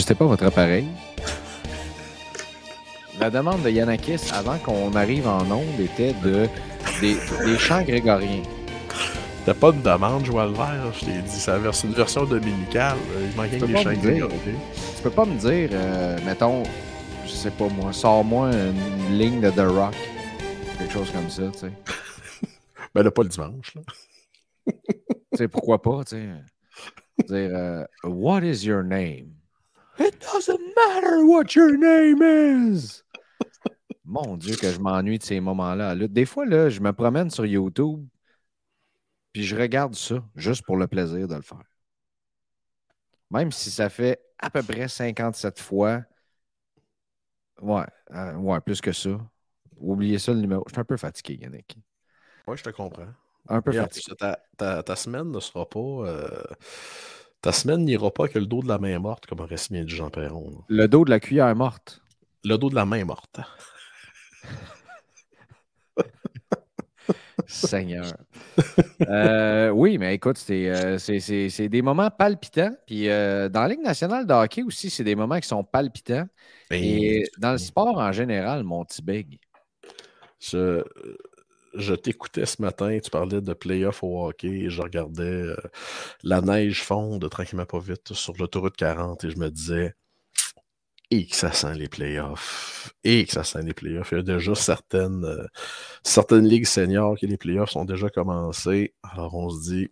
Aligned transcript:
N'ajustez 0.00 0.14
pas 0.14 0.24
votre 0.24 0.46
appareil. 0.46 0.86
La 3.18 3.28
demande 3.28 3.62
de 3.62 3.68
Yannakis 3.68 4.30
avant 4.32 4.56
qu'on 4.56 4.94
arrive 4.94 5.28
en 5.28 5.42
onde 5.50 5.78
était 5.78 6.14
de 6.24 6.48
des, 7.02 7.16
des 7.44 7.58
chants 7.58 7.82
grégoriens. 7.82 8.42
T'as 9.44 9.52
pas 9.52 9.72
de 9.72 9.80
demande, 9.82 10.24
Joël 10.24 10.52
Vert, 10.52 10.90
je 10.94 11.04
t'ai 11.04 11.18
dit, 11.20 11.30
c'est 11.38 11.86
une 11.86 11.92
version 11.92 12.24
dominicale. 12.24 12.96
euh, 13.12 13.28
Il 13.30 13.36
manquait 13.36 13.58
des 13.58 13.66
dire. 13.66 13.94
grégoriennes. 14.00 14.58
Tu 14.96 15.02
peux 15.02 15.10
pas 15.10 15.24
me 15.26 15.36
dire, 15.38 15.68
euh, 15.72 16.18
mettons, 16.24 16.62
je 17.26 17.30
sais 17.30 17.50
pas 17.50 17.68
moi, 17.68 17.92
sors-moi 17.92 18.50
une 18.52 19.18
ligne 19.18 19.40
de 19.42 19.50
The 19.50 19.66
Rock. 19.68 19.94
Quelque 20.78 20.92
chose 20.94 21.10
comme 21.10 21.28
ça, 21.28 21.42
tu 21.52 21.58
sais. 21.58 21.72
Ben 22.94 23.02
là, 23.04 23.10
pas 23.10 23.22
le 23.22 23.28
dimanche. 23.28 23.74
Là. 23.76 23.82
Tu 24.66 24.74
sais, 25.34 25.46
pourquoi 25.48 25.80
pas, 25.80 26.04
tu 26.04 26.16
sais. 26.16 26.28
Dire, 27.28 27.50
euh, 27.54 27.84
What 28.04 28.40
is 28.42 28.64
your 28.66 28.82
name? 28.82 29.28
It 29.98 30.18
doesn't 30.20 30.74
matter 30.74 31.24
what 31.26 31.54
your 31.54 31.76
name 31.76 32.22
is. 32.22 33.02
Mon 34.04 34.36
Dieu, 34.36 34.56
que 34.56 34.70
je 34.72 34.78
m'ennuie 34.78 35.18
de 35.18 35.22
ces 35.22 35.40
moments-là. 35.40 35.94
Là, 35.94 36.06
Des 36.08 36.26
fois, 36.26 36.44
là, 36.44 36.68
je 36.68 36.80
me 36.80 36.92
promène 36.92 37.30
sur 37.30 37.46
YouTube, 37.46 38.06
puis 39.32 39.42
je 39.44 39.56
regarde 39.56 39.94
ça 39.94 40.22
juste 40.36 40.64
pour 40.64 40.76
le 40.76 40.86
plaisir 40.86 41.26
de 41.28 41.34
le 41.34 41.42
faire. 41.42 41.62
Même 43.30 43.50
si 43.50 43.70
ça 43.70 43.88
fait 43.88 44.20
à 44.38 44.50
peu 44.50 44.62
près 44.62 44.86
57 44.88 45.58
fois. 45.58 46.02
Ouais, 47.60 47.84
euh, 48.12 48.34
ouais, 48.36 48.60
plus 48.60 48.80
que 48.80 48.92
ça. 48.92 49.10
Oubliez 49.76 50.18
ça 50.18 50.32
le 50.32 50.40
numéro. 50.40 50.64
Je 50.68 50.72
suis 50.72 50.80
un 50.80 50.84
peu 50.84 50.96
fatigué, 50.96 51.38
Yannick. 51.42 51.76
Ouais, 52.46 52.56
je 52.56 52.62
te 52.64 52.70
comprends. 52.70 53.08
Un 53.48 53.62
peu 53.62 53.72
Et 53.72 53.76
fatigué. 53.78 54.04
plus, 54.06 54.16
ta, 54.18 54.38
ta- 54.56 54.82
ta 54.82 54.96
semaine 54.96 55.30
ne 55.30 55.40
sera 55.40 55.68
pas. 55.68 55.78
euh, 55.80 56.42
ta 57.42 57.52
semaine 57.52 57.84
n'ira 57.84 58.10
pas 58.10 58.28
que 58.28 58.38
le 58.38 58.46
dos 58.46 58.62
de 58.62 58.68
la 58.68 58.78
main 58.78 58.98
morte, 58.98 59.26
comme 59.26 59.40
aurait 59.40 59.56
si 59.56 59.72
bien 59.72 59.84
dit 59.84 59.94
Jean 59.94 60.10
Perron. 60.10 60.50
là. 60.50 60.56
Le 60.68 60.88
dos 60.88 61.04
de 61.04 61.10
la 61.10 61.20
cuillère 61.20 61.54
morte. 61.56 62.02
Le 62.44 62.56
dos 62.56 62.70
de 62.70 62.74
la 62.74 62.84
main 62.86 63.04
morte. 63.04 63.40
Seigneur. 67.46 68.12
Euh, 69.08 69.70
oui, 69.70 69.98
mais 69.98 70.14
écoute, 70.14 70.38
c'est, 70.38 70.68
euh, 70.68 70.98
c'est, 70.98 71.18
c'est- 71.20 71.48
c'est 71.48 71.68
des 71.68 71.82
moments 71.82 72.10
palpitants. 72.10 72.70
Puis 72.86 73.08
euh, 73.08 73.48
dans 73.48 73.62
la 73.62 73.68
Ligue 73.68 73.80
nationale 73.82 74.26
de 74.26 74.32
hockey 74.32 74.62
aussi, 74.62 74.90
c'est 74.90 75.02
des 75.04 75.16
moments 75.16 75.40
qui 75.40 75.48
sont 75.48 75.64
palpitants. 75.64 76.28
Et 76.70 77.24
dans 77.38 77.52
le 77.52 77.58
sport 77.58 77.98
en 77.98 78.12
général, 78.12 78.62
mon 78.62 78.84
petit 78.84 79.02
big. 79.02 79.38
Je, 80.38 80.82
je 81.74 81.94
t'écoutais 81.94 82.46
ce 82.46 82.62
matin, 82.62 82.98
tu 83.02 83.10
parlais 83.10 83.40
de 83.40 83.52
playoff 83.54 84.02
au 84.02 84.26
hockey 84.26 84.48
et 84.48 84.70
je 84.70 84.82
regardais 84.82 85.24
euh, 85.24 85.56
la 86.22 86.40
neige 86.40 86.82
fondre 86.82 87.28
tranquillement 87.30 87.66
pas 87.66 87.78
vite 87.80 88.14
sur 88.14 88.34
l'autoroute 88.38 88.76
40 88.76 89.24
et 89.24 89.30
je 89.30 89.38
me 89.38 89.50
disais 89.50 89.94
et 91.10 91.26
que 91.26 91.34
ça 91.34 91.52
sent 91.52 91.74
les 91.74 91.88
playoffs. 91.88 92.94
Et 93.02 93.24
que 93.24 93.32
ça 93.32 93.42
sent 93.44 93.62
les 93.62 93.74
playoffs. 93.74 94.12
Il 94.12 94.18
y 94.18 94.20
a 94.20 94.22
déjà 94.22 94.54
certaines, 94.54 95.24
euh, 95.24 95.44
certaines 96.04 96.46
ligues 96.46 96.66
seniors 96.66 97.18
que 97.18 97.26
les 97.26 97.36
playoffs 97.36 97.70
sont 97.70 97.84
déjà 97.84 98.08
commencés. 98.10 98.94
Alors 99.02 99.34
on 99.34 99.50
se 99.50 99.70
dit 99.70 99.88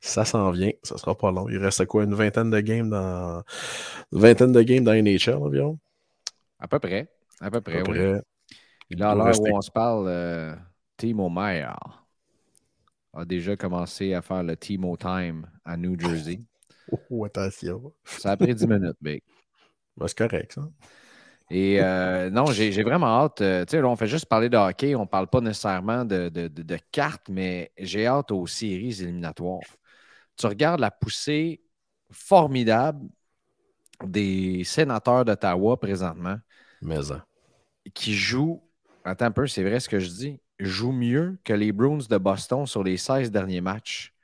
ça 0.00 0.24
s'en 0.24 0.50
vient, 0.52 0.70
ça 0.82 0.98
sera 0.98 1.16
pas 1.16 1.30
long. 1.32 1.48
Il 1.48 1.58
reste 1.58 1.86
quoi, 1.86 2.04
une 2.04 2.14
vingtaine 2.14 2.50
de 2.50 2.60
games 2.60 2.90
dans 2.90 3.42
une 4.12 4.20
vingtaine 4.20 4.52
de 4.52 4.62
games 4.62 4.84
dans 4.84 4.94
NHL 4.94 5.34
environ? 5.36 5.78
À 6.58 6.68
peu 6.68 6.78
près. 6.78 7.08
À 7.40 7.50
peu 7.50 7.60
À 7.70 7.70
près, 7.70 7.82
peu 7.82 7.92
oui. 7.92 8.06
près. 8.10 8.22
Là, 8.90 9.12
à 9.12 9.14
l'heure 9.14 9.40
où 9.40 9.56
on 9.56 9.62
se 9.62 9.70
parle, 9.70 10.06
euh, 10.08 10.54
Timo 10.96 11.28
Meyer 11.30 11.76
a 13.14 13.24
déjà 13.24 13.56
commencé 13.56 14.12
à 14.14 14.20
faire 14.22 14.42
le 14.42 14.56
Timo 14.56 14.96
Time 14.96 15.46
à 15.64 15.76
New 15.76 15.98
Jersey. 15.98 16.40
Oh, 17.10 17.24
attention. 17.24 17.92
Ça 18.16 18.32
a 18.32 18.36
pris 18.36 18.54
10 18.54 18.66
minutes, 18.66 18.96
big. 19.00 19.22
Ben, 19.96 20.08
c'est 20.08 20.18
correct, 20.18 20.52
ça. 20.54 20.62
Et 21.50 21.80
euh, 21.80 22.30
non, 22.30 22.46
j'ai 22.52 22.70
vraiment 22.82 23.06
hâte. 23.24 23.40
euh, 23.42 23.64
tu 23.64 23.72
sais, 23.72 23.80
là, 23.82 23.88
on 23.88 23.96
fait 23.96 24.06
juste 24.06 24.26
parler 24.26 24.48
de 24.48 24.56
hockey. 24.56 24.94
On 24.94 25.02
ne 25.02 25.06
parle 25.06 25.28
pas 25.28 25.40
nécessairement 25.40 26.04
de, 26.04 26.28
de- 26.28 26.48
de- 26.48 26.62
de 26.62 26.78
cartes, 26.90 27.28
mais 27.28 27.70
j'ai 27.78 28.06
hâte 28.06 28.30
aux 28.30 28.46
séries 28.46 29.00
éliminatoires. 29.02 29.60
Tu 30.36 30.46
regardes 30.46 30.80
la 30.80 30.90
poussée 30.90 31.62
formidable 32.10 33.06
des 34.04 34.62
sénateurs 34.64 35.24
d'Ottawa 35.24 35.78
présentement 35.80 36.36
Mais 36.82 37.10
hein. 37.10 37.24
qui 37.94 38.14
jouent. 38.14 38.62
Attends 39.04 39.26
un 39.26 39.30
peu, 39.30 39.46
c'est 39.46 39.62
vrai 39.62 39.80
ce 39.80 39.88
que 39.88 39.98
je 39.98 40.08
dis. 40.08 40.40
Jouent 40.58 40.92
mieux 40.92 41.38
que 41.44 41.52
les 41.52 41.72
Bruins 41.72 42.06
de 42.08 42.18
Boston 42.18 42.66
sur 42.66 42.84
les 42.84 42.96
16 42.96 43.30
derniers 43.30 43.60
matchs. 43.60 44.14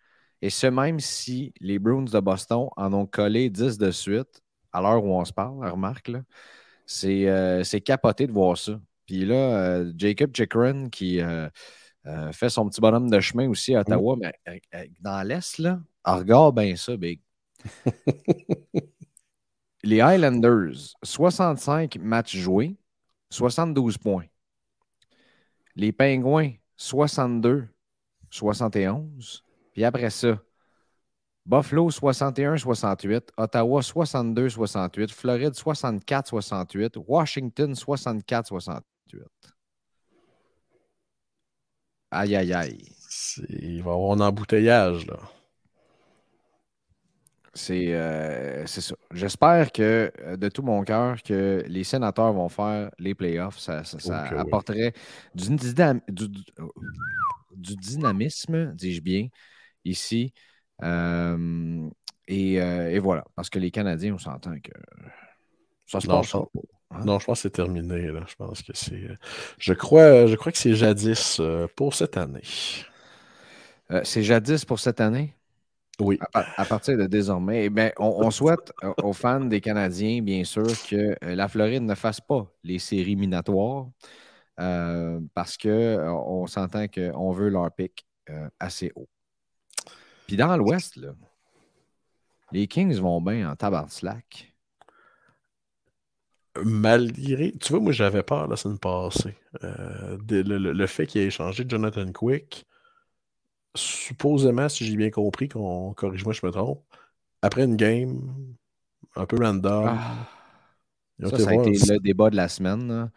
Et 0.42 0.50
ce, 0.50 0.66
même 0.66 1.00
si 1.00 1.52
les 1.60 1.78
Bruins 1.78 2.04
de 2.04 2.20
Boston 2.20 2.68
en 2.76 2.92
ont 2.92 3.06
collé 3.06 3.50
10 3.50 3.78
de 3.78 3.90
suite, 3.90 4.42
à 4.72 4.80
l'heure 4.80 5.04
où 5.04 5.12
on 5.12 5.24
se 5.24 5.32
parle, 5.32 5.66
remarque, 5.68 6.10
c'est 6.86 7.28
euh, 7.28 7.62
c'est 7.64 7.80
capoté 7.80 8.26
de 8.26 8.32
voir 8.32 8.56
ça. 8.56 8.80
Puis 9.06 9.24
là, 9.24 9.34
euh, 9.34 9.92
Jacob 9.96 10.34
Chikrin 10.34 10.88
qui 10.88 11.20
euh, 11.20 11.48
fait 12.32 12.48
son 12.48 12.68
petit 12.68 12.80
bonhomme 12.80 13.10
de 13.10 13.20
chemin 13.20 13.48
aussi 13.48 13.74
à 13.74 13.80
Ottawa, 13.80 14.16
mais 14.18 14.32
dans 15.00 15.26
l'Est, 15.26 15.58
là, 15.58 15.80
regarde 16.04 16.56
bien 16.56 16.74
ça, 16.76 16.96
Big. 16.96 17.20
les 19.82 20.00
Highlanders, 20.00 20.94
65 21.02 21.96
matchs 22.00 22.36
joués, 22.36 22.76
72 23.30 23.98
points. 23.98 24.26
Les 25.76 25.92
Pingouins, 25.92 26.52
62, 26.76 27.68
71. 28.30 29.44
Puis 29.72 29.84
après 29.84 30.10
ça, 30.10 30.38
Buffalo 31.46 31.90
61-68, 31.90 33.28
Ottawa 33.36 33.80
62-68, 33.80 35.10
Floride 35.10 35.54
64-68, 35.54 37.02
Washington 37.06 37.72
64-68. 37.72 38.82
Aïe, 42.10 42.36
aïe, 42.36 42.52
aïe. 42.52 42.78
Il 43.48 43.82
va 43.82 43.90
y 43.90 43.94
avoir 43.94 44.12
un 44.12 44.20
embouteillage, 44.20 45.06
là. 45.06 45.18
C'est 47.52 47.92
euh, 47.94 48.64
c'est 48.66 48.80
ça. 48.80 48.94
J'espère 49.12 49.72
que 49.72 50.12
euh, 50.20 50.36
de 50.36 50.48
tout 50.48 50.62
mon 50.62 50.84
cœur 50.84 51.20
que 51.22 51.64
les 51.66 51.82
sénateurs 51.82 52.32
vont 52.32 52.48
faire 52.48 52.90
les 52.98 53.14
playoffs. 53.14 53.58
Ça, 53.58 53.82
apporterait 54.38 54.92
du, 55.34 55.46
dynam- 55.56 56.00
du- 56.08 57.76
dynamisme, 57.76 58.72
dis-je 58.74 59.00
bien, 59.00 59.28
ici. 59.84 60.32
Euh, 60.82 61.88
et, 62.28 62.60
euh, 62.60 62.90
et 62.90 62.98
voilà. 63.00 63.24
Parce 63.36 63.50
que 63.50 63.58
les 63.58 63.70
Canadiens, 63.70 64.14
on 64.14 64.18
s'entend 64.18 64.58
que 64.60 64.72
ça 65.86 66.00
se 66.00 66.06
Non, 66.06 66.22
pas. 66.22 66.44
Hein? 66.92 67.04
Non, 67.04 67.18
je 67.18 67.26
pense 67.26 67.38
que 67.38 67.42
c'est 67.42 67.50
terminé, 67.50 68.06
là. 68.10 68.24
Je 68.28 68.34
pense 68.34 68.62
que 68.62 68.72
c'est. 68.74 69.08
Je 69.58 69.72
crois, 69.72 70.26
je 70.26 70.34
crois 70.36 70.52
que 70.52 70.58
c'est 70.58 70.74
jadis 70.74 71.40
pour 71.76 71.94
cette 71.94 72.16
année. 72.16 72.42
C'est 74.04 74.22
jadis 74.22 74.64
pour 74.64 74.78
cette 74.80 75.00
année? 75.00 75.34
Oui. 76.00 76.18
À, 76.34 76.64
partir 76.64 76.96
de 76.96 77.06
désormais, 77.06 77.66
eh 77.66 77.70
bien, 77.70 77.90
on, 77.98 78.30
souhaite 78.30 78.72
aux 79.02 79.12
fans 79.12 79.40
des 79.40 79.60
Canadiens, 79.60 80.22
bien 80.22 80.44
sûr, 80.44 80.66
que 80.88 81.16
la 81.22 81.48
Floride 81.48 81.82
ne 81.82 81.94
fasse 81.94 82.20
pas 82.20 82.50
les 82.64 82.78
séries 82.78 83.16
minatoires 83.16 83.86
parce 85.34 85.56
qu'on 85.56 86.46
s'entend 86.46 86.86
qu'on 86.88 87.32
veut 87.32 87.48
leur 87.48 87.70
pic 87.72 88.06
assez 88.58 88.92
haut. 88.94 89.08
Puis 90.26 90.36
dans 90.36 90.56
l'Ouest, 90.56 90.98
les 92.52 92.66
Kings 92.66 92.98
vont 92.98 93.20
bien 93.20 93.54
en 93.60 93.88
slack. 93.88 94.54
Malgré. 96.64 97.52
Tu 97.52 97.72
vois, 97.72 97.80
moi, 97.80 97.92
j'avais 97.92 98.22
peur 98.22 98.48
la 98.48 98.56
semaine 98.56 98.78
passée. 98.78 99.36
Euh, 99.62 100.18
le, 100.28 100.86
fait 100.86 101.06
qu'il 101.06 101.20
ait 101.20 101.26
échangé 101.26 101.64
Jonathan 101.66 102.10
Quick, 102.12 102.66
supposément, 103.74 104.68
si 104.68 104.86
j'ai 104.86 104.96
bien 104.96 105.10
compris, 105.10 105.48
qu'on 105.48 105.94
corrige-moi, 105.94 106.32
je 106.32 106.44
me 106.44 106.50
trompe, 106.50 106.84
après 107.42 107.64
une 107.64 107.76
game 107.76 108.56
un 109.16 109.26
peu 109.26 109.36
random. 109.38 109.86
Ah. 109.88 110.28
ça, 111.28 111.38
ça 111.38 111.50
a 111.50 111.54
été 111.54 111.70
le 111.70 111.98
débat 111.98 112.30
de 112.30 112.36
la 112.36 112.48
semaine 112.48 113.10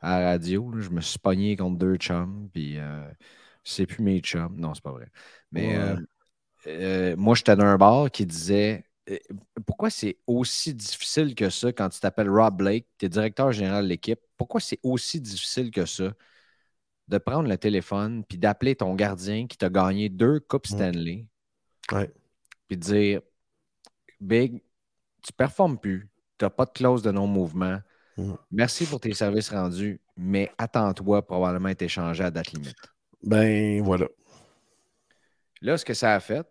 à 0.00 0.20
la 0.20 0.30
radio. 0.30 0.72
je 0.78 0.90
me 0.90 1.00
suis 1.00 1.18
pogné 1.18 1.56
contre 1.56 1.78
deux 1.78 1.96
chums, 1.96 2.48
puis 2.52 2.78
euh, 2.78 3.08
c'est 3.64 3.86
plus 3.86 4.02
mes 4.02 4.20
chums. 4.20 4.56
Non, 4.56 4.74
c'est 4.74 4.82
pas 4.82 4.92
vrai. 4.92 5.08
Mais 5.52 5.76
euh, 5.76 5.96
euh, 6.66 7.16
moi, 7.16 7.34
j'étais 7.34 7.56
dans 7.56 7.64
un 7.64 7.76
bar 7.76 8.10
qui 8.10 8.26
disait 8.26 8.84
pourquoi 9.66 9.90
c'est 9.90 10.18
aussi 10.26 10.72
difficile 10.74 11.34
que 11.34 11.50
ça 11.50 11.72
quand 11.72 11.88
tu 11.88 11.98
t'appelles 12.00 12.30
Rob 12.30 12.56
Blake, 12.56 12.86
tu 12.98 13.06
es 13.06 13.08
directeur 13.08 13.50
général 13.50 13.84
de 13.84 13.88
l'équipe, 13.88 14.20
pourquoi 14.36 14.60
c'est 14.60 14.78
aussi 14.82 15.20
difficile 15.20 15.70
que 15.70 15.84
ça 15.84 16.12
de 17.10 17.18
prendre 17.18 17.48
le 17.48 17.58
téléphone 17.58 18.24
puis 18.24 18.38
d'appeler 18.38 18.76
ton 18.76 18.94
gardien 18.94 19.48
qui 19.48 19.58
t'a 19.58 19.68
gagné 19.68 20.08
deux 20.08 20.38
Coupes 20.38 20.70
mm. 20.70 20.74
Stanley, 20.74 21.26
puis 22.68 22.76
de 22.76 22.82
dire 22.82 23.20
Big, 24.20 24.62
tu 25.22 25.32
performes 25.32 25.78
plus, 25.78 26.08
tu 26.38 26.44
n'as 26.44 26.50
pas 26.50 26.66
de 26.66 26.70
clause 26.70 27.02
de 27.02 27.10
non-mouvement. 27.10 27.80
Mm. 28.16 28.32
Merci 28.52 28.86
pour 28.86 29.00
tes 29.00 29.12
services 29.12 29.50
rendus, 29.50 30.00
mais 30.16 30.52
attends-toi 30.56 31.26
probablement 31.26 31.68
être 31.68 31.82
échangé 31.82 32.22
à 32.22 32.30
date 32.30 32.52
limite. 32.52 32.76
Ben 33.24 33.82
voilà. 33.82 34.06
Là, 35.62 35.76
ce 35.76 35.84
que 35.84 35.94
ça 35.94 36.14
a 36.14 36.20
fait, 36.20 36.46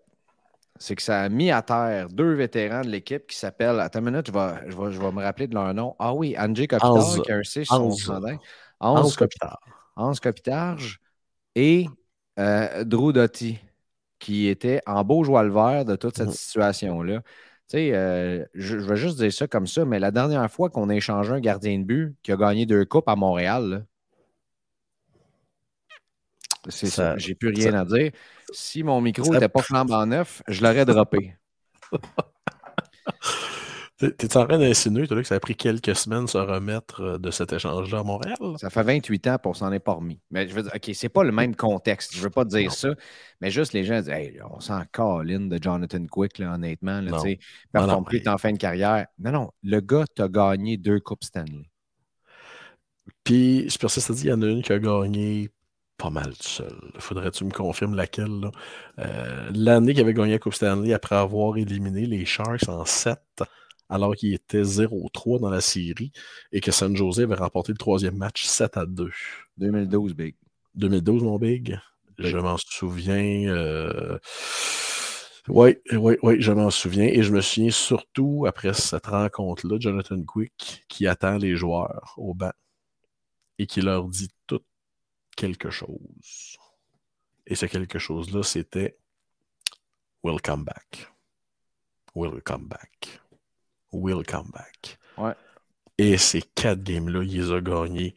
c'est 0.78 0.96
que 0.96 1.02
ça 1.02 1.22
a 1.22 1.30
mis 1.30 1.52
à 1.52 1.62
terre 1.62 2.10
deux 2.10 2.34
vétérans 2.34 2.82
de 2.82 2.90
l'équipe 2.90 3.26
qui 3.28 3.38
s'appellent. 3.38 3.80
Attends 3.80 4.00
une 4.00 4.12
minute, 4.12 4.28
je 4.28 4.32
vais, 4.32 4.70
je, 4.70 5.00
vais, 5.00 5.12
me 5.12 5.24
rappeler 5.24 5.48
de 5.48 5.56
leur 5.56 5.74
nom. 5.74 5.96
Ah 6.00 6.14
oui, 6.14 6.36
André 6.38 6.68
Kopitar, 6.68 7.22
qui 7.24 7.32
a 7.32 7.38
un 7.38 7.44
C 7.44 7.64
sur 7.64 7.76
son 7.76 7.96
chandail. 7.96 8.38
Hans 8.80 9.10
Kopitar. 9.10 9.60
Hans 10.00 10.14
Kopitarge 10.16 11.00
et 11.56 11.88
euh, 12.40 12.84
Drew 12.84 13.12
Doty, 13.14 13.60
qui 14.20 14.48
était 14.48 14.82
en 14.86 15.04
beau 15.04 15.24
joie 15.24 15.44
le 15.44 15.52
vert 15.52 15.86
de 15.86 15.96
toute 15.96 16.18
cette 16.18 16.28
mhm. 16.28 16.34
situation-là. 16.34 17.22
Tu 17.68 17.78
sais, 17.78 17.92
euh, 17.94 18.46
je, 18.56 18.80
je, 18.80 18.86
vais 18.86 18.96
juste 18.96 19.18
dire 19.18 19.32
ça 19.32 19.48
comme 19.48 19.68
ça, 19.68 19.86
mais 19.86 20.00
la 20.00 20.12
dernière 20.12 20.50
fois 20.50 20.70
qu'on 20.70 20.90
a 20.90 20.96
échangé 20.96 21.32
un 21.32 21.40
gardien 21.40 21.78
de 21.78 21.84
but 21.84 22.16
qui 22.24 22.32
a 22.32 22.38
gagné 22.38 22.66
deux 22.66 22.86
coupes 22.86 23.08
à 23.08 23.16
Montréal, 23.16 23.86
c'est 26.68 26.88
ça. 26.88 27.18
J'ai 27.18 27.36
plus 27.36 27.50
rien 27.50 27.74
à 27.74 27.86
dire. 27.86 28.12
Si 28.52 28.84
mon 28.84 29.00
micro 29.02 29.32
n'était 29.34 29.50
pas 29.50 29.62
flambant 29.62 30.06
neuf, 30.06 30.42
je 30.48 30.62
l'aurais 30.64 30.86
droppé. 30.86 31.36
T'es 34.00 34.38
en 34.38 34.46
train 34.46 34.58
d'insinuer 34.58 35.08
que 35.08 35.24
ça 35.24 35.36
a 35.36 35.40
pris 35.42 35.56
quelques 35.56 35.94
semaines 35.94 36.24
de 36.24 36.30
se 36.30 36.38
remettre 36.38 37.02
euh, 37.02 37.18
de 37.18 37.32
cet 37.32 37.52
échange-là 37.52 38.00
à 38.00 38.04
Montréal? 38.04 38.38
Ça 38.56 38.70
fait 38.70 38.84
28 38.84 39.28
ans 39.28 39.38
pour 39.44 39.58
s'en 39.58 39.74
est 39.74 39.80
pas 39.80 39.92
remis. 39.92 40.22
Mais 40.32 40.48
je 40.48 40.54
veux 40.54 40.64
dire, 40.64 40.72
OK, 40.74 40.90
c'est 40.94 41.10
pas 41.10 41.24
le 41.24 41.34
même 41.34 41.54
contexte. 41.54 42.16
Je 42.16 42.22
veux 42.22 42.30
pas 42.30 42.46
dire 42.46 42.72
ça. 42.72 42.90
Mais 43.42 43.52
juste 43.52 43.74
les 43.74 43.84
gens 43.84 44.00
disent 44.00 44.10
hey, 44.10 44.40
on 44.50 44.62
sent 44.62 44.82
Colin 44.94 45.48
de 45.48 45.60
Jonathan 45.62 46.06
Quick, 46.06 46.38
là, 46.38 46.54
honnêtement. 46.54 47.02
Là, 47.02 47.22
performe 47.74 48.06
plus 48.06 48.26
en 48.26 48.38
fin 48.38 48.54
de 48.54 48.58
carrière. 48.58 49.06
Non, 49.20 49.32
non, 49.34 49.52
le 49.64 49.82
gars 49.82 50.06
t'a 50.16 50.30
gagné 50.30 50.78
deux 50.78 51.02
Coupes 51.02 51.26
Stanley. 51.26 51.70
Puis, 53.26 53.70
je 53.70 53.78
persiste 53.78 54.12
à 54.12 54.14
dire, 54.14 54.26
il 54.26 54.30
y 54.30 54.34
en 54.34 54.42
a 54.42 54.48
une 54.48 54.62
qui 54.62 54.72
a 54.72 54.80
gagné 54.80 55.50
pas 55.98 56.10
mal 56.10 56.34
seul. 56.40 56.74
Faudrait-tu 57.00 57.44
me 57.44 57.52
confirmer 57.52 57.98
laquelle? 57.98 58.50
Euh, 59.00 59.52
l'année 59.54 59.94
qu'il 59.94 60.02
avait 60.02 60.14
gagné 60.14 60.32
la 60.32 60.40
Coupe 60.40 60.54
Stanley 60.54 60.94
après 60.94 61.18
avoir 61.18 61.58
éliminé 61.58 62.06
les 62.06 62.26
Sharks 62.26 62.70
en 62.70 62.86
7, 62.86 63.20
alors 63.90 64.16
qu'il 64.16 64.34
était 64.34 64.62
0-3 64.62 65.40
dans 65.40 65.50
la 65.50 65.62
série 65.62 66.12
et 66.52 66.62
que 66.62 66.72
San 66.72 66.96
Jose 66.96 67.20
avait 67.20 67.36
remporté 67.36 67.72
le 67.72 67.78
troisième 67.78 68.16
match 68.16 68.46
7 68.46 68.78
à 68.78 68.86
2. 68.86 69.10
2012, 69.58 70.14
Big. 70.14 70.36
2012, 70.76 71.24
mon 71.24 71.38
Big? 71.40 71.80
Je 72.18 72.38
m'en 72.38 72.58
souviens. 72.58 74.20
Oui, 75.48 75.78
oui, 75.92 76.18
oui, 76.22 76.36
je 76.40 76.52
m'en 76.52 76.70
souviens. 76.70 77.06
Et 77.06 77.24
je 77.24 77.34
me 77.34 77.42
souviens 77.42 77.72
surtout, 77.72 78.46
après 78.48 78.74
cette 78.74 79.08
rencontre-là, 79.08 79.78
Jonathan 79.80 80.22
Quick, 80.24 80.86
qui 80.88 81.08
attend 81.08 81.38
les 81.38 81.56
joueurs 81.56 82.14
au 82.18 82.36
banc 82.36 82.52
et 83.58 83.66
qui 83.66 83.82
leur 83.82 84.08
dit 84.08 84.30
tout 84.46 84.62
quelque 85.36 85.72
chose. 85.72 86.58
Et 87.48 87.56
ce 87.56 87.66
quelque 87.66 87.98
chose-là, 87.98 88.44
c'était 88.44 88.98
Welcome 90.24 90.66
back. 90.66 91.12
Welcome 92.14 92.68
back. 92.68 93.22
Welcome 93.92 94.52
back. 94.52 94.98
Ouais. 95.18 95.34
Et 95.98 96.18
ces 96.18 96.42
quatre 96.42 96.84
games-là, 96.84 97.24
il 97.24 97.42
les 97.42 97.52
a 97.52 97.62
gagnés 97.62 98.16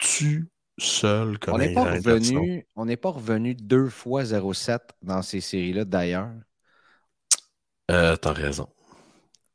tu 0.00 0.48
seul 0.78 1.38
comme 1.38 1.54
on 1.54 1.58
n'est 1.58 1.74
pas 1.74 1.92
revenu 1.92 2.66
On 2.74 2.86
n'est 2.86 2.96
pas 2.96 3.10
revenu 3.10 3.54
deux 3.54 3.88
fois 3.88 4.22
0-7 4.22 4.78
dans 5.02 5.22
ces 5.22 5.40
séries-là 5.40 5.84
d'ailleurs. 5.84 6.30
Euh, 7.90 8.16
T'as 8.16 8.32
raison. 8.32 8.68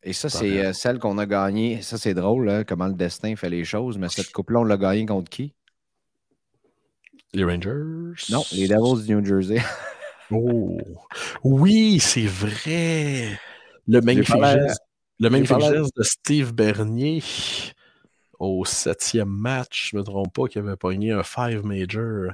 Et 0.04 0.14
ça, 0.14 0.30
c'est 0.30 0.64
euh, 0.64 0.72
celle 0.72 1.00
qu'on 1.00 1.18
a 1.18 1.26
gagnée. 1.26 1.82
Ça, 1.82 1.98
c'est 1.98 2.14
drôle, 2.14 2.48
hein, 2.50 2.64
comment 2.64 2.86
le 2.86 2.94
destin 2.94 3.36
fait 3.36 3.50
les 3.50 3.64
choses. 3.64 3.98
Mais 3.98 4.08
cette 4.08 4.32
coupe-là, 4.32 4.60
on 4.60 4.64
l'a 4.64 4.78
gagnée 4.78 5.08
contre 5.08 5.32
qui? 5.32 5.56
Les 7.34 7.44
Rangers? 7.44 8.14
Non, 8.30 8.44
les 8.52 8.68
Devils 8.68 9.04
du 9.04 9.16
New 9.16 9.26
Jersey. 9.26 9.64
oh, 10.32 10.78
oui, 11.44 12.00
c'est 12.00 12.28
vrai. 12.28 13.40
Le 13.88 14.02
magnifique 14.02 14.44
geste, 14.44 14.82
le 15.20 15.30
de 15.30 16.04
Steve 16.04 16.54
Bernier 16.54 17.22
au 18.40 18.66
septième 18.66 19.30
match, 19.30 19.90
je 19.92 19.96
ne 19.96 20.02
me 20.02 20.06
trompe 20.06 20.34
pas, 20.34 20.48
qui 20.48 20.60
avait 20.60 20.76
pogné 20.76 21.12
un 21.12 21.24
five 21.24 21.64
major 21.66 22.32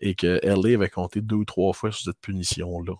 et 0.00 0.14
que 0.14 0.40
LA 0.42 0.74
avait 0.74 0.88
compté 0.88 1.20
deux 1.20 1.36
ou 1.36 1.44
trois 1.44 1.72
fois 1.72 1.92
sur 1.92 2.04
cette 2.04 2.20
punition-là. 2.20 2.94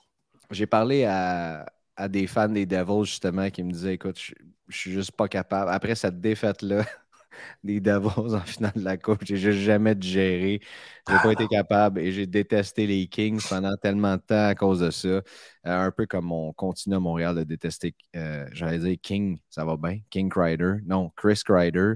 J'ai 0.50 0.66
parlé 0.66 1.04
à, 1.04 1.66
des 2.08 2.26
fans 2.26 2.48
des 2.48 2.66
Devils, 2.66 3.04
justement, 3.04 3.50
qui 3.50 3.62
me 3.62 3.72
disaient 3.72 3.94
Écoute, 3.94 4.18
je, 4.18 4.32
je 4.68 4.76
suis 4.76 4.92
juste 4.92 5.12
pas 5.12 5.28
capable. 5.28 5.70
Après 5.70 5.94
cette 5.94 6.20
défaite-là, 6.20 6.84
des 7.64 7.80
Davos 7.80 8.34
en 8.34 8.40
finale 8.40 8.72
de 8.76 8.84
la 8.84 8.96
Coupe. 8.96 9.24
J'ai 9.24 9.36
juste 9.36 9.60
jamais 9.60 9.94
digéré. 9.94 10.60
J'ai 11.08 11.16
pas 11.22 11.32
été 11.32 11.46
capable 11.48 12.00
et 12.00 12.12
j'ai 12.12 12.26
détesté 12.26 12.86
les 12.86 13.06
Kings 13.06 13.40
pendant 13.48 13.74
tellement 13.76 14.16
de 14.16 14.22
temps 14.22 14.46
à 14.46 14.54
cause 14.54 14.80
de 14.80 14.90
ça. 14.90 15.08
Euh, 15.08 15.22
un 15.64 15.90
peu 15.90 16.06
comme 16.06 16.32
on 16.32 16.52
continue 16.52 16.96
à 16.96 17.00
Montréal 17.00 17.34
de 17.34 17.44
détester, 17.44 17.94
euh, 18.16 18.48
j'allais 18.52 18.78
dire 18.78 18.96
King, 19.02 19.38
ça 19.50 19.64
va 19.64 19.76
bien, 19.76 19.98
King 20.08 20.30
Crider. 20.30 20.74
Non, 20.86 21.10
Chris 21.16 21.40
Crider. 21.44 21.94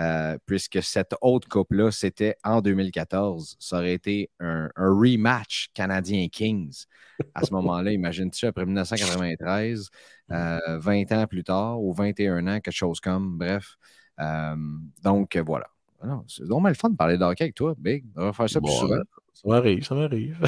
Euh, 0.00 0.36
puisque 0.44 0.82
cette 0.82 1.14
autre 1.20 1.48
coupe-là, 1.48 1.92
c'était 1.92 2.36
en 2.42 2.60
2014. 2.60 3.56
Ça 3.60 3.76
aurait 3.76 3.94
été 3.94 4.28
un, 4.40 4.68
rematch 4.76 5.68
Canadien-Kings. 5.74 6.86
À 7.34 7.44
ce 7.44 7.52
moment-là, 7.54 7.92
imagine-tu, 7.92 8.46
après 8.46 8.66
1993, 8.66 9.90
20 10.28 11.12
ans 11.12 11.26
plus 11.28 11.44
tard, 11.44 11.80
ou 11.80 11.92
21 11.92 12.46
ans, 12.48 12.60
quelque 12.60 12.72
chose 12.72 13.00
comme, 13.00 13.38
bref. 13.38 13.76
Euh, 14.20 14.56
donc, 15.02 15.36
voilà. 15.38 15.66
Ah 16.02 16.20
c'est 16.28 16.44
vraiment 16.44 16.68
le 16.68 16.74
fun 16.74 16.90
de 16.90 16.96
parler 16.96 17.16
de 17.16 17.24
hockey 17.24 17.44
avec 17.44 17.54
toi, 17.54 17.74
Big. 17.78 18.04
On 18.16 18.26
va 18.26 18.32
faire 18.32 18.50
ça 18.50 18.60
plus 18.60 18.72
souvent. 18.72 19.00
Ça 19.32 19.48
m'arrive, 19.48 19.84
ça 19.84 19.94
m'arrive. 19.94 20.38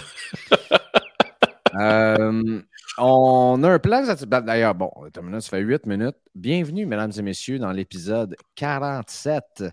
Euh, 1.78 2.62
on 2.96 3.62
a 3.62 3.70
un 3.70 3.78
plan. 3.78 4.02
D'ailleurs, 4.26 4.74
bon, 4.74 4.90
ça 5.14 5.40
fait 5.50 5.60
8 5.60 5.86
minutes. 5.86 6.16
Bienvenue, 6.34 6.86
mesdames 6.86 7.12
et 7.14 7.22
messieurs, 7.22 7.58
dans 7.58 7.72
l'épisode 7.72 8.34
47 8.54 9.64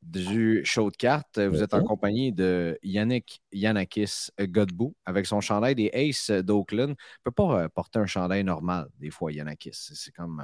du 0.00 0.64
show 0.64 0.90
de 0.90 0.96
cartes. 0.96 1.38
Vous 1.38 1.62
êtes 1.62 1.74
en 1.74 1.82
compagnie 1.82 2.32
de 2.32 2.78
Yannick 2.82 3.42
Yanakis 3.52 4.30
Godbout 4.40 4.94
avec 5.04 5.26
son 5.26 5.42
chandail 5.42 5.74
des 5.74 5.90
Aces 5.92 6.30
d'Oakland. 6.30 6.90
Il 6.90 6.92
ne 6.92 7.24
peut 7.24 7.30
pas 7.30 7.64
euh, 7.64 7.68
porter 7.68 7.98
un 7.98 8.06
chandail 8.06 8.42
normal, 8.42 8.88
des 8.98 9.10
fois, 9.10 9.30
Yanakis. 9.30 9.72
C'est 9.74 10.12
comme. 10.12 10.42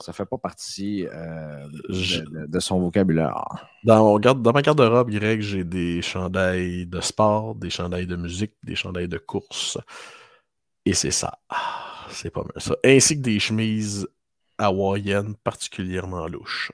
Ça 0.00 0.12
fait 0.12 0.26
pas 0.26 0.38
partie 0.38 1.06
euh, 1.06 1.66
de, 1.88 2.60
son 2.60 2.78
vocabulaire. 2.80 3.44
Dans, 3.84 4.18
dans 4.18 4.52
ma 4.52 4.62
carte 4.62 4.78
de 4.78 4.84
robe 4.84 5.10
Y, 5.10 5.40
j'ai 5.40 5.64
des 5.64 6.02
chandails 6.02 6.86
de 6.86 7.00
sport, 7.00 7.56
des 7.56 7.70
chandails 7.70 8.06
de 8.06 8.16
musique, 8.16 8.52
des 8.62 8.76
chandails 8.76 9.08
de 9.08 9.18
course. 9.18 9.76
Et 10.84 10.94
c'est 10.94 11.10
ça. 11.10 11.38
Ah, 11.48 12.06
c'est 12.10 12.30
pas 12.30 12.42
mal 12.42 12.52
ça. 12.58 12.76
Ainsi 12.84 13.16
que 13.16 13.22
des 13.22 13.40
chemises 13.40 14.06
hawaïennes 14.56 15.34
particulièrement 15.42 16.26
louches. 16.28 16.72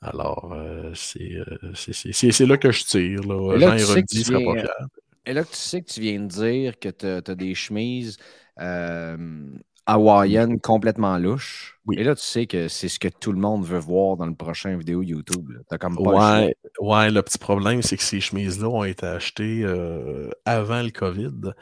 Alors, 0.00 0.52
euh, 0.52 0.92
euh, 1.20 1.72
c'est 1.74 2.46
là 2.46 2.56
que 2.58 2.70
je 2.70 2.84
tire. 2.84 3.20
Là. 3.22 3.58
Jean 3.58 3.74
Héroldi 3.74 4.24
sera 4.24 4.38
pas 4.38 4.60
fier. 4.60 4.86
Et 5.26 5.32
là, 5.32 5.44
tu 5.44 5.56
sais 5.56 5.80
que 5.80 5.90
tu 5.90 6.00
viens 6.00 6.20
de 6.20 6.26
dire 6.26 6.78
que 6.78 6.90
tu 6.90 7.06
as, 7.06 7.34
des 7.34 7.54
chemises 7.54 8.18
euh, 8.60 9.48
hawaïennes 9.86 10.60
complètement 10.60 11.18
louches. 11.18 11.78
Oui. 11.86 11.96
Et 11.98 12.04
là, 12.04 12.14
tu 12.14 12.22
sais 12.22 12.46
que 12.46 12.68
c'est 12.68 12.88
ce 12.88 12.98
que 12.98 13.08
tout 13.08 13.32
le 13.32 13.38
monde 13.38 13.64
veut 13.64 13.78
voir 13.78 14.16
dans 14.16 14.26
le 14.26 14.34
prochain 14.34 14.76
vidéo 14.76 15.02
YouTube. 15.02 15.50
T'as 15.68 15.78
comme 15.78 15.96
pas 15.96 16.02
Ouais, 16.02 16.56
le 16.80 16.86
ouais, 16.86 17.10
le 17.10 17.22
petit 17.22 17.38
problème, 17.38 17.82
c'est 17.82 17.96
que 17.96 18.02
ces 18.02 18.20
chemises-là 18.20 18.68
ont 18.68 18.84
été 18.84 19.06
achetées 19.06 19.62
euh, 19.62 20.30
avant 20.46 20.82
le 20.82 20.90
COVID. 20.90 21.52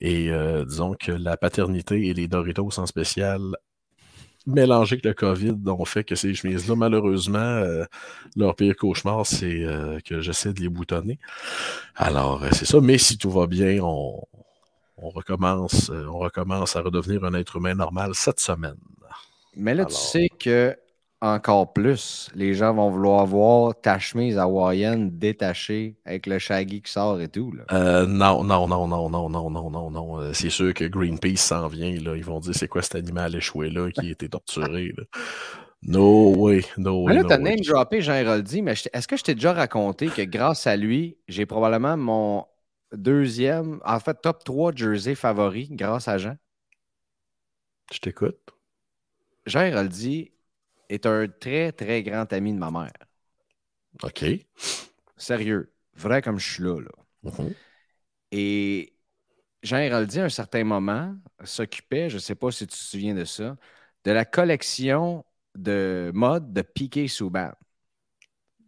Et 0.00 0.30
euh, 0.30 0.64
disons 0.64 0.94
que 0.94 1.12
la 1.12 1.36
paternité 1.36 2.08
et 2.08 2.14
les 2.14 2.28
Doritos 2.28 2.78
en 2.78 2.86
spécial 2.86 3.40
mélangés 4.44 4.94
avec 4.94 5.04
le 5.04 5.14
COVID 5.14 5.54
ont 5.66 5.84
fait 5.84 6.02
que 6.02 6.16
ces 6.16 6.34
chemises-là, 6.34 6.74
malheureusement, 6.74 7.38
euh, 7.38 7.84
leur 8.34 8.56
pire 8.56 8.74
cauchemar, 8.74 9.24
c'est 9.24 9.64
que 10.04 10.20
j'essaie 10.20 10.52
de 10.52 10.60
les 10.60 10.68
boutonner. 10.68 11.20
Alors, 11.94 12.42
c'est 12.52 12.64
ça. 12.64 12.80
Mais 12.80 12.98
si 12.98 13.18
tout 13.18 13.30
va 13.30 13.46
bien, 13.46 13.78
on, 13.82 14.20
on 15.02 15.10
recommence, 15.10 15.90
euh, 15.90 16.06
on 16.06 16.18
recommence 16.18 16.76
à 16.76 16.80
redevenir 16.80 17.24
un 17.24 17.34
être 17.34 17.56
humain 17.56 17.74
normal 17.74 18.12
cette 18.14 18.40
semaine. 18.40 18.76
Mais 19.56 19.74
là, 19.74 19.84
tu 19.84 19.94
sais 19.94 20.28
que 20.28 20.76
encore 21.20 21.72
plus, 21.72 22.30
les 22.34 22.52
gens 22.54 22.74
vont 22.74 22.90
vouloir 22.90 23.24
voir 23.26 23.74
ta 23.80 23.98
chemise 24.00 24.38
hawaïenne 24.38 25.10
détachée 25.18 25.94
avec 26.04 26.26
le 26.26 26.38
shaggy 26.40 26.82
qui 26.82 26.90
sort 26.90 27.20
et 27.20 27.28
tout. 27.28 27.52
Là. 27.52 27.62
Euh, 27.70 28.06
non, 28.06 28.42
non, 28.42 28.66
non, 28.66 28.88
non, 28.88 29.08
non, 29.08 29.28
non, 29.28 29.48
non, 29.50 29.70
non, 29.70 29.90
non. 29.90 30.20
Euh, 30.20 30.32
C'est 30.32 30.50
sûr 30.50 30.74
que 30.74 30.84
Greenpeace 30.84 31.36
s'en 31.36 31.68
vient. 31.68 31.94
Là. 32.00 32.16
Ils 32.16 32.24
vont 32.24 32.40
dire 32.40 32.54
c'est 32.56 32.66
quoi 32.66 32.82
cet 32.82 32.96
animal 32.96 33.36
échoué 33.36 33.70
là 33.70 33.88
qui 33.92 34.08
a 34.08 34.10
été 34.10 34.28
torturé. 34.28 34.92
là. 34.96 35.04
No 35.84 36.34
way, 36.36 36.64
no 36.76 37.06
Mais 37.06 37.12
way. 37.12 37.14
là, 37.14 37.22
no 37.22 37.28
tu 37.28 37.34
as 37.34 37.38
way. 37.38 37.42
name 37.42 37.60
droppé 37.60 38.00
Jean 38.02 38.14
Héroldi, 38.14 38.62
mais 38.62 38.72
est-ce 38.92 39.06
que 39.08 39.16
je 39.16 39.22
t'ai 39.24 39.34
déjà 39.34 39.52
raconté 39.52 40.06
que 40.08 40.22
grâce 40.22 40.66
à 40.66 40.76
lui, 40.76 41.18
j'ai 41.28 41.44
probablement 41.46 41.96
mon 41.96 42.44
deuxième, 42.92 43.80
en 43.84 44.00
fait, 44.00 44.20
top 44.22 44.44
3 44.44 44.72
jersey 44.74 45.14
favori 45.14 45.68
grâce 45.70 46.08
à 46.08 46.18
Jean? 46.18 46.36
Je 47.92 48.00
t'écoute. 48.00 48.54
Jean 49.46 49.62
Héroldi 49.62 50.32
est 50.88 51.06
un 51.06 51.28
très, 51.28 51.72
très 51.72 52.02
grand 52.02 52.32
ami 52.32 52.52
de 52.52 52.58
ma 52.58 52.70
mère. 52.70 52.92
OK. 54.02 54.46
Sérieux. 55.16 55.72
Vrai 55.94 56.22
comme 56.22 56.38
je 56.38 56.52
suis 56.52 56.62
là. 56.62 56.80
là. 56.80 56.90
Mhm. 57.22 57.54
Et 58.30 58.94
Jean 59.62 59.78
Héroldi, 59.78 60.20
à 60.20 60.24
un 60.24 60.28
certain 60.28 60.64
moment, 60.64 61.16
s'occupait, 61.44 62.10
je 62.10 62.16
ne 62.16 62.20
sais 62.20 62.34
pas 62.34 62.50
si 62.50 62.66
tu 62.66 62.74
te 62.74 62.76
souviens 62.76 63.14
de 63.14 63.24
ça, 63.24 63.56
de 64.04 64.12
la 64.12 64.24
collection 64.24 65.24
de 65.54 66.10
mode 66.14 66.52
de 66.52 66.62
Piquet 66.62 67.08
Souban. 67.08 67.52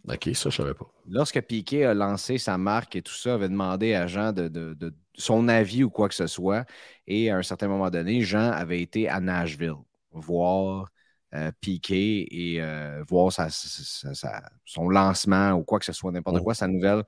OK, 0.08 0.30
ça, 0.34 0.50
je 0.50 0.56
savais 0.56 0.74
pas. 0.74 0.86
Lorsque 1.08 1.40
Piquet 1.42 1.84
a 1.84 1.94
lancé 1.94 2.38
sa 2.38 2.58
marque 2.58 2.96
et 2.96 3.02
tout 3.02 3.12
ça, 3.12 3.34
avait 3.34 3.48
demandé 3.48 3.94
à 3.94 4.06
Jean 4.06 4.32
de, 4.32 4.48
de- 4.48 4.74
de- 4.74 4.94
son 5.16 5.48
avis 5.48 5.84
ou 5.84 5.90
quoi 5.90 6.08
que 6.08 6.14
ce 6.14 6.26
soit. 6.26 6.64
Et 7.06 7.30
à 7.30 7.36
un 7.36 7.42
certain 7.42 7.68
moment 7.68 7.90
donné, 7.90 8.22
Jean 8.22 8.50
avait 8.50 8.80
été 8.80 9.08
à 9.08 9.20
Nashville 9.20 9.74
voir 10.12 10.88
euh, 11.34 11.50
Piquet 11.60 12.26
et 12.30 12.60
euh, 12.62 13.02
voir 13.08 13.32
sa- 13.32 13.50
sa- 13.50 14.14
sa- 14.14 14.50
son 14.64 14.88
lancement 14.88 15.52
ou 15.52 15.62
quoi 15.64 15.78
que 15.78 15.84
ce 15.84 15.92
soit, 15.92 16.12
n'importe 16.12 16.36
Mhm. 16.36 16.42
quoi, 16.44 16.54
sa 16.54 16.68
nouvelle 16.68 17.02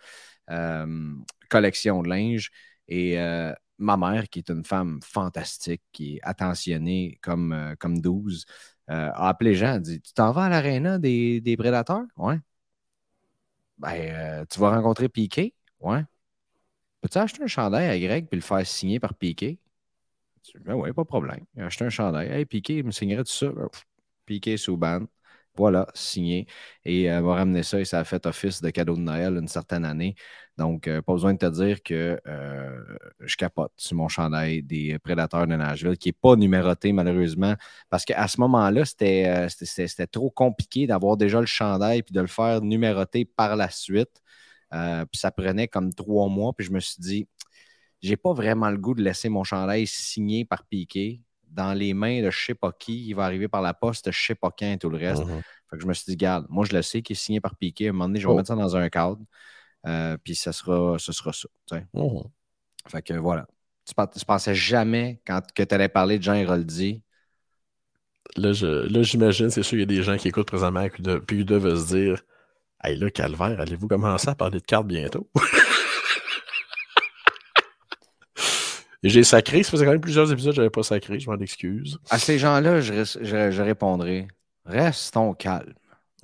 euh, 0.50 1.14
collection 1.48 2.02
de 2.02 2.08
linge. 2.08 2.50
Et 2.88 3.16
ma 3.78 3.96
mère, 3.96 4.28
qui 4.28 4.38
est 4.40 4.50
une 4.50 4.64
femme 4.64 5.00
fantastique, 5.02 5.82
qui 5.92 6.16
est 6.16 6.20
attentionnée 6.22 7.18
comme, 7.22 7.74
comme 7.78 8.00
12, 8.00 8.46
euh, 8.90 9.10
a 9.12 9.28
appelé 9.28 9.54
Jean, 9.54 9.74
a 9.74 9.78
dit 9.80 10.00
Tu 10.00 10.12
t'en 10.14 10.32
vas 10.32 10.44
à 10.44 10.48
l'aréna 10.48 10.98
des, 10.98 11.40
des 11.40 11.56
prédateurs 11.56 12.04
Ouais. 12.16 12.38
Ben, 13.78 14.42
euh, 14.42 14.44
tu 14.50 14.58
vas 14.60 14.70
rencontrer 14.70 15.08
Piqué? 15.08 15.54
Ouais. 15.80 16.02
Peux-tu 17.00 17.18
acheter 17.18 17.42
un 17.42 17.46
chandail 17.46 17.88
à 17.88 17.98
Greg 17.98 18.28
puis 18.28 18.36
le 18.38 18.42
faire 18.44 18.66
signer 18.66 19.00
par 19.00 19.14
Piqué? 19.14 19.58
Ben 20.60 20.74
ouais, 20.74 20.92
pas 20.92 21.02
de 21.02 21.08
problème. 21.08 21.44
Il 21.56 21.62
a 21.62 21.66
acheté 21.66 21.84
un 21.84 21.90
chandail. 21.90 22.28
Hey, 22.28 22.44
Piqué, 22.46 22.78
il 22.78 22.84
me 22.84 22.90
signerait 22.92 23.24
tout 23.24 23.30
ça. 23.32 23.48
Piqué 24.26 24.56
sous 24.56 24.76
ban. 24.76 25.00
Voilà, 25.56 25.86
signé. 25.94 26.46
Et 26.84 27.10
euh, 27.10 27.20
m'a 27.22 27.34
ramené 27.34 27.62
ça 27.62 27.80
et 27.80 27.84
ça 27.84 28.00
a 28.00 28.04
fait 28.04 28.26
office 28.26 28.60
de 28.60 28.70
cadeau 28.70 28.94
de 28.94 29.00
Noël 29.00 29.36
une 29.36 29.48
certaine 29.48 29.84
année. 29.84 30.14
Donc, 30.58 30.86
euh, 30.88 31.02
pas 31.02 31.12
besoin 31.14 31.32
de 31.34 31.38
te 31.38 31.46
dire 31.46 31.82
que 31.82 32.20
euh, 32.26 32.96
je 33.20 33.36
capote 33.36 33.72
sur 33.76 33.96
mon 33.96 34.08
chandail 34.08 34.62
des 34.62 34.98
prédateurs 34.98 35.46
de 35.46 35.54
Nashville, 35.54 35.96
qui 35.98 36.08
n'est 36.08 36.12
pas 36.12 36.36
numéroté 36.36 36.92
malheureusement, 36.92 37.54
parce 37.90 38.04
qu'à 38.04 38.26
ce 38.28 38.40
moment-là, 38.40 38.84
c'était 38.84 40.06
trop 40.10 40.30
compliqué 40.30 40.86
d'avoir 40.86 41.16
déjà 41.16 41.40
le 41.40 41.46
chandail 41.46 42.02
puis 42.02 42.12
de 42.12 42.20
le 42.20 42.26
faire 42.26 42.60
numéroter 42.62 43.24
par 43.24 43.56
la 43.56 43.70
suite. 43.70 44.22
Puis 44.70 45.18
ça 45.20 45.30
prenait 45.30 45.68
comme 45.68 45.92
trois 45.94 46.28
mois. 46.28 46.52
Puis 46.54 46.66
je 46.66 46.72
me 46.72 46.80
suis 46.80 47.00
dit, 47.00 47.28
j'ai 48.02 48.16
pas 48.16 48.32
vraiment 48.34 48.70
le 48.70 48.78
goût 48.78 48.94
de 48.94 49.02
laisser 49.02 49.28
mon 49.28 49.44
chandail 49.44 49.86
signé 49.86 50.44
par 50.44 50.64
Piqué 50.66 51.22
dans 51.56 51.72
les 51.74 51.94
mains 51.94 52.22
de 52.22 52.30
je 52.30 52.44
sais 52.46 52.54
pas 52.54 52.70
qui. 52.72 53.06
Il 53.08 53.14
va 53.14 53.24
arriver 53.24 53.48
par 53.48 53.62
la 53.62 53.74
poste, 53.74 54.10
je 54.12 54.22
sais 54.26 54.34
pas 54.36 54.50
quand 54.56 54.70
et 54.72 54.78
tout 54.78 54.90
le 54.90 54.98
reste. 54.98 55.24
Mhm. 55.24 55.40
Fait 55.70 55.76
que 55.76 55.82
je 55.82 55.86
me 55.86 55.94
suis 55.94 56.04
dit, 56.06 56.16
garde, 56.16 56.46
moi 56.48 56.64
je 56.64 56.74
le 56.76 56.82
sais 56.82 57.02
qu'il 57.02 57.14
est 57.14 57.18
signé 57.18 57.40
par 57.40 57.56
Piqué. 57.56 57.86
À 57.86 57.90
un 57.90 57.92
moment 57.92 58.06
donné, 58.06 58.20
je 58.20 58.26
vais 58.28 58.32
Oh. 58.32 58.36
mettre 58.36 58.48
ça 58.48 58.54
dans 58.54 58.76
un 58.76 58.88
cadre. 58.88 59.18
Euh, 59.86 60.16
puis 60.22 60.34
ça 60.36 60.52
sera, 60.52 60.98
ce 60.98 61.12
sera 61.12 61.32
ça. 61.32 61.48
Mhm. 61.94 62.22
Fait 62.88 63.02
que 63.02 63.14
voilà. 63.14 63.46
Tu, 63.84 63.94
tu 64.18 64.24
pensais 64.24 64.54
jamais 64.54 65.20
quand 65.26 65.40
que 65.54 65.62
tu 65.62 65.74
allais 65.74 65.88
parler 65.88 66.18
de 66.18 66.22
Jean 66.22 66.34
Héroldi? 66.34 67.02
Là, 68.36 68.52
j'imagine, 68.52 69.50
c'est 69.50 69.62
sûr, 69.62 69.78
il 69.78 69.80
y 69.80 69.82
a 69.84 69.86
des 69.86 70.02
gens 70.02 70.16
qui 70.16 70.28
écoutent 70.28 70.48
présentement, 70.48 70.86
puis 71.26 71.38
ils 71.38 71.44
doivent 71.44 71.76
se 71.76 71.94
dire 71.94 72.22
Hey 72.82 72.96
là, 72.98 73.08
Calvaire, 73.10 73.60
allez-vous 73.60 73.88
commencer 73.88 74.28
à 74.28 74.34
parler 74.34 74.58
de 74.60 74.64
cartes 74.64 74.86
bientôt? 74.86 75.30
Et 78.95 78.95
j'ai 79.08 79.24
sacré, 79.24 79.62
ça 79.62 79.70
faisait 79.70 79.84
quand 79.84 79.92
même 79.92 80.00
plusieurs 80.00 80.30
épisodes 80.32 80.52
que 80.52 80.56
je 80.56 80.60
n'avais 80.62 80.70
pas 80.70 80.82
sacré, 80.82 81.18
je 81.20 81.28
m'en 81.30 81.38
excuse. 81.38 81.98
À 82.10 82.18
ces 82.18 82.38
gens-là, 82.38 82.80
je, 82.80 82.92
res- 82.92 83.18
je- 83.22 83.50
je 83.50 83.62
répondrai 83.62 84.28
restons 84.64 85.32
calmes. 85.34 85.74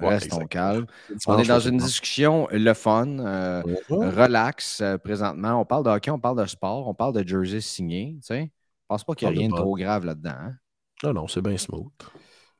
Ouais, 0.01 0.09
Restons 0.09 0.37
exact. 0.37 0.49
calmes. 0.53 0.87
On 1.27 1.39
est 1.39 1.47
dans 1.47 1.61
une 1.61 1.77
discussion 1.77 2.49
le 2.51 2.75
fun, 2.75 3.19
euh. 3.21 3.63
Mhm. 3.91 4.09
relax 4.19 4.81
euh, 4.81 4.99
présentement. 4.99 5.61
On 5.61 5.65
parle 5.65 5.85
de 5.85 5.91
hockey, 5.91 6.11
on 6.11 6.19
parle 6.19 6.41
de 6.41 6.47
sport, 6.47 6.89
on 6.89 6.95
parle 6.95 7.13
de 7.23 7.27
jersey 7.29 7.61
signé. 7.61 8.17
Je 8.29 8.47
pense 8.89 9.05
pas 9.05 9.15
qu'il 9.15 9.29
y 9.29 9.31
a 9.31 9.35
rien 9.35 9.49
de 9.49 9.55
trop 9.55 9.77
grave 9.77 10.05
là-dedans. 10.05 10.31
hein. 10.31 10.55
Non, 11.05 11.13
non, 11.13 11.29
c'est 11.29 11.43
bien 11.43 11.57
smooth. 11.57 11.91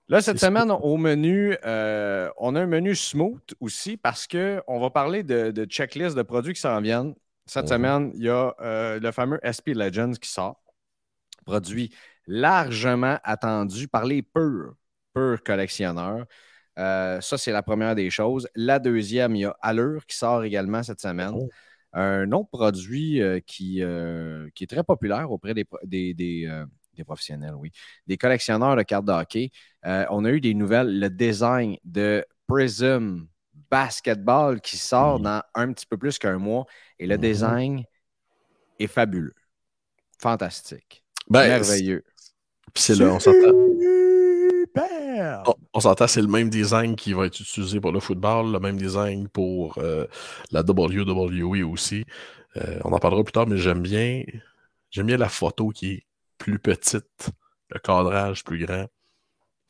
Là, 0.09 0.21
cette 0.21 0.39
semaine, 0.39 0.71
au 0.71 0.97
menu, 0.99 1.57
euh, 1.65 2.29
on 2.37 2.55
a 2.55 2.61
un 2.63 2.67
menu 2.67 2.95
smooth 2.95 3.41
aussi 3.61 3.97
parce 3.97 4.27
qu'on 4.27 4.79
va 4.81 4.91
parler 4.91 5.23
de, 5.23 5.51
de 5.53 5.65
checklist 5.65 6.17
de 6.17 6.23
produits 6.23 6.53
qui 6.55 6.61
s'en 6.61 6.81
viennent. 6.81 7.15
Cette 7.47 7.65
Mhm. 7.65 7.69
semaine, 7.69 8.11
il 8.15 8.23
y 8.25 8.29
a 8.29 8.55
euh, 8.61 9.01
le 9.01 9.13
fameux 9.13 9.41
SP 9.43 9.75
Legends 9.75 10.13
qui 10.13 10.29
sort. 10.31 10.61
Produit 11.45 11.93
largement 12.27 13.19
attendu 13.25 13.89
par 13.89 14.05
les 14.05 14.23
purs, 14.23 14.75
purs 15.15 15.43
collectionneurs. 15.43 16.25
Euh, 16.79 17.21
ça, 17.21 17.37
c'est 17.39 17.53
la 17.53 17.63
première 17.63 17.95
des 17.95 18.11
choses. 18.11 18.49
La 18.55 18.79
deuxième, 18.79 19.35
il 19.37 19.41
y 19.41 19.45
a 19.45 19.57
Allure 19.61 20.07
qui 20.07 20.17
sort 20.17 20.45
également 20.45 20.83
cette 20.83 21.01
semaine. 21.01 21.33
Oh. 21.35 21.49
Un 21.93 22.31
autre 22.33 22.49
produit 22.51 23.21
euh, 23.21 23.41
qui, 23.41 23.83
qui 24.55 24.65
est 24.65 24.67
très 24.69 24.85
populaire 24.85 25.31
auprès 25.31 25.53
des, 25.55 25.67
des, 25.85 26.15
des, 26.15 26.49
des 26.97 27.05
professionnels, 27.05 27.55
oui, 27.57 27.71
des 28.07 28.17
collectionneurs 28.17 28.77
de 28.77 28.83
cartes 28.83 29.05
de 29.05 29.13
hockey. 29.13 29.51
On 29.85 30.25
a 30.25 30.31
eu 30.31 30.41
des 30.41 30.55
nouvelles, 30.55 30.99
le 31.01 31.11
design 31.11 31.77
de 31.85 32.25
Prism 32.47 33.27
Basketball 33.73 34.61
qui 34.61 34.77
sort 34.77 35.17
Oui. 35.17 35.23
dans 35.23 35.43
un 35.55 35.73
petit 35.73 35.87
peu 35.87 35.97
plus 35.97 36.19
qu'un 36.19 36.37
mois. 36.39 36.67
Et 36.99 37.07
le 37.07 37.17
Mhm. 37.17 37.21
design 37.23 37.85
est 38.79 38.87
fabuleux. 38.87 39.35
Fantastique. 40.21 41.03
Ben, 41.29 41.49
Merveilleux. 41.49 42.05
Puis 42.75 42.83
c'est 42.85 42.95
là, 42.97 43.07
on 43.15 43.19
s'entend. 43.19 43.53
Super! 44.51 45.43
On, 45.47 45.55
on 45.75 45.81
s'entend, 45.81 46.07
c'est 46.07 46.21
le 46.23 46.29
même 46.29 46.49
design 46.51 46.97
qui 46.97 47.13
va 47.15 47.27
être 47.27 47.41
utilisé 47.41 47.81
pour 47.81 47.93
le 47.93 48.01
football, 48.01 48.53
le 48.53 48.61
même 48.61 48.77
design 48.77 49.29
pour 49.29 49.79
euh, 49.79 50.07
la 50.51 50.63
WWE 50.63 51.63
aussi. 51.65 52.05
Euh, 52.57 52.79
on 52.85 52.93
en 52.93 52.99
parlera 52.99 53.25
plus 53.25 53.33
tard, 53.33 53.47
mais 53.47 53.57
j'aime 53.57 53.81
bien, 53.83 54.23
j'aime 54.91 55.07
bien 55.07 55.17
la 55.17 55.29
photo 55.29 55.71
qui 55.71 55.93
est 55.93 56.07
plus 56.39 56.59
petite, 56.59 57.31
le 57.71 57.79
cadrage 57.81 58.45
plus 58.45 58.65
grand. 58.65 58.87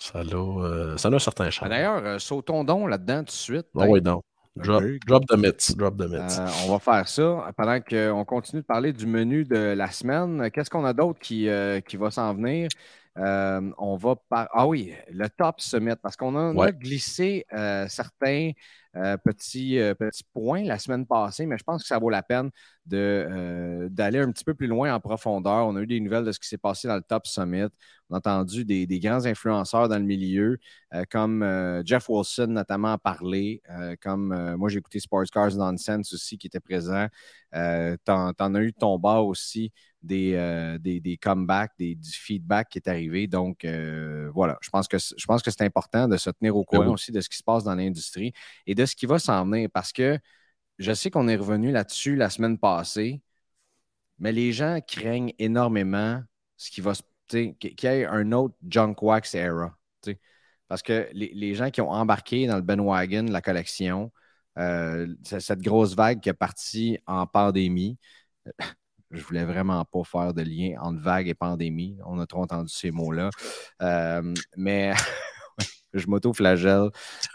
Ça 0.02 0.18
a, 0.18 0.23
euh, 0.25 0.97
ça 0.97 1.09
a 1.09 1.12
un 1.12 1.18
certain 1.21 1.49
charme. 1.49 1.71
D'ailleurs, 1.71 2.04
euh, 2.04 2.18
sautons 2.18 2.64
donc 2.64 2.88
là-dedans 2.88 3.21
tout 3.21 3.26
de 3.26 3.30
suite. 3.30 3.66
Ah 3.78 3.87
ouais, 3.87 4.00
non. 4.00 4.21
Drop, 4.56 4.82
drop 5.06 5.25
the 5.28 5.37
myths. 5.37 5.76
Drop 5.76 5.97
the 5.97 6.09
myths. 6.09 6.38
Euh, 6.40 6.47
on 6.66 6.73
va 6.73 6.78
faire 6.80 7.09
ça 7.09 7.52
pendant 7.56 7.80
qu'on 7.80 8.25
continue 8.25 8.62
de 8.62 8.66
parler 8.66 8.92
du 8.92 9.06
menu 9.06 9.44
de 9.44 9.75
la 9.75 9.90
semaine. 9.92 10.50
Qu'est-ce 10.50 10.68
qu'on 10.68 10.85
a 10.85 10.92
d'autre 10.92 11.21
qui, 11.21 11.49
euh, 11.49 11.80
qui 11.80 11.97
va 11.97 12.11
s'en 12.11 12.35
venir? 12.35 12.68
On 13.16 13.97
va 13.97 14.16
par... 14.28 14.49
Ah 14.52 14.66
oui, 14.66 14.92
le 15.11 15.28
top 15.28 15.61
summit, 15.61 15.95
parce 16.02 16.16
qu'on 16.16 16.59
a, 16.59 16.73
glissé 16.73 17.45
certains 17.88 18.52
petits, 19.25 19.78
petits 19.99 20.25
points 20.33 20.64
la 20.64 20.78
semaine 20.78 21.07
passée, 21.07 21.47
mais 21.47 21.59
je 21.59 21.64
pense 21.64 21.83
que 21.83 21.88
ça 21.88 21.99
vaut 21.99 22.11
la 22.11 22.23
peine 22.23 22.50
d'aller 22.87 24.19
un 24.19 24.31
petit 24.33 24.45
peu 24.45 24.54
plus 24.54 24.66
loin 24.66 24.95
en 24.95 25.00
profondeur. 25.00 25.66
On 25.66 25.76
a 25.76 25.81
eu 25.81 25.87
des 25.87 26.00
nouvelles 26.00 26.25
de 26.25 26.33
ce 26.33 26.40
qui 26.40 26.49
s'est 26.49 26.59
passé 26.59 26.88
dans 26.88 26.97
le 26.97 27.02
top 27.02 27.26
summit. 27.26 27.69
On 28.11 28.16
a 28.16 28.19
entendu 28.19 28.64
des, 28.64 28.87
grands 28.99 29.25
influenceurs 29.25 29.88
dans 29.88 29.99
le 29.99 30.04
milieu, 30.04 30.59
comme 31.11 31.83
Jeff 31.85 32.09
Wilson 32.09 32.49
notamment 32.49 32.92
a 32.92 32.99
parlé, 32.99 33.62
comme 34.02 34.57
moi 34.57 34.69
j'ai 34.69 34.78
écouté 34.78 35.00
Sports 35.00 35.25
Cars 35.33 35.54
Nonsense 35.54 36.12
aussi 36.12 36.38
qui 36.38 36.47
était 36.47 36.61
présent. 36.61 37.07
T'en 38.04 38.33
en 38.38 38.54
as 38.54 38.61
eu 38.61 38.73
ton 38.73 38.99
bas 38.99 39.21
aussi 39.21 39.73
euh, 40.11 40.78
des, 40.78 41.00
des, 41.00 41.16
comebacks, 41.16 41.73
des, 41.78 41.94
du 41.94 42.11
feedback 42.11 42.68
qui 42.71 42.78
est 42.78 42.88
arrivé. 42.88 43.26
Donc, 43.26 43.64
euh, 43.64 44.30
voilà, 44.35 44.59
je 44.61 44.71
pense 44.71 44.88
que, 44.88 44.99
je 44.99 45.25
pense 45.26 45.42
que 45.42 45.50
c'est 45.50 45.62
important 45.62 46.09
de 46.09 46.16
se 46.16 46.30
tenir 46.30 46.56
au 46.56 46.64
courant 46.64 46.92
aussi 46.92 47.12
de 47.12 47.21
ce 47.21 47.28
qui 47.28 47.38
se 47.38 47.44
passe 47.44 47.64
dans 47.64 47.75
l'industrie 47.75 48.32
et 48.66 48.75
de 48.75 48.85
ce 48.85 48.97
qui 48.97 49.06
va 49.06 49.18
s'en 49.18 49.44
venir 49.44 49.68
parce 49.73 49.92
que 49.92 50.18
je 50.78 50.92
sais 50.92 51.11
qu'on 51.11 51.28
est 51.28 51.37
revenu 51.37 51.71
là-dessus 51.71 52.16
la 52.16 52.30
semaine 52.30 52.59
passée, 52.59 53.23
mais 54.18 54.32
les 54.32 54.52
gens 54.52 54.80
craignent 54.87 55.35
énormément 55.38 56.23
ce 56.56 56.71
qui 56.71 56.80
va 56.80 56.94
se. 56.94 57.02
Qu'il 57.28 57.54
y 57.62 57.87
ait 57.87 58.04
un 58.04 58.30
autre 58.32 58.54
junk 58.68 58.97
wax 59.00 59.35
era. 59.35 59.75
Parce 60.68 60.82
que 60.82 61.09
les, 61.12 61.54
gens 61.54 61.71
qui 61.71 61.80
ont 61.82 61.90
embarqué 61.90 62.47
dans 62.47 62.56
le 62.56 62.62
Ben 62.62 62.80
Wagon, 62.80 63.26
la 63.28 63.42
collection, 63.42 64.11
euh, 64.59 65.06
cette 65.23 65.61
grosse 65.61 65.94
vague 65.94 66.21
qui 66.21 66.30
est 66.30 66.35
partie 66.35 66.99
en 67.06 67.26
pandémie, 67.26 67.99
je 69.12 69.23
voulais 69.23 69.45
vraiment 69.45 69.85
pas 69.85 70.04
faire 70.04 70.35
de 70.35 70.42
lien 70.42 70.76
entre 70.81 71.00
vague 71.00 71.28
et 71.28 71.35
pandémie. 71.35 71.99
On 72.07 72.19
a 72.19 72.26
trop 72.26 72.42
entendu 72.42 72.73
ces 72.73 72.90
mots-là. 72.90 73.31
Euh, 73.83 74.35
mais 74.57 74.95
je 75.92 76.07
m'auto-flagelle. 76.07 76.90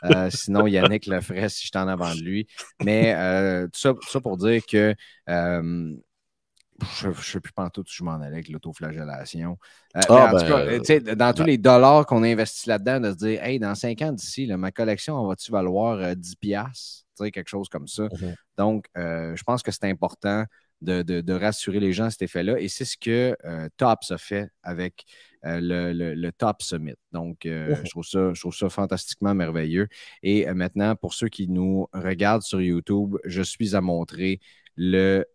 Euh, 0.05 0.29
sinon, 0.31 0.67
Yannick 0.67 1.05
le 1.05 1.22
ferait 1.22 1.50
si 1.50 1.65
j'étais 1.65 1.79
en 1.79 1.88
avant 1.88 2.13
de 2.13 2.22
lui. 2.22 2.48
Mais 2.84 3.13
euh, 3.15 3.67
tout, 3.67 3.93
ça, 4.07 4.22
pour 4.22 4.38
dire 4.38 4.65
que 4.65 4.96
je 5.27 7.07
ne 7.07 7.13
sais 7.13 7.39
plus 7.39 7.53
pas 7.53 7.69
tout 7.69 7.81
où 7.81 7.91
je 7.91 8.03
m'en 8.03 8.15
allais 8.15 8.36
avec 8.36 8.50
l'autoflagellation. 8.50 9.57
Ah, 9.96 10.31
ben, 10.31 11.15
dans 11.15 11.34
tous 11.34 11.43
les 11.43 11.57
dollars 11.57 12.05
qu'on 12.05 12.24
a 12.24 12.27
investis 12.27 12.67
là-dedans, 12.67 13.00
de 13.00 13.12
se 13.12 13.17
dire, 13.17 13.43
hey, 13.43 13.60
dans 13.60 13.74
cinq 13.75 14.01
ans 14.01 14.12
d'ici, 14.12 14.48
ma 14.48 14.72
collection, 14.72 15.25
va-tu 15.27 15.51
valoir 15.51 16.15
10$? 16.15 17.03
quelque 17.34 17.50
chose 17.50 17.67
comme 17.67 17.88
ça. 17.88 18.03
Mhm. 18.03 18.36
Donc, 18.60 18.86
je 18.96 19.43
pense 19.43 19.63
que 19.63 19.72
c'est 19.72 19.86
important 19.86 20.46
de, 20.81 21.34
rassurer 21.34 21.79
les 21.79 21.93
gens 21.93 22.05
à 22.05 22.12
cet 22.12 22.24
effet-là. 22.24 22.60
Et 22.60 22.67
c'est 22.67 22.86
ce 22.86 22.98
que 22.98 23.36
euh, 23.46 23.69
TOPS 23.77 24.12
a 24.12 24.17
fait 24.17 24.50
avec 24.63 25.05
euh, 25.46 25.60
le, 25.62 26.31
Top 26.31 26.62
Summit. 26.62 26.96
Donc, 27.12 27.46
euh, 27.46 27.75
je, 27.84 27.89
trouve 27.89 28.05
ça, 28.05 28.34
je 28.34 28.39
trouve 28.39 28.55
ça 28.55 28.69
fantastiquement 28.69 29.34
merveilleux. 29.34 29.88
Et 30.24 30.46
maintenant, 30.53 30.96
pour 30.96 31.13
ceux 31.13 31.29
qui 31.29 31.48
nous 31.48 31.88
regardent 31.93 32.43
sur 32.43 32.62
YouTube, 32.62 33.17
je 33.25 33.41
suis 33.41 33.75
à 33.75 33.81
montrer 33.81 34.39
le, 34.75 35.25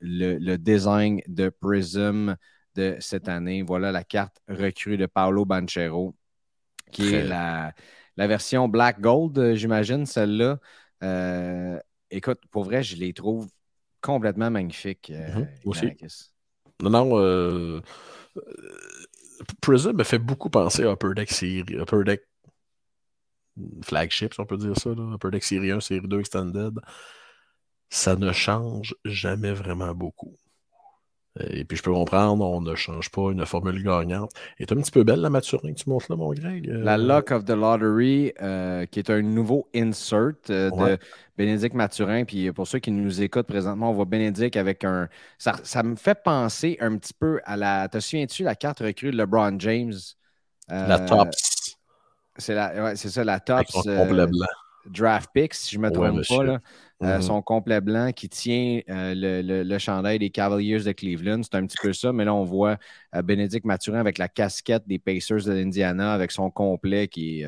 le, 0.00 0.56
design 0.56 1.20
de 1.26 1.48
Prism 1.48 2.36
de 2.74 2.96
cette 3.00 3.28
année. 3.28 3.62
Voilà 3.62 3.92
la 3.92 4.04
carte 4.04 4.40
recrue 4.48 4.98
de 4.98 5.06
Paolo 5.06 5.44
Banchero, 5.44 6.14
qui 6.92 7.14
est 7.14 7.24
la, 7.24 7.72
la, 8.16 8.26
version 8.26 8.68
Black 8.68 9.00
Gold, 9.00 9.54
j'imagine, 9.54 10.04
celle-là. 10.04 10.58
écoute, 12.10 12.40
pour 12.50 12.64
vrai, 12.64 12.82
je 12.82 12.96
les 12.96 13.14
trouve 13.14 13.48
complètement 14.04 14.50
magnifique. 14.50 15.10
Euh, 15.10 15.34
mhm, 15.34 15.48
aussi. 15.64 15.86
Non, 16.82 16.90
non. 16.90 17.18
Euh, 17.18 17.80
Prism 19.62 19.92
me 19.92 20.04
fait 20.04 20.18
beaucoup 20.18 20.50
penser 20.50 20.84
à 20.84 20.92
Upper 20.92 21.14
Deck, 21.16 21.30
Série, 21.30 21.64
Upper 21.74 22.04
Deck 22.04 22.22
Flagship, 23.82 24.34
si 24.34 24.40
on 24.40 24.46
peut 24.46 24.58
dire 24.58 24.76
ça. 24.76 24.90
Là. 24.90 25.14
Upper 25.14 25.30
Deck 25.30 25.42
Série 25.42 25.70
1, 25.70 25.80
Série 25.80 26.06
2 26.06 26.20
Extended. 26.20 26.78
Ça 27.88 28.16
ne 28.16 28.30
change 28.32 28.94
jamais 29.04 29.52
vraiment 29.52 29.94
beaucoup. 29.94 30.36
Et 31.40 31.64
puis 31.64 31.76
je 31.76 31.82
peux 31.82 31.92
comprendre, 31.92 32.44
on 32.44 32.60
ne 32.60 32.76
change 32.76 33.10
pas 33.10 33.32
une 33.32 33.44
formule 33.44 33.82
gagnante. 33.82 34.30
est 34.60 34.70
un 34.70 34.76
petit 34.76 34.92
peu 34.92 35.02
belle 35.02 35.20
la 35.20 35.30
Maturin 35.30 35.72
que 35.72 35.78
tu 35.78 35.90
montres 35.90 36.06
là, 36.08 36.16
mon 36.16 36.32
Greg. 36.32 36.66
La 36.66 36.96
Luck 36.96 37.32
of 37.32 37.44
the 37.44 37.50
Lottery, 37.50 38.32
euh, 38.40 38.86
qui 38.86 39.00
est 39.00 39.10
un 39.10 39.20
nouveau 39.20 39.68
insert 39.74 40.34
euh, 40.50 40.70
de 40.70 40.98
Bénédicte 41.36 41.74
Maturin. 41.74 42.24
Puis 42.24 42.52
pour 42.52 42.68
ceux 42.68 42.78
qui 42.78 42.92
nous 42.92 43.20
écoutent 43.20 43.48
présentement, 43.48 43.90
on 43.90 43.94
voit 43.94 44.04
Bénédicte 44.04 44.56
avec 44.56 44.84
un. 44.84 45.08
Ça, 45.38 45.82
me 45.82 45.96
fait 45.96 46.22
penser 46.22 46.76
un 46.80 46.96
petit 46.96 47.14
peu 47.14 47.40
à 47.44 47.56
la. 47.56 47.88
Te 47.88 47.98
souviens-tu 47.98 48.44
la 48.44 48.54
carte 48.54 48.78
recrue 48.78 49.10
de 49.10 49.16
LeBron 49.16 49.58
James? 49.58 49.94
la 50.68 51.00
euh, 51.00 51.08
Tops. 51.08 51.76
C'est 52.36 52.54
ouais, 52.54 52.94
ça, 52.94 53.24
la 53.24 53.40
Tops. 53.40 53.88
Draft 54.86 55.30
picks, 55.32 55.54
si 55.54 55.74
je 55.74 55.80
ne 55.80 55.84
me 55.84 55.90
trompe 55.90 56.22
pas. 56.28 56.44
Là. 56.44 56.60
Euh, 57.02 57.18
mm-hmm. 57.18 57.22
son 57.22 57.42
complet 57.42 57.80
blanc 57.80 58.12
qui 58.12 58.28
tient 58.28 58.80
euh, 58.88 59.64
le, 59.64 59.78
chandail 59.78 60.18
des 60.20 60.30
Cavaliers 60.30 60.78
de 60.78 60.92
Cleveland. 60.92 61.42
C'est 61.42 61.56
un 61.56 61.66
petit 61.66 61.76
peu 61.80 61.92
ça, 61.92 62.12
mais 62.12 62.24
là, 62.24 62.32
on 62.32 62.44
voit 62.44 62.78
euh, 63.14 63.22
Bénédicte 63.22 63.66
Mathurin 63.66 63.98
avec 63.98 64.16
la 64.16 64.28
casquette 64.28 64.86
des 64.86 64.98
Pacers 64.98 65.44
de 65.44 65.52
l'Indiana, 65.52 66.12
avec 66.12 66.30
son 66.30 66.50
complet 66.50 67.08
qui 67.08 67.42
est, 67.42 67.46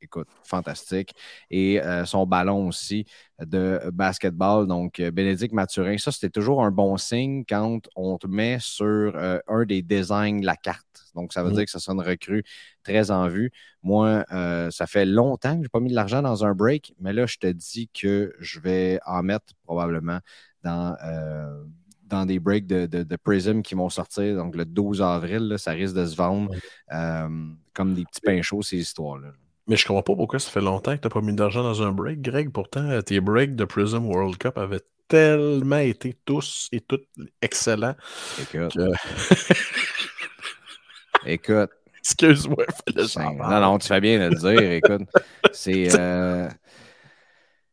écoute, 0.00 0.28
fantastique, 0.44 1.14
et 1.50 1.80
son 2.04 2.26
ballon 2.26 2.68
aussi 2.68 3.06
de 3.40 3.80
basketball. 3.92 4.66
Donc, 4.66 5.00
Bénédicte 5.00 5.54
Mathurin, 5.54 5.98
ça, 5.98 6.12
c'était 6.12 6.30
toujours 6.30 6.62
un 6.62 6.70
bon 6.70 6.96
signe 6.96 7.44
quand 7.48 7.80
on 7.96 8.18
te 8.18 8.26
met 8.26 8.58
sur 8.60 9.16
un 9.46 9.64
des 9.64 9.82
designs 9.82 10.40
de 10.40 10.46
la 10.46 10.56
carte. 10.56 10.86
Donc, 11.16 11.32
ça 11.32 11.42
veut 11.42 11.50
mm-hmm. 11.50 11.54
dire 11.54 11.64
que 11.64 11.70
ça 11.70 11.80
sonne 11.80 12.00
recrue 12.00 12.44
très 12.84 13.10
en 13.10 13.26
vue. 13.28 13.50
Moi, 13.82 14.24
euh, 14.32 14.70
ça 14.70 14.86
fait 14.86 15.06
longtemps 15.06 15.52
que 15.52 15.56
je 15.56 15.62
n'ai 15.62 15.68
pas 15.68 15.80
mis 15.80 15.90
de 15.90 15.94
l'argent 15.94 16.22
dans 16.22 16.44
un 16.44 16.54
break, 16.54 16.94
mais 17.00 17.12
là, 17.12 17.26
je 17.26 17.38
te 17.38 17.46
dis 17.46 17.88
que 17.88 18.34
je 18.38 18.60
vais 18.60 19.00
en 19.06 19.22
mettre 19.22 19.54
probablement 19.64 20.20
dans, 20.62 20.96
euh, 21.04 21.64
dans 22.04 22.26
des 22.26 22.38
breaks 22.38 22.66
de, 22.66 23.16
Prism 23.16 23.62
qui 23.62 23.74
vont 23.74 23.88
sortir. 23.88 24.36
Donc, 24.36 24.54
le 24.54 24.64
12 24.64 25.02
avril, 25.02 25.54
ça 25.58 25.72
risque 25.72 25.94
de 25.94 26.06
se 26.06 26.14
vendre 26.14 26.52
euh, 26.92 27.28
comme 27.72 27.94
des 27.94 28.04
petits 28.04 28.20
pains 28.20 28.42
chauds, 28.42 28.62
ces 28.62 28.78
histoires-là. 28.78 29.32
Mais 29.68 29.76
je 29.76 29.86
comprends 29.86 30.02
pas 30.02 30.14
pourquoi 30.14 30.38
ça 30.38 30.50
fait 30.50 30.60
longtemps 30.60 30.96
que 30.96 31.00
tu 31.00 31.06
n'as 31.06 31.12
pas 31.12 31.20
mis 31.20 31.34
d'argent 31.34 31.62
dans 31.62 31.82
un 31.82 31.90
break, 31.90 32.20
Greg. 32.20 32.52
Pourtant, 32.52 33.02
tes 33.02 33.20
breaks 33.20 33.56
de 33.56 33.64
Prism 33.64 34.06
World 34.06 34.38
Cup 34.38 34.58
avaient 34.58 34.82
tellement 35.08 35.78
été 35.78 36.16
tous 36.24 36.68
et 36.72 36.80
toutes 36.80 37.06
excellents. 37.42 37.96
Écoute. 38.40 38.76
Écoute. 41.26 41.70
Excuse-moi, 41.98 42.64
Non, 42.94 43.60
non, 43.60 43.78
tu 43.78 43.88
fais 43.88 44.00
bien 44.00 44.18
de 44.18 44.34
le 44.34 44.36
dire. 44.36 44.72
Écoute, 44.72 45.08
c'est. 45.52 45.88
Euh, 45.98 46.48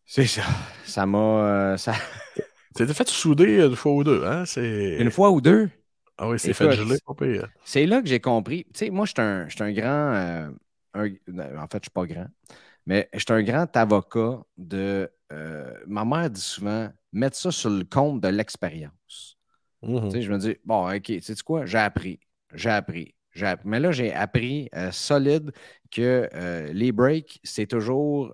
c'est 0.05 0.25
ça. 0.25 0.43
Ça 0.85 1.05
m'a. 1.05 1.17
Euh, 1.17 1.77
ça... 1.77 1.93
C'était 2.75 2.93
fait 2.93 3.07
souder 3.07 3.63
une 3.63 3.75
fois 3.75 3.93
ou 3.93 4.03
deux, 4.03 4.23
hein? 4.25 4.45
Une 4.57 5.11
fois 5.11 5.29
ou 5.29 5.41
deux? 5.41 5.69
Ah 6.17 6.29
oui, 6.29 6.39
c'est 6.39 6.53
fait 6.53 6.71
geler, 6.71 6.97
C'est 7.63 7.85
là 7.85 8.01
que 8.01 8.07
j'ai 8.07 8.19
compris. 8.19 8.65
Tu 8.65 8.85
sais, 8.85 8.89
moi, 8.89 9.05
je 9.05 9.11
suis 9.11 9.21
un, 9.21 9.47
un, 9.59 9.71
grand. 9.71 10.13
Euh, 10.13 10.49
en 10.95 11.67
fait, 11.67 11.79
je 11.79 11.83
suis 11.83 11.91
pas 11.93 12.05
grand. 12.05 12.27
Mais 12.85 13.09
je 13.13 13.19
suis 13.19 13.31
un 13.31 13.43
grand 13.43 13.75
avocat 13.77 14.41
de. 14.57 15.09
ma 15.87 16.05
mère 16.05 16.29
dit 16.29 16.41
souvent 16.41 16.89
mettre 17.11 17.37
ça 17.37 17.51
sur 17.51 17.69
le 17.69 17.83
compte 17.85 18.21
de 18.21 18.27
l'expérience. 18.29 19.37
Sais, 20.09 20.21
je 20.21 20.31
me 20.31 20.37
dis, 20.37 20.57
bon, 20.65 20.89
OK, 20.91 21.03
tu 21.03 21.21
sais 21.21 21.35
quoi? 21.43 21.65
J'ai 21.65 21.79
appris. 21.79 22.19
J'ai 22.53 22.69
appris. 22.69 23.15
Mais 23.65 23.79
là, 23.79 23.91
j'ai 23.91 24.13
appris 24.13 24.69
euh, 24.75 24.91
solide 24.91 25.51
que 25.91 26.29
euh, 26.33 26.71
les 26.73 26.91
breaks, 26.91 27.39
c'est 27.43 27.67
toujours. 27.67 28.33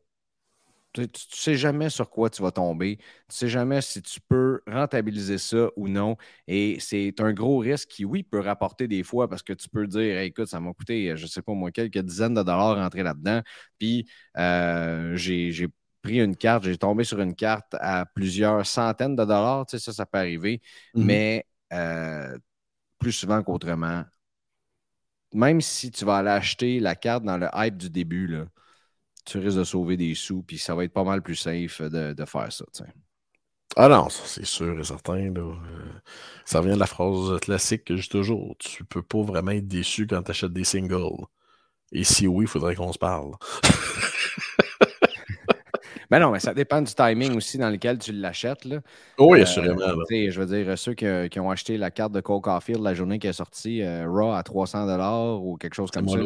Tu 0.93 1.01
ne 1.01 1.07
sais 1.13 1.55
jamais 1.55 1.89
sur 1.89 2.09
quoi 2.09 2.29
tu 2.29 2.41
vas 2.41 2.51
tomber. 2.51 2.97
Tu 2.97 3.03
ne 3.29 3.33
sais 3.33 3.47
jamais 3.47 3.79
si 3.81 4.01
tu 4.01 4.19
peux 4.21 4.61
rentabiliser 4.65 5.37
ça 5.37 5.69
ou 5.75 5.87
non. 5.87 6.17
Et 6.47 6.79
c'est 6.79 7.19
un 7.21 7.31
gros 7.31 7.59
risque 7.59 7.89
qui, 7.89 8.05
oui, 8.05 8.23
peut 8.23 8.39
rapporter 8.39 8.87
des 8.87 9.03
fois 9.03 9.29
parce 9.29 9.43
que 9.43 9.53
tu 9.53 9.69
peux 9.69 9.85
dire 9.85 10.17
écoute, 10.19 10.47
ça 10.47 10.59
m'a 10.59 10.73
coûté, 10.73 11.15
je 11.15 11.23
ne 11.23 11.27
sais 11.27 11.43
pas 11.43 11.53
moi, 11.53 11.71
quelques 11.71 11.99
dizaines 11.99 12.33
de 12.33 12.41
dollars 12.41 12.75
rentrer 12.77 13.03
là-dedans. 13.03 13.41
Puis 13.77 14.09
euh, 14.37 15.15
j'ai 15.15 15.67
pris 16.01 16.19
une 16.19 16.35
carte, 16.35 16.63
j'ai 16.63 16.77
tombé 16.77 17.03
sur 17.03 17.19
une 17.19 17.35
carte 17.35 17.75
à 17.79 18.05
plusieurs 18.05 18.65
centaines 18.65 19.15
de 19.15 19.25
dollars. 19.25 19.67
Tu 19.67 19.77
sais, 19.77 19.83
ça, 19.83 19.93
ça 19.93 20.05
peut 20.07 20.17
arriver. 20.17 20.61
Mm-hmm. 20.95 21.03
Mais 21.03 21.45
plus 22.97 23.11
souvent 23.11 23.43
qu'autrement, 23.43 24.03
même 25.33 25.61
si 25.61 25.91
tu 25.91 26.05
vas 26.05 26.17
aller 26.17 26.29
acheter 26.29 26.79
la 26.79 26.95
carte 26.95 27.23
dans 27.23 27.37
le 27.37 27.47
hype 27.53 27.77
du 27.77 27.89
début, 27.89 28.27
là, 28.27 28.45
tu 29.29 29.39
risques 29.39 29.57
de 29.57 29.63
sauver 29.63 29.97
des 29.97 30.15
sous, 30.15 30.41
puis 30.41 30.57
ça 30.57 30.75
va 30.75 30.83
être 30.83 30.93
pas 30.93 31.03
mal 31.03 31.21
plus 31.21 31.35
safe 31.35 31.81
de, 31.81 32.25
faire 32.25 32.51
ça. 32.51 32.65
Ah 33.75 33.87
non, 33.87 34.09
c'est 34.09 34.45
sûr 34.45 34.79
et 34.79 34.83
certain. 34.83 35.33
Euh, 35.35 35.53
ça 36.45 36.59
revient 36.59 36.73
de 36.73 36.79
la 36.79 36.87
phrase 36.87 37.39
classique 37.39 37.85
que 37.85 37.95
je 37.95 38.09
toujours. 38.09 38.55
Tu 38.57 38.83
peux 38.83 39.03
pas 39.03 39.21
vraiment 39.21 39.51
être 39.51 39.67
déçu 39.67 40.07
quand 40.07 40.23
tu 40.23 40.31
achètes 40.31 40.53
des 40.53 40.63
singles. 40.63 41.25
Et 41.91 42.03
si 42.03 42.27
oui, 42.27 42.45
il 42.45 42.47
faudrait 42.47 42.75
qu'on 42.75 42.91
se 42.91 42.99
parle. 42.99 43.33
Ben 46.09 46.19
non, 46.19 46.31
mais 46.31 46.39
ça 46.39 46.55
dépend 46.55 46.81
du 46.81 46.91
timing 46.91 47.35
aussi 47.35 47.59
dans 47.59 47.69
lequel 47.69 47.99
tu 47.99 48.11
l'achètes. 48.11 48.65
Oui, 49.19 49.39
euh, 49.39 49.43
assurément. 49.43 49.79
je 50.09 50.39
veux 50.41 50.45
dire, 50.47 50.77
ceux 50.77 50.95
qui, 50.95 51.39
ont 51.39 51.51
acheté 51.51 51.77
la 51.77 51.91
carte 51.91 52.13
de 52.13 52.19
Cole 52.19 52.41
Caulfield 52.41 52.81
la 52.81 52.95
journée 52.95 53.19
qui 53.19 53.27
est 53.27 53.33
sortie, 53.33 53.83
euh, 53.83 54.07
Raw 54.09 54.31
à 54.31 54.41
300 54.41 55.37
ou 55.37 55.55
quelque 55.57 55.75
chose 55.75 55.91
comme 55.91 56.09
ça. 56.09 56.17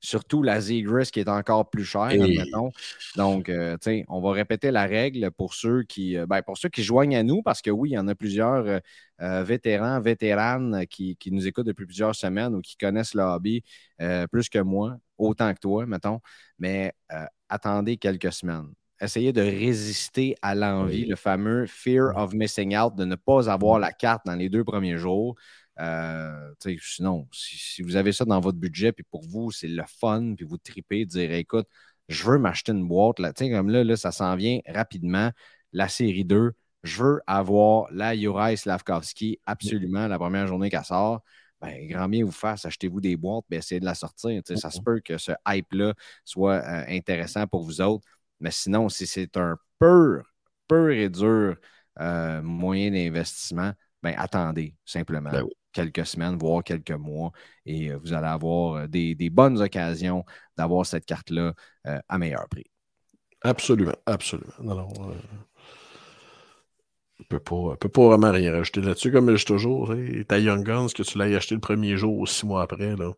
surtout 0.00 0.44
la 0.44 0.60
Zegris 0.60 1.10
qui 1.12 1.18
est 1.18 1.28
encore 1.28 1.70
plus 1.70 1.84
chère, 1.84 2.02
admettons. 2.02 2.70
Donc, 3.16 3.48
euh, 3.48 3.76
on 4.08 4.20
va 4.20 4.30
répéter 4.30 4.70
la 4.70 4.86
règle 4.86 5.32
pour 5.32 5.54
ceux 5.54 5.82
qui 5.82 6.16
ben, 6.28 6.42
pour 6.42 6.56
ceux 6.56 6.68
qui 6.68 6.84
joignent 6.84 7.16
à 7.16 7.24
nous, 7.24 7.42
parce 7.42 7.62
que 7.62 7.70
oui, 7.70 7.90
il 7.90 7.94
y 7.94 7.98
en 7.98 8.06
a 8.06 8.14
plusieurs 8.14 8.80
vétérans, 9.18 10.00
vétéranes 10.00 10.86
qui, 10.86 11.16
qui, 11.16 11.32
nous 11.32 11.48
écoutent 11.48 11.66
depuis 11.66 11.86
plusieurs 11.86 12.14
semaines 12.14 12.54
ou 12.54 12.60
qui 12.60 12.76
connaissent 12.76 13.14
le 13.14 13.22
hobby 13.22 13.64
plus 14.30 14.48
que 14.48 14.60
moi, 14.60 14.98
autant 15.18 15.52
que 15.52 15.58
toi, 15.58 15.84
mettons. 15.84 16.20
Mais 16.60 16.92
attendez 17.48 17.96
quelques 17.96 18.32
semaines 18.32 18.72
essayer 19.02 19.32
de 19.32 19.42
résister 19.42 20.36
à 20.42 20.54
l'envie, 20.54 21.04
le 21.04 21.16
fameux 21.16 21.66
fear 21.66 22.16
of 22.16 22.32
missing 22.32 22.76
out, 22.76 22.94
de 22.94 23.04
ne 23.04 23.16
pas 23.16 23.50
avoir 23.50 23.78
la 23.78 23.92
carte 23.92 24.24
dans 24.24 24.34
les 24.34 24.48
deux 24.48 24.64
premiers 24.64 24.96
jours. 24.96 25.36
Euh, 25.80 26.52
sinon, 26.80 27.26
si, 27.32 27.82
vous 27.82 27.96
avez 27.96 28.12
ça 28.12 28.24
dans 28.24 28.40
votre 28.40 28.58
budget, 28.58 28.92
puis 28.92 29.04
pour 29.10 29.22
vous, 29.22 29.50
c'est 29.50 29.68
le 29.68 29.84
fun, 29.86 30.34
puis 30.36 30.44
vous 30.44 30.58
tripez, 30.58 31.04
dire 31.04 31.32
écoute, 31.32 31.66
je 32.08 32.24
veux 32.24 32.38
m'acheter 32.38 32.72
une 32.72 32.86
boîte, 32.86 33.18
là, 33.18 33.32
comme 33.32 33.70
là, 33.70 33.84
là, 33.84 33.96
ça 33.96 34.12
s'en 34.12 34.36
vient 34.36 34.60
rapidement. 34.68 35.30
La 35.72 35.88
série 35.88 36.24
2, 36.24 36.52
je 36.82 37.02
veux 37.02 37.20
avoir 37.26 37.88
la 37.92 38.16
Juraj 38.16 38.58
Slavkovski 38.58 39.40
absolument 39.46 40.08
la 40.08 40.18
première 40.18 40.46
journée 40.46 40.70
qu'elle 40.70 40.84
sort. 40.84 41.22
Ben, 41.60 41.86
grand 41.88 42.08
bien 42.08 42.24
vous 42.24 42.32
fasse, 42.32 42.66
achetez-vous 42.66 43.00
des 43.00 43.16
boîtes, 43.16 43.44
ben, 43.48 43.58
essayez 43.58 43.80
de 43.80 43.84
la 43.84 43.94
sortir. 43.94 44.42
Ça 44.44 44.70
se 44.70 44.80
peut 44.80 45.00
que 45.00 45.16
ce 45.16 45.32
hype-là 45.46 45.94
soit 46.24 46.56
euh, 46.56 46.84
intéressant 46.88 47.46
pour 47.46 47.62
vous 47.62 47.80
autres. 47.80 48.06
Mais 48.42 48.50
sinon, 48.50 48.88
si 48.88 49.06
c'est 49.06 49.36
un 49.36 49.56
pur, 49.78 50.24
pur 50.68 50.90
et 50.90 51.08
dur 51.08 51.56
euh, 52.00 52.42
moyen 52.42 52.90
d'investissement, 52.90 53.72
ben 54.02 54.14
attendez 54.18 54.74
simplement 54.84 55.30
ben 55.30 55.46
quelques 55.72 56.04
semaines, 56.04 56.36
voire 56.36 56.62
quelques 56.62 56.90
mois, 56.90 57.32
et 57.64 57.90
euh, 57.90 57.98
vous 57.98 58.12
allez 58.12 58.26
avoir 58.26 58.74
euh, 58.74 58.86
des, 58.88 59.30
bonnes 59.30 59.60
occasions 59.62 60.24
d'avoir 60.56 60.84
cette 60.84 61.06
carte-là 61.06 61.54
à 61.84 62.18
meilleur 62.18 62.48
prix. 62.48 62.66
Absolument, 63.42 63.96
absolument. 64.06 64.52
Non, 64.60 64.88
ne 67.18 67.24
peut 67.28 67.40
pas, 67.40 67.76
peut 67.76 67.88
pas 67.88 68.06
vraiment 68.08 68.32
rien 68.32 68.52
rajouter 68.52 68.80
là-dessus. 68.80 69.12
Comme 69.12 69.30
je 69.30 69.36
dis 69.36 69.44
toujours, 69.44 69.94
ta 70.28 70.38
Young 70.38 70.64
Guns, 70.64 70.88
que 70.94 71.02
tu 71.02 71.16
l'as 71.18 71.36
acheté 71.36 71.54
le 71.54 71.60
premier 71.60 71.96
jour 71.96 72.18
ou 72.18 72.26
six 72.26 72.44
mois 72.44 72.62
après, 72.62 72.96
là, 72.96 73.12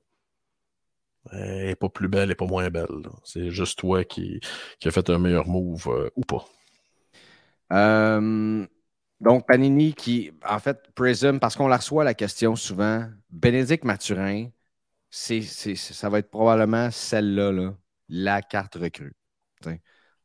elle 1.33 1.67
n'est 1.67 1.75
pas 1.75 1.89
plus 1.89 2.09
belle 2.09 2.31
et 2.31 2.35
pas 2.35 2.47
moins 2.47 2.69
belle. 2.71 2.87
C'est 3.25 3.51
juste 3.51 3.79
toi 3.79 4.05
qui, 4.05 4.41
qui 4.79 4.89
as 4.89 4.91
fait 4.91 5.09
un 5.11 5.19
meilleur 5.19 5.47
move 5.47 5.89
euh, 5.89 6.11
ou 6.17 6.23
pas. 6.23 6.45
Euh, 7.73 8.67
donc, 9.21 9.47
Panini 9.47 9.95
qui, 9.95 10.33
en 10.47 10.59
fait, 10.59 10.79
présume, 10.95 11.41
parce 11.41 11.57
qu'on 11.57 11.69
la 11.69 11.79
reçoit 11.79 12.05
la 12.05 12.15
question 12.15 12.57
souvent, 12.57 13.09
Bénédicte 13.31 13.85
Mathurin, 13.85 14.49
c'est, 15.11 15.43
ça 15.43 16.09
va 16.09 16.19
être 16.19 16.31
probablement 16.31 16.91
celle-là, 16.91 17.73
la 18.09 18.43
carte 18.43 18.75
recrue. 18.75 19.15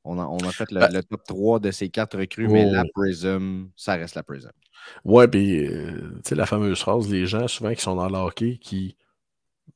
On 0.05 0.17
a, 0.17 0.25
on 0.25 0.37
a, 0.39 0.51
fait 0.51 0.71
le, 0.71 0.79
ben 0.79 1.03
top 1.03 1.23
3 1.25 1.59
de 1.59 1.71
ces 1.71 1.89
quatre 1.89 2.17
recrues, 2.17 2.47
mais 2.47 2.65
la 2.65 2.83
oh. 2.83 2.89
Prism, 2.95 3.67
ça 3.75 3.95
reste 3.95 4.15
la 4.15 4.23
Prism. 4.23 4.49
Ouais, 5.03 5.27
puis, 5.27 5.67
euh, 5.67 6.13
tu 6.23 6.29
sais, 6.29 6.35
la 6.35 6.45
fameuse 6.45 6.79
phrase, 6.79 7.09
les 7.09 7.25
gens 7.25 7.47
souvent 7.47 7.73
qui 7.73 7.81
sont 7.81 7.95
dans 7.95 8.07
le 8.07 8.17
hockey, 8.17 8.57
qui 8.57 8.97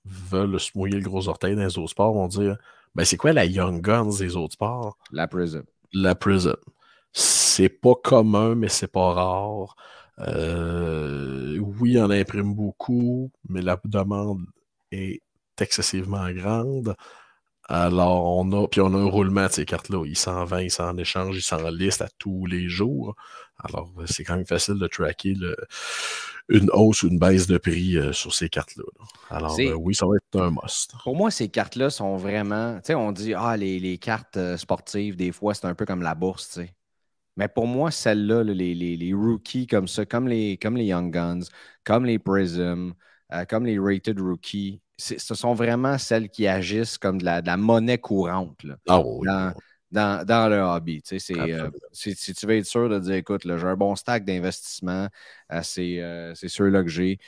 veulent 0.06 0.60
se 0.60 0.72
mouiller 0.76 0.98
le 0.98 1.04
gros 1.04 1.28
orteil 1.28 1.56
dans 1.56 1.64
les 1.64 1.78
autres 1.78 1.92
sports 1.92 2.14
vont 2.14 2.28
dire 2.28 2.58
ben 2.96 3.06
c'est 3.06 3.18
quoi 3.18 3.34
la 3.34 3.46
Young 3.46 3.82
Guns 3.82 4.18
des 4.20 4.36
autres 4.36 4.54
sports? 4.54 4.98
La 5.12 5.28
Prism. 5.28 5.64
La 5.94 6.16
Prism. 6.16 6.56
C'est 7.12 7.70
pas 7.70 7.96
commun, 7.96 8.56
mais 8.56 8.70
c'est 8.70 8.92
pas 8.92 9.14
rare. 9.14 9.76
Euh, 10.20 11.58
oui, 11.80 11.98
on 12.00 12.10
imprime 12.10 12.54
beaucoup, 12.54 13.32
mais 13.50 13.62
la 13.62 13.80
demande 13.84 14.46
est 14.92 15.22
excessivement 15.60 16.32
grande. 16.32 16.96
Alors, 17.70 18.38
on 18.38 18.52
a, 18.52 18.68
puis 18.68 18.82
on 18.82 18.94
a 18.94 18.98
un 18.98 19.10
roulement 19.10 19.48
de 19.48 19.52
ces 19.52 19.66
cartes-là. 19.66 20.06
Ils 20.06 20.18
s'en 20.18 20.44
vendent, 20.46 20.64
ils 20.64 20.72
s'en 20.72 20.98
échangent, 20.98 21.38
ils 21.38 21.42
s'en 21.42 21.70
listent 21.70 22.02
à 22.02 22.10
tous 22.20 22.46
les 22.46 22.68
jours. 22.68 23.16
Alors, 23.60 23.92
c'est 24.06 24.24
quand 24.24 24.36
même 24.36 24.46
facile 24.46 24.76
de 24.76 24.88
tracker 24.88 25.36
une 26.50 26.70
hausse 26.72 27.04
ou 27.04 27.08
une 27.08 27.20
baisse 27.20 27.48
de 27.48 27.58
prix 27.58 27.98
euh, 27.98 28.12
sur 28.12 28.34
ces 28.34 28.50
cartes-là. 28.50 28.84
Alors, 29.30 29.58
euh, 29.60 29.74
oui, 29.74 29.96
ça 29.96 30.06
va 30.06 30.16
être 30.16 30.42
un 30.42 30.52
must. 30.52 30.94
Pour 31.04 31.16
moi, 31.16 31.32
ces 31.32 31.48
cartes-là 31.48 31.90
sont 31.90 32.18
vraiment. 32.18 32.76
Tu 32.78 32.88
sais, 32.88 32.96
on 32.96 33.12
dit, 33.12 33.34
ah, 33.34 33.56
les, 33.56 33.98
cartes 33.98 34.38
euh, 34.38 34.58
sportives, 34.58 35.16
des 35.16 35.32
fois, 35.32 35.54
c'est 35.54 35.66
un 35.66 35.76
peu 35.76 35.86
comme 35.86 36.02
la 36.02 36.16
bourse, 36.16 36.50
tu 36.50 36.54
sais. 36.62 36.74
Mais 37.36 37.48
pour 37.48 37.66
moi, 37.66 37.90
celles-là, 37.90 38.44
les, 38.44 39.14
rookies 39.14 39.66
comme 39.66 39.88
ça, 39.88 40.06
comme 40.06 40.28
les, 40.28 40.58
comme 40.58 40.78
les 40.78 40.86
Young 40.86 41.12
Guns, 41.12 41.42
comme 41.84 42.06
les 42.06 42.20
Prism, 42.20 42.94
comme 43.50 43.66
les 43.66 43.80
Rated 43.80 44.20
Rookies, 44.20 44.82
ce 44.98 45.34
sont 45.34 45.56
vraiment 45.56 45.98
celles 45.98 46.30
qui 46.30 46.46
agissent 46.46 47.00
comme 47.00 47.20
de 47.20 47.26
la, 47.26 47.58
monnaie 47.58 47.98
courante. 47.98 48.64
Là, 48.64 48.76
ah 48.88 49.02
oui 49.04 49.26
dans, 49.26 49.52
dans 49.94 50.50
le 50.50 50.60
hobby. 50.60 51.02
Euh, 51.12 51.70
si, 51.92 52.16
tu 52.16 52.48
veux 52.48 52.58
être 52.58 52.66
sûr 52.66 52.90
de 52.90 53.00
dire, 53.00 53.16
écoute, 53.16 53.42
j'ai 53.46 53.52
un 53.52 53.76
bon 53.76 53.96
stack 53.96 54.26
d'investissement, 54.26 55.08
euh, 55.52 55.62
euh, 55.78 56.34
c'est 56.36 56.48
sûr 56.48 56.66
là 56.66 56.84
que 56.84 56.90
j'ai. 56.90 57.20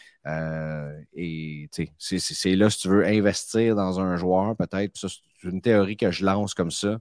et 1.15 1.69
c'est 1.97 2.56
là 2.56 2.69
si 2.69 2.80
tu 2.80 2.89
veux 2.89 3.06
investir 3.06 3.75
dans 3.75 3.99
un 3.99 4.15
joueur, 4.17 4.56
peut-être. 4.56 4.93
C'est 4.95 5.10
une 5.43 5.62
théorie 5.62 5.97
que 5.97 6.12
je 6.12 6.25
lance 6.25 6.54
comme 6.54 6.71
ça. 6.71 6.97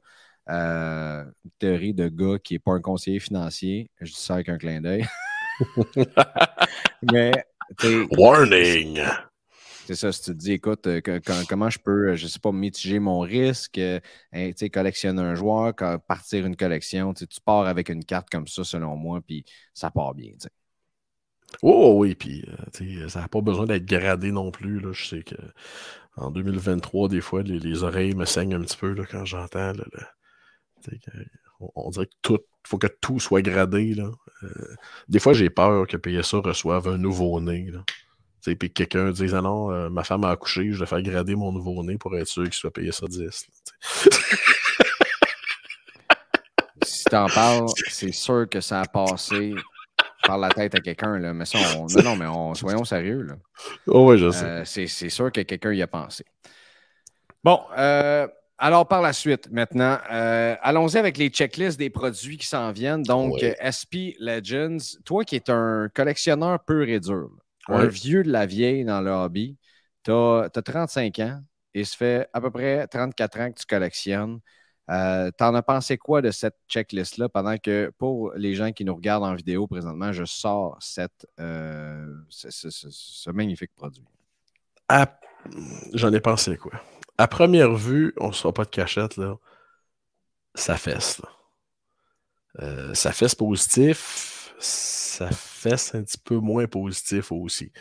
une 0.46 1.50
théorie 1.58 1.94
de 1.94 2.08
gars 2.08 2.38
qui 2.42 2.54
n'est 2.54 2.60
pas 2.60 2.72
un 2.72 2.80
conseiller 2.80 3.20
financier. 3.20 3.90
Je 4.00 4.12
dis 4.12 4.20
ça 4.20 4.34
avec 4.34 4.48
un 4.50 4.58
clin 4.58 4.80
d'œil. 4.80 5.06
Mais. 7.12 7.32
Warning! 8.10 9.00
C'est 9.86 9.96
ça, 9.96 10.12
si 10.12 10.22
tu 10.22 10.30
te 10.30 10.36
dis, 10.36 10.52
écoute, 10.52 10.86
euh, 10.86 11.00
comment 11.46 11.68
je 11.68 11.78
peux, 11.78 12.10
euh, 12.10 12.16
je 12.16 12.26
sais 12.26 12.38
pas, 12.38 12.52
mitiger 12.52 12.98
mon 12.98 13.20
risque, 13.20 13.76
euh, 13.76 14.00
collectionner 14.72 15.20
un 15.20 15.34
joueur, 15.34 15.74
partir 15.74 16.46
une 16.46 16.56
collection, 16.56 17.12
tu 17.12 17.26
pars 17.44 17.66
avec 17.66 17.90
une 17.90 18.02
carte 18.04 18.30
comme 18.30 18.48
ça, 18.48 18.64
selon 18.64 18.96
moi, 18.96 19.20
puis 19.20 19.44
ça 19.74 19.90
part 19.90 20.14
bien. 20.14 20.32
Oh, 21.62 21.70
oh 21.72 21.98
oui, 21.98 22.14
puis 22.14 22.46
ça 23.08 23.20
n'a 23.20 23.28
pas 23.28 23.42
besoin 23.42 23.66
d'être 23.66 23.84
gradé 23.84 24.32
non 24.32 24.50
plus. 24.50 24.80
Là. 24.80 24.92
Je 24.92 25.06
sais 25.06 25.22
que 25.22 25.36
en 26.16 26.30
2023, 26.30 27.08
des 27.08 27.20
fois, 27.20 27.42
les, 27.42 27.82
oreilles 27.82 28.14
me 28.14 28.24
saignent 28.24 28.54
un 28.54 28.62
petit 28.62 28.76
peu 28.76 28.92
là, 28.92 29.04
quand 29.08 29.24
j'entends. 29.24 29.72
On, 31.60 31.90
dirait 31.90 32.06
que 32.06 32.12
tout, 32.22 32.40
faut 32.66 32.78
que 32.78 32.86
tout 32.86 33.20
soit 33.20 33.42
gradé. 33.42 33.94
Là. 33.94 34.10
des 35.08 35.18
fois, 35.18 35.34
j'ai 35.34 35.50
peur 35.50 35.86
que 35.86 35.96
PSA 35.96 36.38
reçoive 36.38 36.88
un 36.88 36.98
nouveau-né. 36.98 37.70
Puis 38.52 38.70
quelqu'un 38.70 39.10
dise 39.10 39.34
Ah 39.34 39.40
non, 39.40 39.72
euh, 39.72 39.88
ma 39.88 40.04
femme 40.04 40.24
a 40.24 40.30
accouché, 40.30 40.70
je 40.70 40.78
vais 40.78 40.86
faire 40.86 41.00
grader 41.02 41.34
mon 41.34 41.50
nouveau-né 41.52 41.96
pour 41.96 42.14
être 42.16 42.28
sûr 42.28 42.44
qu'il 42.44 42.52
soit 42.52 42.70
payé 42.70 42.92
ça 42.92 43.06
10. 43.06 43.46
si 46.84 47.04
t'en 47.04 47.26
parles, 47.26 47.66
c'est 47.88 48.12
sûr 48.12 48.46
que 48.50 48.60
ça 48.60 48.82
a 48.82 48.84
passé 48.84 49.54
par 50.26 50.36
la 50.36 50.50
tête 50.50 50.74
à 50.74 50.80
quelqu'un. 50.80 51.18
Là. 51.18 51.32
Mais 51.32 51.46
ça, 51.46 51.58
on... 51.78 51.86
non, 51.86 52.02
non, 52.02 52.16
mais 52.16 52.26
on... 52.26 52.54
soyons 52.54 52.84
sérieux. 52.84 53.22
Là. 53.22 53.34
Oh, 53.86 54.10
oui, 54.10 54.18
je 54.18 54.30
sais. 54.30 54.44
Euh, 54.44 54.64
c'est 54.64 55.08
sûr 55.08 55.32
que 55.32 55.40
quelqu'un 55.40 55.72
y 55.72 55.80
a 55.80 55.86
pensé. 55.86 56.26
Bon, 57.42 57.62
euh, 57.78 58.28
alors 58.58 58.86
par 58.86 59.00
la 59.00 59.14
suite, 59.14 59.50
maintenant, 59.50 59.98
allons-y 60.08 60.98
avec 60.98 61.16
les 61.16 61.28
checklists 61.28 61.78
des 61.78 61.90
produits 61.90 62.36
qui 62.36 62.46
s'en 62.46 62.72
viennent. 62.72 63.02
Donc, 63.02 63.38
SP 63.40 64.16
Legends, 64.18 64.98
toi 65.04 65.24
qui 65.24 65.36
es 65.36 65.50
un 65.50 65.88
collectionneur 65.94 66.60
pur 66.60 66.88
et 66.88 67.00
dur, 67.00 67.30
un 67.68 67.86
vieux 67.86 68.22
de 68.22 68.30
la 68.30 68.46
vieille 68.46 68.84
dans 68.84 69.00
le 69.00 69.10
hobby. 69.10 69.56
Tu 70.04 70.12
as, 70.12 70.50
35 70.50 71.18
ans 71.20 71.40
et 71.72 71.84
ça 71.84 71.96
fait 71.96 72.28
à 72.32 72.40
peu 72.40 72.50
près 72.50 72.86
34 72.86 73.40
ans 73.40 73.52
que 73.52 73.58
tu 73.58 73.66
collectionnes. 73.66 74.40
Euh, 74.90 75.30
T'en 75.38 75.54
as 75.54 75.62
pensé 75.62 75.96
quoi 75.96 76.20
de 76.20 76.30
cette 76.30 76.56
checklist-là 76.68 77.28
pendant 77.28 77.56
que 77.56 77.90
pour 77.98 78.32
les 78.34 78.54
gens 78.54 78.72
qui 78.72 78.84
nous 78.84 78.94
regardent 78.94 79.24
en 79.24 79.34
vidéo 79.34 79.66
présentement, 79.66 80.12
je 80.12 80.24
sors 80.24 80.76
cette, 80.80 81.26
euh, 81.40 82.06
ce, 82.28 83.30
magnifique 83.30 83.74
produit? 83.74 84.04
J'en 85.94 86.12
ai 86.12 86.20
pensé 86.20 86.56
quoi? 86.56 86.72
À 87.16 87.28
première 87.28 87.74
vue, 87.74 88.12
on 88.18 88.28
ne 88.28 88.32
sera 88.32 88.52
pas 88.52 88.64
de 88.64 88.70
cachette, 88.70 89.16
là. 89.16 89.36
Ça 90.54 90.76
fesse. 90.76 91.20
Là. 91.20 91.28
Euh, 92.62 92.94
ça 92.94 93.12
fesse 93.12 93.34
positif. 93.34 94.54
Ça 94.58 95.28
c'est 95.76 95.98
un 95.98 96.02
petit 96.02 96.18
peu 96.18 96.36
moins 96.36 96.66
positif 96.66 97.32
aussi. 97.32 97.72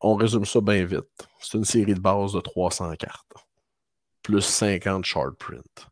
On 0.00 0.14
résume 0.14 0.44
ça 0.44 0.60
bien 0.60 0.84
vite. 0.84 1.28
C'est 1.40 1.58
une 1.58 1.64
série 1.64 1.94
de 1.94 2.00
base 2.00 2.32
de 2.32 2.40
300 2.40 2.94
cartes, 2.96 3.32
plus 4.22 4.42
50 4.42 5.04
short 5.04 5.38
print. 5.38 5.86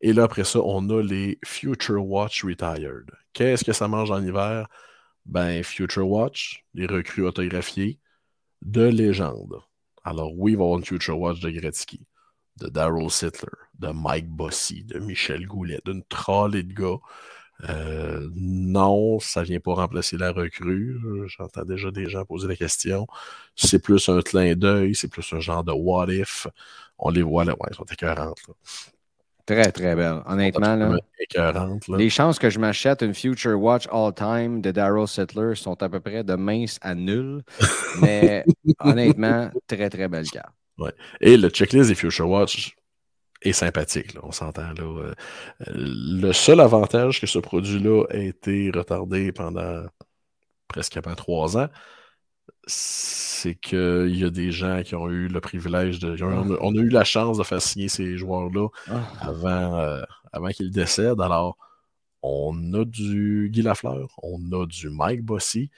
Et 0.00 0.12
là, 0.12 0.24
après 0.24 0.44
ça, 0.44 0.60
on 0.62 0.88
a 0.90 1.02
les 1.02 1.38
Future 1.44 2.04
Watch 2.06 2.44
Retired. 2.44 3.10
Qu'est-ce 3.32 3.64
que 3.64 3.72
ça 3.72 3.88
mange 3.88 4.10
en 4.10 4.22
hiver? 4.22 4.68
Ben, 5.26 5.62
Future 5.62 6.08
Watch, 6.08 6.64
les 6.74 6.86
recrues 6.86 7.26
autographiées 7.26 7.98
de 8.62 8.82
légende. 8.82 9.60
Alors 10.04 10.32
oui, 10.36 10.52
il 10.52 10.56
va 10.56 10.62
y 10.62 10.66
avoir 10.66 10.78
une 10.78 10.84
Future 10.84 11.18
Watch 11.18 11.40
de 11.40 11.50
Gretzky, 11.50 12.06
de 12.60 12.68
Daryl 12.68 13.10
Sittler, 13.10 13.48
de 13.78 13.88
Mike 13.88 14.28
Bossy, 14.28 14.84
de 14.84 14.98
Michel 14.98 15.46
Goulet, 15.46 15.80
d'une 15.84 16.04
trolley 16.04 16.62
de 16.62 16.72
gars. 16.72 16.98
Euh, 17.68 18.28
non, 18.34 19.18
ça 19.18 19.40
ne 19.40 19.46
vient 19.46 19.60
pas 19.60 19.74
remplacer 19.74 20.16
la 20.16 20.32
recrue. 20.32 21.00
J'entends 21.26 21.64
déjà 21.64 21.90
des 21.90 22.08
gens 22.08 22.24
poser 22.24 22.48
la 22.48 22.56
question. 22.56 23.06
C'est 23.56 23.80
plus 23.80 24.08
un 24.08 24.20
clin 24.22 24.54
d'œil, 24.54 24.94
c'est 24.94 25.08
plus 25.08 25.32
un 25.32 25.40
genre 25.40 25.64
de 25.64 25.72
what 25.72 26.06
if. 26.08 26.46
On 26.98 27.10
les 27.10 27.22
voit 27.22 27.44
là, 27.44 27.52
ouais, 27.52 27.68
ils 27.70 27.76
sont 27.76 27.84
écœurantes. 27.84 28.38
Très, 29.46 29.72
très 29.72 29.96
belle. 29.96 30.20
Honnêtement, 30.26 30.76
là, 30.76 30.98
les 31.96 32.10
chances 32.10 32.38
que 32.38 32.50
je 32.50 32.58
m'achète 32.58 33.00
une 33.00 33.14
Future 33.14 33.58
Watch 33.58 33.88
All-Time 33.90 34.60
de 34.60 34.70
Daryl 34.70 35.08
Settler 35.08 35.54
sont 35.54 35.82
à 35.82 35.88
peu 35.88 36.00
près 36.00 36.22
de 36.22 36.34
mince 36.34 36.78
à 36.82 36.94
nul. 36.94 37.42
mais 38.02 38.44
honnêtement, 38.80 39.50
très, 39.66 39.88
très 39.88 40.06
belle 40.06 40.28
carte. 40.28 40.52
Ouais. 40.76 40.92
Et 41.20 41.36
le 41.36 41.48
checklist 41.48 41.88
des 41.88 41.94
Future 41.94 42.28
Watch, 42.28 42.76
est 43.42 43.52
sympathique. 43.52 44.16
on 44.22 44.32
s'entend 44.32 44.72
là. 44.72 44.82
Euh, 44.82 45.14
le 45.68 46.32
seul 46.32 46.60
avantage 46.60 47.20
que 47.20 47.26
ce 47.26 47.38
produit-là 47.38 48.04
a 48.10 48.16
été 48.16 48.70
retardé 48.74 49.32
pendant 49.32 49.84
presque 50.68 50.96
avant 50.96 51.14
trois 51.14 51.56
ans, 51.56 51.68
c'est 52.66 53.54
qu'il 53.54 54.16
y 54.16 54.24
a 54.24 54.30
des 54.30 54.52
gens 54.52 54.82
qui 54.82 54.94
ont 54.94 55.08
eu 55.08 55.28
le 55.28 55.40
privilège 55.40 55.98
de. 55.98 56.16
On 56.60 56.76
a, 56.76 56.80
eu 56.80 56.88
la 56.88 57.04
chance 57.04 57.38
de 57.38 57.42
faire 57.44 57.62
signer 57.62 57.88
ces 57.88 58.16
joueurs-là 58.16 58.68
ah. 58.88 59.00
avant, 59.20 59.78
euh, 59.78 60.02
avant 60.32 60.48
qu'ils 60.48 60.70
décèdent. 60.70 61.20
Alors, 61.20 61.56
on 62.22 62.74
a 62.74 62.84
du 62.84 63.48
Guy 63.52 63.62
Lafleur, 63.62 64.14
on 64.22 64.40
a 64.52 64.66
du 64.66 64.90
Mike 64.90 65.24
Bossy, 65.24 65.70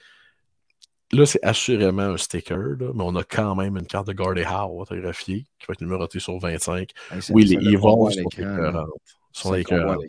Là, 1.13 1.25
c'est 1.25 1.43
assurément 1.43 2.03
un 2.03 2.17
sticker, 2.17 2.77
mais 2.79 3.03
on 3.03 3.15
a 3.15 3.23
quand 3.23 3.55
même 3.55 3.77
une 3.77 3.85
carte 3.85 4.07
de 4.07 4.13
Gordie 4.13 4.43
Howe 4.43 4.79
autographiée 4.79 5.45
qui 5.59 5.67
va 5.67 5.73
être 5.73 5.81
numérotée 5.81 6.19
sur 6.19 6.37
25. 6.39 6.89
oui, 7.31 7.45
les 7.45 7.73
Evolve 7.73 8.13
sont 8.13 8.21
écœurantes. 8.21 8.89
Sont 9.33 9.55
écœurantes. 9.55 10.03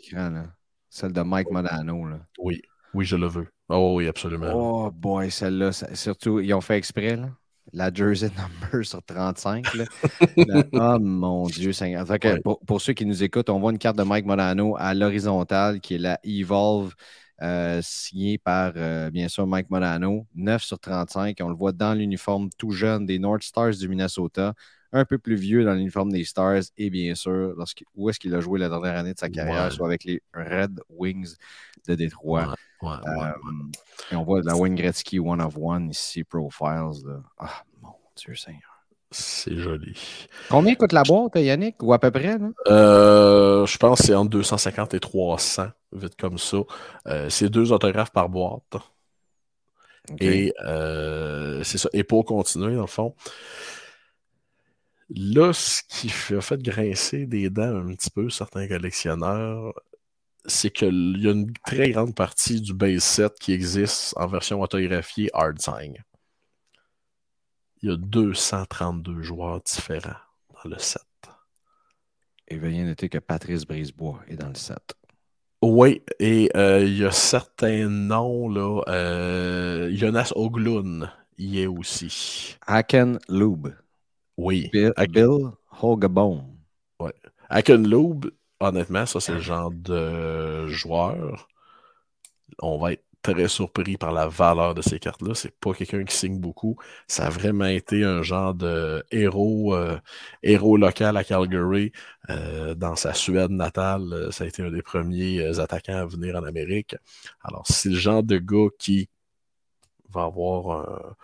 Celle 0.89 1.11
de 1.11 1.21
Mike 1.21 1.51
Modano. 1.51 2.07
Là. 2.07 2.19
Oui, 2.37 2.61
oui, 2.93 3.05
je 3.05 3.17
le 3.17 3.27
veux. 3.27 3.47
Oh 3.67 3.95
oui, 3.97 4.07
absolument. 4.07 4.51
Oh 4.53 4.91
boy, 4.91 5.29
celle-là, 5.31 5.71
surtout, 5.93 6.39
ils 6.39 6.53
ont 6.53 6.61
fait 6.61 6.77
exprès, 6.77 7.15
là. 7.15 7.29
La 7.71 7.91
jersey 7.93 8.29
number 8.37 8.85
sur 8.85 9.01
35. 9.03 9.65
oh 10.73 10.99
mon 10.99 11.47
Dieu, 11.47 11.73
Seigneur. 11.73 12.05
pour, 12.43 12.59
pour, 12.59 12.81
ceux 12.81 12.93
qui 12.93 13.05
nous 13.05 13.23
écoutent, 13.23 13.49
on 13.49 13.59
voit 13.59 13.71
une 13.71 13.77
carte 13.77 13.97
de 13.97 14.03
Mike 14.03 14.25
Modano 14.25 14.75
à 14.77 14.93
l'horizontale 14.93 15.79
qui 15.79 15.95
est 15.95 15.99
la 15.99 16.19
Evolve 16.23 16.93
euh, 17.43 17.81
signé 17.83 18.37
par, 18.37 18.71
euh, 18.77 19.11
bien 19.11 19.27
sûr, 19.27 19.45
Mike 19.45 19.69
Modano, 19.69 20.25
9 20.35 20.63
sur 20.63 20.79
35. 20.79 21.37
On 21.41 21.49
le 21.49 21.55
voit 21.55 21.73
dans 21.73 21.93
l'uniforme 21.93 22.49
tout 22.57 22.71
jeune 22.71 23.05
des 23.05 23.19
North 23.19 23.43
Stars 23.43 23.75
du 23.75 23.89
Minnesota, 23.89 24.53
un 24.93 25.03
peu 25.03 25.17
plus 25.17 25.35
vieux 25.35 25.65
dans 25.65 25.73
l'uniforme 25.73 26.11
des 26.11 26.23
Stars, 26.23 26.61
et 26.77 26.89
bien 26.89 27.15
sûr, 27.15 27.55
où 27.95 28.09
est-ce 28.09 28.19
qu'il 28.19 28.33
a 28.33 28.39
joué 28.39 28.59
la 28.59 28.69
dernière 28.69 28.95
année 28.95 29.13
de 29.13 29.19
sa 29.19 29.29
carrière, 29.29 29.71
soit 29.71 29.87
avec 29.87 30.05
les 30.05 30.21
Red 30.33 30.79
Wings 30.89 31.35
de 31.87 31.95
Détroit. 31.95 32.55
Euh, 32.83 33.31
et 34.11 34.15
on 34.15 34.23
voit 34.23 34.41
la 34.41 34.55
Wayne 34.55 34.75
Gretzky 34.75 35.19
One 35.19 35.41
of 35.41 35.57
One 35.57 35.89
ici, 35.89 36.23
Profiles. 36.23 37.03
Ah, 37.37 37.63
mon 37.81 37.93
Dieu 38.15 38.35
Seigneur. 38.35 38.72
C'est 39.13 39.55
joli. 39.57 39.95
Combien 40.49 40.73
coûte 40.73 40.91
la 40.91 41.03
boîte, 41.03 41.35
Yannick, 41.35 41.81
ou 41.83 41.93
à 41.93 41.99
peu 41.99 42.09
près? 42.09 42.37
Euh, 42.67 43.65
je 43.65 43.77
pense 43.77 43.99
que 43.99 44.07
c'est 44.07 44.15
entre 44.15 44.31
250 44.31 44.95
et 44.95 44.99
300, 44.99 45.67
vite 45.91 46.15
comme 46.19 46.39
ça. 46.39 46.57
Euh, 47.07 47.29
c'est 47.29 47.49
deux 47.49 47.71
autographes 47.71 48.11
par 48.11 48.27
boîte. 48.27 48.75
Et 50.19 50.53
euh, 50.65 51.63
c'est 51.63 51.77
ça. 51.77 51.89
Et 51.93 52.03
pour 52.03 52.25
continuer, 52.25 52.75
dans 52.75 52.81
le 52.81 52.87
fond, 52.87 53.13
là, 55.09 55.53
ce 55.53 55.81
qui 55.87 56.11
a 56.33 56.41
fait 56.41 56.61
grincer 56.61 57.27
des 57.27 57.51
dents 57.51 57.77
un 57.77 57.93
petit 57.93 58.09
peu 58.09 58.29
certains 58.31 58.67
collectionneurs, 58.67 59.73
c'est 60.45 60.71
qu'il 60.71 61.17
y 61.19 61.27
a 61.27 61.31
une 61.31 61.53
très 61.65 61.91
grande 61.91 62.15
partie 62.15 62.59
du 62.59 62.73
base 62.73 63.03
set 63.03 63.33
qui 63.39 63.53
existe 63.53 64.13
en 64.17 64.27
version 64.27 64.59
autographiée 64.59 65.29
hard 65.33 65.61
sign 65.61 66.03
il 67.83 67.89
y 67.89 67.93
a 67.93 67.97
232 67.97 69.21
joueurs 69.21 69.61
différents 69.61 70.15
dans 70.53 70.69
le 70.69 70.79
set. 70.79 71.01
Et 72.47 72.57
veuillez 72.57 72.83
noter 72.83 73.09
que 73.09 73.17
Patrice 73.17 73.65
Brisebois 73.65 74.21
est 74.29 74.37
dans 74.37 74.47
le 74.47 74.55
set. 74.55 74.95
Oui, 75.61 76.01
et 76.19 76.49
euh, 76.55 76.83
il 76.83 76.97
y 76.97 77.05
a 77.05 77.11
certains 77.11 77.89
noms, 77.89 78.49
là. 78.49 78.81
Euh, 78.87 79.89
Jonas 79.93 80.31
Oglund 80.35 81.09
y 81.37 81.59
est 81.59 81.67
aussi. 81.67 82.57
Aken 82.67 83.19
Lube. 83.27 83.73
Oui. 84.37 84.69
Bill, 84.71 84.93
Bill. 85.09 85.49
Oui. 85.81 87.11
Aken 87.49 87.87
Lube, 87.87 88.31
honnêtement, 88.61 89.05
ça, 89.05 89.19
c'est 89.19 89.33
le 89.33 89.39
genre 89.41 89.71
de 89.71 90.67
joueur. 90.67 91.49
On 92.59 92.77
va 92.77 92.93
être 92.93 93.03
très 93.23 93.47
surpris 93.47 93.97
par 93.97 94.11
la 94.11 94.27
valeur 94.27 94.75
de 94.75 94.81
ces 94.81 94.99
cartes-là. 94.99 95.33
C'est 95.33 95.57
pas 95.59 95.73
quelqu'un 95.73 96.03
qui 96.03 96.15
signe 96.15 96.39
beaucoup. 96.39 96.77
Ça 97.07 97.27
a 97.27 97.29
vraiment 97.29 97.65
été 97.65 98.03
un 98.03 98.21
genre 98.21 98.53
de 98.53 99.03
héros, 99.11 99.73
euh, 99.75 99.97
héros 100.43 100.77
local 100.77 101.17
à 101.17 101.23
Calgary. 101.23 101.91
Euh, 102.29 102.75
dans 102.75 102.95
sa 102.95 103.13
Suède 103.13 103.51
natale, 103.51 104.13
euh, 104.13 104.31
ça 104.31 104.43
a 104.43 104.47
été 104.47 104.61
un 104.61 104.71
des 104.71 104.81
premiers 104.81 105.59
attaquants 105.59 105.97
à 105.97 106.05
venir 106.05 106.35
en 106.35 106.43
Amérique. 106.43 106.95
Alors, 107.43 107.63
c'est 107.65 107.89
le 107.89 107.95
genre 107.95 108.23
de 108.23 108.37
gars 108.37 108.69
qui 108.77 109.09
va 110.11 110.25
avoir 110.25 111.15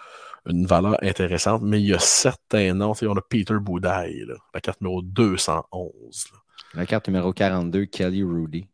une 0.47 0.65
valeur 0.65 0.97
intéressante, 1.03 1.62
mais 1.62 1.79
il 1.79 1.89
y 1.89 1.93
a 1.93 1.99
certains 1.99 2.73
noms. 2.73 2.93
On 3.03 3.17
a 3.17 3.21
Peter 3.21 3.55
Boudaille, 3.62 4.25
la 4.53 4.62
carte 4.62 4.81
numéro 4.81 5.01
211. 5.03 6.27
La 6.73 6.85
carte 6.88 7.07
numéro 7.07 7.33
42, 7.33 7.85
Kelly 7.85 8.23
Rudy. 8.23 8.67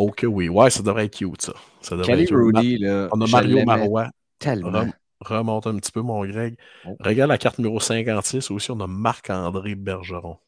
Ok, 0.00 0.24
oui. 0.26 0.48
Ouais, 0.48 0.70
ça 0.70 0.82
devrait 0.82 1.04
être 1.04 1.16
cute, 1.16 1.42
ça. 1.42 1.52
ça 1.82 1.94
Rudy, 1.94 2.78
là. 2.78 3.08
On 3.12 3.20
a 3.20 3.26
Mario 3.26 3.64
Marois. 3.64 4.08
Tellement. 4.38 4.86
remonte 5.20 5.66
un 5.66 5.76
petit 5.76 5.92
peu, 5.92 6.00
mon 6.00 6.24
Greg. 6.24 6.56
Oh. 6.86 6.96
Regarde 7.00 7.28
la 7.28 7.36
carte 7.36 7.58
numéro 7.58 7.78
56. 7.78 8.50
Aussi, 8.50 8.70
on 8.70 8.80
a 8.80 8.86
Marc-André 8.86 9.74
Bergeron. 9.74 10.38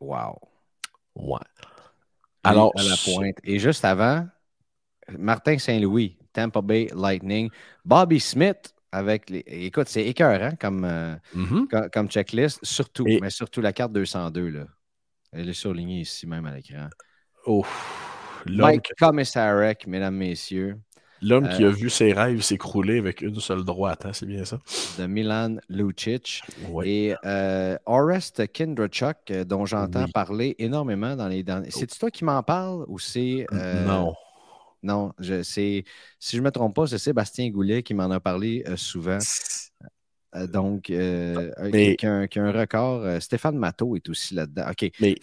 Wow. 0.00 0.38
Ouais. 1.14 1.38
Alors. 2.42 2.72
À 2.76 2.82
la 2.82 2.94
pointe. 3.04 3.36
Et 3.44 3.58
juste 3.58 3.84
avant, 3.84 4.26
Martin 5.18 5.58
Saint-Louis, 5.58 6.16
Tampa 6.32 6.62
Bay 6.62 6.88
Lightning. 6.94 7.50
Bobby 7.84 8.18
Smith, 8.18 8.74
avec 8.92 9.28
les. 9.28 9.44
Écoute, 9.46 9.88
c'est 9.88 10.06
écœurant 10.06 10.52
comme, 10.58 10.86
euh, 10.86 11.14
mm-hmm. 11.36 11.90
comme, 11.90 12.08
checklist, 12.08 12.64
surtout, 12.64 13.04
mais 13.20 13.28
surtout 13.28 13.60
la 13.60 13.74
carte 13.74 13.92
202, 13.92 14.48
là. 14.48 14.64
Elle 15.32 15.50
est 15.50 15.52
surlignée 15.52 16.00
ici 16.00 16.26
même 16.26 16.46
à 16.46 16.54
l'écran. 16.54 16.88
Oh, 17.52 17.66
Mike 18.46 18.92
Commissarek, 18.96 19.84
mesdames, 19.88 20.14
messieurs. 20.14 20.78
L'homme 21.20 21.48
qui 21.48 21.64
a 21.64 21.66
euh, 21.66 21.70
vu 21.70 21.90
ses 21.90 22.12
rêves 22.12 22.42
s'écrouler 22.42 22.98
avec 22.98 23.22
une 23.22 23.40
seule 23.40 23.64
droite, 23.64 24.06
hein, 24.06 24.12
c'est 24.12 24.24
bien 24.24 24.44
ça? 24.44 24.60
De 25.00 25.06
Milan 25.06 25.56
Lucic. 25.68 26.42
Et 26.84 27.12
euh, 27.24 27.76
Orest 27.86 28.52
Kindrachuk, 28.52 29.16
euh, 29.32 29.42
dont 29.42 29.66
j'entends 29.66 30.06
parler 30.14 30.54
énormément 30.60 31.16
dans 31.16 31.26
les 31.26 31.42
derniers. 31.42 31.72
C'est 31.72 31.88
toi 31.98 32.12
qui 32.12 32.24
m'en 32.24 32.40
parles 32.44 32.84
ou 32.86 33.00
c'est. 33.00 33.46
non. 33.84 34.14
Non, 34.84 35.12
je, 35.18 35.42
si 35.42 35.84
je 36.20 36.36
ne 36.36 36.42
me 36.42 36.50
trompe 36.52 36.76
pas, 36.76 36.86
c'est 36.86 36.98
Sébastien 36.98 37.50
Goulet 37.50 37.82
qui 37.82 37.94
m'en 37.94 38.10
a 38.12 38.20
parlé 38.20 38.64
souvent. 38.76 39.18
donc, 40.34 40.82
qui, 40.82 40.94
a, 40.94 42.06
un 42.06 42.52
record. 42.52 43.20
Stéphane 43.20 43.58
Matteau 43.58 43.96
est 43.96 44.08
aussi 44.08 44.34
là-dedans. 44.36 44.70
OK. 44.70 44.90
Mais, 45.00 45.16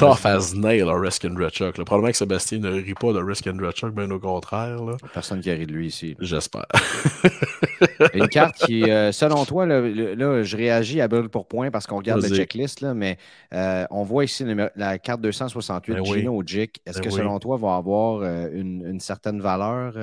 tough 0.00 0.26
as 0.26 0.54
nail 0.54 0.88
à 0.88 0.94
Risk 0.94 1.24
and 1.24 1.36
Chuck. 1.50 1.74
Probablement 1.76 2.10
que 2.10 2.16
Sébastien 2.16 2.58
ne 2.58 2.70
rit 2.70 2.94
pas 2.94 3.12
de 3.12 3.20
Risk 3.20 3.46
and 3.46 3.58
Chuck, 3.72 3.94
bien 3.94 4.10
au 4.10 4.18
contraire. 4.18 4.82
Là. 4.82 4.96
Personne 5.12 5.40
qui 5.40 5.50
rit 5.50 5.66
de 5.66 5.72
lui 5.72 5.88
ici. 5.88 6.16
J'espère. 6.20 6.66
Une 8.14 8.28
carte 8.28 8.56
qui, 8.66 8.90
euh, 8.90 9.12
selon 9.12 9.44
toi, 9.44 9.66
là, 9.66 10.42
je 10.42 10.56
réagis 10.56 11.00
à 11.00 11.08
Bill 11.08 11.28
pour 11.28 11.46
point 11.46 11.70
parce 11.70 11.86
qu'on 11.86 11.98
regarde 11.98 12.22
la 12.22 12.28
checklist, 12.28 12.80
là, 12.80 12.94
mais 12.94 13.18
euh, 13.54 13.86
on 13.90 14.02
voit 14.02 14.24
ici 14.24 14.44
la 14.76 14.98
carte 14.98 15.20
268 15.20 15.94
ben 15.94 16.04
Gino 16.04 16.42
Jick. 16.44 16.80
Est-ce 16.86 16.98
ben 16.98 17.04
que 17.04 17.10
selon 17.10 17.38
toi, 17.38 17.56
va 17.56 17.76
avoir 17.76 18.22
euh, 18.22 18.48
une, 18.52 19.00
certaine 19.00 19.40
valeur 19.40 19.94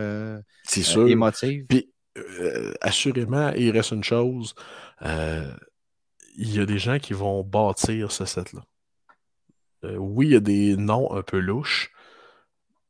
sûr. 0.66 1.08
émotive? 1.08 1.66
Puis, 1.68 1.90
assurément, 2.82 3.52
il 3.56 3.72
reste 3.72 3.92
une 3.92 4.04
chose. 4.04 4.54
Il 6.40 6.56
y 6.56 6.60
a 6.60 6.66
des 6.66 6.78
gens 6.78 7.00
qui 7.00 7.14
vont 7.14 7.44
bâtir 7.44 8.12
ce 8.12 8.26
set-là. 8.26 8.62
Euh, 9.88 9.98
oui, 9.98 10.28
il 10.28 10.34
y 10.34 10.36
a 10.36 10.40
des 10.40 10.76
noms 10.78 11.14
un 11.14 11.22
peu 11.22 11.40
louches, 11.40 11.92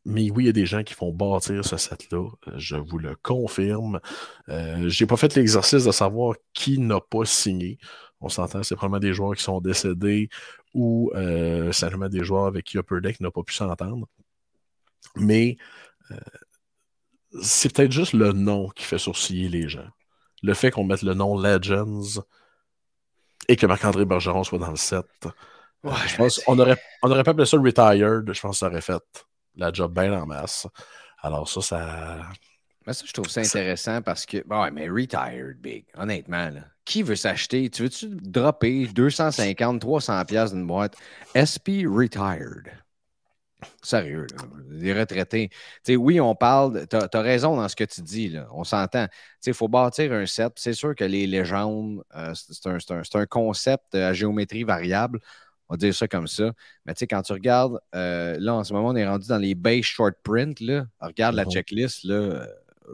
mais 0.05 0.31
oui, 0.31 0.45
il 0.45 0.47
y 0.47 0.49
a 0.49 0.53
des 0.53 0.65
gens 0.65 0.83
qui 0.83 0.93
font 0.93 1.11
bâtir 1.13 1.65
ce 1.65 1.77
set-là. 1.77 2.29
Euh, 2.47 2.51
je 2.57 2.77
vous 2.77 2.97
le 2.97 3.15
confirme. 3.15 3.99
Euh, 4.49 4.89
je 4.89 5.03
n'ai 5.03 5.07
pas 5.07 5.17
fait 5.17 5.35
l'exercice 5.35 5.85
de 5.85 5.91
savoir 5.91 6.35
qui 6.53 6.79
n'a 6.79 7.01
pas 7.01 7.25
signé. 7.25 7.77
On 8.21 8.29
s'entend, 8.29 8.63
c'est 8.63 8.75
probablement 8.75 8.99
des 8.99 9.13
joueurs 9.13 9.35
qui 9.35 9.43
sont 9.43 9.61
décédés 9.61 10.29
ou 10.73 11.11
simplement 11.71 12.09
des 12.09 12.23
joueurs 12.23 12.45
avec 12.45 12.65
qui 12.65 12.77
Upper 12.77 13.01
Deck 13.01 13.19
n'a 13.19 13.31
pas 13.31 13.43
pu 13.43 13.53
s'entendre. 13.53 14.07
Mais 15.15 15.57
c'est 17.41 17.73
peut-être 17.73 17.91
juste 17.91 18.13
le 18.13 18.31
nom 18.33 18.69
qui 18.69 18.83
fait 18.83 18.97
sourciller 18.97 19.49
les 19.49 19.69
gens. 19.69 19.87
Le 20.43 20.53
fait 20.53 20.71
qu'on 20.71 20.83
mette 20.83 21.03
le 21.03 21.13
nom 21.13 21.39
Legends 21.39 22.21
et 23.47 23.55
que 23.55 23.65
Marc-André 23.65 24.05
Bergeron 24.05 24.43
soit 24.43 24.59
dans 24.59 24.71
le 24.71 24.77
set, 24.77 25.05
je 25.83 26.15
pense 26.15 26.41
on 26.47 26.57
aurait, 26.59 26.77
on 27.03 27.11
aurait 27.11 27.23
pas 27.23 27.31
appelé 27.31 27.45
ça 27.45 27.57
retired. 27.57 28.31
Je 28.31 28.41
pense 28.41 28.55
que 28.55 28.59
ça 28.59 28.67
aurait 28.67 28.81
fait 28.81 29.03
la 29.55 29.71
job 29.71 29.93
bien 29.93 30.13
en 30.19 30.25
masse. 30.25 30.67
Alors, 31.21 31.49
ça, 31.49 31.61
ça. 31.61 32.19
Mais 32.85 32.93
ça, 32.93 33.03
je 33.05 33.11
trouve 33.11 33.27
ça 33.27 33.41
intéressant 33.41 34.01
parce 34.01 34.25
que. 34.25 34.43
Bon, 34.45 34.69
mais 34.71 34.89
retired, 34.89 35.59
big. 35.59 35.85
Honnêtement, 35.95 36.49
là. 36.49 36.61
Qui 36.85 37.03
veut 37.03 37.17
s'acheter? 37.17 37.69
Tu 37.69 37.83
veux-tu 37.83 38.07
dropper 38.09 38.87
250, 38.87 39.81
300 39.81 40.25
pièces 40.25 40.53
d'une 40.53 40.65
boîte? 40.65 40.95
SP 41.35 41.83
retired. 41.85 42.71
Sérieux, 43.81 44.27
les 44.69 44.97
retraités. 44.97 45.49
sais, 45.83 45.95
oui, 45.95 46.19
on 46.21 46.35
parle, 46.35 46.87
tu 46.87 46.95
as, 46.95 47.21
raison 47.21 47.57
dans 47.57 47.67
ce 47.67 47.75
que 47.75 47.83
tu 47.83 48.01
dis, 48.01 48.29
là. 48.29 48.47
on 48.51 48.63
s'entend. 48.63 49.07
Il 49.45 49.53
faut 49.55 49.67
bâtir 49.67 50.13
un 50.13 50.27
set. 50.27 50.53
C'est 50.57 50.73
sûr 50.73 50.93
que 50.93 51.03
les 51.03 51.25
légendes, 51.25 52.03
euh, 52.15 52.33
c'est 52.35 52.67
un, 52.67 52.77
un, 53.15 53.25
concept 53.25 53.95
à 53.95 54.13
géométrie 54.13 54.63
variable. 54.63 55.19
On 55.69 55.73
va 55.73 55.77
dire 55.77 55.93
ça 55.93 56.07
comme 56.07 56.27
ça. 56.27 56.53
Mais 56.85 56.93
tu 56.93 56.99
sais, 56.99 57.07
quand 57.07 57.21
tu 57.21 57.33
regardes, 57.33 57.79
euh, 57.95 58.37
là, 58.39 58.55
en 58.55 58.63
ce 58.63 58.73
moment, 58.73 58.89
on 58.89 58.95
est 58.95 59.07
rendu 59.07 59.27
dans 59.27 59.37
les 59.37 59.55
base 59.55 59.83
short 59.83 60.15
print. 60.23 60.59
Là. 60.59 60.85
Regarde 60.99 61.35
la 61.35 61.45
mhm. 61.45 61.51
checklist, 61.51 62.03
là, 62.03 62.15
euh, 62.15 62.45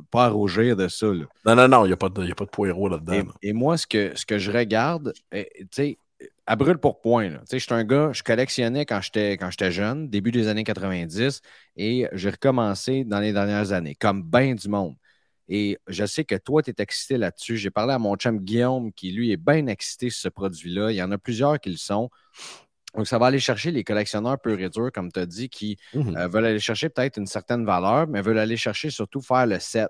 pas 0.10 0.26
à 0.26 0.30
rougir 0.30 0.76
de 0.76 0.88
ça. 0.88 1.08
Là. 1.08 1.26
Non, 1.46 1.56
non, 1.56 1.68
non, 1.68 1.86
il 1.86 1.90
n'y 1.90 1.94
a, 1.94 1.98
pas 1.98 2.10
de, 2.10 2.26
de 2.26 2.34
poireau 2.34 2.90
là-dedans. 2.90 3.32
Et, 3.42 3.54
moi, 3.54 3.78
ce 3.78 3.86
que, 3.86 4.12
ce 4.16 4.26
que 4.26 4.40
je 4.40 4.52
regarde, 4.52 5.14
tu 5.32 5.46
sais, 5.72 5.98
à 6.46 6.56
brûle 6.56 6.78
pour 6.78 7.00
point. 7.00 7.30
Tu 7.30 7.38
sais, 7.46 7.60
je 7.60 7.66
suis 7.66 7.74
un 7.74 7.84
gars, 7.84 8.12
je 8.14 8.24
collectionnais 8.24 8.86
quand 8.86 9.02
j'étais, 9.02 9.34
quand 9.34 9.50
j'étais 9.52 9.72
jeune, 9.72 10.10
début 10.10 10.32
des 10.32 10.48
années 10.48 10.64
90, 10.64 11.42
et 11.78 12.08
j'ai 12.12 12.30
recommencé 12.30 13.04
dans 13.04 13.20
les 13.20 13.34
dernières 13.34 13.72
années, 13.72 13.96
comme 13.96 14.24
bien 14.24 14.56
du 14.56 14.68
monde. 14.68 14.96
Et 15.50 15.78
je 15.88 16.06
sais 16.06 16.24
que 16.24 16.36
toi, 16.36 16.64
tu 16.64 16.72
es 16.72 16.76
excité 16.78 17.18
là-dessus. 17.18 17.58
J'ai 17.58 17.70
parlé 17.70 17.94
à 17.94 18.00
mon 18.00 18.16
chum 18.16 18.40
Guillaume, 18.40 18.94
qui 18.94 19.12
lui 19.12 19.32
est 19.32 19.38
bien 19.38 19.68
excité 19.68 20.10
sur 20.10 20.22
ce 20.22 20.30
produit-là. 20.30 20.92
Il 20.92 20.96
y 20.96 21.04
en 21.04 21.12
a 21.12 21.18
plusieurs 21.18 21.60
qui 21.60 21.70
le 21.70 21.78
sont. 21.78 22.10
Donc, 22.96 23.08
ça 23.08 23.18
va 23.18 23.28
aller 23.28 23.40
chercher 23.40 23.72
les 23.72 23.84
collectionneurs 23.84 24.40
peu 24.40 24.60
et 24.60 24.70
comme 24.94 25.12
tu 25.12 25.20
as 25.20 25.26
dit, 25.26 25.50
qui 25.50 25.78
mmh 25.94 26.16
euh, 26.16 26.28
veulent 26.28 26.46
aller 26.46 26.60
chercher 26.60 26.90
peut-être 26.90 27.18
une 27.18 27.28
certaine 27.28 27.66
valeur, 27.66 28.08
mais 28.08 28.22
veulent 28.22 28.40
aller 28.40 28.58
chercher 28.58 28.90
surtout 28.90 29.22
faire 29.22 29.48
le 29.48 29.60
set. 29.60 29.90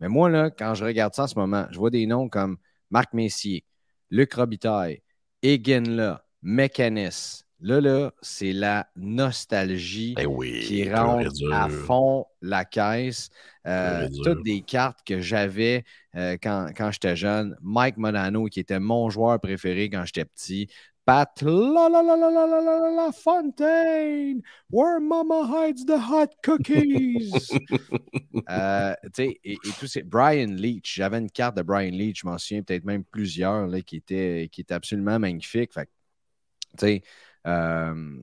Mais 0.00 0.08
moi, 0.08 0.28
là, 0.28 0.50
quand 0.50 0.74
je 0.74 0.84
regarde 0.84 1.14
ça 1.14 1.24
en 1.24 1.26
ce 1.28 1.38
moment, 1.38 1.66
je 1.70 1.78
vois 1.78 1.90
des 1.90 2.06
noms 2.06 2.28
comme 2.28 2.56
Marc 2.90 3.14
Messier, 3.14 3.64
Luc 4.10 4.34
Robitaille, 4.34 5.02
Egenla, 5.42 6.24
Mechanis. 6.42 7.44
Là, 7.60 7.80
là, 7.80 8.12
c'est 8.20 8.52
la 8.52 8.88
nostalgie 8.96 10.14
ben 10.16 10.28
qui 10.62 10.92
rentre 10.92 11.30
à 11.52 11.68
fond 11.68 12.26
la 12.40 12.64
caisse. 12.64 13.30
Euh, 13.68 14.08
toutes 14.24 14.42
des 14.42 14.62
cartes 14.62 14.98
que 15.06 15.20
j'avais 15.20 15.84
euh, 16.16 16.36
quand, 16.42 16.70
quand 16.76 16.90
j'étais 16.90 17.14
jeune. 17.14 17.56
Mike 17.62 17.98
Modano, 17.98 18.46
qui 18.46 18.58
était 18.58 18.80
mon 18.80 19.08
joueur 19.10 19.38
préféré 19.38 19.88
quand 19.88 20.04
j'étais 20.04 20.24
petit. 20.24 20.68
Pat 21.04 21.42
la 21.42 21.88
la 21.88 22.00
la 22.00 22.14
la 22.16 22.30
la 22.30 22.46
la 22.46 22.60
la 22.60 22.90
la 22.90 23.12
Fontaine, 23.12 24.42
where 24.70 25.00
mama 25.00 25.46
hides 25.46 25.84
the 25.84 25.98
hot 25.98 26.30
cookies. 26.44 27.32
euh, 28.48 28.94
et, 29.18 29.40
et 29.44 29.56
tout 29.80 29.88
c'est 29.88 30.02
Brian 30.04 30.54
Leach. 30.54 30.94
J'avais 30.94 31.18
une 31.18 31.30
carte 31.30 31.56
de 31.56 31.62
Brian 31.62 31.90
Leach, 31.90 32.20
je 32.20 32.26
m'en 32.26 32.38
souviens 32.38 32.62
peut-être 32.62 32.84
même 32.84 33.04
plusieurs 33.04 33.66
là, 33.66 33.80
qui 33.80 33.96
étaient 33.96 34.48
qui 34.52 34.60
était 34.60 34.74
absolument 34.74 35.18
magnifiques. 35.18 35.72
Fait, 35.72 37.02
euh, 37.46 38.16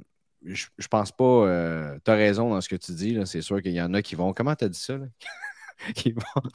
je, 0.46 0.68
je 0.78 0.88
pense 0.88 1.12
pas. 1.12 1.24
Euh, 1.48 2.00
tu 2.04 2.12
as 2.12 2.16
raison 2.16 2.50
dans 2.50 2.62
ce 2.62 2.70
que 2.70 2.76
tu 2.76 2.94
dis. 2.94 3.18
C'est 3.26 3.42
sûr 3.42 3.62
qu'il 3.62 3.74
y 3.74 3.82
en 3.82 3.94
a 3.94 4.02
qui 4.02 4.16
vont. 4.16 4.34
Comment 4.34 4.56
tu 4.56 4.66
as 4.66 4.70
dit 4.70 4.80
ça? 4.80 4.98
Là? 4.98 5.08
qui 5.96 6.12
vont. 6.12 6.50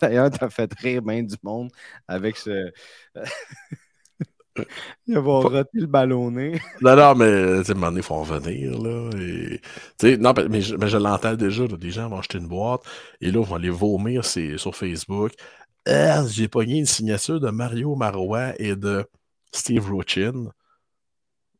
D'ailleurs, 0.00 0.30
tu 0.30 0.42
as 0.42 0.50
fait 0.50 0.72
rire 0.78 1.02
bien 1.02 1.22
du 1.22 1.36
monde 1.42 1.70
avec 2.08 2.36
ce. 2.36 2.72
Ils 5.06 5.18
vont 5.18 5.40
rater 5.40 5.78
le 5.78 5.86
ballonné. 5.86 6.60
Non, 6.80 6.96
non, 6.96 7.14
mais 7.14 7.62
tu 7.62 7.72
sais, 7.72 7.74
il 7.94 8.02
faut 8.02 8.14
en 8.14 8.22
venir. 8.22 8.78
Là, 8.80 9.10
et, 10.02 10.16
non, 10.16 10.32
mais 10.48 10.60
je, 10.60 10.76
mais 10.76 10.88
je 10.88 10.96
l'entends 10.96 11.34
déjà. 11.34 11.66
des 11.66 11.90
gens 11.90 12.08
vont 12.08 12.18
acheter 12.18 12.38
une 12.38 12.48
boîte 12.48 12.82
et 13.20 13.30
là, 13.30 13.40
ils 13.40 13.46
vont 13.46 13.56
aller 13.56 13.70
vomir 13.70 14.24
sur 14.24 14.74
Facebook. 14.74 15.32
Ah, 15.86 16.24
j'ai 16.26 16.48
pogné 16.48 16.78
une 16.78 16.86
signature 16.86 17.40
de 17.40 17.50
Mario 17.50 17.94
Marois 17.94 18.52
et 18.58 18.76
de 18.76 19.06
Steve 19.52 19.90
Rochin. 19.90 20.50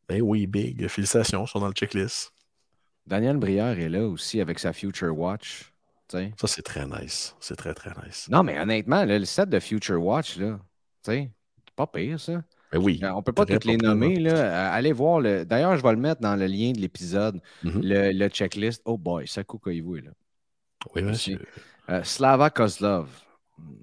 Ben 0.08 0.20
oui, 0.22 0.46
big. 0.46 0.88
Félicitations, 0.88 1.44
ils 1.44 1.48
sont 1.48 1.60
dans 1.60 1.68
le 1.68 1.72
checklist. 1.72 2.32
Daniel 3.06 3.38
Brière 3.38 3.78
est 3.78 3.88
là 3.88 4.06
aussi 4.06 4.40
avec 4.40 4.58
sa 4.58 4.72
Future 4.72 5.16
Watch. 5.16 5.72
Ça, 6.10 6.46
c'est 6.46 6.62
très 6.62 6.86
nice. 6.86 7.36
C'est 7.38 7.54
très, 7.54 7.72
très 7.72 7.90
nice. 8.04 8.28
Non, 8.28 8.42
mais 8.42 8.58
honnêtement, 8.58 9.04
le 9.04 9.24
set 9.24 9.48
de 9.48 9.60
Future 9.60 10.02
Watch, 10.02 10.38
là, 10.38 10.58
c'est 11.02 11.30
pas 11.76 11.86
pire, 11.86 12.18
ça. 12.18 12.42
Ben 12.72 12.78
oui. 12.78 13.00
Euh, 13.02 13.10
on 13.12 13.18
ne 13.18 13.22
peut 13.22 13.32
pas 13.32 13.46
toutes 13.46 13.64
les 13.64 13.76
nommer. 13.76 14.16
Là. 14.16 14.32
Euh, 14.32 14.76
allez 14.76 14.92
voir. 14.92 15.20
Le... 15.20 15.44
D'ailleurs, 15.44 15.76
je 15.76 15.82
vais 15.82 15.90
le 15.90 15.98
mettre 15.98 16.20
dans 16.20 16.36
le 16.36 16.46
lien 16.46 16.72
de 16.72 16.80
l'épisode, 16.80 17.40
mm-hmm. 17.64 18.12
le, 18.12 18.28
checklist. 18.28 18.82
Oh 18.84 18.96
boy, 18.96 19.26
ça 19.26 19.42
vous 19.48 19.94
là. 19.96 20.10
Oui, 20.94 21.02
monsieur. 21.02 21.40
Euh, 21.88 22.02
Slava 22.04 22.50
Kozlov. 22.50 23.08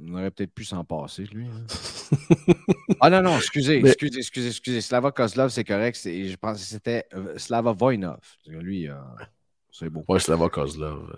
On 0.03 0.13
aurait 0.13 0.31
peut-être 0.31 0.53
pu 0.53 0.63
s'en 0.63 0.83
passer, 0.83 1.25
lui. 1.25 1.45
Hein. 1.45 2.53
ah 3.01 3.11
non, 3.11 3.21
non, 3.21 3.37
excusez, 3.37 3.77
excusez, 3.77 4.19
excusez, 4.19 4.47
excusez. 4.47 4.81
Slava 4.81 5.11
Kozlov, 5.11 5.49
c'est 5.49 5.65
correct. 5.65 5.99
Je 6.03 6.35
pense 6.35 6.57
que 6.57 6.63
c'était 6.63 7.05
Slava 7.35 7.73
Voinov. 7.73 8.19
Lui, 8.47 8.87
c'est 9.71 9.89
beau. 9.89 10.03
Oui, 10.07 10.19
Slava 10.19 10.49
Kozlov. 10.49 11.13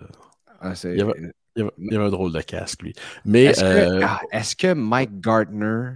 Ah, 0.60 0.74
il, 0.84 0.98
y 0.98 1.00
avait, 1.00 1.32
il, 1.56 1.94
avait, 1.96 2.04
un 2.04 2.10
drôle 2.10 2.32
de 2.32 2.40
casque, 2.42 2.82
lui. 2.82 2.92
Mais. 3.24 3.44
Est-ce 3.44 3.62
que, 3.62 4.02
ah, 4.04 4.20
est 4.30 4.60
que 4.60 4.74
Mike 4.74 5.20
Gardner 5.20 5.92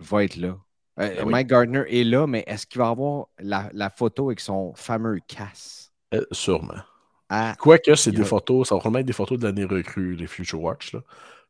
va 0.00 0.24
être 0.24 0.36
là? 0.36 0.56
Euh, 0.98 1.14
ben 1.16 1.28
Mike 1.28 1.48
Gardner 1.48 1.84
est 1.88 2.04
là, 2.04 2.26
mais 2.26 2.44
est-ce 2.46 2.66
qu'il 2.66 2.78
va 2.78 2.88
avoir 2.88 3.26
la, 3.38 3.90
photo 3.90 4.28
avec 4.28 4.40
son 4.40 4.74
fameux 4.74 5.18
casse? 5.26 5.92
Euh, 6.14 6.24
sûrement. 6.32 6.80
Ah, 7.28 7.56
Quoique, 7.58 7.94
c'est 7.96 8.12
des 8.12 8.24
photos, 8.24 8.68
ça 8.68 8.74
va 8.74 8.78
probablement 8.78 9.00
être 9.00 9.06
des 9.06 9.12
photos 9.12 9.38
de 9.38 9.44
l'année 9.44 9.64
recrue, 9.64 10.14
les 10.14 10.26
Future 10.26 10.62
Watch. 10.62 10.92
Là. 10.92 11.00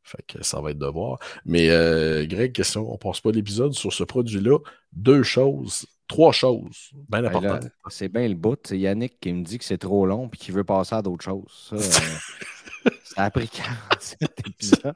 Fait 0.02 0.22
que 0.26 0.42
ça 0.44 0.60
va 0.60 0.70
être 0.70 0.78
de 0.78 0.86
voir. 0.86 1.18
Mais 1.44 1.68
euh, 1.68 2.26
Greg, 2.26 2.52
question, 2.52 2.90
on 2.92 2.96
passe 2.96 3.20
pas 3.20 3.30
l'épisode 3.30 3.72
sur 3.74 3.92
ce 3.92 4.04
produit-là. 4.04 4.58
Deux 4.92 5.22
choses, 5.22 5.86
trois 6.06 6.32
choses, 6.32 6.90
bien 7.08 7.22
ben 7.22 7.26
importantes. 7.26 7.70
c'est 7.88 8.08
bien 8.08 8.26
le 8.28 8.34
bout. 8.34 8.58
C'est 8.64 8.78
Yannick 8.78 9.20
qui 9.20 9.32
me 9.32 9.42
dit 9.42 9.58
que 9.58 9.64
c'est 9.64 9.78
trop 9.78 10.06
long 10.06 10.30
et 10.32 10.36
qu'il 10.36 10.54
veut 10.54 10.64
passer 10.64 10.94
à 10.94 11.02
d'autres 11.02 11.24
choses. 11.24 11.70
Ça, 11.70 11.76
ça 13.02 13.24
a 13.24 13.30
pris 13.30 13.48
47 13.48 14.30
épisodes. 14.46 14.94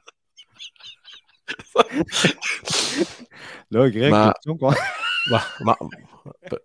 Là, 3.71 3.89
Greg, 3.89 4.13
quoi? 4.59 4.75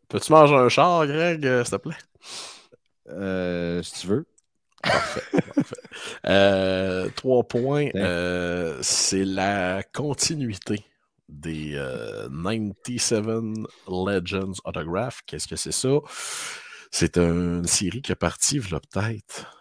Peux-tu 0.09 0.33
manger 0.33 0.55
un 0.55 0.69
char, 0.69 1.07
Greg, 1.07 1.47
euh, 1.47 1.65
s'il 1.65 1.79
te 1.79 1.83
plaît? 1.83 1.97
Euh, 3.09 3.83
si 3.83 4.01
tu 4.01 4.07
veux. 4.09 4.27
Parfait. 4.83 5.23
Euh, 6.27 7.09
trois 7.17 7.43
points. 7.43 7.89
c'est 8.83 9.25
la 9.25 9.83
continuité 9.95 10.85
des 11.29 11.73
97 12.31 13.25
Legends 13.89 14.53
Autograph. 14.65 15.23
Qu'est-ce 15.27 15.49
que 15.49 15.57
c'est 15.57 15.73
ça? 15.73 15.99
C'est 16.91 17.17
une 17.17 17.67
série 17.67 18.03
qui 18.03 18.13
est 18.13 18.17
partie, 18.17 18.61
peut-être 18.61 19.56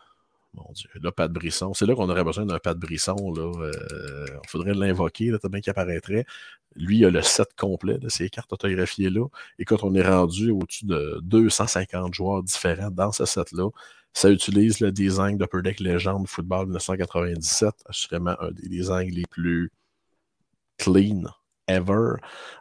mon 0.56 0.72
Dieu. 0.74 0.89
Là, 1.02 1.12
Pat 1.12 1.32
Brisson. 1.32 1.74
C'est 1.74 1.86
là 1.86 1.96
qu'on 1.96 2.10
aurait 2.10 2.24
besoin 2.24 2.46
d'un 2.46 2.60
Pat 2.60 2.78
Brisson. 2.78 3.34
Là. 3.36 3.52
Euh, 3.62 4.26
il 4.44 4.50
faudrait 4.50 4.74
l'invoquer, 4.74 5.30
là, 5.32 5.38
bien 5.44 5.62
qu'il 5.62 5.72
apparaîtrait. 5.72 6.26
Lui, 6.76 7.00
il 7.00 7.06
a 7.06 7.10
le 7.10 7.22
set 7.22 7.50
complet 7.58 7.98
de 7.98 8.10
ces 8.10 8.30
cartes 8.30 8.52
autographiées-là. 8.52 9.28
Et 9.60 9.65
quand 9.65 9.84
on 9.84 9.94
est 9.96 10.08
rendu 10.08 10.52
au-dessus 10.52 10.86
de 10.86 11.20
250 11.24 12.13
joueurs 12.13 12.44
différents 12.44 12.91
dans 12.91 13.12
ce 13.12 13.26
set-là, 13.26 13.70
ça 14.13 14.32
utilise 14.32 14.80
le 14.80 14.91
design 14.91 15.38
d'Upper 15.38 15.62
Deck 15.62 15.80
Legend 15.80 16.26
Football 16.28 16.68
1997, 16.68 17.74
assurément 17.86 18.36
un 18.39 18.52
des 18.52 18.70
designs 18.70 19.10
les 19.12 19.26
plus 19.30 19.72
clean 20.78 21.24
ever. 21.68 22.13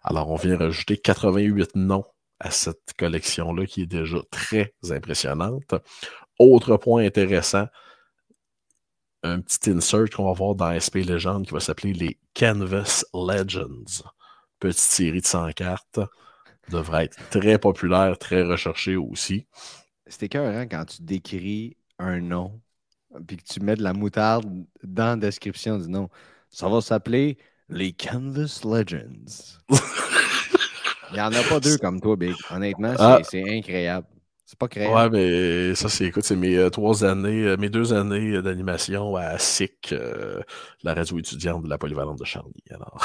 Alors, 0.02 0.30
on 0.30 0.36
vient 0.36 0.56
rajouter 0.56 0.96
88 0.96 1.76
noms 1.76 2.04
à 2.40 2.50
cette 2.50 2.92
collection-là 2.98 3.66
qui 3.66 3.82
est 3.82 3.86
déjà 3.86 4.18
très 4.30 4.74
impressionnante. 4.90 5.74
Autre 6.38 6.76
point 6.76 7.04
intéressant, 7.04 7.66
un 9.22 9.40
petit 9.40 9.70
insert 9.70 10.10
qu'on 10.10 10.26
va 10.26 10.32
voir 10.32 10.54
dans 10.54 10.78
SP 10.78 11.06
Legend 11.06 11.46
qui 11.46 11.52
va 11.52 11.60
s'appeler 11.60 11.92
les 11.92 12.18
Canvas 12.34 13.04
Legends. 13.14 14.04
Petite 14.58 14.80
série 14.80 15.20
de 15.20 15.26
100 15.26 15.52
cartes. 15.52 16.00
Devrait 16.70 17.06
être 17.06 17.18
très 17.30 17.58
populaire, 17.58 18.16
très 18.18 18.42
recherché 18.42 18.96
aussi. 18.96 19.46
C'est 20.06 20.24
écœurant 20.24 20.62
quand 20.62 20.84
tu 20.86 21.02
décris 21.02 21.76
un 21.98 22.20
nom 22.20 22.60
puis 23.26 23.36
que 23.36 23.44
tu 23.44 23.60
mets 23.60 23.76
de 23.76 23.82
la 23.82 23.92
moutarde 23.92 24.46
dans 24.82 25.10
la 25.10 25.16
description 25.16 25.78
du 25.78 25.88
nom. 25.88 26.08
Ça 26.50 26.68
va 26.68 26.80
s'appeler 26.80 27.38
les 27.68 27.92
Canvas 27.92 28.60
Legends. 28.64 29.58
Il 31.10 31.14
n'y 31.14 31.20
en 31.20 31.32
a 31.32 31.42
pas 31.48 31.60
deux 31.60 31.78
comme 31.78 32.00
toi, 32.00 32.16
Big. 32.16 32.34
Honnêtement, 32.50 32.94
c'est 33.22 33.44
ah. 33.46 33.52
incroyable. 33.52 34.06
C'est 34.54 34.58
pas 34.58 34.68
créé. 34.68 34.86
Ouais, 34.88 35.10
mais 35.10 35.74
ça, 35.74 35.88
c'est 35.88 36.04
écoute, 36.04 36.22
c'est 36.22 36.36
mes 36.36 36.56
euh, 36.56 36.70
trois 36.70 37.04
années, 37.04 37.42
euh, 37.42 37.56
mes 37.56 37.68
deux 37.68 37.92
années 37.92 38.40
d'animation 38.40 39.16
à 39.16 39.36
SIC, 39.36 39.88
euh, 39.90 40.40
la 40.84 40.94
radio 40.94 41.18
étudiante 41.18 41.64
de 41.64 41.68
la 41.68 41.76
polyvalente 41.76 42.20
de 42.20 42.24
Charlie. 42.24 42.62
Alors. 42.70 43.04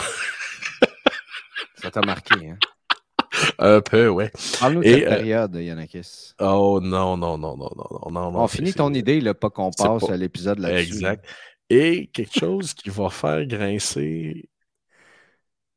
ça 1.82 1.90
t'a 1.90 2.02
marqué, 2.02 2.52
hein? 2.52 2.58
Un 3.58 3.82
peu, 3.82 4.10
ouais. 4.10 4.32
Parle-nous 4.60 4.82
de 4.84 4.86
Et, 4.86 4.94
cette 4.94 5.04
euh, 5.06 5.10
période, 5.10 5.56
Yannakis. 5.56 6.36
Oh 6.40 6.80
non, 6.84 7.18
non, 7.18 7.40
non, 7.40 7.58
non, 7.58 7.72
non, 7.76 7.88
non, 7.90 8.12
non. 8.12 8.32
non, 8.32 8.42
On 8.42 8.48
finit 8.48 8.76
ton 8.76 8.94
idée, 8.94 9.20
là, 9.20 9.34
pas 9.34 9.50
qu'on 9.50 9.72
passe 9.72 10.06
pas- 10.06 10.14
à 10.14 10.18
l'épisode 10.18 10.60
là-dessus. 10.60 10.94
Exact. 10.98 11.26
Et 11.72 12.12
quelque 12.14 12.40
chose 12.40 12.76
qui 12.76 12.92
va 12.92 13.10
faire 13.10 13.44
grincer 13.48 14.48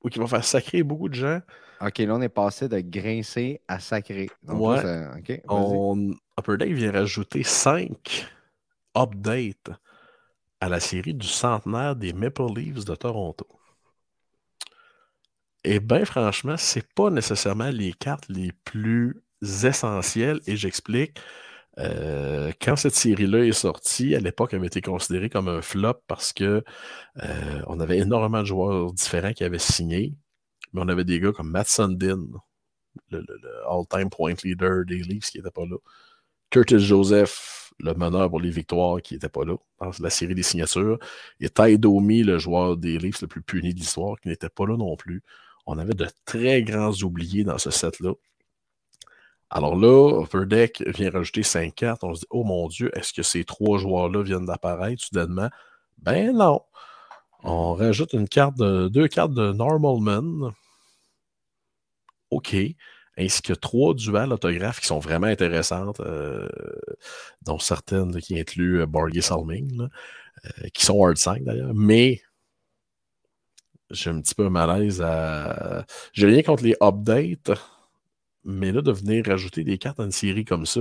ou 0.05 0.11
qui 0.11 0.19
va 0.19 0.27
faire 0.27 0.45
sacrer 0.45 0.83
beaucoup 0.83 1.09
de 1.09 1.15
gens. 1.15 1.41
OK, 1.85 1.99
là, 1.99 2.15
on 2.15 2.21
est 2.23 2.29
passé 2.29 2.69
de 2.69 2.81
grincer 2.81 3.61
à. 3.69 3.79
Donc, 4.43 4.47
là, 4.47 4.55
Ouais. 4.57 4.81
ça-. 4.83 5.15
On... 5.49 6.13
Upper 6.39 6.57
Deck 6.59 6.73
vient 6.73 6.93
rajouter 6.93 7.43
5 7.43 8.27
updates 8.97 9.71
à 10.61 10.69
la 10.69 10.81
série 10.81 11.15
du 11.15 11.27
centenaire 11.27 11.97
des 11.97 12.13
Maple 12.13 12.47
Leafs 12.57 12.85
de 12.85 12.95
Toronto. 12.95 13.47
Et 15.65 15.81
bien 15.81 16.05
franchement, 16.05 16.57
c'est 16.57 16.93
pas 16.95 17.11
nécessairement 17.11 17.71
les 17.71 17.93
cartes 17.93 18.29
les 18.29 18.53
plus 18.65 19.23
essentielles, 19.65 20.41
et 20.47 20.57
j'explique. 20.57 21.19
Euh, 21.79 22.53
quand 22.61 22.77
cette 22.77 22.95
série-là 22.95 23.47
est 23.47 23.53
sortie, 23.53 24.15
à 24.15 24.21
l'époque, 24.21 24.51
elle 24.53 24.59
avait 24.59 24.67
été 24.69 24.83
considérée 24.83 25.31
comme 25.31 25.49
un 25.49 25.63
flop 25.63 25.95
parce 26.07 26.33
que 26.33 26.63
euh, 27.23 27.63
on 27.67 27.81
avait 27.81 27.99
énormément 27.99 28.41
de 28.41 28.47
joueurs 28.47 28.93
différents 28.93 29.33
qui 29.33 29.45
avaient 29.45 29.59
signé, 29.59 30.15
mais 30.73 30.81
on 30.83 30.89
avait 30.89 31.05
des 31.05 31.21
gars 31.21 31.33
comme 31.33 31.51
Matt 31.51 31.69
Sundin, 31.69 32.27
le, 33.11 33.25
all-time 33.69 34.11
point 34.11 34.35
leader 34.45 34.85
des 34.85 34.99
Leafs 34.99 35.31
qui 35.31 35.39
n'était 35.39 35.51
pas 35.51 35.65
là. 35.67 35.77
Curtis 36.51 36.81
Joseph, 36.81 37.73
le 37.79 37.95
meneur 37.95 38.29
pour 38.29 38.41
les 38.41 38.51
victoires, 38.51 39.01
qui 39.01 39.15
n'était 39.15 39.29
pas 39.29 39.45
là 39.45 39.57
dans 39.81 39.91
la 40.01 40.11
série 40.11 40.35
des 40.35 40.43
signatures. 40.43 40.99
Et 41.41 41.49
Ty 41.49 41.79
le 41.79 42.39
joueur 42.39 42.77
des 42.77 42.99
Leafs 42.99 43.23
le 43.23 43.29
plus 43.29 43.43
puni 43.43 43.75
de 43.75 43.79
l'histoire, 43.81 44.21
qui 44.21 44.29
n'était 44.29 44.51
pas 44.51 44.67
là 44.67 44.77
non 44.77 44.97
plus. 44.97 45.23
On 45.67 45.79
avait 45.79 45.95
de 45.95 46.07
très 46.25 46.63
grands 46.63 46.93
oubliés 47.03 47.45
dans 47.45 47.59
ce 47.59 47.71
set-là. 47.71 48.13
Alors 49.51 49.77
là, 49.77 50.23
Upper 50.23 50.47
Deck 50.47 50.83
vient 50.87 51.11
rajouter 51.11 51.43
5 51.43 51.75
cartes. 51.75 52.05
On 52.05 52.15
se 52.15 52.21
dit, 52.21 52.27
oh 52.31 52.43
mon 52.43 52.69
Dieu, 52.69 52.91
est-ce 52.97 53.13
que 53.13 53.23
ces 53.23 53.45
trois 53.45 53.79
joueurs-là 53.79 54.23
viennent 54.23 54.47
d'apparaître 54.47 55.03
soudainement? 55.03 55.51
Ben 55.99 56.35
non. 56.35 56.63
On 57.45 57.75
rajoute 57.75 58.15
une 58.15 58.29
carte 58.29 58.57
de, 58.57 58.89
deux 58.89 59.09
cartes 59.09 59.35
de 59.35 59.53
Normal 59.53 60.01
Man. 60.01 60.53
OK. 62.33 62.57
Ainsi 63.19 63.43
que 63.43 63.53
trois 63.53 63.95
duels 63.95 64.33
autographes 64.33 64.81
qui 64.81 64.87
sont 64.87 64.99
vraiment 64.99 65.27
intéressantes, 65.27 66.01
euh, 66.01 66.49
dont 67.43 67.59
certaines 67.59 68.19
qui 68.21 68.41
incluent 68.41 68.81
euh, 68.81 68.87
Borgé 68.87 69.21
Salming, 69.21 69.83
euh, 69.83 70.69
qui 70.73 70.85
sont 70.85 71.05
hard 71.05 71.19
5 71.19 71.45
d'ailleurs, 71.45 71.75
mais 71.75 72.23
j'ai 73.91 74.09
un 74.09 74.21
petit 74.23 74.35
peu 74.35 74.47
un 74.47 74.51
malaise 74.51 75.03
à. 75.03 75.85
J'ai 76.15 76.27
rien 76.27 76.43
contre 76.43 76.65
les 76.65 76.75
updates, 76.81 77.53
mais 78.45 78.73
là, 78.73 78.81
de 78.81 78.93
venir 78.93 79.27
rajouter 79.27 79.63
des 79.63 79.77
cartes 79.77 80.01
à 80.01 80.05
une 80.05 80.11
série 80.11 80.47
comme 80.47 80.65
ça, 80.65 80.81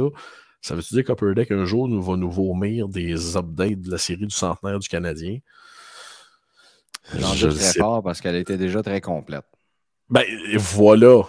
ça 0.61 0.73
veut-tu 0.73 0.93
dire 0.93 1.03
qu'Upper 1.03 1.33
Deck 1.35 1.51
un 1.51 1.65
jour 1.65 1.89
nous 1.89 2.01
va 2.01 2.15
nous 2.15 2.31
vomir 2.31 2.87
des 2.87 3.35
updates 3.35 3.81
de 3.81 3.91
la 3.91 3.97
série 3.97 4.25
du 4.25 4.33
centenaire 4.33 4.79
du 4.79 4.87
Canadien? 4.87 5.39
J'en 7.17 7.33
Je 7.33 7.47
doute 7.47 7.57
très 7.57 7.65
sais 7.65 7.79
fort 7.79 8.01
parce 8.03 8.21
qu'elle 8.21 8.35
était 8.35 8.57
déjà 8.57 8.81
très 8.81 9.01
complète. 9.01 9.45
Ben, 10.09 10.23
voilà. 10.55 11.23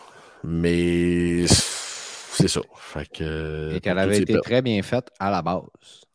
Mais 0.44 1.46
c'est 1.46 2.48
ça. 2.48 2.60
Fait 2.76 3.08
que, 3.08 3.74
Et 3.74 3.80
qu'elle 3.80 3.98
avait 3.98 4.18
été 4.18 4.40
très 4.40 4.62
bien 4.62 4.82
faite 4.82 5.08
à 5.18 5.30
la 5.30 5.42
base, 5.42 5.62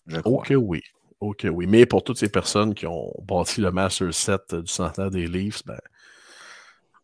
je 0.07 0.19
crois. 0.19 0.39
Ok, 0.39 0.53
oui. 0.57 0.81
Ok, 1.19 1.47
oui. 1.51 1.65
Mais 1.67 1.85
pour 1.85 2.03
toutes 2.03 2.17
ces 2.17 2.29
personnes 2.29 2.75
qui 2.75 2.85
ont 2.85 3.11
bâti 3.23 3.61
le 3.61 3.71
Master 3.71 4.13
Set 4.13 4.53
du 4.53 4.67
centenaire 4.67 5.09
des 5.09 5.25
Leafs, 5.25 5.63
ben, 5.65 5.79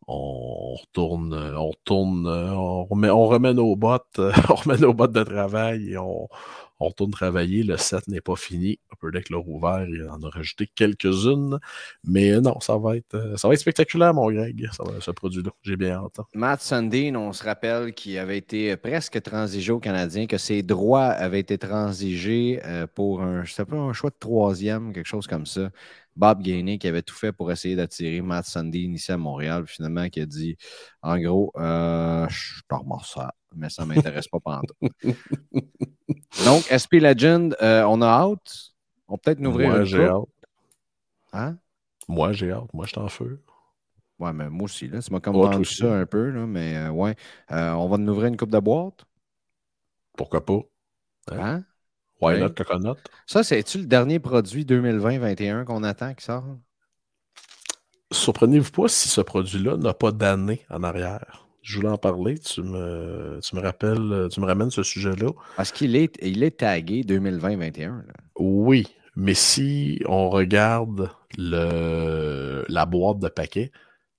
on 0.07 0.75
retourne, 0.75 1.33
on 1.33 1.69
retourne, 1.69 2.27
on 2.27 2.85
remet, 2.85 3.09
on 3.09 3.25
remet 3.25 3.53
nos 3.53 3.75
bottes, 3.75 4.19
on 4.49 4.55
remet 4.55 4.77
nos 4.77 4.93
bottes 4.93 5.13
de 5.13 5.23
travail 5.23 5.91
et 5.91 5.97
on, 5.97 6.27
on 6.83 6.89
retourne 6.89 7.11
travailler. 7.11 7.63
Le 7.63 7.77
set 7.77 8.07
n'est 8.07 8.21
pas 8.21 8.35
fini. 8.35 8.79
Upper 8.93 9.11
Deck 9.11 9.29
l'a 9.29 9.37
rouvert 9.37 9.81
et 9.87 10.07
en 10.09 10.21
a 10.21 10.29
rajouté 10.29 10.67
quelques-unes. 10.75 11.59
Mais 12.03 12.31
euh, 12.31 12.41
non, 12.41 12.59
ça 12.59 12.77
va 12.77 12.97
être, 12.97 13.15
euh, 13.15 13.37
ça 13.37 13.47
va 13.47 13.53
être 13.53 13.59
spectaculaire, 13.59 14.13
mon 14.13 14.31
Greg, 14.31 14.67
ça 14.71 14.83
va- 14.83 14.99
ce 15.01 15.11
produit-là. 15.11 15.51
J'ai 15.63 15.75
bien 15.77 15.95
hâte. 16.03 16.19
hein. 16.19 16.25
Matt 16.33 16.61
Sundin, 16.61 17.15
on 17.15 17.33
se 17.33 17.43
rappelle 17.43 17.93
qu'il 17.93 18.17
avait 18.17 18.37
été 18.37 18.75
presque 18.77 19.21
transigé 19.21 19.71
au 19.71 19.79
Canadien, 19.79 20.27
que 20.27 20.37
ses 20.37 20.63
droits 20.63 21.05
avaient 21.07 21.39
été 21.39 21.57
transigés 21.57 22.59
euh, 22.65 22.87
pour 22.87 23.21
un, 23.21 23.43
je 23.43 23.53
sais 23.53 23.65
pas, 23.65 23.75
un 23.77 23.93
choix 23.93 24.09
de 24.09 24.15
troisième, 24.19 24.93
quelque 24.93 25.07
chose 25.07 25.27
comme 25.27 25.45
ça. 25.45 25.69
Bob 26.15 26.43
Gainey 26.43 26.77
qui 26.77 26.87
avait 26.87 27.01
tout 27.01 27.15
fait 27.15 27.31
pour 27.31 27.51
essayer 27.51 27.75
d'attirer 27.75 28.21
Matt 28.21 28.45
Sundin 28.45 28.93
ici 28.93 29.11
à 29.11 29.17
Montréal, 29.17 29.63
puis 29.63 29.75
finalement 29.77 30.07
qui 30.09 30.21
a 30.21 30.27
dit 30.27 30.55
en 31.01 31.17
gros, 31.17 31.51
euh, 31.57 32.27
je 32.29 32.61
t'en 32.69 32.79
remets 32.81 33.03
ça, 33.03 33.33
mais 33.55 33.69
ça 33.69 33.83
ne 33.83 33.87
m'intéresse 33.95 34.27
pas 34.27 34.39
pantoute. 34.39 34.77
Donc, 36.45 36.63
SP 36.69 36.99
Legend, 36.99 37.55
euh, 37.61 37.83
on 37.83 38.01
a 38.01 38.07
hâte. 38.07 38.73
On 39.07 39.17
peut 39.17 39.21
peut-être 39.25 39.39
nous 39.39 39.49
ouvrir 39.49 39.69
Moi, 39.69 39.79
un 39.79 39.83
j'ai 39.85 40.05
hâte. 40.05 40.23
Hein? 41.33 41.57
Moi, 42.07 42.33
j'ai 42.33 42.51
hâte. 42.51 42.73
Moi, 42.73 42.85
je 42.85 42.91
suis 42.91 42.99
en 42.99 43.07
feu. 43.09 43.41
Ouais, 44.19 44.31
mais 44.33 44.49
moi 44.49 44.65
aussi, 44.65 44.87
là. 44.87 44.99
M'as 45.11 45.19
comme 45.19 45.35
aussi. 45.35 45.77
ça 45.77 45.93
un 45.93 46.05
peu, 46.05 46.29
là, 46.29 46.45
mais 46.45 46.77
euh, 46.77 46.89
ouais. 46.89 47.15
Euh, 47.51 47.71
on 47.71 47.87
va 47.89 47.97
nous 47.97 48.11
ouvrir 48.11 48.27
une 48.27 48.37
coupe 48.37 48.51
de 48.51 48.59
boîte. 48.59 49.05
Pourquoi 50.15 50.45
pas? 50.45 50.59
Ouais. 51.31 51.41
Hein? 51.41 51.63
Why 52.21 52.35
Ouais. 52.35 52.39
not 52.39 52.51
coconut? 52.51 52.95
Ça, 53.25 53.43
c'est-tu 53.43 53.79
le 53.79 53.85
dernier 53.85 54.19
produit 54.19 54.65
2020-21 54.65 55.65
qu'on 55.65 55.83
attend 55.83 56.13
qui 56.13 56.23
sort? 56.23 56.45
Surprenez-vous 58.11 58.71
pas 58.71 58.87
si 58.87 59.09
ce 59.09 59.21
produit-là 59.21 59.77
n'a 59.77 59.93
pas 59.93 60.11
d'année 60.11 60.65
en 60.69 60.83
arrière. 60.83 61.42
Je 61.63 61.77
voulais 61.77 61.89
en 61.89 61.97
parler. 61.97 62.37
Tu 62.37 62.61
me, 62.61 63.39
tu 63.41 63.55
me 63.55 63.61
rappelles, 63.61 64.27
tu 64.31 64.39
me 64.41 64.45
ramènes 64.45 64.69
ce 64.69 64.83
sujet-là. 64.83 65.31
Parce 65.55 65.71
qu'il 65.71 65.95
est, 65.95 66.17
il 66.21 66.43
est 66.43 66.59
tagué 66.59 67.01
2020-21. 67.03 67.87
là. 67.87 68.13
Oui, 68.37 68.87
mais 69.15 69.33
si 69.33 70.01
on 70.07 70.29
regarde 70.29 71.09
le, 71.37 72.65
la 72.67 72.85
boîte 72.85 73.19
de 73.19 73.29
paquet, 73.29 73.71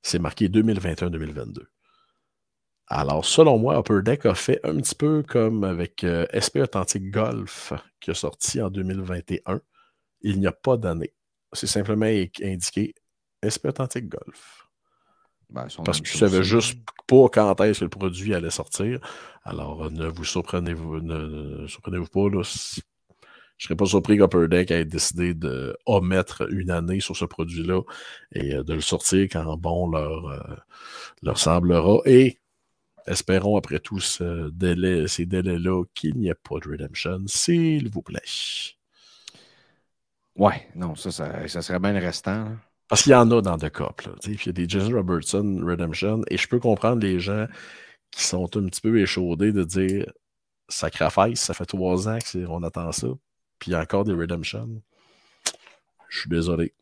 c'est 0.03 0.18
marqué 0.18 0.49
2021-2022. 0.49 1.64
Alors, 2.86 3.24
selon 3.24 3.59
moi, 3.59 3.78
Upper 3.78 4.03
Deck 4.03 4.26
a 4.26 4.34
fait 4.34 4.61
un 4.64 4.76
petit 4.76 4.95
peu 4.95 5.22
comme 5.22 5.64
avec 5.64 6.05
euh, 6.05 6.26
SP 6.36 6.61
Authentic 6.61 7.11
Golf 7.11 7.72
qui 8.01 8.11
a 8.11 8.14
sorti 8.14 8.61
en 8.61 8.70
2021. 8.70 9.61
Il 10.20 10.38
n'y 10.38 10.47
a 10.47 10.53
pas 10.53 10.76
d'année. 10.76 11.14
C'est 11.53 11.66
simplement 11.66 12.07
indiqué 12.07 12.95
SP 13.42 13.66
Authentic 13.68 14.09
Golf. 14.09 14.63
Ben, 15.55 15.68
Parce 15.84 16.00
que 16.00 16.09
chose 16.09 16.18
savais 16.18 16.42
juste 16.42 16.78
pas 17.07 17.28
quand 17.28 17.61
est-ce 17.61 17.80
que 17.80 17.84
le 17.84 17.90
produit 17.90 18.34
allait 18.34 18.50
sortir. 18.50 18.98
Alors, 19.44 19.84
euh, 19.84 19.90
ne 19.90 20.07
vous 20.09 20.24
surprenez-vous 20.24 21.00
ne, 21.00 21.62
ne 21.62 21.66
surprenez-vous 21.66 22.09
pas. 22.09 22.28
Là, 22.36 22.42
si- 22.44 22.82
je 23.59 23.66
serais 23.66 23.76
pas 23.76 23.86
surpris 23.86 24.18
qu'Upper 24.18 24.48
Deck 24.48 24.70
ait 24.72 24.84
décidé 24.84 25.34
de 25.34 25.76
omettre 25.86 26.50
une 26.52 26.70
année 26.70 27.00
sur 27.00 27.16
ce 27.16 27.24
produit-là 27.24 27.82
et 28.32 28.55
euh, 28.55 28.64
de 28.64 28.74
le 28.74 28.80
sortir 28.80 29.28
quand 29.30 29.57
bon 29.57 29.88
leur, 29.90 30.26
euh, 30.28 30.57
leur 31.22 31.38
semblera. 31.38 31.98
Et 32.07 32.38
espérons 33.07 33.57
après 33.59 33.80
tout 33.80 34.00
ce 34.00 34.50
délai, 34.50 35.09
ces 35.09 35.26
délais-là 35.26 35.84
qu'il 35.94 36.16
n'y 36.18 36.28
ait 36.30 36.34
pas 36.34 36.61
de 36.61 36.70
redemption, 36.70 37.20
s'il 37.26 37.90
vous 37.90 38.02
plaît. 38.02 38.22
Ouais, 40.36 40.68
non, 40.76 40.94
ça, 40.96 41.11
ça, 41.12 41.46
ça 41.48 41.62
serait 41.62 41.78
bien 41.80 41.92
le 41.92 41.98
restant. 42.05 42.57
Parce 42.89 43.03
qu'il 43.03 43.12
y 43.12 43.14
en 43.14 43.30
a 43.30 43.41
dans 43.41 43.59
The 43.59 43.70
puis 43.70 44.35
il 44.35 44.47
y 44.47 44.49
a 44.49 44.53
des 44.53 44.68
Jason 44.68 44.93
Robertson 44.93 45.61
Redemption. 45.64 46.22
Et 46.28 46.37
je 46.37 46.49
peux 46.49 46.61
comprendre 46.61 47.03
les 47.03 47.18
gens 47.18 47.47
qui 48.11 48.22
sont 48.22 48.45
un 48.57 48.66
petit 48.66 48.80
peu 48.80 49.01
échaudés 49.01 49.53
de 49.53 49.64
dire 49.64 50.12
Sacrifice, 50.68 51.41
ça 51.41 51.55
fait 51.55 51.66
trois 51.66 52.09
ans 52.09 52.18
qu'on 52.32 52.62
attend 52.62 52.93
ça. 52.93 53.09
Puis 53.59 53.70
il 53.70 53.72
y 53.72 53.76
a 53.76 53.80
encore 53.80 54.05
des 54.05 54.12
Redemption. 54.12 54.82
Je 56.09 56.20
suis 56.20 56.30
désolé. 56.30 56.74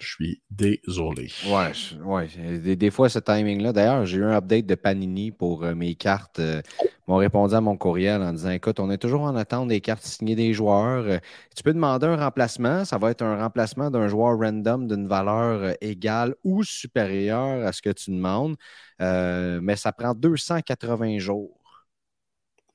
Je 0.00 0.08
suis 0.14 0.42
désolé. 0.50 1.30
Ouais, 1.42 1.72
je- 1.74 1.96
ouais. 1.96 2.26
Des, 2.58 2.74
des 2.76 2.90
fois, 2.90 3.08
ce 3.10 3.18
timing-là. 3.18 3.72
D'ailleurs, 3.72 4.06
j'ai 4.06 4.16
eu 4.18 4.24
un 4.24 4.32
update 4.36 4.66
de 4.66 4.74
Panini 4.74 5.30
pour 5.30 5.62
euh, 5.64 5.74
mes 5.74 5.94
cartes. 5.94 6.38
euh, 6.38 6.62
ils 6.82 6.88
m'ont 7.12 7.16
répondu 7.16 7.54
à 7.54 7.60
mon 7.60 7.76
courriel 7.76 8.22
en 8.22 8.32
disant 8.32 8.50
Écoute, 8.50 8.80
on 8.80 8.90
est 8.90 8.98
toujours 8.98 9.22
en 9.22 9.36
attente 9.36 9.68
des 9.68 9.80
cartes 9.82 10.02
signées 10.02 10.36
des 10.36 10.54
joueurs. 10.54 11.04
Euh, 11.06 11.18
tu 11.54 11.62
peux 11.62 11.74
demander 11.74 12.06
un 12.06 12.16
remplacement. 12.16 12.84
Ça 12.86 12.98
va 12.98 13.10
être 13.10 13.22
un 13.22 13.36
remplacement 13.42 13.90
d'un 13.90 14.08
joueur 14.08 14.38
random 14.38 14.86
d'une 14.88 15.06
valeur 15.06 15.62
euh, 15.62 15.72
égale 15.82 16.34
ou 16.44 16.62
supérieure 16.64 17.66
à 17.66 17.72
ce 17.72 17.82
que 17.82 17.90
tu 17.90 18.10
demandes. 18.10 18.56
Euh, 19.02 19.60
mais 19.62 19.76
ça 19.76 19.92
prend 19.92 20.14
280 20.14 21.18
jours 21.18 21.58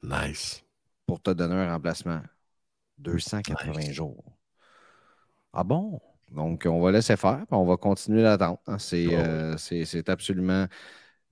Nice. 0.04 0.64
pour 1.06 1.22
te 1.22 1.32
donner 1.32 1.56
un 1.56 1.72
remplacement. 1.74 2.22
280 3.00 3.80
Nice. 3.82 3.92
jours. 3.92 4.24
Ah 5.54 5.64
bon? 5.64 6.00
Donc, 6.32 6.66
on 6.66 6.82
va 6.82 6.92
laisser 6.92 7.16
faire, 7.16 7.38
puis 7.38 7.48
on 7.58 7.66
va 7.66 7.78
continuer 7.78 8.22
l'attente. 8.22 8.62
hein. 8.68 8.78
C'est 8.80 9.08
Ah 9.16 9.20
euh, 9.26 9.58
c'est- 9.58 10.10
absolument 10.10 10.66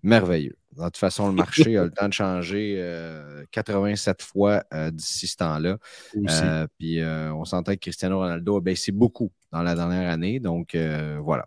merveilleux. 0.02 0.58
De 0.76 0.84
toute 0.84 0.98
façon, 0.98 1.28
le 1.28 1.34
marché 1.34 1.78
a 1.78 1.84
le 1.84 1.92
temps 1.92 2.08
de 2.08 2.14
changer 2.14 2.76
87 3.52 4.22
euh, 4.22 4.26
fois 4.26 4.64
euh, 4.74 4.92
d'ici 4.92 5.28
ce 5.28 5.38
temps-là. 5.38 5.78
Puis 6.80 7.02
on 7.04 7.46
s'entend 7.46 7.74
que 7.74 7.80
Cristiano 7.80 8.20
Ronaldo 8.20 8.58
a 8.58 8.62
baissé 8.62 8.92
beaucoup 8.92 9.32
dans 9.52 9.62
la 9.62 9.76
dernière 9.76 10.10
année. 10.10 10.40
Donc 10.40 10.76
voilà. 10.76 11.46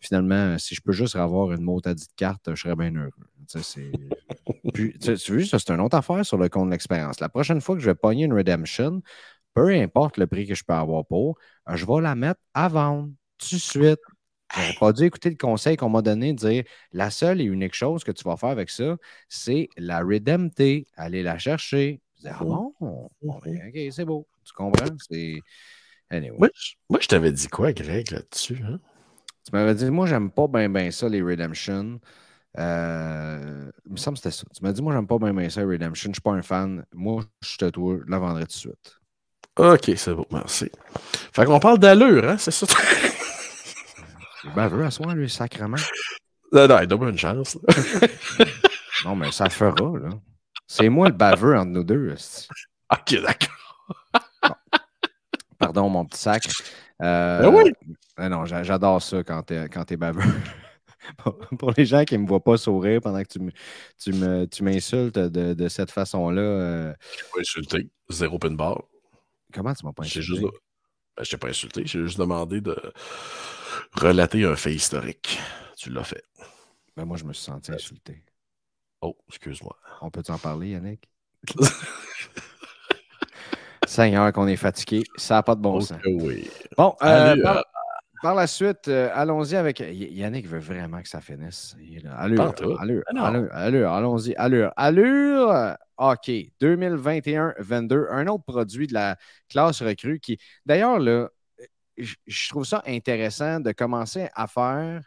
finalement, 0.00 0.58
si 0.58 0.74
je 0.74 0.80
peux 0.80 0.92
juste 0.92 1.16
avoir 1.16 1.52
une 1.52 1.62
motadie 1.62 2.06
de 2.06 2.12
carte, 2.16 2.54
je 2.54 2.60
serais 2.62 2.76
bien 2.76 2.94
heureux. 2.94 3.10
Puis, 4.74 4.94
tu 4.98 5.32
vois, 5.32 5.44
ça, 5.44 5.58
c'est 5.58 5.70
une 5.72 5.80
autre 5.80 5.96
affaire 5.96 6.24
sur 6.24 6.38
le 6.38 6.48
compte 6.48 6.66
de 6.66 6.70
l'expérience. 6.72 7.20
La 7.20 7.28
prochaine 7.28 7.60
fois 7.60 7.74
que 7.74 7.80
je 7.80 7.86
vais 7.86 7.94
pogner 7.94 8.24
une 8.24 8.32
redemption, 8.32 9.02
peu 9.54 9.70
importe 9.70 10.16
le 10.16 10.26
prix 10.26 10.46
que 10.46 10.54
je 10.54 10.64
peux 10.64 10.72
avoir 10.72 11.04
pour, 11.06 11.38
je 11.72 11.84
vais 11.84 12.00
la 12.00 12.14
mettre 12.14 12.40
à 12.54 12.68
vendre 12.68 13.10
tout 13.38 13.56
de 13.56 13.60
suite. 13.60 14.00
J'aurais 14.54 14.74
pas 14.78 14.92
dû 14.92 15.04
écouter 15.04 15.30
le 15.30 15.36
conseil 15.36 15.76
qu'on 15.76 15.88
m'a 15.88 16.02
donné 16.02 16.34
de 16.34 16.38
dire 16.38 16.64
la 16.92 17.10
seule 17.10 17.40
et 17.40 17.44
unique 17.44 17.74
chose 17.74 18.04
que 18.04 18.12
tu 18.12 18.22
vas 18.24 18.36
faire 18.36 18.50
avec 18.50 18.68
ça, 18.68 18.96
c'est 19.28 19.68
la 19.78 20.00
redempter, 20.00 20.86
aller 20.96 21.22
la 21.22 21.38
chercher. 21.38 22.02
ah 22.26 22.38
bon? 22.40 22.74
Ben, 23.22 23.68
ok, 23.68 23.92
c'est 23.92 24.04
beau. 24.04 24.26
Tu 24.44 24.52
comprends? 24.52 24.94
C'est. 25.10 25.40
Moi, 26.38 26.50
je, 27.00 27.08
t'avais 27.08 27.32
dit 27.32 27.48
quoi, 27.48 27.72
Greg, 27.72 28.10
là-dessus? 28.10 28.60
Hein? 28.66 28.78
Tu 29.44 29.52
m'avais 29.52 29.74
dit, 29.74 29.90
moi, 29.90 30.06
j'aime 30.06 30.30
pas 30.30 30.46
bien 30.46 30.68
ben 30.68 30.90
ça, 30.90 31.08
les 31.08 31.22
redemptions. 31.22 31.98
Euh, 32.58 33.70
il 33.86 33.92
me 33.92 33.96
semble 33.96 34.18
que 34.18 34.24
c'était 34.24 34.36
ça. 34.36 34.44
Tu 34.54 34.62
m'as 34.62 34.72
dit, 34.72 34.82
moi, 34.82 34.92
j'aime 34.92 35.06
pas 35.06 35.18
bien 35.18 35.32
ben 35.32 35.48
ça, 35.48 35.62
Redemption. 35.62 36.10
Je 36.10 36.14
suis 36.14 36.22
pas 36.22 36.32
un 36.32 36.42
fan. 36.42 36.84
Moi, 36.92 37.24
je 37.42 37.56
te 37.56 37.64
dois, 37.70 37.98
la 38.06 38.18
vendrai 38.18 38.42
tout 38.42 38.48
de 38.48 38.52
suite. 38.52 39.01
Ok, 39.58 39.92
c'est 39.96 40.14
bon, 40.14 40.26
merci. 40.30 40.70
Fait 41.32 41.44
qu'on 41.44 41.60
parle 41.60 41.78
d'allure, 41.78 42.28
hein, 42.28 42.38
c'est 42.38 42.50
ça? 42.50 42.66
baveux 44.56 44.84
à 44.84 44.90
soi, 44.90 45.14
lui, 45.14 45.28
sacrement. 45.28 45.76
Non, 46.52 46.66
non, 46.66 46.80
il 46.80 46.86
donne 46.86 47.08
une 47.08 47.18
chance. 47.18 47.58
non, 49.04 49.14
mais 49.16 49.30
ça 49.30 49.48
fera, 49.50 49.98
là. 49.98 50.10
C'est 50.66 50.88
moi 50.88 51.08
le 51.08 51.14
baveux 51.14 51.56
entre 51.56 51.70
nous 51.70 51.84
deux. 51.84 52.14
Ok, 52.90 53.20
d'accord. 53.22 54.52
Pardon, 55.58 55.88
mon 55.90 56.06
petit 56.06 56.20
sac. 56.20 56.48
Euh, 57.02 57.42
ben 57.42 57.48
oui. 57.54 57.72
non, 58.30 58.44
j'adore 58.46 59.02
ça 59.02 59.22
quand 59.22 59.42
t'es 59.42 59.68
quand 59.68 59.92
baveux. 59.94 60.22
Pour 61.58 61.72
les 61.76 61.84
gens 61.84 62.04
qui 62.04 62.16
ne 62.16 62.22
me 62.22 62.28
voient 62.28 62.42
pas 62.42 62.56
sourire 62.56 63.00
pendant 63.00 63.22
que 63.22 63.28
tu 63.28 64.62
m'insultes 64.62 65.18
de, 65.18 65.52
de, 65.52 65.68
cette 65.68 65.90
façon-là. 65.90 66.40
Euh... 66.40 66.94
Je 67.18 67.24
pas 67.34 67.40
insulté. 67.40 67.90
Zéro 68.08 68.38
pin 68.38 68.52
bar. 68.52 68.84
Comment 69.52 69.74
tu 69.74 69.84
m'as 69.84 69.92
pas 69.92 70.04
insulté? 70.04 70.26
Juste... 70.26 70.42
Ben, 70.42 71.24
je 71.24 71.30
t'ai 71.30 71.36
pas 71.36 71.48
insulté. 71.48 71.82
J'ai 71.86 72.00
juste 72.00 72.18
demandé 72.18 72.60
de 72.60 72.76
relater 73.92 74.44
un 74.44 74.56
fait 74.56 74.74
historique. 74.74 75.38
Tu 75.76 75.90
l'as 75.90 76.04
fait. 76.04 76.24
Ben 76.96 77.04
moi, 77.04 77.16
je 77.16 77.24
me 77.24 77.32
suis 77.32 77.44
senti 77.44 77.72
insulté. 77.72 78.22
Oh, 79.00 79.16
excuse-moi. 79.28 79.76
On 80.00 80.10
peut 80.10 80.22
en 80.28 80.38
parler, 80.38 80.70
Yannick? 80.70 81.08
Seigneur, 83.86 84.32
qu'on 84.32 84.46
est 84.46 84.56
fatigué. 84.56 85.02
Ça 85.16 85.34
n'a 85.34 85.42
pas 85.42 85.54
de 85.54 85.60
bon 85.60 85.80
sens. 85.80 86.00
Oui. 86.06 86.48
Bon, 86.76 86.94
euh, 87.02 87.36
euh, 87.36 87.62
par, 88.22 88.34
la 88.34 88.46
suite, 88.46 88.88
euh, 88.88 89.10
allons-y 89.12 89.56
avec. 89.56 89.80
Yannick 89.80 90.46
veut 90.46 90.60
vraiment 90.60 91.02
que 91.02 91.08
ça 91.08 91.20
finisse. 91.20 91.76
Allure, 92.16 92.54
allure, 92.78 93.02
ah 93.16 93.26
allure, 93.26 93.48
allure, 93.52 93.92
allons-y. 93.92 94.34
Allure, 94.36 94.72
allure. 94.76 95.76
OK, 95.98 96.30
2021-22, 96.60 98.06
un 98.10 98.26
autre 98.28 98.44
produit 98.44 98.86
de 98.86 98.94
la 98.94 99.16
classe 99.48 99.82
recrue 99.82 100.20
qui, 100.20 100.38
d'ailleurs, 100.66 100.98
là, 100.98 101.28
je 101.96 102.48
trouve 102.48 102.64
ça 102.64 102.82
intéressant 102.86 103.60
de 103.60 103.72
commencer 103.72 104.28
à 104.34 104.46
faire 104.46 105.02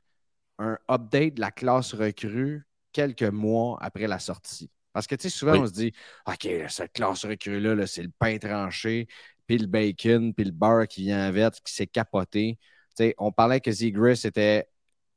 un 0.60 0.78
update 0.90 1.36
de 1.36 1.42
la 1.42 1.52
classe 1.52 1.94
recrue 1.94 2.66
quelques 2.92 3.24
mois 3.24 3.78
après 3.82 4.08
la 4.08 4.20
sortie. 4.20 4.70
Parce 4.94 5.08
que, 5.08 5.16
tu 5.16 5.24
sais, 5.24 5.30
souvent, 5.30 5.60
on 5.60 5.68
se 5.68 5.74
dit, 5.74 5.92
OK, 6.26 6.48
cette 6.70 6.94
classe 6.94 7.26
recrue-là, 7.26 7.86
c'est 7.86 8.04
le 8.04 8.12
pain 8.18 8.38
tranché, 8.38 9.08
puis 9.46 9.58
le 9.58 9.68
bacon, 9.68 10.34
puis 10.34 10.46
le 10.46 10.52
beurre 10.52 10.88
qui 10.88 11.04
vient 11.04 11.20
avec, 11.20 11.56
qui 11.56 11.74
s'est 11.74 11.88
capoté. 11.88 12.58
Sais, 12.96 13.16
on 13.18 13.32
parlait 13.32 13.60
que 13.60 13.72
Zegris 13.72 14.22
était 14.24 14.68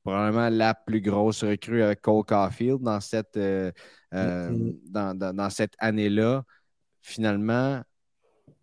probablement 0.03 0.49
la 0.49 0.75
plus 0.75 1.01
grosse 1.01 1.45
recrue 1.45 1.83
avec 1.83 2.01
Cole 2.01 2.25
Caulfield 2.25 2.81
dans 2.81 3.01
cette, 3.01 3.37
euh, 3.37 3.71
euh, 4.15 4.51
mm-hmm. 4.51 5.33
dans, 5.35 5.51
cette 5.51 5.75
année-là. 5.79 6.45
Finalement, 7.03 7.83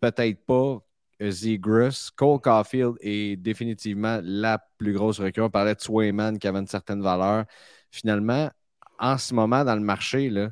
peut-être 0.00 0.44
pas 0.44 0.78
Zegris. 1.20 2.08
Cole 2.16 2.40
Caulfield 2.40 2.94
est 3.00 3.36
définitivement 3.36 4.20
la 4.22 4.58
plus 4.76 4.92
grosse 4.92 5.20
recrue. 5.20 5.42
On 5.42 5.50
parlait 5.50 5.74
de 5.74 5.80
Swayman 5.80 6.38
qui 6.38 6.48
avait 6.48 6.58
une 6.58 6.66
certaine 6.66 7.02
valeur. 7.02 7.44
Finalement, 7.90 8.50
en 8.98 9.16
ce 9.16 9.32
moment, 9.32 9.64
dans 9.64 9.74
le 9.74 9.80
marché, 9.80 10.30
là, 10.30 10.50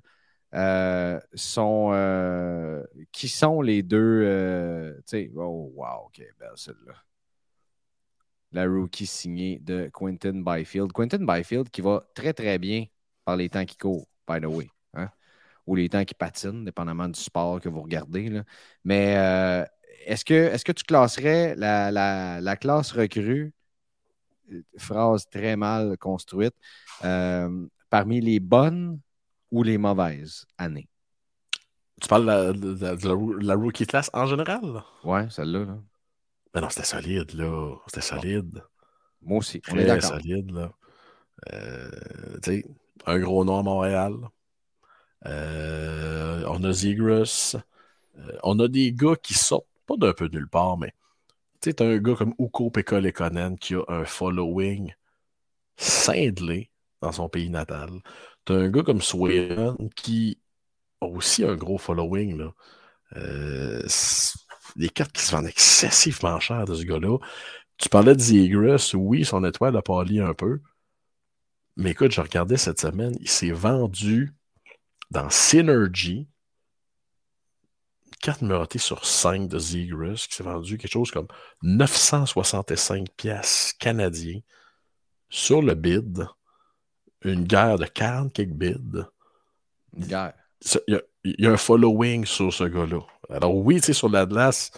euh, 0.54 1.20
sont, 1.34 1.90
qui 3.12 3.28
sont 3.28 3.60
les 3.60 3.82
deux. 3.82 5.02
oh, 5.36 5.72
wow, 5.74 6.06
OK, 6.06 6.22
belle 6.38 6.50
celle-là 6.54 6.94
la 8.54 8.66
rookie 8.66 9.06
signée 9.06 9.58
de 9.58 9.90
Quentin 9.92 10.40
Byfield. 10.42 10.92
Quentin 10.92 11.24
Byfield 11.24 11.68
qui 11.70 11.80
va 11.80 12.02
très, 12.14 12.32
très 12.32 12.58
bien 12.58 12.86
par 13.24 13.36
les 13.36 13.50
temps 13.50 13.64
qui 13.64 13.76
courent, 13.76 14.06
by 14.28 14.40
the 14.40 14.46
way. 14.46 14.70
Hein? 14.94 15.10
Ou 15.66 15.74
les 15.74 15.88
temps 15.88 16.04
qui 16.04 16.14
patinent, 16.14 16.64
dépendamment 16.64 17.08
du 17.08 17.20
sport 17.20 17.60
que 17.60 17.68
vous 17.68 17.82
regardez. 17.82 18.28
Là. 18.28 18.44
Mais 18.84 19.16
euh, 19.16 19.64
est-ce 20.06 20.24
que, 20.24 20.34
est 20.34 20.62
que 20.62 20.72
tu 20.72 20.84
classerais 20.84 21.56
la, 21.56 22.56
classe 22.56 22.92
recrue, 22.92 23.52
phrase 24.78 25.26
très 25.28 25.56
mal 25.56 25.98
construite, 25.98 26.54
euh, 27.04 27.66
parmi 27.90 28.20
les 28.20 28.38
bonnes 28.38 29.00
ou 29.50 29.64
les 29.64 29.78
mauvaises 29.78 30.46
années? 30.58 30.88
Tu 32.00 32.06
parles 32.06 32.56
de 32.56 33.44
la, 33.44 33.54
rookie 33.54 33.86
class 33.86 34.10
en 34.12 34.26
général? 34.26 34.82
Oui, 35.02 35.20
celle-là. 35.28 35.64
Là. 35.64 35.78
Mais 36.54 36.60
non, 36.60 36.68
c'était 36.70 36.86
solide, 36.86 37.32
là. 37.34 37.76
C'était 37.86 38.00
solide. 38.00 38.62
Moi 39.22 39.38
aussi. 39.38 39.60
On 39.70 39.76
est 39.76 39.84
d'accord. 39.84 40.10
solide, 40.10 40.50
là. 40.50 40.72
Euh, 41.52 41.90
tu 42.42 42.62
sais, 42.62 42.64
un 43.06 43.18
gros 43.18 43.44
nom 43.44 43.58
à 43.58 43.62
Montréal. 43.62 44.14
Euh, 45.26 46.44
on 46.48 46.62
a 46.64 46.72
Zegras. 46.72 47.56
Euh, 48.18 48.38
on 48.42 48.58
a 48.60 48.68
des 48.68 48.92
gars 48.92 49.16
qui 49.16 49.34
sortent 49.34 49.66
pas 49.86 49.96
d'un 49.96 50.12
peu 50.12 50.28
nulle 50.28 50.48
part, 50.48 50.78
mais 50.78 50.92
tu 51.60 51.70
sais, 51.70 51.82
un 51.82 51.98
gars 51.98 52.14
comme 52.14 52.34
Uko 52.38 52.70
Pekka 52.70 53.00
Lekonen 53.00 53.58
qui 53.58 53.74
a 53.74 53.82
un 53.88 54.04
following 54.04 54.94
cinglé 55.76 56.70
dans 57.00 57.12
son 57.12 57.28
pays 57.28 57.50
natal. 57.50 57.90
T'as 58.44 58.54
un 58.54 58.68
gars 58.68 58.82
comme 58.82 59.02
Swayan 59.02 59.76
qui 59.96 60.38
a 61.00 61.06
aussi 61.06 61.44
un 61.44 61.56
gros 61.56 61.78
following, 61.78 62.38
là. 62.38 62.52
Euh, 63.16 63.82
des 64.76 64.88
cartes 64.88 65.12
qui 65.12 65.22
se 65.22 65.34
vendent 65.34 65.46
excessivement 65.46 66.40
cher 66.40 66.64
de 66.64 66.74
ce 66.74 66.84
gars-là. 66.84 67.18
Tu 67.78 67.88
parlais 67.88 68.14
de 68.14 68.20
Zegras, 68.20 68.92
oui, 68.94 69.24
son 69.24 69.44
étoile 69.44 69.76
a 69.76 69.82
pâli 69.82 70.20
un 70.20 70.34
peu. 70.34 70.60
Mais 71.76 71.90
écoute, 71.90 72.12
je 72.12 72.20
regardais 72.20 72.56
cette 72.56 72.80
semaine, 72.80 73.16
il 73.20 73.28
s'est 73.28 73.50
vendu 73.50 74.32
dans 75.10 75.28
Synergy, 75.28 76.28
une 78.06 78.16
carte 78.20 78.42
numérotée 78.42 78.78
sur 78.78 79.04
5 79.04 79.48
de 79.48 79.58
Zegras, 79.58 80.26
qui 80.28 80.36
s'est 80.36 80.44
vendu 80.44 80.78
quelque 80.78 80.92
chose 80.92 81.10
comme 81.10 81.28
965 81.62 83.08
pièces 83.16 83.74
canadiens 83.78 84.40
sur 85.28 85.62
le 85.62 85.74
bid. 85.74 86.26
Une 87.22 87.44
guerre 87.44 87.78
de 87.78 87.86
40 87.86 88.32
quelques 88.32 88.52
bids. 88.52 89.06
Une 89.94 90.06
guerre. 90.06 90.34
Il 90.86 90.94
y, 90.94 90.96
a, 90.96 91.02
un 91.40 91.56
following 91.56 92.24
sur 92.24 92.52
ce 92.52 92.64
gars-là. 92.64 93.00
Alors 93.30 93.56
oui, 93.56 93.76
tu 93.76 93.86
sais, 93.86 93.92
sur 93.92 94.08
l'Atlas, 94.08 94.70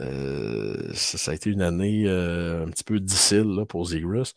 euh, 0.00 0.90
ça, 0.94 1.32
a 1.32 1.34
été 1.34 1.50
une 1.50 1.62
année 1.62 2.04
euh, 2.06 2.64
un 2.64 2.70
petit 2.70 2.84
peu 2.84 3.00
difficile 3.00 3.64
pour 3.68 3.86
Zegras. 3.86 4.34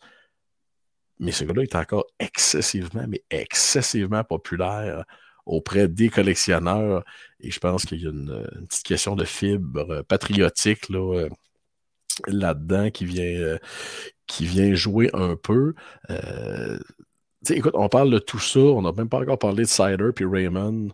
Mais 1.18 1.32
ce 1.32 1.44
gars-là 1.44 1.62
est 1.62 1.76
encore 1.76 2.06
excessivement, 2.18 3.04
mais 3.08 3.22
excessivement 3.30 4.24
populaire 4.24 5.04
auprès 5.46 5.88
des 5.88 6.08
collectionneurs. 6.08 7.04
Et 7.40 7.50
je 7.50 7.60
pense 7.60 7.84
qu'il 7.84 8.02
y 8.02 8.06
a 8.06 8.10
une, 8.10 8.44
petite 8.68 8.86
question 8.86 9.14
de 9.14 9.24
fibre 9.24 10.02
patriotique 10.02 10.88
là, 10.88 11.28
là-dedans 12.26 12.90
qui 12.90 13.04
vient, 13.04 13.58
qui 14.26 14.46
vient 14.46 14.74
jouer 14.74 15.10
un 15.12 15.36
peu. 15.36 15.74
Euh, 16.10 16.78
écoute, 17.50 17.74
on 17.74 17.88
parle 17.88 18.10
de 18.10 18.18
tout 18.18 18.38
ça. 18.38 18.60
On 18.60 18.82
n'a 18.82 18.92
même 18.92 19.08
pas 19.08 19.20
encore 19.20 19.38
parlé 19.38 19.64
de 19.64 19.68
Cider 19.68 20.10
puis 20.14 20.24
Raymond 20.24 20.88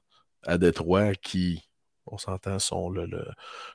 à 0.46 0.58
Détroit 0.58 1.14
qui, 1.14 1.68
on 2.06 2.18
s'entend, 2.18 2.58
sont 2.58 2.90
le, 2.90 3.08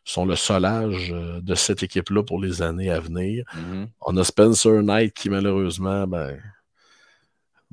sont 0.03 0.25
le 0.25 0.35
solage 0.35 1.11
euh, 1.11 1.41
de 1.41 1.55
cette 1.55 1.83
équipe-là 1.83 2.23
pour 2.23 2.41
les 2.41 2.61
années 2.61 2.89
à 2.89 2.99
venir. 2.99 3.45
Mm-hmm. 3.53 3.87
On 4.01 4.17
a 4.17 4.23
Spencer 4.23 4.81
Knight 4.81 5.13
qui, 5.13 5.29
malheureusement, 5.29 6.07
ben, 6.07 6.39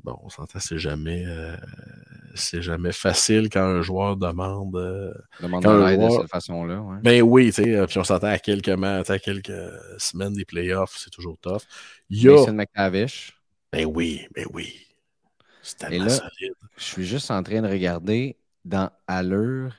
bon, 0.03 0.17
on 0.23 0.29
s'entend, 0.29 0.59
c'est 0.59 0.77
jamais, 0.77 1.23
euh, 1.25 1.55
c'est 2.35 2.61
jamais 2.61 2.91
facile 2.91 3.49
quand 3.49 3.63
un 3.63 3.81
joueur 3.81 4.17
demande. 4.17 4.75
Euh, 4.75 5.13
demande 5.41 5.63
de 5.63 5.69
l'aide 5.69 6.01
de 6.01 6.09
cette 6.09 6.31
façon-là. 6.31 6.79
Ouais. 6.81 6.97
Ben 7.01 7.21
oui, 7.21 7.47
tu 7.47 7.63
sais, 7.63 7.87
puis 7.87 7.97
on 7.97 8.03
s'entend 8.03 8.27
à 8.27 8.39
quelques, 8.39 8.69
à 8.69 9.19
quelques 9.19 9.71
semaines 9.97 10.33
des 10.33 10.45
playoffs, 10.45 10.95
c'est 10.97 11.09
toujours 11.11 11.37
tough. 11.39 11.63
Il 12.09 12.21
y 12.23 12.29
a. 12.29 12.51
McTavish. 12.51 13.37
Ben 13.71 13.85
oui, 13.85 14.27
ben 14.35 14.45
oui. 14.53 14.75
C'est 15.61 15.77
tellement 15.77 16.05
là- 16.05 16.09
solide. 16.09 16.53
Je 16.77 16.83
suis 16.83 17.05
juste 17.05 17.29
en 17.31 17.41
train 17.43 17.61
de 17.61 17.67
regarder 17.67 18.35
dans 18.65 18.89
Allure. 19.07 19.73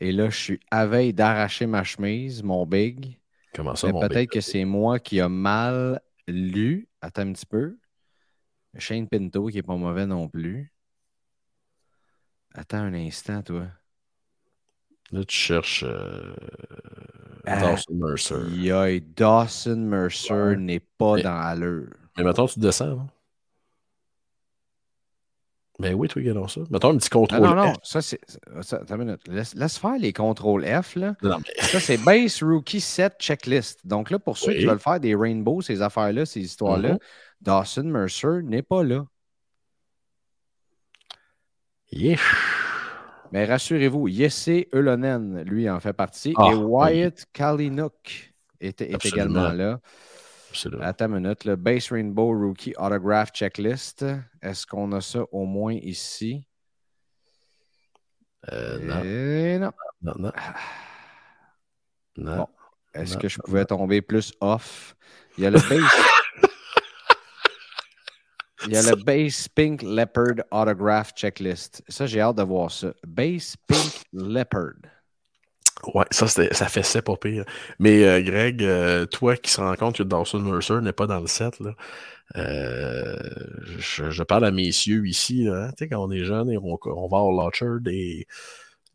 Et 0.00 0.12
là, 0.12 0.28
je 0.30 0.36
suis 0.36 0.60
à 0.70 0.86
veille 0.86 1.12
d'arracher 1.14 1.66
ma 1.66 1.84
chemise, 1.84 2.42
mon 2.42 2.66
big. 2.66 3.18
Comment 3.54 3.74
ça, 3.76 3.86
Mais 3.86 3.92
mon 3.92 4.00
peut-être 4.00 4.30
que 4.30 4.40
c'est 4.40 4.64
moi 4.64 4.98
qui 4.98 5.20
a 5.20 5.28
mal 5.28 6.00
lu. 6.26 6.88
Attends 7.00 7.22
un 7.22 7.32
petit 7.32 7.46
peu. 7.46 7.78
Shane 8.76 9.08
Pinto, 9.08 9.46
qui 9.46 9.56
n'est 9.56 9.62
pas 9.62 9.76
mauvais 9.76 10.04
non 10.06 10.28
plus. 10.28 10.72
Attends 12.54 12.78
un 12.78 12.94
instant, 12.94 13.42
toi. 13.42 13.66
Là, 15.12 15.24
tu 15.24 15.36
cherches 15.36 15.84
euh, 15.86 16.34
Ah, 17.46 17.60
Dawson 17.60 17.94
Mercer. 17.94 18.48
Yoï, 18.56 19.00
Dawson 19.00 19.76
Mercer 19.76 20.32
Ouais. 20.32 20.56
n'est 20.56 20.80
pas 20.80 21.16
Mais- 21.16 21.22
dans 21.22 21.36
Allure. 21.38 21.90
Mais 22.16 22.24
maintenant, 22.24 22.46
tu 22.48 22.58
descends, 22.58 22.96
là. 22.96 23.06
Ben 25.80 25.92
oui, 25.94 26.06
toi, 26.06 26.20
regardons 26.22 26.46
ça. 26.46 26.60
Mettons 26.70 26.90
un 26.90 26.98
petit 26.98 27.08
Non, 27.12 27.20
contrôle. 27.20 27.40
non, 27.40 27.54
non. 27.56 27.72
F. 27.74 27.76
Ça, 27.82 28.00
c'est. 28.00 28.20
Laisse, 29.28 29.54
laisse 29.54 29.76
faire 29.78 29.98
les 29.98 30.12
contrôles 30.12 30.64
F, 30.64 30.94
là. 30.94 31.16
Non, 31.22 31.38
mais 31.38 31.62
Ça, 31.64 31.80
c'est 31.80 31.96
Base 31.98 32.42
Rookie 32.44 32.80
Set 32.80 33.14
Checklist. 33.18 33.84
Donc 33.84 34.10
là, 34.10 34.18
pour 34.20 34.38
ceux 34.38 34.52
Oui. 34.52 34.58
qui 34.60 34.66
veulent 34.66 34.78
faire 34.78 35.00
des 35.00 35.16
rainbows, 35.16 35.62
ces 35.62 35.82
affaires-là, 35.82 36.26
ces 36.26 36.40
histoires-là, 36.40 36.90
Mhm. 36.92 36.98
Dawson 37.40 37.82
Mercer 37.84 38.42
n'est 38.44 38.62
pas 38.62 38.84
là. 38.84 39.04
Yesh. 41.90 42.20
Mais 43.32 43.44
rassurez-vous, 43.46 44.08
Jesse 44.08 44.66
Ulonen, 44.72 45.42
lui, 45.42 45.68
en 45.68 45.80
fait 45.80 45.92
partie. 45.92 46.34
Ah, 46.36 46.50
et 46.52 46.54
Wyatt 46.54 47.24
Kalinook 47.32 48.32
est, 48.60 48.80
est 48.80 49.04
également 49.06 49.50
là. 49.50 49.80
Là. 50.64 50.86
Attends 50.86 51.06
une 51.06 51.20
minute. 51.22 51.44
Le 51.44 51.56
Base 51.56 51.90
Rainbow 51.90 52.28
Rookie 52.28 52.74
Autograph 52.78 53.32
Checklist. 53.32 54.04
Est-ce 54.42 54.66
qu'on 54.66 54.90
a 54.92 55.00
ça 55.00 55.20
au 55.32 55.44
moins 55.44 55.74
ici? 55.74 56.46
Euh, 58.52 58.78
non, 58.78 59.02
Eh 59.04 59.58
non. 59.58 59.72
non, 60.02 60.12
non. 60.18 60.32
Non. 62.16 62.36
Bon. 62.36 62.48
Est-ce 62.94 63.14
Non, 63.14 63.20
que 63.20 63.28
je 63.28 63.38
non, 63.38 63.42
pouvais 63.44 63.64
tomber 63.64 64.02
plus 64.02 64.32
off? 64.40 64.94
Il 65.36 65.44
y 65.44 65.46
a 65.46 65.50
le 65.50 65.58
Base. 65.58 65.82
Il 68.66 68.72
y 68.72 68.76
a 68.76 68.82
le 68.82 68.96
Base 69.02 69.46
Pink 69.48 69.82
Leopard 69.82 70.36
Autograph 70.50 71.12
Checklist. 71.14 71.82
Ça, 71.88 72.06
j'ai 72.06 72.20
hâte 72.20 72.36
de 72.36 72.42
voir 72.44 72.70
ça. 72.70 72.94
Base 73.06 73.56
Pink 73.66 74.02
Leopard. 74.12 74.74
Ouais, 75.92 76.04
ça, 76.10 76.26
ça 76.28 76.68
fait 76.68 76.82
c'est 76.82 77.02
pas 77.02 77.16
pire. 77.16 77.44
Mais 77.78 78.04
euh, 78.04 78.22
Greg, 78.22 78.62
euh, 78.62 79.06
toi 79.06 79.36
qui 79.36 79.50
se 79.50 79.60
rends 79.60 79.74
compte 79.74 79.96
que 79.96 80.02
Dawson 80.02 80.40
Mercer 80.40 80.80
n'est 80.80 80.92
pas 80.92 81.06
dans 81.06 81.20
le 81.20 81.26
set, 81.26 81.58
là, 81.60 81.74
euh, 82.36 83.18
je, 83.78 84.10
je 84.10 84.22
parle 84.22 84.44
à 84.46 84.50
messieurs 84.50 85.06
ici, 85.06 85.46
hein, 85.48 85.68
tu 85.76 85.84
sais, 85.84 85.88
quand 85.88 86.02
on 86.02 86.10
est 86.10 86.24
jeune 86.24 86.50
et 86.50 86.56
on, 86.56 86.78
on 86.84 87.08
va 87.08 87.18
au 87.18 87.36
Launcher 87.36 87.76
et 87.90 88.26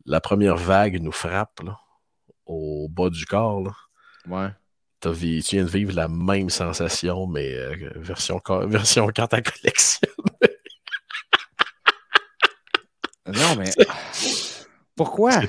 la 0.06 0.20
première 0.20 0.56
vague 0.56 1.00
nous 1.00 1.12
frappe 1.12 1.60
là, 1.62 1.78
au 2.46 2.88
bas 2.88 3.10
du 3.10 3.24
corps. 3.26 3.62
Là. 3.62 3.72
Ouais. 4.28 4.50
Tu 5.00 5.10
viens 5.12 5.64
de 5.64 5.68
vivre 5.68 5.94
la 5.94 6.08
même 6.08 6.50
sensation, 6.50 7.26
mais 7.26 7.54
version, 7.96 8.40
version 8.66 9.06
carte 9.08 9.34
à 9.34 9.42
collection. 9.42 10.08
Non, 13.26 13.56
mais. 13.56 13.70
Pourquoi? 14.96 15.40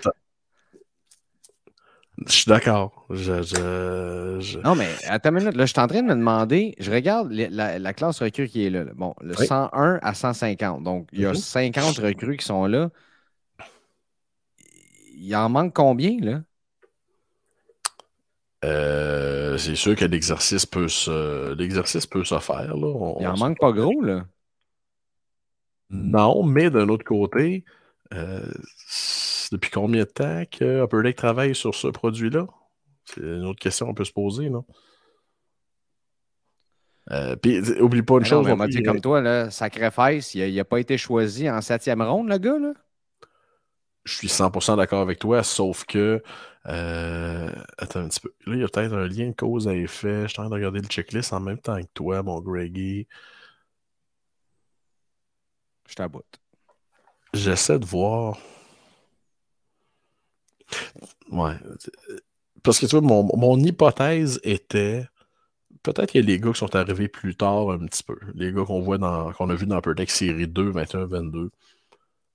Je 2.27 2.31
suis 2.31 2.49
d'accord. 2.49 3.05
Je, 3.09 3.41
je, 3.41 4.37
je- 4.39 4.59
Non, 4.59 4.75
mais 4.75 4.87
attends 5.07 5.29
une 5.29 5.37
minute. 5.39 5.55
Là, 5.55 5.65
je 5.65 5.71
suis 5.71 5.79
en 5.81 5.87
train 5.87 6.01
de 6.03 6.07
me 6.07 6.15
demander. 6.15 6.75
Je 6.79 6.91
regarde 6.91 7.31
la, 7.31 7.79
la 7.79 7.93
classe 7.93 8.21
recrue 8.21 8.47
qui 8.47 8.65
est 8.65 8.69
là. 8.69 8.85
Bon, 8.95 9.15
le 9.21 9.33
Oui. 9.39 9.47
101 9.47 9.99
à 10.01 10.13
150. 10.13 10.83
Donc, 10.83 11.07
il 11.13 11.21
y 11.21 11.25
a 11.25 11.29
Mhm. 11.29 11.35
50 11.35 11.97
recrues 11.97 12.37
qui 12.37 12.45
sont 12.45 12.65
là. 12.67 12.89
Il 15.15 15.35
en 15.35 15.49
manque 15.49 15.73
combien, 15.73 16.17
là? 16.21 16.41
Euh, 18.63 19.57
c'est 19.57 19.75
sûr 19.75 19.95
que 19.95 20.05
l'exercice 20.05 20.65
peut 20.67 20.87
se 20.87 21.53
l'exercice 21.55 22.05
peut 22.05 22.23
se 22.23 22.37
faire. 22.39 22.75
Là. 22.75 22.87
On- 22.87 23.17
Il 23.19 23.27
en 23.27 23.37
manque 23.37 23.59
pas 23.59 23.71
gros, 23.71 24.01
là. 24.01 24.25
Non, 25.89 26.43
mais 26.43 26.69
d'un 26.69 26.87
autre 26.89 27.03
côté, 27.03 27.65
euh, 28.13 28.45
c'est 28.87 29.20
depuis 29.51 29.69
combien 29.71 30.03
de 30.03 30.09
temps 30.09 30.43
que 30.51 30.83
Upper 30.83 31.03
Deck 31.03 31.15
travaille 31.17 31.55
sur 31.55 31.75
ce 31.75 31.87
produit-là? 31.87 32.47
C'est 33.05 33.21
une 33.21 33.45
autre 33.45 33.59
question 33.59 33.87
qu'on 33.87 33.93
peut 33.93 34.05
se 34.05 34.13
poser, 34.13 34.49
non? 34.49 34.65
Euh, 37.11 37.35
Puis, 37.35 37.59
oublie 37.81 38.03
pas 38.03 38.15
une 38.15 38.23
Mais 38.23 38.29
non, 38.29 38.43
chose. 38.43 38.47
non 38.47 38.55
dit 38.67 38.83
comme 38.83 39.01
toi, 39.01 39.21
là, 39.21 39.49
sacrifice, 39.51 40.33
il 40.35 40.55
n'a 40.55 40.65
pas 40.65 40.79
été 40.79 40.97
choisi 40.97 41.49
en 41.49 41.61
septième 41.61 42.01
ronde, 42.01 42.29
le 42.29 42.37
gars, 42.37 42.59
là? 42.59 42.73
Je 44.03 44.13
suis 44.15 44.29
100% 44.29 44.77
d'accord 44.77 45.01
avec 45.01 45.19
toi, 45.19 45.43
sauf 45.43 45.85
que. 45.85 46.23
euh, 46.67 47.51
attends 47.77 47.99
un 48.01 48.07
petit 48.09 48.19
peu. 48.19 48.33
Là, 48.47 48.55
il 48.55 48.61
y 48.61 48.63
a 48.63 48.67
peut-être 48.67 48.93
un 48.93 49.07
lien 49.07 49.29
de 49.29 49.35
cause 49.35 49.67
à 49.67 49.75
effet. 49.75 50.23
Je 50.23 50.27
suis 50.29 50.39
en 50.39 50.43
train 50.43 50.49
de 50.49 50.55
regarder 50.55 50.79
le 50.81 50.87
checklist 50.87 51.33
en 51.33 51.39
même 51.39 51.59
temps 51.59 51.79
que 51.81 51.87
toi, 51.93 52.23
mon 52.23 52.39
Greggy. 52.41 53.07
Je 55.87 55.93
t'aboute. 55.95 56.41
J'essaie 57.33 57.77
de 57.77 57.85
voir. 57.85 58.37
Ouais. 61.31 61.55
Parce 62.63 62.79
que 62.79 62.85
tu 62.85 62.97
vois, 62.97 63.01
mon, 63.01 63.23
mon 63.37 63.59
hypothèse 63.59 64.39
était. 64.43 65.05
Peut-être 65.83 66.11
qu'il 66.11 66.21
y 66.21 66.23
a 66.23 66.27
les 66.27 66.39
gars 66.39 66.51
qui 66.53 66.59
sont 66.59 66.75
arrivés 66.75 67.07
plus 67.07 67.35
tard 67.35 67.71
un 67.71 67.79
petit 67.87 68.03
peu. 68.03 68.17
Les 68.35 68.53
gars 68.53 68.65
qu'on 68.65 68.81
voit 68.81 68.97
dans 68.99 69.31
qu'on 69.33 69.49
a 69.49 69.55
vu 69.55 69.65
dans 69.65 69.79
Deck 69.81 70.11
série 70.11 70.47
2, 70.47 70.69
21, 70.71 71.05
22. 71.07 71.51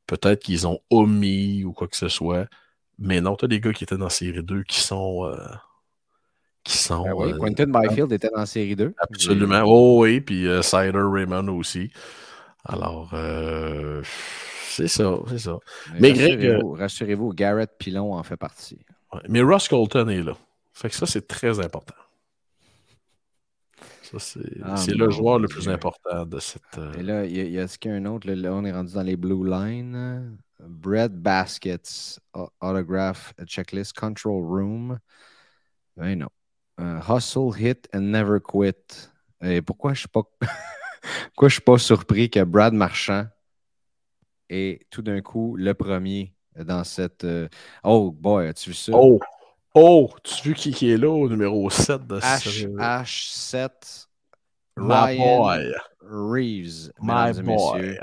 Peut-être 0.06 0.42
qu'ils 0.42 0.66
ont 0.66 0.80
omis 0.90 1.64
ou 1.64 1.72
quoi 1.72 1.88
que 1.88 1.96
ce 1.96 2.08
soit. 2.08 2.48
Mais 2.98 3.20
non, 3.20 3.36
t'as 3.36 3.46
des 3.48 3.60
gars 3.60 3.72
qui 3.72 3.84
étaient 3.84 3.96
dans 3.98 4.08
série 4.08 4.42
2 4.42 4.62
qui 4.64 4.80
sont. 4.80 5.26
euh, 5.26 5.36
qui 6.64 6.76
sont. 6.78 7.04
Ben 7.04 7.12
oui, 7.14 7.32
euh, 7.32 7.38
Quentin 7.38 7.66
Byfield 7.66 8.12
était 8.12 8.30
dans 8.34 8.44
série 8.46 8.76
2. 8.76 8.94
Absolument. 8.98 9.62
Oh 9.66 10.02
oui, 10.02 10.20
puis 10.20 10.46
euh, 10.48 10.62
Cider 10.62 10.92
Raymond 10.94 11.48
aussi. 11.48 11.90
Alors, 12.64 13.10
euh, 13.14 14.02
c'est 14.76 14.88
ça, 14.88 15.14
c'est 15.28 15.38
ça. 15.38 15.58
Mais 16.00 16.12
Greg, 16.12 16.44
euh, 16.44 16.52
rassurez-vous, 16.58 16.72
rassurez-vous, 16.72 17.32
Garrett 17.32 17.70
Pilon 17.78 18.12
en 18.14 18.22
fait 18.22 18.36
partie. 18.36 18.78
Ouais. 19.12 19.20
Mais 19.28 19.40
Ross 19.40 19.68
Colton 19.68 20.08
est 20.08 20.22
là. 20.22 20.36
Fait 20.72 20.88
que 20.90 20.94
ça, 20.94 21.06
c'est 21.06 21.26
très 21.26 21.58
important. 21.60 21.94
Ça, 24.02 24.18
c'est 24.18 24.40
Ah, 24.62 24.76
c'est 24.76 24.94
le 24.94 25.10
joueur 25.10 25.38
le 25.38 25.48
plus 25.48 25.68
important 25.68 26.24
de 26.24 26.38
cette. 26.38 26.62
euh, 26.78 26.92
Et 26.94 27.02
là, 27.02 27.24
il 27.24 27.36
y 27.36 27.40
a, 27.40 27.44
il 27.44 27.52
y 27.52 27.58
a 27.58 27.66
ce 27.66 27.76
qu'il 27.78 27.90
y 27.90 27.94
a 27.94 27.96
un 27.96 28.04
autre? 28.06 28.30
Là, 28.30 28.52
on 28.52 28.64
est 28.64 28.72
rendu 28.72 28.92
dans 28.94 29.02
les 29.02 29.16
Blue 29.16 29.48
Line. 29.48 30.36
Bread 30.60 31.12
Baskets, 31.12 32.18
au- 32.34 32.48
Autograph 32.60 33.34
Checklist, 33.46 33.92
Control 33.98 34.42
Room. 34.44 34.98
Ben 35.96 36.18
non. 36.18 36.28
Euh, 36.80 37.00
hustle, 37.08 37.50
Hit 37.58 37.88
and 37.94 38.00
Never 38.02 38.38
Quit. 38.40 39.10
Et 39.42 39.60
pourquoi 39.60 39.92
je 39.94 40.00
suis 40.00 40.08
pas. 40.08 40.22
pourquoi 41.28 41.48
je 41.48 41.54
suis 41.54 41.62
pas 41.62 41.78
surpris 41.78 42.30
que 42.30 42.42
Brad 42.44 42.72
Marchand 42.74 43.26
est 44.48 44.86
tout 44.90 45.02
d'un 45.02 45.20
coup 45.20 45.56
le 45.56 45.74
premier 45.74 46.32
dans 46.56 46.84
cette. 46.84 47.24
euh, 47.24 47.48
Oh 47.84 48.10
boy, 48.10 48.48
as-tu 48.48 48.70
vu 48.70 48.74
ça? 48.74 48.92
Oh! 48.94 49.20
Oh! 49.74 50.10
Tu 50.22 50.48
vu 50.48 50.54
qui, 50.54 50.70
qui 50.72 50.90
est 50.90 50.96
là 50.96 51.10
au 51.10 51.28
numéro 51.28 51.68
7 51.68 52.06
de 52.06 52.18
ce- 52.20 52.66
HH7 52.66 54.06
My 54.78 54.86
Ryan 55.16 55.38
boy! 55.42 55.74
Reeves, 56.08 56.92
My 57.02 57.30
et 57.38 57.42
boy! 57.42 57.98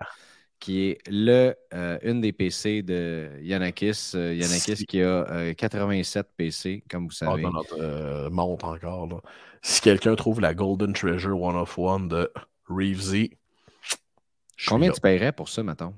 qui 0.60 0.90
est 0.90 0.98
le, 1.10 1.54
euh, 1.74 1.98
une 2.04 2.22
des 2.22 2.32
PC 2.32 2.84
de 2.84 3.32
Yanakis. 3.42 4.12
Euh, 4.16 4.34
Yanakis 4.34 4.78
Si- 4.78 4.86
qui 4.86 5.02
a 5.02 5.30
euh, 5.30 5.54
87 5.54 6.28
PC, 6.38 6.84
comme 6.90 7.04
vous 7.08 7.14
Ah, 7.22 7.26
savez. 7.26 7.42
dans 7.44 7.52
notre 7.52 8.30
montre 8.30 8.66
encore. 8.66 9.08
Là. 9.08 9.18
Si 9.62 9.82
quelqu'un 9.82 10.16
trouve 10.16 10.40
la 10.42 10.54
Golden 10.54 10.94
Treasure 10.94 11.40
One 11.42 11.56
of 11.58 11.78
One 11.78 12.08
de 12.08 12.32
Reevesy, 12.70 13.32
Combien 14.68 14.90
là. 14.90 14.94
tu 14.94 15.02
paierais 15.02 15.32
pour 15.34 15.50
ça, 15.50 15.64
mettons? 15.64 15.94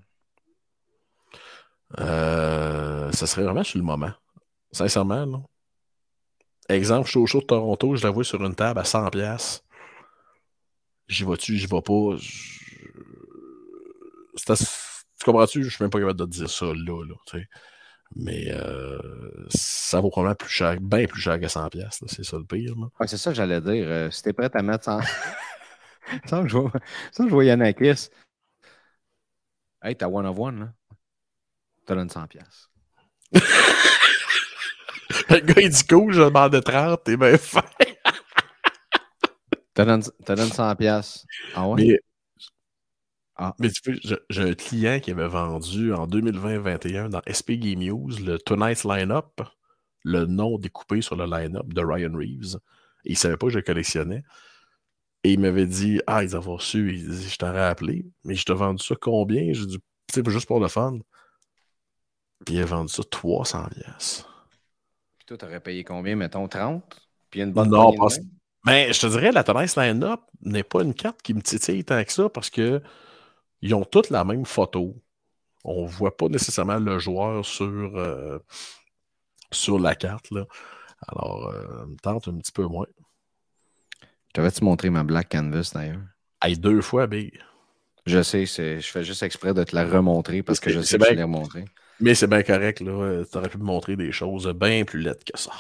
Euh, 2.00 3.12
ça 3.12 3.28
serait 3.28 3.44
vraiment 3.44 3.64
sur 3.64 3.78
le 3.78 3.86
moment. 3.86 4.12
Sincèrement, 4.72 5.26
là. 5.26 5.40
Exemple, 6.68 7.06
je 7.06 7.12
suis 7.12 7.20
au 7.20 7.28
show 7.28 7.42
de 7.42 7.46
Toronto, 7.46 7.96
je 7.96 8.04
la 8.04 8.10
vois 8.10 8.24
sur 8.24 8.44
une 8.44 8.56
table 8.56 8.80
à 8.80 8.84
100$. 8.84 9.12
piastres. 9.12 9.64
J'y 11.08 11.24
vas-tu, 11.24 11.58
j'y 11.58 11.68
vais 11.68 11.82
pas? 11.82 12.16
Tu 15.18 15.24
comprends-tu? 15.24 15.64
Je 15.64 15.70
suis 15.70 15.84
même 15.84 15.92
pas 15.92 16.00
capable 16.00 16.20
de 16.20 16.26
te 16.26 16.32
dire 16.32 16.50
ça 16.50 16.66
là, 16.66 17.04
là. 17.04 17.40
Mais 18.16 18.48
euh, 18.50 19.00
ça 19.50 20.02
vaut 20.02 20.10
probablement 20.10 20.36
plus 20.36 20.50
cher, 20.50 20.80
bien 20.82 21.06
plus 21.06 21.22
cher 21.22 21.40
que 21.40 21.46
100$. 21.46 21.70
piastres, 21.70 22.04
là. 22.04 22.08
C'est 22.12 22.24
ça 22.24 22.38
le 22.38 22.46
pire. 22.46 22.76
Ouais, 23.00 23.08
c'est 23.08 23.18
ça 23.18 23.30
que 23.32 23.36
j'allais 23.36 23.62
dire. 23.62 23.88
Euh, 23.88 24.10
si 24.10 24.24
t'es 24.24 24.34
prêt 24.34 24.50
à 24.52 24.62
mettre 24.64 24.86
100... 24.86 25.02
sans, 26.26 26.44
que 26.44 26.50
je 26.50 26.58
vois, 26.58 26.72
je 27.18 27.24
vois 27.24 27.46
Yanakis. 27.46 28.10
Hey, 29.84 29.96
t'as 29.96 30.08
one 30.08 30.26
of 30.26 30.40
one, 30.40 30.60
là. 30.60 30.74
T'as 31.86 31.96
donné 31.96 32.10
100 32.10 32.28
pièces. 32.28 32.70
Le 35.30 35.40
gars, 35.40 35.62
il 35.62 35.70
dit 35.70 35.86
cool, 35.88 36.14
je 36.14 36.22
demande 36.22 36.64
30, 36.64 37.04
t'es 37.04 37.18
bien 37.18 37.38
fin. 37.38 37.64
T'as 39.74 39.86
donné, 39.86 40.04
t'as 40.26 40.36
donné 40.36 40.50
100 40.50 40.76
pièces. 40.76 41.26
Ah 41.54 41.68
ouais? 41.68 41.84
Mais 41.84 42.00
Ah. 43.38 43.54
Mais 43.60 43.70
tu 43.70 44.00
sais, 44.02 44.18
j'ai 44.30 44.42
un 44.42 44.54
client 44.54 45.00
qui 45.02 45.12
avait 45.12 45.28
vendu 45.28 45.94
en 45.94 46.08
2020-21 46.08 47.10
dans 47.10 47.22
SP 47.28 47.60
Game 47.60 47.80
News 47.80 48.12
le 48.26 48.38
Tonight's 48.38 48.86
Lineup, 48.86 49.42
le 50.04 50.26
nom 50.26 50.58
découpé 50.58 51.02
sur 51.02 51.18
le 51.18 51.26
line-up 51.26 51.68
de 51.74 51.82
Ryan 51.82 52.14
Reeves. 52.14 52.56
Et 53.04 53.10
il 53.10 53.14
ne 53.14 53.18
savait 53.18 53.36
pas 53.38 53.48
que 53.48 53.54
je 53.54 53.58
le 53.58 53.64
collectionnais. 53.64 54.24
Et 55.24 55.34
il 55.34 55.40
m'avait 55.40 55.66
dit 55.68 56.00
Ah, 56.08 56.24
ils 56.24 56.36
avaient 56.36 56.50
reçu. 56.50 56.94
Il 56.96 57.10
dit 57.10 57.30
Je 57.30 57.38
t'aurais 57.38 57.64
appelé, 57.66 58.06
mais 58.24 58.36
je 58.36 58.46
t'ai 58.46 58.54
vendu 58.54 58.84
ça 58.84 58.96
combien? 59.00 59.52
J'ai 59.52 59.66
dit 59.66 59.80
Tu 60.14 60.24
sais, 60.24 60.32
juste 60.32 60.48
pour 60.48 60.62
le 60.62 60.70
fun. 60.70 61.00
Puis 62.46 62.56
il 62.56 62.62
a 62.62 62.66
vendu 62.66 62.94
ça 62.94 63.04
300 63.04 63.70
pièces. 63.70 64.26
Puis 65.18 65.26
toi, 65.26 65.38
t'aurais 65.38 65.60
payé 65.60 65.84
combien 65.84 66.16
Mettons 66.16 66.48
30 66.48 66.84
Puis 67.30 67.42
une 67.42 67.52
bonne 67.52 67.70
Non, 67.70 67.94
pas. 67.94 68.08
Mais 68.66 68.94
je 68.94 69.00
te 69.00 69.08
dirais, 69.08 69.32
la 69.32 69.44
Tonight's 69.44 69.76
Line-Up 69.76 70.22
n'est 70.42 70.64
pas 70.64 70.82
une 70.82 70.94
carte 70.94 71.22
qui 71.22 71.34
me 71.34 71.42
titille 71.42 71.84
tant 71.84 72.04
que 72.04 72.12
ça 72.12 72.30
parce 72.30 72.50
que 72.50 72.82
ils 73.62 73.74
ont 73.74 73.84
toutes 73.84 74.10
la 74.10 74.24
même 74.24 74.46
photo. 74.46 74.96
On 75.64 75.84
ne 75.84 75.88
voit 75.88 76.16
pas 76.16 76.28
nécessairement 76.28 76.78
le 76.78 77.00
joueur 77.00 77.44
sur, 77.46 77.66
euh, 77.66 78.40
sur 79.52 79.80
la 79.80 79.96
carte. 79.96 80.30
Là. 80.32 80.46
Alors, 81.08 81.48
euh, 81.48 81.86
me 81.86 81.96
tente 81.98 82.28
un 82.28 82.38
petit 82.38 82.52
peu 82.52 82.66
moins. 82.66 82.88
T'avais-tu 84.34 84.64
montré 84.64 84.90
ma 84.90 85.04
Black 85.04 85.32
Canvas 85.32 85.72
d'ailleurs? 85.74 86.02
Hey, 86.42 86.58
deux 86.58 86.82
fois, 86.82 87.08
B. 87.08 87.30
Je 88.06 88.22
sais, 88.22 88.46
je 88.46 88.82
fais 88.82 89.04
juste 89.04 89.24
exprès 89.24 89.54
de 89.54 89.64
te 89.64 89.76
la 89.76 89.86
remontrer 89.86 90.44
parce 90.44 90.60
que 90.60 90.70
je 90.70 90.82
sais 90.82 90.98
que 90.98 91.06
je 91.06 91.14
l'ai 91.14 91.24
remontré. 91.24 91.66
Mais 92.00 92.14
c'est 92.14 92.28
bien 92.28 92.44
correct, 92.44 92.82
là. 92.82 93.24
Tu 93.30 93.38
aurais 93.38 93.50
pu 93.50 93.58
me 93.58 93.64
montrer 93.64 93.96
des 93.96 94.12
choses 94.12 94.48
bien 94.54 94.84
plus 94.84 95.00
laides 95.02 95.24
que 95.24 95.38
ça 95.38 95.52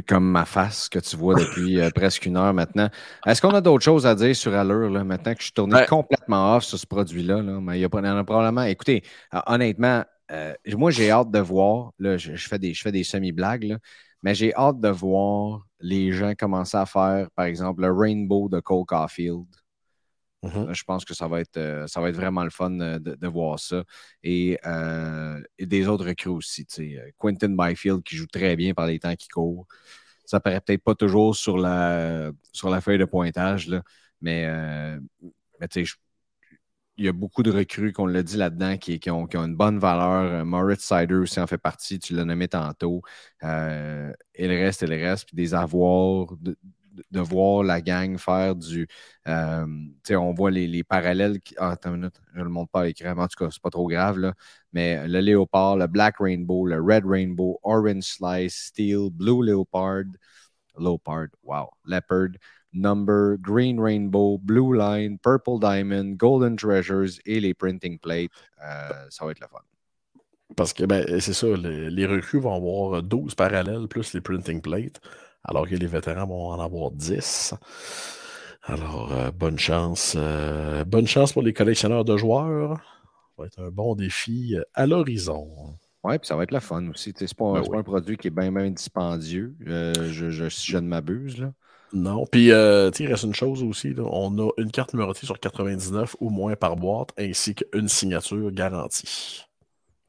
comme 0.00 0.30
ma 0.30 0.46
face 0.46 0.88
que 0.88 0.98
tu 0.98 1.16
vois 1.16 1.34
depuis 1.34 1.78
euh, 1.78 1.90
presque 1.90 2.24
une 2.24 2.36
heure 2.38 2.54
maintenant. 2.54 2.88
Est-ce 3.26 3.42
qu'on 3.42 3.50
a 3.50 3.60
d'autres 3.60 3.84
choses 3.84 4.06
à 4.06 4.14
dire 4.14 4.34
sur 4.34 4.54
Allure, 4.54 4.88
là, 4.88 5.04
maintenant 5.04 5.34
que 5.34 5.40
je 5.40 5.44
suis 5.44 5.52
tourné 5.52 5.84
complètement 5.86 6.56
off 6.56 6.64
sur 6.64 6.78
ce 6.78 6.86
produit-là? 6.86 7.42
Là, 7.42 7.60
mais 7.60 7.78
il 7.78 7.82
y, 7.82 7.84
a, 7.84 7.88
probablement. 7.88 8.62
Écoutez, 8.62 9.02
euh, 9.34 9.40
honnêtement, 9.46 10.02
euh, 10.30 10.54
moi, 10.68 10.90
j'ai 10.90 11.10
hâte 11.10 11.30
de 11.30 11.40
voir. 11.40 11.92
Là, 11.98 12.16
je, 12.16 12.34
fais 12.36 12.58
des, 12.58 12.72
je 12.72 12.80
fais 12.80 12.92
des 12.92 13.04
semi-blagues, 13.04 13.76
mais 14.22 14.34
j'ai 14.34 14.54
hâte 14.54 14.80
de 14.80 14.88
voir 14.88 15.66
les 15.80 16.12
gens 16.12 16.32
commencer 16.34 16.76
à 16.76 16.86
faire, 16.86 17.28
par 17.34 17.44
exemple, 17.44 17.82
le 17.82 17.92
Rainbow 17.92 18.48
de 18.48 18.60
Cole 18.60 18.86
Caulfield. 18.86 19.44
Mm-hmm. 20.42 20.74
Je 20.74 20.84
pense 20.84 21.04
que 21.04 21.14
ça 21.14 21.28
va 21.28 21.40
être, 21.40 21.56
euh, 21.56 21.86
ça 21.86 22.00
va 22.00 22.08
être 22.08 22.16
vraiment 22.16 22.42
le 22.42 22.50
fun 22.50 22.78
euh, 22.80 22.98
de, 22.98 23.28
voir 23.28 23.60
ça. 23.60 23.84
Euh, 24.26 25.42
et, 25.58 25.66
des 25.66 25.86
autres 25.86 26.06
recrues 26.06 26.30
aussi. 26.30 26.66
Quentin 27.18 27.50
Byfield 27.50 28.02
qui 28.02 28.16
joue 28.16 28.26
très 28.26 28.56
bien 28.56 28.74
par 28.74 28.86
les 28.86 28.98
temps 28.98 29.14
qui 29.14 29.28
courent. 29.28 29.66
Ça 30.24 30.40
paraît 30.40 30.60
peut-être 30.60 30.82
pas 30.82 30.94
toujours 30.94 31.36
sur 31.36 31.58
la, 31.58 32.32
sur 32.52 32.70
la 32.70 32.80
feuille 32.80 32.98
de 32.98 33.04
pointage, 33.04 33.68
là, 33.68 33.82
mais, 34.20 34.48
il 36.98 37.06
y 37.06 37.08
a 37.08 37.12
beaucoup 37.12 37.42
de 37.42 37.50
recrues, 37.50 37.92
qu'on 37.92 38.06
l'a 38.06 38.22
dit 38.22 38.36
là-dedans, 38.36 38.76
qui, 38.76 39.00
qui, 39.00 39.10
ont, 39.10 39.26
une 39.26 39.56
bonne 39.56 39.78
valeur. 39.78 40.44
Moritz 40.44 40.82
Sider 40.84 41.14
aussi 41.14 41.40
en 41.40 41.46
fait 41.46 41.58
partie, 41.58 41.98
tu 41.98 42.14
l'as 42.14 42.24
nommé 42.24 42.48
tantôt. 42.48 43.02
et 43.42 43.46
le 44.48 44.54
reste, 44.54 44.82
et 44.82 44.86
le 44.86 44.96
reste, 44.96 45.26
puis 45.26 45.36
des 45.36 45.54
avoirs 45.54 46.26
de 47.10 47.20
voir 47.20 47.62
la 47.62 47.80
gang 47.80 48.18
faire 48.18 48.54
du. 48.54 48.86
Euh, 49.28 49.66
on 50.10 50.32
voit 50.34 50.50
les, 50.50 50.84
parallèles. 50.84 51.40
Qui, 51.40 51.54
ah, 51.58 51.70
attends 51.70 51.90
une 51.90 52.00
minute, 52.00 52.20
je 52.34 52.38
ne 52.38 52.44
le 52.44 52.50
montre 52.50 52.70
pas 52.70 52.82
à 52.82 52.84
l'écran, 52.84 53.16
en 53.16 53.28
tout 53.28 53.44
cas, 53.44 53.50
c'est 53.50 53.62
pas 53.62 53.70
trop 53.70 53.88
grave. 53.88 54.32
Mais 54.72 55.06
le 55.08 55.20
léopard, 55.20 55.76
le 55.76 55.86
black 55.86 56.16
rainbow, 56.18 56.66
le 56.66 56.80
red 56.80 57.04
rainbow, 57.06 57.58
orange 57.62 58.04
slice, 58.04 58.54
steel, 58.54 59.10
blue 59.10 59.44
leopard, 59.44 60.04
leopard, 60.78 61.28
wow, 61.42 61.70
leopard, 61.84 62.30
number, 62.72 63.36
green 63.38 63.78
rainbow, 63.78 64.38
blue 64.38 64.76
line, 64.76 65.18
purple 65.18 65.58
diamond, 65.58 66.16
golden 66.16 66.56
treasures 66.56 67.18
et 67.26 67.40
les 67.40 67.54
printing 67.54 67.98
plates. 67.98 68.30
Euh, 68.62 69.06
ça 69.10 69.24
va 69.24 69.32
être 69.32 69.40
le 69.40 69.48
fun. 69.48 69.60
Parce 70.56 70.72
que 70.74 70.84
ben, 70.84 71.06
c'est 71.20 71.32
ça, 71.32 71.46
les, 71.46 71.90
les, 71.90 72.06
recrues 72.06 72.40
vont 72.40 72.54
avoir 72.54 73.02
12 73.02 73.34
parallèles 73.34 73.88
plus 73.88 74.12
les 74.12 74.20
printing 74.20 74.60
plates 74.60 75.00
alors 75.44 75.68
que 75.68 75.74
les 75.74 75.86
vétérans 75.86 76.26
vont 76.26 76.48
en 76.48 76.60
avoir 76.60 76.90
10. 76.90 77.54
Alors, 78.64 79.12
euh, 79.12 79.30
bonne 79.32 79.58
chance. 79.58 80.14
Euh, 80.16 80.84
bonne 80.84 81.06
chance 81.06 81.32
pour 81.32 81.42
les 81.42 81.52
collectionneurs 81.52 82.04
de 82.04 82.16
joueurs. 82.16 82.76
Ça 82.76 83.42
va 83.42 83.46
être 83.46 83.60
un 83.60 83.70
bon 83.70 83.94
défi 83.96 84.56
euh, 84.56 84.62
à 84.74 84.86
l'horizon. 84.86 85.48
Oui, 86.04 86.18
puis 86.18 86.26
ça 86.26 86.36
va 86.36 86.44
être 86.44 86.52
la 86.52 86.60
fun 86.60 86.88
aussi. 86.88 87.12
Ce 87.16 87.24
n'est 87.24 87.28
pas, 87.36 87.60
ben 87.60 87.78
un 87.78 87.82
produit 87.82 88.16
qui 88.16 88.28
est 88.28 88.30
bien, 88.30 88.52
bien 88.52 88.70
dispendieux, 88.70 89.54
je, 89.60 90.48
si 90.48 90.70
je 90.70 90.78
ne 90.78 90.86
m'abuse. 90.86 91.48
Non. 91.92 92.24
Puis, 92.26 92.46
il 92.46 93.06
reste 93.06 93.24
une 93.24 93.34
chose 93.34 93.62
aussi. 93.62 93.94
On 93.98 94.38
a 94.38 94.50
une 94.58 94.70
carte 94.70 94.94
numérotée 94.94 95.26
sur 95.26 95.38
99 95.38 96.16
ou 96.20 96.30
moins 96.30 96.56
par 96.56 96.76
boîte, 96.76 97.10
ainsi 97.18 97.54
qu'une 97.54 97.88
signature 97.88 98.50
garantie. 98.50 99.44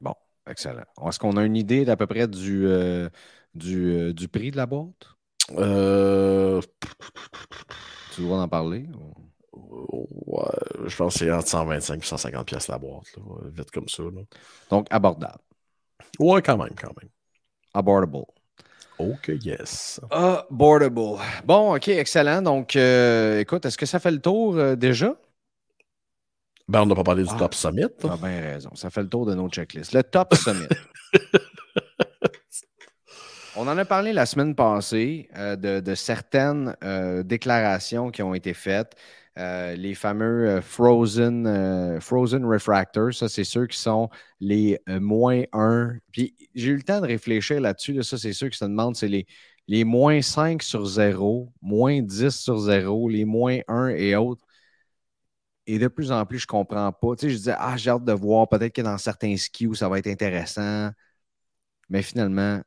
Bon, 0.00 0.14
excellent. 0.48 0.84
Est-ce 1.06 1.18
qu'on 1.18 1.36
a 1.36 1.44
une 1.44 1.56
idée 1.56 1.84
d'à 1.84 1.96
peu 1.96 2.06
près 2.06 2.26
du, 2.26 2.66
du, 3.54 4.14
du 4.14 4.28
prix 4.28 4.50
de 4.50 4.56
la 4.56 4.66
boîte? 4.66 5.13
Euh... 5.52 6.60
Tu 8.14 8.22
dois 8.22 8.40
en 8.40 8.48
parler? 8.48 8.86
Ouais, 9.52 10.44
je 10.86 10.96
pense 10.96 11.14
que 11.14 11.18
c'est 11.20 11.32
entre 11.32 11.48
125 11.48 12.02
et 12.02 12.06
150 12.06 12.46
pièces 12.46 12.68
la 12.68 12.78
boîte, 12.78 13.04
vite 13.46 13.70
comme 13.70 13.88
ça. 13.88 14.02
Donc, 14.70 14.86
abordable. 14.90 15.38
Ouais, 16.18 16.42
quand 16.42 16.56
même, 16.56 16.74
quand 16.80 16.92
même. 17.00 17.10
Abordable. 17.72 18.24
Ok, 18.98 19.32
yes. 19.42 20.00
Abordable. 20.10 21.18
Bon, 21.44 21.74
ok, 21.74 21.88
excellent. 21.88 22.42
Donc, 22.42 22.76
euh, 22.76 23.40
écoute, 23.40 23.64
est-ce 23.66 23.78
que 23.78 23.86
ça 23.86 23.98
fait 23.98 24.12
le 24.12 24.20
tour 24.20 24.56
euh, 24.56 24.76
déjà? 24.76 25.16
Ben, 26.68 26.82
on 26.82 26.86
n'a 26.86 26.94
pas 26.94 27.04
parlé 27.04 27.24
du 27.24 27.30
ah. 27.32 27.38
Top 27.38 27.54
Summit. 27.54 27.86
Tu 28.00 28.06
as 28.06 28.16
bien 28.16 28.40
raison. 28.40 28.70
Ça 28.74 28.90
fait 28.90 29.02
le 29.02 29.08
tour 29.08 29.26
de 29.26 29.34
nos 29.34 29.48
checklists. 29.48 29.92
Le 29.92 30.02
Top 30.02 30.34
Summit. 30.34 30.68
On 33.56 33.68
en 33.68 33.78
a 33.78 33.84
parlé 33.84 34.12
la 34.12 34.26
semaine 34.26 34.56
passée 34.56 35.28
euh, 35.36 35.54
de, 35.54 35.94
certaines 35.94 36.76
euh, 36.82 37.22
déclarations 37.22 38.10
qui 38.10 38.22
ont 38.22 38.34
été 38.34 38.52
faites. 38.52 38.96
Euh, 39.38 39.76
les 39.76 39.94
fameux 39.94 40.60
Frozen, 40.60 42.00
Frozen 42.00 42.44
Refractors, 42.44 43.14
ça, 43.14 43.28
c'est 43.28 43.44
ceux 43.44 43.66
qui 43.66 43.78
sont 43.78 44.10
les 44.40 44.80
moins 44.88 45.42
1. 45.52 45.94
Puis 46.12 46.34
j'ai 46.54 46.70
eu 46.70 46.76
le 46.76 46.82
temps 46.82 47.00
de 47.00 47.06
réfléchir 47.06 47.60
là-dessus. 47.60 48.02
ça, 48.02 48.18
c'est 48.18 48.32
ceux 48.32 48.48
qui 48.48 48.58
se 48.58 48.64
demandent, 48.64 48.96
c'est 48.96 49.08
les, 49.08 49.26
les 49.68 49.84
moins 49.84 50.20
5 50.20 50.62
sur 50.62 50.84
0, 50.86 51.52
moins 51.62 52.00
10 52.02 52.30
sur 52.30 52.58
0, 52.58 53.08
les 53.08 53.24
moins 53.24 53.58
1 53.68 53.88
et 53.90 54.16
autres. 54.16 54.44
Et 55.66 55.78
de 55.78 55.88
plus 55.88 56.12
en 56.12 56.26
plus, 56.26 56.38
je 56.38 56.44
ne 56.44 56.48
comprends 56.48 56.92
pas. 56.92 57.16
Tu 57.16 57.26
sais, 57.26 57.30
je 57.30 57.36
disais, 57.36 57.54
ah, 57.58 57.76
j'ai 57.76 57.90
hâte 57.90 58.04
de 58.04 58.12
voir, 58.12 58.48
peut-être 58.48 58.74
que 58.74 58.82
dans 58.82 58.98
certains 58.98 59.36
skis 59.36 59.66
où 59.66 59.74
ça 59.74 59.88
va 59.88 59.98
être 59.98 60.06
intéressant. 60.08 60.90
Mais 61.88 62.02
finalement, 62.02 62.60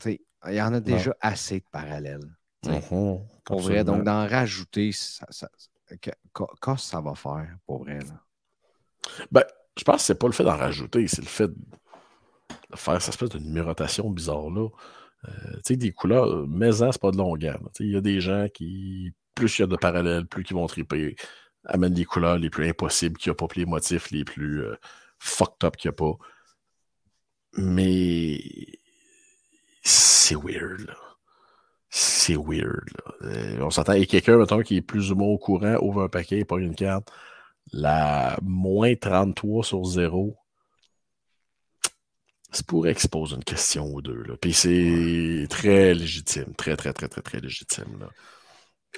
tu 0.00 0.10
sais, 0.10 0.25
il 0.48 0.54
y 0.54 0.62
en 0.62 0.72
a 0.74 0.80
déjà 0.80 1.14
assez 1.20 1.60
de 1.60 1.66
parallèles. 1.70 2.36
Mhm, 2.66 3.20
pour 3.44 3.60
vrai, 3.60 3.84
donc 3.84 4.02
d'en 4.04 4.26
rajouter, 4.26 4.92
ça, 4.92 5.26
ça, 5.30 5.48
qu'est-ce 6.00 6.60
que 6.60 6.76
ça 6.76 7.00
va 7.00 7.14
faire 7.14 7.56
pour 7.66 7.84
vrai? 7.84 7.98
Ben, 9.30 9.44
je 9.78 9.84
pense 9.84 9.96
que 9.96 10.02
c'est 10.02 10.18
pas 10.18 10.26
le 10.26 10.32
fait 10.32 10.44
d'en 10.44 10.56
rajouter, 10.56 11.06
c'est 11.06 11.22
le 11.22 11.28
fait 11.28 11.48
de 11.48 12.76
faire 12.76 13.00
cette 13.00 13.14
espèce 13.14 13.28
de 13.30 13.38
numérotation 13.38 14.10
bizarre-là. 14.10 14.68
Euh, 15.28 15.30
tu 15.56 15.60
sais, 15.64 15.76
des 15.76 15.92
couleurs, 15.92 16.46
mais 16.48 16.72
c'est 16.72 17.00
pas 17.00 17.10
de 17.10 17.16
longueur. 17.16 17.60
Il 17.80 17.90
y 17.90 17.96
a 17.96 18.00
des 18.00 18.20
gens 18.20 18.46
qui, 18.52 19.12
plus 19.34 19.58
il 19.58 19.62
y 19.62 19.64
a 19.64 19.66
de 19.66 19.76
parallèles, 19.76 20.26
plus 20.26 20.44
ils 20.48 20.54
vont 20.54 20.66
triper, 20.66 21.16
amènent 21.64 21.94
des 21.94 22.04
couleurs 22.04 22.38
les 22.38 22.50
plus 22.50 22.68
impossibles 22.68 23.16
qu'il 23.16 23.30
n'y 23.30 23.32
a 23.32 23.36
pas, 23.36 23.48
puis 23.48 23.60
les 23.60 23.66
motifs 23.66 24.10
les 24.10 24.24
plus 24.24 24.62
euh, 24.62 24.76
fucked 25.18 25.64
up 25.64 25.76
qu'il 25.76 25.88
n'y 25.88 25.94
a 25.94 25.96
pas. 25.96 26.16
Mais 27.56 28.40
c'est 29.86 30.36
weird, 30.36 30.80
là. 30.80 30.96
C'est 31.88 32.36
weird, 32.36 32.84
là. 32.98 33.14
Euh, 33.22 33.60
on 33.60 33.70
s'attend 33.70 33.92
à 33.92 34.04
quelqu'un, 34.04 34.36
mettons, 34.36 34.60
qui 34.62 34.76
est 34.76 34.82
plus 34.82 35.12
ou 35.12 35.14
moins 35.14 35.28
au 35.28 35.38
courant, 35.38 35.76
ouvre 35.80 36.02
un 36.02 36.08
paquet, 36.08 36.44
pas 36.44 36.58
une 36.58 36.74
carte. 36.74 37.10
La 37.72 38.36
moins 38.42 38.94
33 38.94 39.64
sur 39.64 39.84
0, 39.84 40.36
c'est 42.50 42.66
pour 42.66 42.86
exposer 42.86 43.36
une 43.36 43.44
question 43.44 43.86
ou 43.86 44.02
deux. 44.02 44.22
Là. 44.24 44.34
Puis 44.40 44.52
c'est 44.52 45.46
très 45.48 45.94
légitime, 45.94 46.54
très, 46.56 46.76
très, 46.76 46.92
très, 46.92 47.08
très, 47.08 47.22
très 47.22 47.40
légitime. 47.40 47.98
Là. 48.00 48.08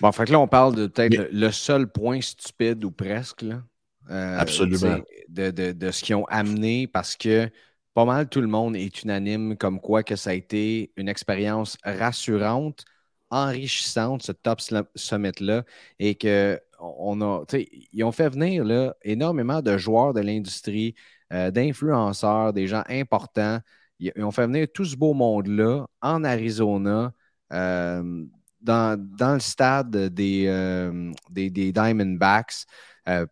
Bon, 0.01 0.13
fait 0.13 0.29
là, 0.31 0.39
on 0.39 0.49
parle 0.49 0.75
de 0.75 0.87
peut-être 0.87 1.29
le 1.33 1.51
seul 1.51 1.91
point 1.91 2.21
stupide 2.21 2.85
ou 2.85 2.91
presque. 2.91 3.43
Là, 3.43 3.63
euh, 4.11 4.39
Absolument. 4.39 5.01
De, 5.29 5.51
de, 5.51 5.73
de, 5.73 5.91
ce 5.91 6.03
qu'ils 6.03 6.15
ont 6.15 6.27
amené 6.27 6.87
parce 6.87 7.17
que 7.17 7.51
pas 7.95 8.05
mal 8.05 8.29
tout 8.29 8.41
le 8.41 8.47
monde 8.47 8.77
est 8.77 9.03
unanime 9.03 9.57
comme 9.57 9.81
quoi 9.81 10.03
que 10.03 10.17
ça 10.17 10.31
a 10.31 10.35
été 10.35 10.93
une 10.97 11.09
expérience 11.09 11.77
rassurante, 11.85 12.85
enrichissante, 13.31 14.23
ce 14.23 14.33
Top 14.33 14.61
Summit-là, 14.95 15.65
et 15.99 16.15
que 16.15 16.61
on 16.81 17.21
a, 17.23 17.45
ils 17.93 18.05
ont 18.05 18.13
fait 18.13 18.29
venir 18.29 18.65
là, 18.65 18.95
énormément 19.03 19.63
de 19.63 19.77
joueurs 19.77 20.15
de 20.15 20.21
l'industrie, 20.21 20.95
euh, 21.33 21.51
d'influenceurs, 21.51 22.53
des 22.53 22.67
gens 22.67 22.85
importants. 22.89 23.61
Ils, 23.99 24.13
ont 24.19 24.31
fait 24.31 24.47
venir 24.47 24.69
tout 24.73 24.85
ce 24.85 24.97
beau 24.97 25.13
monde-là 25.15 25.87
en 26.01 26.25
Arizona, 26.25 27.13
euh, 27.53 28.25
dans, 28.61 29.35
le 29.35 29.41
stade 29.41 29.91
des, 29.91 30.47
euh, 30.47 31.13
des 31.31 31.51
Diamondbacks. 31.51 32.65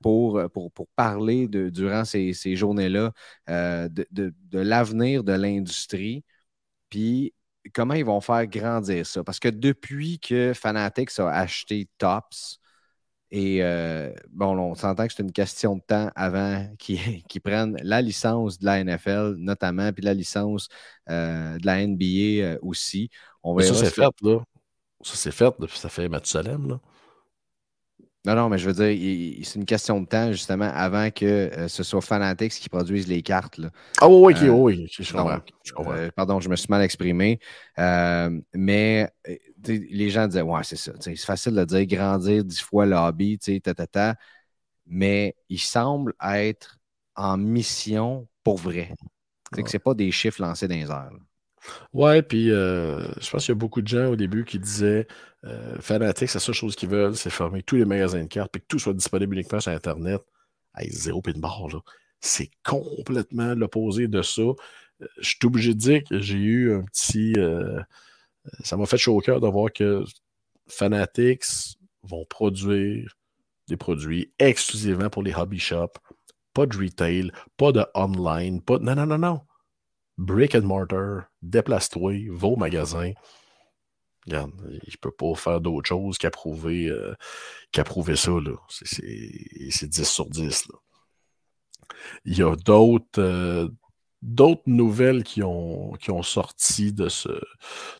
Pour, 0.01 0.41
pour, 0.53 0.72
pour, 0.72 0.89
parler 0.97 1.49
de, 1.49 1.68
durant 1.68 2.05
ces, 2.05 2.33
ces 2.33 2.57
journées-là 2.57 3.12
de, 3.49 4.07
de, 4.11 4.35
de 4.45 4.59
l'avenir 4.59 5.24
de 5.24 5.33
l'industrie. 5.33 6.24
Puis 6.91 7.35
comment 7.74 7.95
ils 7.95 8.05
vont 8.05 8.20
faire 8.20 8.47
grandir 8.47 9.07
ça? 9.07 9.24
Parce 9.24 9.39
que 9.39 9.49
depuis 9.49 10.18
que 10.18 10.53
Fanatics 10.55 11.18
a 11.18 11.29
acheté 11.31 11.89
Tops, 11.99 12.61
et 13.31 13.62
euh, 13.62 14.12
bon, 14.31 14.57
on 14.57 14.74
s'entend 14.74 15.07
que 15.07 15.12
c'est 15.12 15.22
une 15.22 15.33
question 15.33 15.77
de 15.77 15.83
temps 15.83 16.11
avant 16.14 16.68
qu'ils 16.79 17.24
prennent 17.45 17.77
la 17.83 18.01
licence 18.01 18.59
de 18.59 18.66
la 18.66 18.83
NFL, 18.85 19.35
notamment, 19.39 19.93
puis 19.93 20.05
la 20.05 20.14
licence 20.14 20.68
euh, 21.11 21.59
de 21.59 21.66
la 21.66 21.85
NBA 21.85 22.45
euh, 22.45 22.59
aussi. 22.62 23.11
On 23.43 23.59
ça, 23.59 23.74
c'est 23.74 23.91
fait, 23.91 24.09
là. 24.22 24.39
Ça, 25.03 25.16
c'est 25.16 25.33
fait 25.33 25.53
depuis 25.59 25.79
ça 25.79 25.89
fait 25.89 26.09
Mathusalem, 26.09 26.68
là. 26.68 26.81
Non, 28.27 28.35
non, 28.35 28.49
mais 28.49 28.59
je 28.59 28.68
veux 28.68 28.72
dire, 28.72 29.45
c'est 29.45 29.55
une 29.55 29.64
question 29.64 30.01
de 30.01 30.07
temps, 30.07 30.33
justement, 30.33 30.68
avant 30.74 31.12
que 31.12 31.24
euh, 31.24 31.68
ce 31.68 31.85
soit 31.85 32.01
Fanatics 32.01 32.55
qui 32.55 32.68
produisent 32.68 33.07
les 33.07 33.22
cartes. 33.22 33.57
Là. 33.57 33.70
Ah 34.01 34.09
oui, 34.09 34.35
oui, 34.35 34.49
euh, 34.49 34.51
oui, 34.51 34.89
je 34.91 35.12
comprends. 35.12 35.93
Euh, 35.93 36.11
pardon, 36.11 36.41
je 36.41 36.49
me 36.49 36.57
suis 36.57 36.66
mal 36.68 36.83
exprimé. 36.83 37.39
mais 37.79 39.09
les 39.64 40.11
gens 40.11 40.27
disaient, 40.27 40.43
ouais, 40.43 40.64
c'est 40.64 40.74
ça. 40.74 40.91
C'est 40.99 41.16
facile 41.16 41.55
de 41.55 41.64
dire 41.64 41.87
grandir 41.87 42.45
dix 42.45 42.61
fois 42.61 42.85
le 42.85 42.97
hobby, 42.97 43.39
ta, 43.39 43.74
ta, 43.74 43.87
ta, 43.87 44.16
mais 44.87 45.37
il 45.49 45.61
semble 45.61 46.12
être 46.20 46.81
en 47.14 47.37
mission 47.37 48.27
pour 48.43 48.57
vrai. 48.57 48.93
C'est 49.55 49.62
que 49.62 49.70
ce 49.70 49.79
pas 49.79 49.95
des 49.95 50.11
chiffres 50.11 50.43
lancés 50.43 50.66
dans 50.66 50.74
les 50.74 50.91
airs. 50.91 51.12
Ouais, 51.92 52.22
puis 52.22 52.48
je 52.48 53.30
pense 53.30 53.44
qu'il 53.44 53.52
y 53.52 53.56
a 53.56 53.58
beaucoup 53.58 53.82
de 53.82 53.88
gens 53.88 54.06
au 54.06 54.16
début 54.16 54.44
qui 54.44 54.58
disaient 54.58 55.06
euh, 55.46 55.76
Fanatics, 55.80 56.34
la 56.34 56.40
seule 56.40 56.54
chose 56.54 56.74
qu'ils 56.74 56.88
veulent, 56.88 57.16
c'est 57.16 57.30
fermer 57.30 57.62
tous 57.62 57.76
les 57.76 57.84
magasins 57.84 58.22
de 58.22 58.28
cartes 58.28 58.56
et 58.56 58.60
que 58.60 58.66
tout 58.66 58.78
soit 58.78 58.94
disponible 58.94 59.34
uniquement 59.34 59.60
sur 59.60 59.72
Internet. 59.72 60.22
Hey, 60.76 60.90
zéro 60.90 61.22
pinball, 61.22 61.72
là. 61.72 61.78
C'est 62.20 62.50
complètement 62.64 63.54
l'opposé 63.54 64.08
de 64.08 64.22
ça. 64.22 64.42
Euh, 64.42 64.54
je 65.18 65.28
suis 65.28 65.38
obligé 65.44 65.74
de 65.74 65.78
dire 65.78 66.02
que 66.08 66.20
j'ai 66.20 66.38
eu 66.38 66.74
un 66.74 66.82
petit. 66.82 67.34
Euh, 67.36 67.80
ça 68.64 68.76
m'a 68.76 68.86
fait 68.86 68.96
chaud 68.96 69.16
au 69.16 69.20
cœur 69.20 69.40
de 69.40 69.48
voir 69.48 69.72
que 69.72 70.02
Fanatics 70.68 71.76
vont 72.02 72.24
produire 72.24 73.16
des 73.68 73.76
produits 73.76 74.32
exclusivement 74.38 75.10
pour 75.10 75.22
les 75.22 75.34
hobby 75.34 75.58
shops. 75.58 75.98
Pas 76.54 76.66
de 76.66 76.76
retail, 76.76 77.32
pas 77.56 77.72
de 77.72 77.84
online, 77.94 78.62
pas. 78.62 78.78
Non, 78.78 78.94
non, 78.94 79.06
non, 79.06 79.18
non. 79.18 79.40
Brick 80.18 80.54
and 80.54 80.62
mortar, 80.62 81.24
déplace-toi, 81.42 82.28
vos 82.30 82.56
magasins. 82.56 83.12
Regarde, 84.26 84.52
il 84.68 84.92
ne 84.92 84.96
peut 85.00 85.12
pas 85.12 85.34
faire 85.34 85.60
d'autre 85.60 85.88
chose 85.88 86.18
qu'approuver 86.18 86.88
euh, 86.88 87.14
ça. 88.16 88.32
C'est 88.70 89.88
10 89.88 90.04
sur 90.04 90.28
10. 90.28 90.68
Il 92.24 92.36
y 92.36 92.42
a 92.42 92.56
d'autres 92.56 93.20
euh, 93.20 93.68
d'autres 94.22 94.62
nouvelles 94.66 95.22
qui 95.22 95.42
ont, 95.42 95.92
qui 96.00 96.10
ont 96.10 96.22
sorti 96.22 96.92
de 96.92 97.08
ce, 97.08 97.28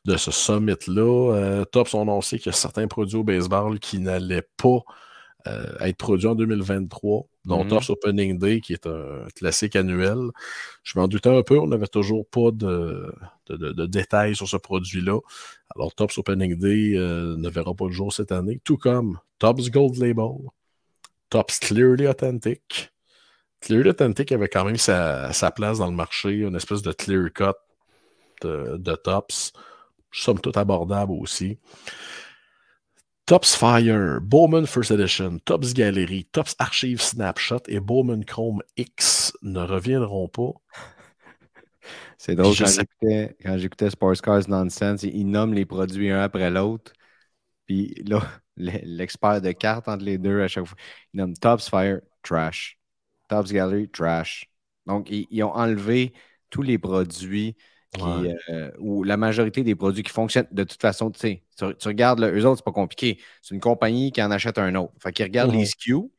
de 0.05 0.17
ce 0.17 0.31
summit-là. 0.31 1.35
Euh, 1.35 1.65
Tops 1.65 1.95
ont 1.95 2.03
annoncé 2.03 2.39
qu'il 2.39 2.47
y 2.47 2.55
a 2.55 2.59
certains 2.59 2.89
produits 2.89 3.19
au 3.19 3.25
baseball 3.25 3.79
qui 3.79 4.01
n'allaient 4.01 4.49
pas 4.57 4.81
euh, 5.47 5.77
être 5.81 5.97
produits 5.97 6.27
en 6.27 6.35
2023, 6.35 7.27
dont 7.45 7.65
mm 7.65 7.79
Opening 7.89 8.39
Day, 8.39 8.61
qui 8.61 8.73
est 8.73 8.87
un 8.87 9.27
classique 9.35 9.77
annuel. 9.77 10.19
Je 10.83 10.99
m'en 10.99 11.09
doutais 11.09 11.37
un 11.37 11.43
peu, 11.43 11.59
on 11.59 11.67
n'avait 11.67 11.87
toujours 11.87 12.27
pas 12.27 12.51
de, 12.53 13.13
de, 13.49 13.87
détails 13.87 14.35
sur 14.35 14.49
ce 14.49 14.57
produit-là. 14.57 15.19
Alors, 15.75 15.95
Tops 15.95 16.19
Opening 16.19 16.57
Day 16.57 16.97
euh, 16.97 17.37
ne 17.37 17.49
verra 17.49 17.75
pas 17.75 17.87
le 17.87 17.93
jour 17.93 18.13
cette 18.13 18.33
année, 18.33 18.61
tout 18.65 18.77
comme 18.77 19.19
Tops 19.39 19.71
Gold 19.71 19.97
Label, 19.97 20.35
Tops 21.31 21.59
Clearly 21.61 22.07
Authentic. 22.07 22.93
Clearly 23.61 23.91
Authentic 23.91 24.33
avait 24.33 24.49
quand 24.49 24.65
même 24.65 24.77
sa, 24.77 25.31
place 25.55 25.79
dans 25.79 25.91
le 25.91 25.97
marché, 25.97 26.31
une 26.31 26.57
espèce 26.57 26.83
de 26.83 26.93
clear 26.93 27.33
cut 27.33 27.45
de, 28.43 28.77
de 28.77 28.95
Tops, 28.95 29.53
somme 30.13 30.41
toute 30.41 30.57
abordable 30.57 31.13
aussi. 31.13 31.59
Tops 33.27 33.57
Fire, 33.57 34.21
Bowman 34.21 34.67
First 34.67 34.93
Edition, 34.93 35.41
Tops 35.41 35.75
Gallery, 35.75 36.29
Tops 36.31 36.55
Archive 36.61 37.01
Snapshot 37.01 37.63
et 37.67 37.81
Bowman 37.81 38.25
Chrome 38.25 38.63
X 38.77 39.33
ne 39.43 39.59
reviendront 39.59 40.29
pas. 40.29 40.53
C'est 42.19 42.37
drôle, 42.37 42.55
quand 42.55 43.59
j'écoutais 43.59 43.91
Sports 43.91 44.23
Cars 44.23 44.49
Nonsense, 44.49 45.03
ils 45.03 45.29
nomment 45.29 45.55
les 45.55 45.67
produits 45.67 46.13
un 46.13 46.21
après 46.21 46.53
l'autre. 46.53 46.93
Puis 47.67 48.01
là, 48.07 48.23
l'expert 48.57 49.41
de 49.41 49.51
cartes 49.51 49.89
entre 49.89 50.05
les 50.05 50.19
deux 50.19 50.41
à 50.41 50.47
chaque 50.47 50.67
fois, 50.67 50.79
il 51.13 51.17
nomme 51.17 51.35
Tops 51.37 51.69
Fire, 51.69 52.03
trash. 52.23 52.79
Tops 53.29 53.51
Gallery, 53.51 53.89
trash. 53.89 54.49
Donc, 54.87 55.09
ils 55.11 55.43
ont 55.43 55.53
enlevé 55.53 56.13
tous 56.49 56.63
les 56.63 56.79
produits 56.79 57.57
euh, 58.03 58.71
ou 58.79 59.05
la 59.05 59.17
majorité 59.17 59.63
des 59.63 59.75
produits 59.75 60.03
qui 60.03 60.13
fonctionnent 60.13 60.49
de 60.51 60.65
toute 60.65 60.81
façon, 60.81 61.11
tu 61.11 61.21
sais, 61.21 61.43
tu, 61.57 61.89
regardes, 61.89 62.21
eux 62.21 62.47
autres, 62.47 62.59
c'est 62.59 62.65
pas 62.65 62.73
compliqué. 62.73 63.19
C'est 63.43 63.55
une 63.55 63.61
compagnie 63.61 64.13
qui 64.13 64.23
en 64.23 64.31
achète 64.31 64.59
un 64.59 64.75
autre. 64.75 64.93
Fait 65.01 65.13
qu'ils 65.13 65.27
regardent 65.27 65.55
les 65.55 65.67
SKU. 65.67 66.11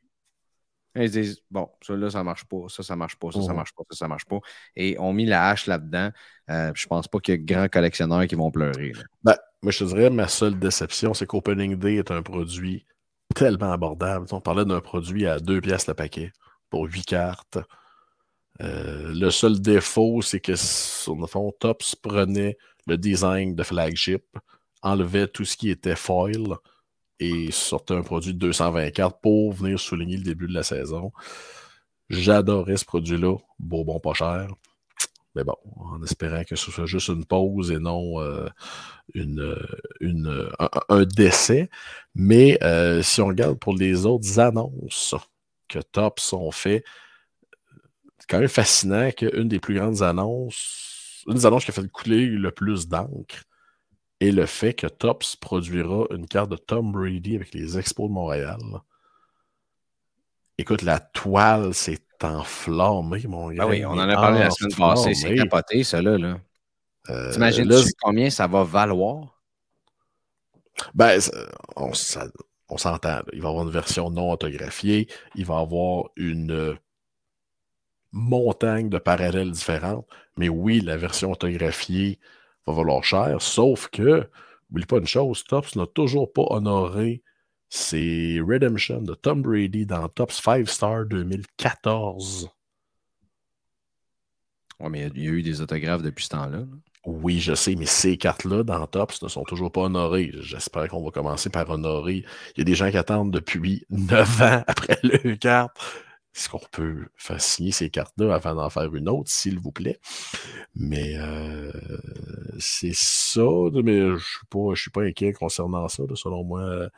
Et 0.94 1.04
ils 1.04 1.10
disent, 1.10 1.42
bon, 1.50 1.68
ça 1.82 1.94
là, 1.94 2.10
ça 2.10 2.24
marche 2.24 2.44
pas, 2.44 2.66
ça, 2.68 2.82
ça 2.82 2.96
marche 2.96 3.16
pas, 3.16 3.30
ça, 3.30 3.42
ça 3.42 3.52
marche 3.52 3.72
pas, 3.72 3.84
ça, 3.90 3.96
ça 3.96 4.08
marche 4.08 4.24
pas. 4.24 4.38
Et 4.74 4.96
on 4.98 5.12
mis 5.12 5.26
la 5.26 5.48
hache 5.48 5.66
là-dedans. 5.66 6.10
Euh, 6.50 6.72
je 6.74 6.86
pense 6.86 7.06
pas 7.06 7.20
qu'il 7.20 7.34
y 7.34 7.38
a 7.38 7.40
grands 7.40 7.68
collectionneurs 7.68 8.26
qui 8.26 8.34
vont 8.34 8.50
pleurer. 8.50 8.92
Ben, 9.22 9.36
moi, 9.62 9.70
je 9.70 9.80
te 9.80 9.84
dirais, 9.84 10.10
ma 10.10 10.28
seule 10.28 10.58
déception, 10.58 11.14
c'est 11.14 11.26
qu'Opening 11.26 11.76
Day 11.76 11.96
est 11.96 12.10
un 12.10 12.22
produit 12.22 12.86
tellement 13.34 13.70
abordable. 13.70 14.26
On 14.32 14.40
parlait 14.40 14.64
d'un 14.64 14.80
produit 14.80 15.26
à 15.26 15.38
deux 15.38 15.60
pièces 15.60 15.86
le 15.86 15.94
paquet 15.94 16.32
pour 16.70 16.84
huit 16.84 17.04
cartes. 17.04 17.58
Euh, 18.60 19.12
le 19.14 19.30
seul 19.30 19.60
défaut, 19.60 20.20
c'est 20.22 20.40
que, 20.40 20.56
sur 20.56 21.16
le 21.16 21.26
fond, 21.26 21.52
Tops 21.58 21.94
prenait 21.94 22.56
le 22.86 22.96
design 22.96 23.54
de 23.54 23.62
flagship, 23.62 24.24
enlevait 24.82 25.28
tout 25.28 25.44
ce 25.44 25.56
qui 25.56 25.70
était 25.70 25.96
foil 25.96 26.56
et 27.20 27.50
sortait 27.50 27.94
un 27.94 28.02
produit 28.02 28.32
de 28.34 28.38
224 28.38 29.20
pour 29.20 29.52
venir 29.52 29.78
souligner 29.78 30.16
le 30.16 30.22
début 30.22 30.48
de 30.48 30.54
la 30.54 30.62
saison. 30.62 31.12
J'adorais 32.10 32.76
ce 32.76 32.84
produit-là, 32.84 33.36
beau, 33.58 33.84
bon, 33.84 34.00
pas 34.00 34.14
cher. 34.14 34.48
Mais 35.34 35.44
bon, 35.44 35.56
en 35.76 36.02
espérant 36.02 36.42
que 36.42 36.56
ce 36.56 36.70
soit 36.70 36.86
juste 36.86 37.08
une 37.08 37.24
pause 37.24 37.70
et 37.70 37.78
non 37.78 38.20
euh, 38.20 38.48
un, 40.88 41.04
décès. 41.04 41.68
Mais 42.14 42.58
euh, 42.62 43.02
si 43.02 43.20
on 43.20 43.28
regarde 43.28 43.58
pour 43.58 43.74
les 43.74 44.06
autres 44.06 44.40
annonces 44.40 45.14
que 45.68 45.78
Tops 45.80 46.32
ont 46.32 46.50
fait, 46.50 46.82
quand 48.28 48.38
même 48.38 48.48
fascinant 48.48 49.10
qu'une 49.10 49.48
des 49.48 49.60
plus 49.60 49.74
grandes 49.74 50.02
annonces, 50.02 51.24
une 51.26 51.34
des 51.34 51.46
annonces 51.46 51.64
qui 51.64 51.70
a 51.70 51.74
fait 51.74 51.88
couler 51.88 52.26
le 52.26 52.50
plus 52.50 52.88
d'encre, 52.88 53.44
est 54.20 54.32
le 54.32 54.46
fait 54.46 54.74
que 54.74 54.86
Tops 54.86 55.36
produira 55.36 56.06
une 56.10 56.26
carte 56.26 56.50
de 56.50 56.56
Tom 56.56 56.92
Brady 56.92 57.36
avec 57.36 57.54
les 57.54 57.78
Expos 57.78 58.08
de 58.08 58.14
Montréal. 58.14 58.58
Écoute, 60.58 60.82
la 60.82 60.98
toile 60.98 61.72
s'est 61.72 62.02
enflammée, 62.22 63.22
mon 63.28 63.50
gars. 63.50 63.62
Ah 63.62 63.68
oui, 63.68 63.84
on 63.84 63.92
en 63.92 64.08
a 64.08 64.14
parlé 64.14 64.40
la 64.40 64.50
semaine 64.50 64.76
passée. 64.76 65.14
C'est 65.14 65.36
capoté, 65.36 65.84
ça, 65.84 66.02
là. 66.02 66.18
là. 66.18 66.40
Euh, 67.10 67.32
T'imagines 67.32 67.72
combien 68.00 68.28
ça 68.28 68.46
va 68.48 68.64
valoir? 68.64 69.40
Ben, 70.94 71.20
on, 71.76 71.92
on 72.68 72.76
s'entend. 72.76 73.20
Il 73.32 73.40
va 73.40 73.48
y 73.48 73.50
avoir 73.50 73.64
une 73.64 73.70
version 73.72 74.10
non 74.10 74.32
autographiée. 74.32 75.08
Il 75.36 75.46
va 75.46 75.58
y 75.58 75.62
avoir 75.62 76.10
une 76.16 76.76
montagne 78.12 78.88
de 78.88 78.98
parallèles 78.98 79.50
différentes. 79.50 80.06
Mais 80.36 80.48
oui, 80.48 80.80
la 80.80 80.96
version 80.96 81.32
autographiée 81.32 82.18
va 82.66 82.72
valoir 82.72 83.04
cher, 83.04 83.40
sauf 83.40 83.88
que, 83.88 84.28
n'oublie 84.70 84.86
pas 84.86 84.98
une 84.98 85.06
chose, 85.06 85.44
Tops 85.44 85.76
n'a 85.76 85.86
toujours 85.86 86.32
pas 86.32 86.44
honoré 86.50 87.22
ses 87.70 88.40
Redemption 88.40 89.02
de 89.02 89.14
Tom 89.14 89.42
Brady 89.42 89.84
dans 89.84 90.08
Tops 90.08 90.40
5 90.40 90.68
Star 90.68 91.04
2014. 91.06 92.48
Oui, 94.80 94.88
mais 94.90 95.10
il 95.14 95.22
y 95.22 95.28
a 95.28 95.30
eu 95.30 95.42
des 95.42 95.60
autographes 95.60 96.02
depuis 96.02 96.24
ce 96.24 96.30
temps-là. 96.30 96.64
Oui, 97.04 97.40
je 97.40 97.54
sais, 97.54 97.74
mais 97.74 97.86
ces 97.86 98.16
cartes-là 98.16 98.62
dans 98.62 98.86
Tops 98.86 99.22
ne 99.22 99.28
sont 99.28 99.44
toujours 99.44 99.72
pas 99.72 99.82
honorées. 99.82 100.30
J'espère 100.40 100.88
qu'on 100.88 101.02
va 101.02 101.10
commencer 101.10 101.50
par 101.50 101.68
honorer. 101.70 102.24
Il 102.54 102.58
y 102.58 102.60
a 102.62 102.64
des 102.64 102.74
gens 102.74 102.90
qui 102.90 102.96
attendent 102.96 103.32
depuis 103.32 103.84
9 103.90 104.42
ans 104.42 104.64
après 104.66 104.98
le 105.02 105.36
carte 105.36 105.78
est-ce 106.38 106.48
qu'on 106.48 106.60
peut 106.70 107.06
faire 107.16 107.40
signer 107.40 107.72
ces 107.72 107.90
cartes-là 107.90 108.32
avant 108.32 108.54
d'en 108.54 108.70
faire 108.70 108.94
une 108.94 109.08
autre, 109.08 109.28
s'il 109.28 109.58
vous 109.58 109.72
plaît? 109.72 109.98
Mais 110.76 111.16
euh, 111.16 111.72
c'est 112.60 112.94
ça, 112.94 113.42
mais 113.82 113.98
je 113.98 114.12
ne 114.12 114.18
suis, 114.18 114.46
pas, 114.48 114.74
suis 114.76 114.90
pas 114.92 115.02
inquiet 115.02 115.32
concernant 115.32 115.88
ça. 115.88 116.04
Selon 116.14 116.44
moi, 116.44 116.88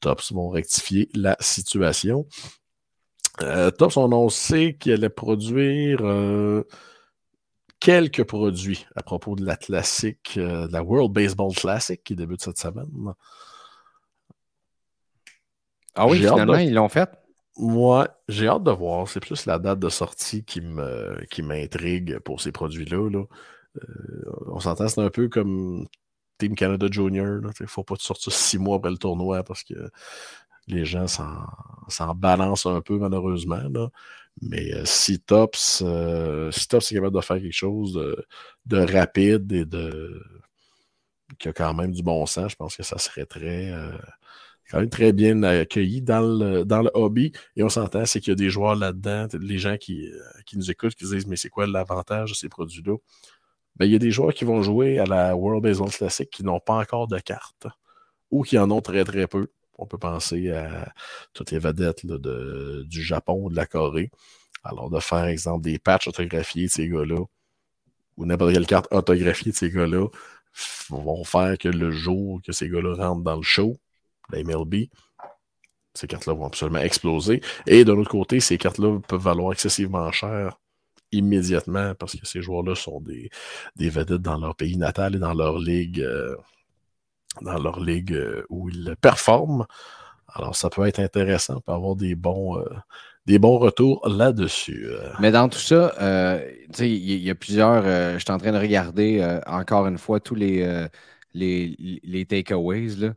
Tops 0.00 0.32
vont 0.32 0.48
rectifier 0.48 1.10
la 1.14 1.36
situation. 1.40 2.26
Euh, 3.42 3.70
Tops 3.70 3.98
ont 3.98 4.06
annoncé 4.06 4.78
qu'ils 4.80 4.92
allaient 4.92 5.10
produire 5.10 5.98
euh, 6.00 6.64
quelques 7.78 8.24
produits 8.24 8.86
à 8.96 9.02
propos 9.02 9.36
de 9.36 9.44
la 9.44 9.58
classique, 9.58 10.38
de 10.38 10.72
la 10.72 10.82
World 10.82 11.12
Baseball 11.12 11.52
Classic 11.54 12.02
qui 12.02 12.16
débute 12.16 12.42
cette 12.42 12.58
semaine. 12.58 13.12
Ah 15.94 16.06
oui, 16.06 16.18
finalement, 16.18 16.56
ils 16.56 16.72
l'ont 16.72 16.88
fait? 16.88 17.10
Moi, 17.56 18.08
j'ai 18.28 18.48
hâte 18.48 18.64
de 18.64 18.70
voir. 18.70 19.08
C'est 19.08 19.20
plus 19.20 19.46
la 19.46 19.58
date 19.58 19.78
de 19.78 19.88
sortie 19.88 20.44
qui 20.44 20.60
m'intrigue 21.42 22.18
pour 22.20 22.40
ces 22.40 22.52
produits-là. 22.52 23.10
Là. 23.10 23.24
Euh, 23.82 24.30
on 24.46 24.60
s'entend, 24.60 24.88
c'est 24.88 25.00
un 25.00 25.10
peu 25.10 25.28
comme 25.28 25.86
Team 26.38 26.54
Canada 26.54 26.86
Junior. 26.90 27.40
Il 27.42 27.62
ne 27.62 27.66
faut 27.66 27.84
pas 27.84 27.96
te 27.96 28.02
sortir 28.02 28.32
six 28.32 28.58
mois 28.58 28.76
après 28.76 28.90
le 28.90 28.98
tournoi 28.98 29.42
parce 29.42 29.62
que 29.64 29.74
les 30.68 30.84
gens 30.84 31.06
s'en 31.06 32.14
balancent 32.14 32.66
un 32.66 32.80
peu, 32.80 32.98
malheureusement. 32.98 33.62
Mais 34.42 34.74
euh, 34.74 34.84
si 34.84 35.20
Tops, 35.20 35.82
euh, 35.84 36.50
si 36.50 36.68
Tops 36.68 36.92
est 36.92 36.96
capable 36.96 37.16
de 37.16 37.20
faire 37.22 37.40
quelque 37.40 37.52
chose 37.52 37.94
de, 38.66 38.78
rapide 38.78 39.50
et 39.52 39.64
de 39.64 40.22
qui 41.38 41.48
a 41.48 41.52
quand 41.52 41.74
même 41.74 41.92
du 41.92 42.02
bon 42.02 42.24
sens, 42.26 42.52
je 42.52 42.56
pense 42.56 42.76
que 42.76 42.82
ça 42.82 42.98
serait 42.98 43.26
très, 43.26 43.72
quand 44.70 44.80
même 44.80 44.90
très 44.90 45.12
bien 45.12 45.42
accueilli 45.42 46.02
dans 46.02 46.20
le, 46.20 46.64
dans 46.64 46.82
le 46.82 46.90
hobby. 46.94 47.32
Et 47.56 47.62
on 47.62 47.68
s'entend, 47.68 48.04
c'est 48.06 48.20
qu'il 48.20 48.30
y 48.30 48.32
a 48.32 48.36
des 48.36 48.50
joueurs 48.50 48.74
là-dedans, 48.74 49.28
les 49.40 49.58
gens 49.58 49.76
qui, 49.76 50.10
qui, 50.46 50.58
nous 50.58 50.70
écoutent, 50.70 50.94
qui 50.94 51.04
disent 51.04 51.26
Mais 51.26 51.36
c'est 51.36 51.50
quoi 51.50 51.66
l'avantage 51.66 52.30
de 52.30 52.34
ces 52.36 52.48
produits-là? 52.48 52.96
Ben, 53.76 53.86
il 53.86 53.92
y 53.92 53.94
a 53.94 53.98
des 53.98 54.10
joueurs 54.10 54.32
qui 54.34 54.44
vont 54.44 54.62
jouer 54.62 54.98
à 54.98 55.04
la 55.04 55.36
World 55.36 55.62
Baseball 55.62 55.90
Classic 55.90 56.28
qui 56.30 56.44
n'ont 56.44 56.60
pas 56.60 56.74
encore 56.74 57.08
de 57.08 57.18
cartes 57.18 57.66
ou 58.30 58.42
qui 58.42 58.58
en 58.58 58.70
ont 58.70 58.80
très 58.80 59.04
très 59.04 59.26
peu. 59.26 59.48
On 59.78 59.86
peut 59.86 59.98
penser 59.98 60.50
à 60.50 60.92
toutes 61.34 61.50
les 61.50 61.58
vedettes 61.58 62.06
de, 62.06 62.84
du 62.88 63.02
Japon 63.02 63.44
ou 63.44 63.50
de 63.50 63.56
la 63.56 63.66
Corée. 63.66 64.10
Alors, 64.64 64.90
de 64.90 64.98
faire, 64.98 65.24
exemple, 65.24 65.62
des 65.62 65.78
patchs 65.78 66.08
autographiés 66.08 66.66
de 66.66 66.70
ces 66.70 66.88
gars-là 66.88 67.22
ou 68.16 68.26
n'importe 68.26 68.52
quelle 68.52 68.66
carte 68.66 68.88
autographiée 68.92 69.52
de 69.52 69.56
ces 69.56 69.70
gars-là 69.70 70.08
vont 70.88 71.24
faire 71.24 71.58
que 71.58 71.68
le 71.68 71.90
jour 71.90 72.40
que 72.42 72.52
ces 72.52 72.68
gars-là 72.68 72.94
rentrent 72.94 73.22
dans 73.22 73.36
le 73.36 73.42
show, 73.42 73.76
la 74.30 74.42
MLB, 74.42 74.88
ces 75.96 76.06
cartes-là 76.06 76.34
vont 76.34 76.46
absolument 76.46 76.80
exploser. 76.80 77.40
Et 77.66 77.84
de 77.84 77.92
l'autre 77.92 78.10
côté, 78.10 78.40
ces 78.40 78.58
cartes-là 78.58 78.98
peuvent 79.08 79.20
valoir 79.20 79.52
excessivement 79.52 80.10
cher 80.12 80.58
immédiatement 81.12 81.94
parce 81.94 82.16
que 82.16 82.26
ces 82.26 82.42
joueurs-là 82.42 82.74
sont 82.74 83.00
des, 83.00 83.30
des, 83.76 83.88
vedettes 83.88 84.22
dans 84.22 84.38
leur 84.38 84.56
pays 84.56 84.76
natal 84.76 85.14
et 85.14 85.18
dans 85.18 85.34
leur 85.34 85.58
ligue, 85.58 86.00
euh, 86.00 86.36
dans 87.42 87.58
leur 87.58 87.80
ligue 87.80 88.12
euh, 88.12 88.44
où 88.50 88.68
ils 88.68 88.94
performent. 89.00 89.66
Alors, 90.34 90.56
ça 90.56 90.68
peut 90.68 90.86
être 90.86 90.98
intéressant, 90.98 91.56
on 91.56 91.60
peut 91.60 91.72
avoir 91.72 91.96
des 91.96 92.14
bons, 92.14 92.58
euh, 92.58 92.64
des 93.24 93.38
bons 93.38 93.58
retours 93.58 94.06
là-dessus. 94.06 94.88
Mais 95.20 95.30
dans 95.30 95.48
tout 95.48 95.58
ça, 95.58 95.94
il 96.80 97.22
y, 97.22 97.30
a 97.30 97.34
plusieurs. 97.34 97.84
je 97.84 98.18
suis 98.18 98.32
en 98.32 98.38
train 98.38 98.52
de 98.52 98.58
regarder 98.58 99.40
encore 99.46 99.86
une 99.86 99.98
fois 99.98 100.20
tous 100.20 100.34
les, 100.34 100.88
les, 101.36 102.00
les 102.02 102.26
takeaways. 102.26 103.12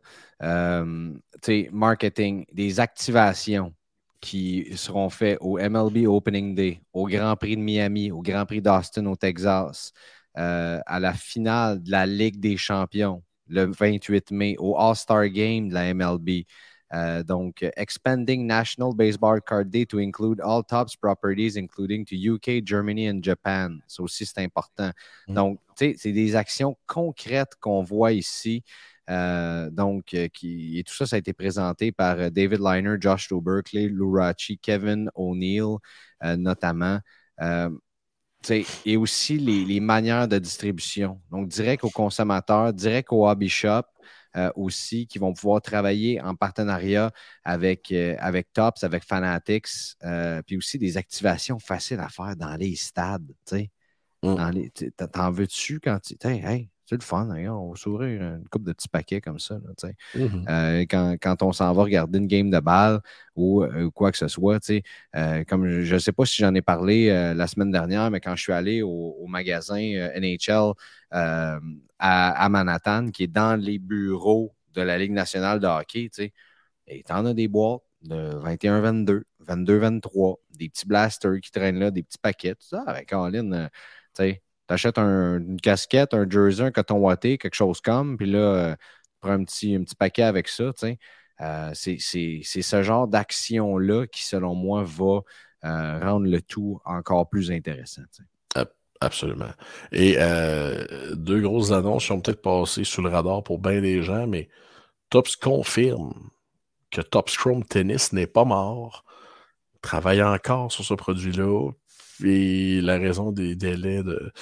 marketing, 1.72 2.44
des 2.52 2.80
activations 2.80 3.74
qui 4.20 4.66
seront 4.76 5.08
faits 5.10 5.38
au 5.40 5.58
MLB 5.58 6.06
Opening 6.06 6.54
Day, 6.54 6.82
au 6.92 7.06
Grand 7.08 7.36
Prix 7.36 7.56
de 7.56 7.62
Miami, 7.62 8.10
au 8.10 8.22
Grand 8.22 8.44
Prix 8.46 8.60
d'Austin 8.60 9.06
au 9.06 9.16
Texas, 9.16 9.92
euh, 10.38 10.80
à 10.86 11.00
la 11.00 11.14
finale 11.14 11.82
de 11.82 11.90
la 11.90 12.06
Ligue 12.06 12.38
des 12.38 12.56
champions 12.56 13.22
le 13.48 13.64
28 13.66 14.30
mai, 14.30 14.56
au 14.58 14.78
All-Star 14.78 15.28
Game 15.28 15.68
de 15.68 15.74
la 15.74 15.92
MLB. 15.92 16.44
Euh, 16.92 17.22
donc, 17.22 17.64
expanding 17.76 18.46
National 18.46 18.94
Baseball 18.94 19.40
Card 19.40 19.70
Day 19.70 19.86
to 19.86 19.98
include 19.98 20.40
all 20.40 20.62
TOPS 20.62 20.96
properties, 20.96 21.56
including 21.56 22.04
to 22.04 22.16
UK, 22.16 22.64
Germany 22.64 23.08
and 23.08 23.22
Japan. 23.22 23.78
Ça 23.86 24.02
aussi, 24.02 24.26
c'est 24.26 24.42
important. 24.42 24.90
Mm. 25.28 25.34
Donc, 25.34 25.60
tu 25.76 25.92
sais, 25.92 25.94
c'est 25.96 26.12
des 26.12 26.34
actions 26.34 26.76
concrètes 26.86 27.54
qu'on 27.60 27.82
voit 27.82 28.12
ici. 28.12 28.64
Euh, 29.08 29.70
donc, 29.70 30.14
euh, 30.14 30.28
qui, 30.28 30.78
et 30.78 30.84
tout 30.84 30.94
ça, 30.94 31.06
ça 31.06 31.16
a 31.16 31.18
été 31.18 31.32
présenté 31.32 31.92
par 31.92 32.30
David 32.30 32.60
Liner, 32.60 32.96
Josh 33.00 33.32
Berkeley, 33.32 33.88
Lou 33.88 34.18
Kevin 34.60 35.10
O'Neill, 35.14 35.76
notamment. 36.36 36.98
et 38.84 38.96
aussi 38.96 39.38
les, 39.38 39.80
manières 39.80 40.26
de 40.26 40.38
distribution. 40.38 41.20
Donc, 41.30 41.48
direct 41.48 41.84
aux 41.84 41.90
consommateurs, 41.90 42.72
direct 42.72 43.12
au 43.12 43.28
hobby 43.28 43.48
shop. 43.48 43.82
Aussi, 44.54 45.06
qui 45.06 45.18
vont 45.18 45.32
pouvoir 45.32 45.60
travailler 45.60 46.20
en 46.20 46.34
partenariat 46.34 47.10
avec, 47.44 47.92
avec 47.92 48.52
Tops, 48.52 48.84
avec 48.84 49.04
Fanatics, 49.04 49.96
puis 50.46 50.56
aussi 50.56 50.78
des 50.78 50.96
activations 50.96 51.58
faciles 51.58 52.00
à 52.00 52.08
faire 52.08 52.36
dans 52.36 52.56
les 52.56 52.76
stades. 52.76 53.32
Mm. 54.22 54.68
T'en 55.12 55.30
veux-tu 55.30 55.80
quand 55.80 55.98
tu. 56.00 56.16
Hey, 56.24 56.70
c'est 56.90 56.96
le 56.96 57.04
fun, 57.04 57.30
hein, 57.30 57.52
on 57.52 57.70
va 57.70 57.76
s'ouvrir 57.76 58.20
une 58.20 58.48
coupe 58.48 58.64
de 58.64 58.72
petits 58.72 58.88
paquets 58.88 59.20
comme 59.20 59.38
ça. 59.38 59.60
Mm-hmm. 60.16 60.44
Euh, 60.48 60.80
quand, 60.90 61.14
quand, 61.22 61.42
on 61.44 61.52
s'en 61.52 61.72
va 61.72 61.84
regarder 61.84 62.18
une 62.18 62.26
game 62.26 62.50
de 62.50 62.58
balle 62.58 63.00
ou 63.36 63.62
euh, 63.62 63.90
quoi 63.90 64.10
que 64.10 64.18
ce 64.18 64.26
soit, 64.26 64.58
euh, 65.14 65.44
comme 65.44 65.68
je 65.68 65.94
ne 65.94 65.98
sais 66.00 66.10
pas 66.10 66.24
si 66.26 66.42
j'en 66.42 66.52
ai 66.52 66.62
parlé 66.62 67.08
la 67.34 67.46
semaine 67.46 67.70
dernière, 67.70 68.10
mais 68.10 68.20
quand 68.20 68.34
je 68.34 68.42
suis 68.42 68.52
allé 68.52 68.82
au, 68.82 69.24
magasin 69.28 69.78
NHL 69.78 70.72
à, 71.12 72.48
Manhattan, 72.48 73.12
qui 73.12 73.24
est 73.24 73.28
dans 73.28 73.54
les 73.54 73.78
bureaux 73.78 74.52
de 74.74 74.82
la 74.82 74.98
Ligue 74.98 75.12
nationale 75.12 75.60
de 75.60 75.68
hockey, 75.68 76.10
et 76.88 77.04
en 77.08 77.24
as 77.24 77.34
des 77.34 77.46
boîtes 77.46 77.82
de 78.02 78.16
21-22, 78.16 79.22
22-23, 79.46 80.36
des 80.58 80.68
petits 80.68 80.86
blasters 80.86 81.40
qui 81.40 81.52
traînent 81.52 81.78
là, 81.78 81.92
des 81.92 82.02
petits 82.02 82.18
paquets, 82.18 82.56
tout 82.56 82.66
ça, 82.66 82.82
avec 82.84 83.06
Caroline, 83.06 83.70
tu 84.12 84.24
sais 84.24 84.42
tu 84.70 84.74
achètes 84.74 84.98
une 84.98 85.60
casquette, 85.60 86.14
un 86.14 86.30
jersey, 86.30 86.62
un 86.62 86.70
coton 86.70 86.98
watté, 86.98 87.38
quelque 87.38 87.56
chose 87.56 87.80
comme, 87.80 88.16
puis 88.16 88.30
là, 88.30 88.38
euh, 88.38 88.74
tu 88.74 89.18
prends 89.20 89.32
un 89.32 89.42
petit, 89.42 89.74
un 89.74 89.82
petit 89.82 89.96
paquet 89.96 90.22
avec 90.22 90.46
ça. 90.46 90.70
Euh, 91.40 91.70
c'est 91.74 91.98
ce 91.98 92.82
genre 92.84 93.08
d'action-là 93.08 94.06
qui, 94.06 94.24
selon 94.24 94.54
moi, 94.54 94.84
va 94.84 95.22
euh, 95.64 95.98
rendre 95.98 96.26
le 96.26 96.40
tout 96.40 96.80
encore 96.84 97.28
plus 97.28 97.50
intéressant. 97.50 98.02
Absolument. 99.02 99.50
Et 99.92 100.18
deux 101.14 101.40
grosses 101.40 101.72
annonces 101.72 102.04
qui 102.04 102.12
ont 102.12 102.20
peut-être 102.20 102.42
passé 102.42 102.84
sous 102.84 103.00
le 103.00 103.08
radar 103.08 103.42
pour 103.42 103.58
bien 103.58 103.80
des 103.80 104.02
gens, 104.02 104.26
mais 104.26 104.50
Tops 105.08 105.36
confirme 105.36 106.12
que 106.90 107.00
Tops 107.00 107.34
Chrome 107.38 107.64
Tennis 107.64 108.12
n'est 108.12 108.26
pas 108.26 108.44
mort, 108.44 109.06
travaille 109.80 110.22
encore 110.22 110.70
sur 110.70 110.84
ce 110.84 110.92
produit-là, 110.92 111.70
et 112.24 112.80
la 112.80 112.98
raison 112.98 113.32
des 113.32 113.56
délais 113.56 114.02
de, 114.02 114.32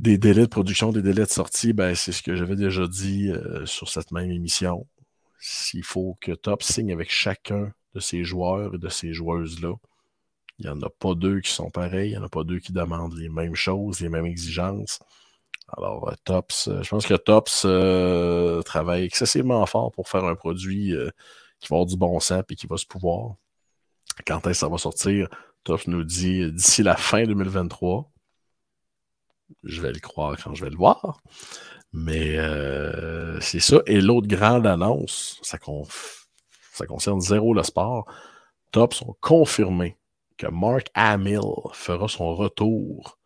des 0.00 0.16
délais 0.18 0.42
de 0.42 0.46
production, 0.46 0.92
des 0.92 1.02
délais 1.02 1.24
de 1.24 1.30
sortie, 1.30 1.72
ben, 1.72 1.94
c'est 1.94 2.12
ce 2.12 2.22
que 2.22 2.34
j'avais 2.34 2.56
déjà 2.56 2.86
dit 2.86 3.30
euh, 3.30 3.66
sur 3.66 3.88
cette 3.88 4.12
même 4.12 4.30
émission. 4.30 4.86
S'il 5.38 5.84
faut 5.84 6.16
que 6.20 6.32
Top 6.32 6.62
signe 6.62 6.92
avec 6.92 7.10
chacun 7.10 7.72
de 7.94 8.00
ces 8.00 8.24
joueurs 8.24 8.74
et 8.74 8.78
de 8.78 8.88
ces 8.88 9.12
joueuses-là, 9.12 9.74
il 10.58 10.66
n'y 10.66 10.70
en 10.70 10.80
a 10.82 10.90
pas 10.90 11.14
deux 11.14 11.40
qui 11.40 11.50
sont 11.50 11.70
pareils, 11.70 12.10
il 12.10 12.12
n'y 12.12 12.18
en 12.18 12.24
a 12.24 12.28
pas 12.28 12.44
deux 12.44 12.58
qui 12.60 12.72
demandent 12.72 13.16
les 13.16 13.28
mêmes 13.28 13.54
choses, 13.54 14.00
les 14.00 14.08
mêmes 14.08 14.26
exigences. 14.26 15.00
Alors, 15.76 16.08
euh, 16.08 16.14
Tops, 16.24 16.68
euh, 16.68 16.82
je 16.82 16.88
pense 16.88 17.06
que 17.06 17.14
Tops 17.14 17.66
travaille 18.64 19.04
excessivement 19.04 19.64
fort 19.66 19.92
pour 19.92 20.08
faire 20.08 20.24
un 20.24 20.34
produit 20.34 20.94
qui 21.60 21.68
va 21.68 21.76
avoir 21.76 21.86
du 21.86 21.96
bon 21.96 22.18
sens 22.20 22.42
et 22.48 22.56
qui 22.56 22.66
va 22.66 22.78
se 22.78 22.86
pouvoir. 22.86 23.34
Quand 24.26 24.38
est-ce 24.46 24.48
que 24.48 24.54
ça 24.54 24.68
va 24.68 24.78
sortir? 24.78 25.28
Toff 25.64 25.86
nous 25.86 26.04
dit 26.04 26.50
d'ici 26.52 26.82
la 26.82 26.96
fin 26.96 27.24
2023. 27.24 28.10
Je 29.64 29.80
vais 29.80 29.92
le 29.92 30.00
croire 30.00 30.36
quand 30.42 30.54
je 30.54 30.64
vais 30.64 30.70
le 30.70 30.76
voir. 30.76 31.20
Mais 31.92 32.38
euh, 32.38 33.40
c'est 33.40 33.60
ça. 33.60 33.80
Et 33.86 34.00
l'autre 34.00 34.28
grande 34.28 34.66
annonce, 34.66 35.38
ça, 35.42 35.58
ça, 36.72 36.86
concerne 36.86 37.20
zéro 37.20 37.52
le 37.52 37.62
sport. 37.62 38.06
Tops 38.70 39.02
ont 39.02 39.16
confirmé 39.20 39.96
que 40.36 40.46
Mark 40.46 40.88
Hamill 40.94 41.40
fera 41.72 42.08
son 42.08 42.34
retour 42.34 43.18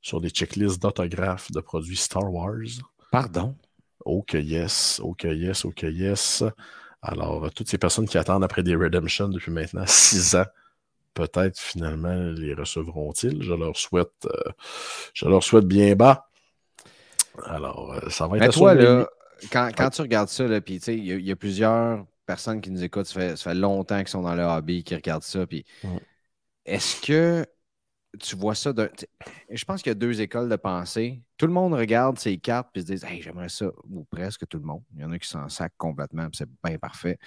sur 0.00 0.20
des 0.20 0.30
checklists 0.30 0.80
d'autographes 0.80 1.50
de 1.50 1.60
produits 1.60 1.96
Star 1.96 2.32
Wars. 2.32 2.80
Pardon? 3.10 3.56
Ok, 4.04 4.34
yes, 4.34 5.00
ok, 5.02 5.24
yes, 5.24 5.64
ok, 5.64 5.82
yes. 5.82 6.44
Alors, 7.02 7.52
toutes 7.52 7.68
ces 7.68 7.78
personnes 7.78 8.08
qui 8.08 8.18
attendent 8.18 8.44
après 8.44 8.62
des 8.62 8.76
Redemption 8.76 9.28
depuis 9.28 9.50
maintenant 9.50 9.84
six 9.86 10.36
ans, 10.36 10.46
peut-être 11.14 11.58
finalement 11.58 12.14
les 12.14 12.54
recevront-ils? 12.54 13.42
Je 13.42 13.54
leur 13.54 13.76
souhaite, 13.76 14.12
euh, 14.26 14.50
je 15.14 15.26
leur 15.26 15.42
souhaite 15.42 15.66
bien 15.66 15.94
bas. 15.94 16.28
Alors, 17.44 17.94
euh, 17.94 18.10
ça 18.10 18.26
va 18.26 18.36
être. 18.36 18.42
Mais 18.42 18.48
toi, 18.48 18.74
là, 18.74 19.08
quand, 19.50 19.70
quand 19.76 19.90
tu 19.90 20.02
regardes 20.02 20.28
ça, 20.28 20.44
puis 20.60 20.76
il 20.76 21.04
y, 21.04 21.28
y, 21.28 21.32
a 21.32 21.36
plusieurs 21.36 22.04
personnes 22.26 22.60
qui 22.60 22.70
nous 22.70 22.82
écoutent, 22.84 23.06
ça 23.06 23.20
fait, 23.20 23.36
ça 23.36 23.50
fait 23.50 23.56
longtemps 23.56 23.98
qu'ils 23.98 24.08
sont 24.08 24.22
dans 24.22 24.34
le 24.34 24.42
hobby, 24.42 24.84
qui 24.84 24.94
regardent 24.94 25.22
ça. 25.22 25.46
Puis, 25.46 25.64
est-ce 26.64 27.00
que 27.00 27.46
tu 28.20 28.36
vois 28.36 28.54
ça. 28.54 28.72
Je 29.50 29.64
pense 29.64 29.82
qu'il 29.82 29.90
y 29.90 29.92
a 29.92 29.94
deux 29.94 30.20
écoles 30.20 30.48
de 30.48 30.56
pensée. 30.56 31.22
Tout 31.38 31.46
le 31.46 31.52
monde 31.52 31.72
regarde 31.72 32.18
ses 32.18 32.38
cartes 32.38 32.76
et 32.76 32.80
se 32.80 32.86
dit 32.86 33.00
Hey, 33.06 33.22
j'aimerais 33.22 33.48
ça, 33.48 33.70
ou 33.88 34.04
presque 34.04 34.46
tout 34.46 34.58
le 34.58 34.64
monde. 34.64 34.82
Il 34.94 35.00
y 35.00 35.04
en 35.04 35.12
a 35.12 35.18
qui 35.18 35.28
s'en 35.28 35.48
sacent 35.48 35.70
complètement, 35.78 36.28
c'est 36.32 36.48
bien 36.62 36.78
parfait. 36.78 37.18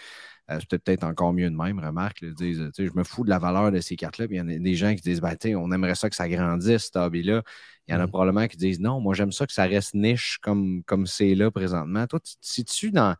Euh, 0.51 0.59
c'est 0.59 0.77
peut-être 0.77 1.03
encore 1.03 1.33
mieux 1.33 1.49
de 1.49 1.55
même, 1.55 1.79
remarque. 1.79 2.21
Ils 2.21 2.33
disent 2.35 2.69
Je 2.77 2.93
me 2.93 3.03
fous 3.03 3.23
de 3.23 3.29
la 3.29 3.39
valeur 3.39 3.71
de 3.71 3.79
ces 3.79 3.95
cartes-là. 3.95 4.27
il 4.29 4.37
y 4.37 4.41
en 4.41 4.47
a 4.47 4.57
des 4.57 4.75
gens 4.75 4.93
qui 4.93 5.01
disent 5.01 5.21
ben, 5.21 5.35
On 5.55 5.71
aimerait 5.71 5.95
ça 5.95 6.09
que 6.09 6.15
ça 6.15 6.29
grandisse, 6.29 6.91
ce 6.93 6.99
hobby-là. 6.99 7.41
Il 7.87 7.93
y 7.93 7.97
en 7.97 7.99
a 7.99 8.05
mm. 8.05 8.09
probablement 8.09 8.47
qui 8.47 8.57
disent 8.57 8.79
Non, 8.79 9.01
moi, 9.01 9.15
j'aime 9.15 9.31
ça 9.31 9.47
que 9.47 9.53
ça 9.53 9.65
reste 9.65 9.95
niche 9.95 10.37
comme 10.41 10.83
comme 10.83 11.07
c'est 11.07 11.35
là 11.35 11.49
présentement. 11.51 12.05
Toi, 12.07 12.19
tu 12.19 12.63
tu 12.63 12.91
dans, 12.91 13.15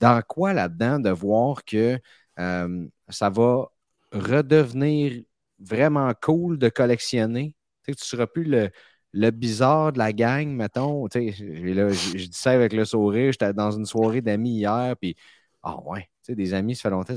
dans 0.00 0.22
quoi 0.22 0.54
là-dedans 0.54 0.98
de 1.00 1.10
voir 1.10 1.64
que 1.64 1.98
euh, 2.38 2.86
ça 3.08 3.30
va 3.30 3.68
redevenir 4.12 5.22
vraiment 5.60 6.12
cool 6.20 6.58
de 6.58 6.68
collectionner. 6.68 7.54
Tu 7.84 7.92
ne 7.92 7.96
seras 7.96 8.26
plus 8.26 8.44
le, 8.44 8.70
le, 9.12 9.30
bizarre 9.30 9.92
de 9.92 9.98
la 9.98 10.12
gang, 10.12 10.48
mettons. 10.48 11.06
je, 11.12 12.16
dis 12.16 12.28
ça 12.32 12.52
avec 12.52 12.72
le 12.72 12.84
sourire. 12.84 13.32
J'étais 13.32 13.52
dans 13.52 13.70
une 13.70 13.86
soirée 13.86 14.20
d'amis 14.20 14.58
hier, 14.58 14.94
puis 15.00 15.16
ah 15.62 15.78
ouais, 15.84 16.08
des 16.28 16.54
amis, 16.54 16.76
ça 16.76 16.82
fait 16.82 16.90
longtemps. 16.90 17.14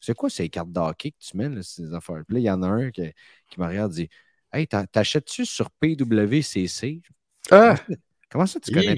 C'est 0.00 0.14
quoi 0.14 0.30
ces 0.30 0.48
cartes 0.48 0.70
d'hockey 0.70 1.10
que 1.10 1.16
tu 1.18 1.36
mets, 1.36 1.62
ces 1.62 1.92
affaires? 1.94 2.22
Puis 2.26 2.34
là, 2.34 2.40
il 2.40 2.44
y 2.44 2.50
en 2.50 2.62
a 2.62 2.68
un 2.68 2.90
qui, 2.90 3.12
regarde 3.58 3.92
et 3.92 4.02
dit 4.02 4.08
Hey, 4.52 4.66
t'achètes-tu 4.66 5.44
sur 5.44 5.70
PWCC? 5.70 7.02
Ah! 7.50 7.74
Comment 8.30 8.46
ça 8.46 8.60
tu 8.60 8.72
connais? 8.72 8.96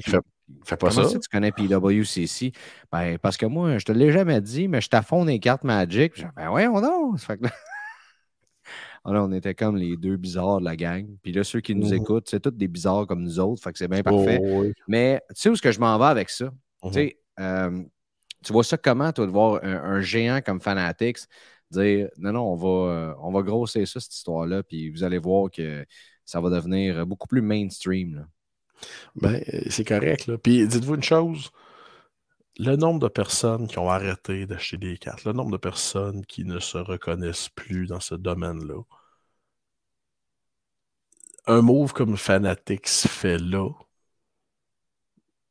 Fais, 0.65 0.77
pas 0.77 0.89
Comment 0.89 1.09
ça. 1.09 1.19
tu 1.19 1.29
connais 1.31 1.53
PWCC? 1.53 2.53
Ben, 2.91 3.19
parce 3.19 3.37
que 3.37 3.47
moi, 3.47 3.79
je 3.79 3.85
te 3.85 3.93
l'ai 3.93 4.13
jamais 4.13 4.41
dit, 4.41 4.67
mais 4.69 4.81
je 4.81 4.89
t'affonde 4.89 5.29
les 5.29 5.39
cartes 5.39 5.65
Magic. 5.65 6.25
ben 6.37 6.51
ouais, 6.51 6.67
on 6.67 6.83
a. 6.83 7.17
Alors, 9.09 9.27
on 9.27 9.33
était 9.33 9.55
comme 9.55 9.77
les 9.77 9.97
deux 9.97 10.17
bizarres 10.17 10.61
de 10.61 10.65
la 10.65 10.77
gang. 10.77 11.07
Puis 11.23 11.33
là, 11.33 11.43
ceux 11.43 11.61
qui 11.61 11.75
nous 11.75 11.91
mmh 11.91 11.95
écoutent, 11.95 12.29
c'est 12.29 12.41
tous 12.41 12.51
des 12.51 12.69
bizarres 12.69 13.07
comme 13.07 13.23
nous 13.23 13.41
autres. 13.41 13.63
Fait 13.63 13.73
que 13.73 13.79
c'est 13.79 13.89
bien 13.89 14.03
parfait. 14.03 14.39
Oh, 14.43 14.65
mais 14.87 15.23
tu 15.31 15.35
sais 15.37 15.49
où 15.49 15.55
est-ce 15.55 15.63
que 15.63 15.73
je 15.73 15.81
m'en 15.81 15.99
vais 15.99 16.07
avec 16.07 16.29
ça? 16.29 16.47
Mmh 16.83 16.89
tu 16.89 16.93
sais, 16.93 17.19
euh, 17.41 17.83
tu 18.45 18.53
vois 18.53 18.65
ça 18.65 18.77
comment, 18.77 19.11
toi, 19.13 19.27
de 19.27 19.31
voir 19.31 19.61
un, 19.65 20.01
géant 20.01 20.41
comme 20.45 20.61
Fanatics 20.61 21.21
dire 21.71 22.09
non, 22.19 22.33
non, 22.33 22.53
on 22.53 22.57
va, 22.57 22.93
euh, 22.93 23.15
on 23.21 23.33
va 23.33 23.43
grosser 23.43 23.85
ça, 23.85 24.01
cette 24.01 24.15
histoire-là, 24.15 24.63
puis 24.63 24.91
vous 24.91 25.05
allez 25.05 25.19
voir 25.19 25.51
que 25.51 25.85
ça 26.25 26.41
va 26.41 26.49
devenir 26.51 27.07
beaucoup 27.07 27.27
plus 27.27 27.43
mainstream. 27.43 28.27
Ben, 29.17 29.43
c'est 29.69 29.85
correct. 29.87 30.27
Là. 30.27 30.39
Puis 30.39 30.67
dites-vous 30.67 30.95
une 30.95 31.03
chose 31.03 31.51
le 32.59 32.75
nombre 32.77 32.99
de 33.01 33.09
personnes 33.09 33.69
qui 33.69 33.79
ont 33.79 33.89
arrêté 33.89 34.45
d'acheter 34.47 34.77
des 34.77 34.99
cartes, 34.99 35.25
le 35.25 35.33
nombre 35.33 35.53
de 35.53 35.57
personnes 35.57 36.27
qui 36.27 36.45
ne 36.45 36.59
se 36.59 36.77
reconnaissent 36.77 37.49
plus 37.49 37.87
dans 37.87 38.01
ce 38.01 38.17
domaine-là. 38.17 38.83
Un 41.49 41.63
move 41.63 41.93
comme 41.93 42.17
Fanatics 42.17 42.89
fait 42.89 43.39
là, 43.39 43.69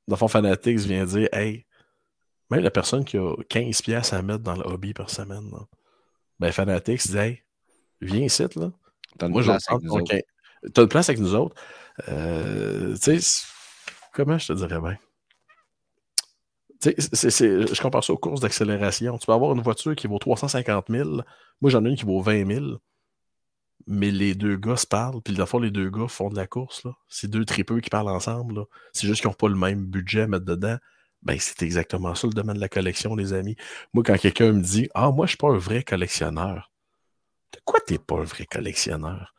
dans 0.07 0.15
le 0.15 0.17
fond, 0.17 0.27
Fanatics 0.27 0.79
vient 0.79 1.05
dire 1.05 1.27
Hey, 1.33 1.65
même 2.49 2.61
la 2.61 2.71
personne 2.71 3.03
qui 3.03 3.17
a 3.17 3.35
15 3.49 3.81
pièces 3.81 4.13
à 4.13 4.21
mettre 4.21 4.43
dans 4.43 4.55
le 4.55 4.63
hobby 4.63 4.93
par 4.93 5.09
semaine, 5.09 5.51
ben 6.39 6.51
Fanatics 6.51 7.07
dit 7.07 7.17
Hey, 7.17 7.43
viens 7.99 8.25
ici, 8.25 8.45
là. 8.55 8.71
T'as 9.17 9.27
une, 9.27 9.43
place 9.43 9.65
avec 9.69 9.83
nous. 9.83 10.03
T'as 10.73 10.81
une 10.81 10.87
place 10.87 11.09
avec 11.09 11.19
nous 11.19 11.35
autres. 11.35 11.55
Euh, 12.07 12.95
tu 13.01 13.19
sais, 13.19 13.47
comment 14.13 14.37
je 14.37 14.47
te 14.47 14.53
dirais 14.53 14.79
bien? 14.79 14.97
je 16.83 17.81
compare 17.81 18.03
ça 18.03 18.13
aux 18.13 18.17
courses 18.17 18.39
d'accélération. 18.39 19.17
Tu 19.17 19.25
peux 19.25 19.33
avoir 19.33 19.53
une 19.53 19.61
voiture 19.61 19.95
qui 19.95 20.05
vaut 20.05 20.19
350 20.19 20.85
000. 20.89 21.21
Moi, 21.59 21.71
j'en 21.71 21.83
ai 21.83 21.89
une 21.89 21.95
qui 21.95 22.05
vaut 22.05 22.21
20 22.21 22.45
000. 22.45 22.65
Mais 23.87 24.11
les 24.11 24.35
deux 24.35 24.57
gars 24.57 24.75
se 24.75 24.85
parlent, 24.85 25.21
puis 25.21 25.33
la 25.33 25.45
fois, 25.45 25.61
les 25.61 25.71
deux 25.71 25.89
gars 25.89 26.09
font 26.09 26.29
de 26.29 26.35
la 26.35 26.45
course. 26.45 26.85
C'est 27.07 27.29
deux 27.29 27.45
tripeux 27.45 27.79
qui 27.79 27.89
parlent 27.89 28.09
ensemble. 28.09 28.65
C'est 28.91 29.07
juste 29.07 29.21
qu'ils 29.21 29.29
n'ont 29.29 29.33
pas 29.33 29.47
le 29.47 29.55
même 29.55 29.85
budget 29.85 30.23
à 30.23 30.27
mettre 30.27 30.45
dedans. 30.45 30.77
Ben, 31.23 31.37
c'est 31.39 31.63
exactement 31.63 32.13
ça 32.13 32.27
le 32.27 32.33
domaine 32.33 32.57
de 32.57 32.61
la 32.61 32.69
collection, 32.69 33.15
les 33.15 33.33
amis. 33.33 33.55
Moi, 33.93 34.03
quand 34.03 34.17
quelqu'un 34.17 34.51
me 34.51 34.61
dit 34.61 34.89
Ah, 34.93 35.11
moi, 35.11 35.25
je 35.25 35.31
suis 35.31 35.37
pas 35.37 35.49
un 35.49 35.57
vrai 35.57 35.83
collectionneur. 35.83 36.71
De 37.53 37.59
quoi 37.63 37.79
t'es 37.79 37.97
pas 37.97 38.15
un 38.17 38.23
vrai 38.23 38.45
collectionneur? 38.45 39.33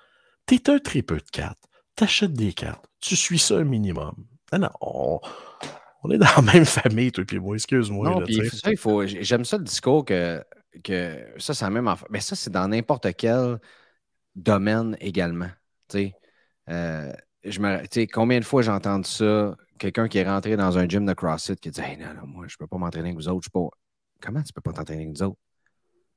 T'es 0.46 0.70
un 0.70 0.78
tripeux 0.78 1.18
de 1.18 1.30
cartes. 1.30 1.62
T'achètes 1.94 2.32
des 2.32 2.54
cartes. 2.54 2.86
Tu 3.00 3.16
suis 3.16 3.38
ça 3.38 3.56
un 3.56 3.64
minimum. 3.64 4.14
Non, 4.52 4.60
non, 4.60 4.70
on, 4.80 5.20
on 6.02 6.10
est 6.10 6.18
dans 6.18 6.26
la 6.36 6.42
même 6.52 6.64
famille, 6.64 7.12
toi 7.12 7.24
et 7.30 7.38
moi. 7.38 7.54
Excuse-moi. 7.54 8.08
Non, 8.08 8.22
puis 8.22 8.48
ça, 8.48 8.70
il 8.70 8.78
faut. 8.78 9.04
J'aime 9.06 9.44
ça 9.44 9.58
le 9.58 9.64
discours 9.64 10.04
que, 10.04 10.42
que 10.82 11.26
ça, 11.36 11.54
c'est 11.54 11.64
la 11.64 11.70
même 11.70 11.88
affaire. 11.88 12.08
Mais 12.10 12.20
ça, 12.20 12.34
c'est 12.34 12.50
dans 12.50 12.66
n'importe 12.66 13.14
quel 13.16 13.58
domaine 14.38 14.96
également. 15.00 15.50
Euh, 15.94 17.12
je 17.44 17.60
me, 17.60 18.06
combien 18.06 18.40
de 18.40 18.44
fois 18.44 18.62
j'ai 18.62 18.70
entendu 18.70 19.08
ça? 19.08 19.56
Quelqu'un 19.78 20.08
qui 20.08 20.18
est 20.18 20.28
rentré 20.28 20.56
dans 20.56 20.76
un 20.76 20.88
gym 20.88 21.06
de 21.06 21.12
CrossFit 21.12 21.56
qui 21.56 21.70
dit 21.70 21.80
Hey, 21.80 21.96
non, 21.96 22.14
non, 22.14 22.26
moi, 22.26 22.46
je 22.48 22.54
ne 22.54 22.58
peux 22.58 22.66
pas 22.66 22.78
m'entraîner 22.78 23.10
avec 23.10 23.18
vous 23.18 23.28
autres. 23.28 23.44
Je 23.44 23.50
pas... 23.50 23.68
Comment 24.20 24.42
tu 24.42 24.50
ne 24.50 24.54
peux 24.54 24.60
pas 24.60 24.72
t'entraîner 24.72 25.02
avec 25.04 25.20
nous 25.20 25.22
autres? 25.22 25.38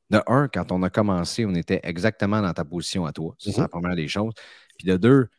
De 0.10 0.22
un, 0.28 0.48
quand 0.48 0.72
on 0.72 0.84
a 0.84 0.90
commencé, 0.90 1.46
on 1.46 1.54
était 1.54 1.80
exactement 1.84 2.42
dans 2.42 2.54
ta 2.54 2.66
position 2.66 3.06
à 3.06 3.14
toi. 3.14 3.36
C'est 3.38 3.56
la 3.56 3.66
mm-hmm. 3.66 3.70
première 3.70 3.96
des 3.96 4.08
choses. 4.08 4.34
Puis 4.78 4.88
de 4.88 4.98
deux, 4.98 5.30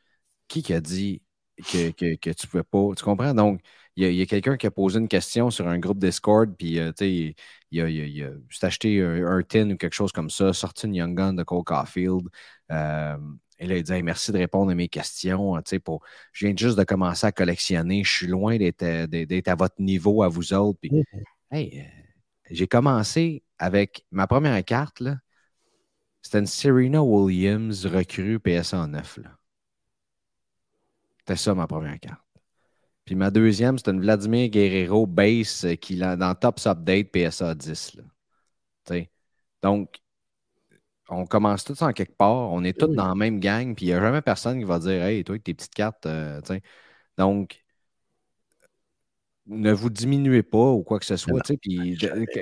qui 0.61 0.75
a 0.75 0.81
dit 0.81 1.23
que, 1.71 1.91
que, 1.91 2.17
que 2.17 2.31
tu 2.31 2.47
ne 2.47 2.51
pouvais 2.51 2.63
pas? 2.63 2.95
Tu 2.97 3.05
comprends? 3.05 3.35
Donc, 3.35 3.61
il 3.97 4.13
y 4.15 4.23
a, 4.23 4.27
quelqu'un 4.27 4.57
qui 4.57 4.67
a 4.67 4.71
posé 4.71 4.99
une 4.99 5.09
question 5.09 5.51
sur 5.51 5.69
un 5.69 5.79
groupe 5.79 5.99
Discord, 5.99 6.55
puis 6.57 6.79
euh, 6.79 6.93
il, 7.01 7.35
il, 7.71 7.81
a, 7.81 7.89
il, 7.89 8.25
a, 8.25 8.31
juste 8.49 8.65
acheté 8.65 9.03
un, 9.03 9.43
tin 9.43 9.71
ou 9.71 9.77
quelque 9.77 9.95
chose 9.95 10.13
comme 10.13 10.31
ça, 10.31 10.53
sorti 10.53 10.87
une 10.87 10.95
Young 10.95 11.15
Gun 11.15 11.35
de 11.35 11.43
Cole 11.43 11.65
Caulfield. 11.65 12.29
Euh, 12.71 13.17
et 13.59 13.67
là, 13.67 13.77
il 13.77 13.83
dit 13.83 14.03
Merci 14.03 14.33
de 14.33 14.39
répondre 14.39 14.73
à 14.73 14.75
mes 14.75 14.89
questions. 14.89 15.61
Pour, 15.85 16.03
je 16.33 16.47
viens 16.47 16.57
juste 16.57 16.79
de 16.79 16.85
commencer 16.85 17.27
à 17.27 17.33
collectionner. 17.33 18.03
Je 18.03 18.11
suis 18.11 18.27
loin 18.27 18.57
d'être 18.57 18.83
à 18.83 19.55
votre 19.55 19.81
niveau 19.81 20.23
à 20.23 20.29
vous 20.29 20.53
autres. 20.55 20.79
Puis, 20.81 20.91
mmh 20.91 21.03
euh, 21.55 21.83
j'ai 22.51 22.67
commencé 22.67 23.43
avec 23.59 24.07
ma 24.11 24.27
première 24.27 24.65
carte. 24.65 25.03
C'était 26.23 26.39
une 26.39 26.47
Serena 26.47 27.03
Williams 27.03 27.87
recrue 27.87 28.41
PSA 28.41 28.87
9. 28.87 29.21
C'était 31.25 31.39
ça 31.39 31.55
ma 31.55 31.67
première 31.67 31.99
carte. 32.01 32.21
Puis 33.05 33.15
ma 33.15 33.31
deuxième, 33.31 33.79
c'est 33.79 33.91
une 33.91 34.01
Vladimir 34.01 34.49
Guerrero 34.49 35.07
base 35.07 35.65
euh, 35.65 35.75
qui 35.75 35.95
est 36.01 36.17
dans 36.17 36.35
Tops 36.35 36.67
Update 36.67 37.11
PSA 37.13 37.55
10. 37.55 37.97
Donc, 39.63 40.01
on 41.09 41.27
commence 41.27 41.65
tous 41.65 41.83
en 41.83 41.93
quelque 41.93 42.17
part. 42.17 42.51
On 42.51 42.65
est 42.65 42.79
tous 42.79 42.89
dans 42.89 43.09
la 43.09 43.15
même 43.15 43.41
gang. 43.41 43.75
Puis 43.75 43.87
il 43.87 43.89
n'y 43.91 43.95
a 43.95 44.01
jamais 44.01 44.23
personne 44.23 44.59
qui 44.59 44.65
va 44.65 44.79
dire 44.79 45.03
Hey, 45.05 45.25
toi, 45.25 45.35
avec 45.35 45.45
tes 45.45 45.55
petites 45.55 45.75
cartes. 45.75 46.07
Euh, 46.07 46.41
Donc, 47.19 47.63
ne 49.47 49.73
vous 49.73 49.91
diminuez 49.91 50.43
pas 50.43 50.71
ou 50.71 50.83
quoi 50.83 50.99
que 50.99 51.05
ce 51.05 51.17
soit. 51.17 51.43
Puis 51.61 51.99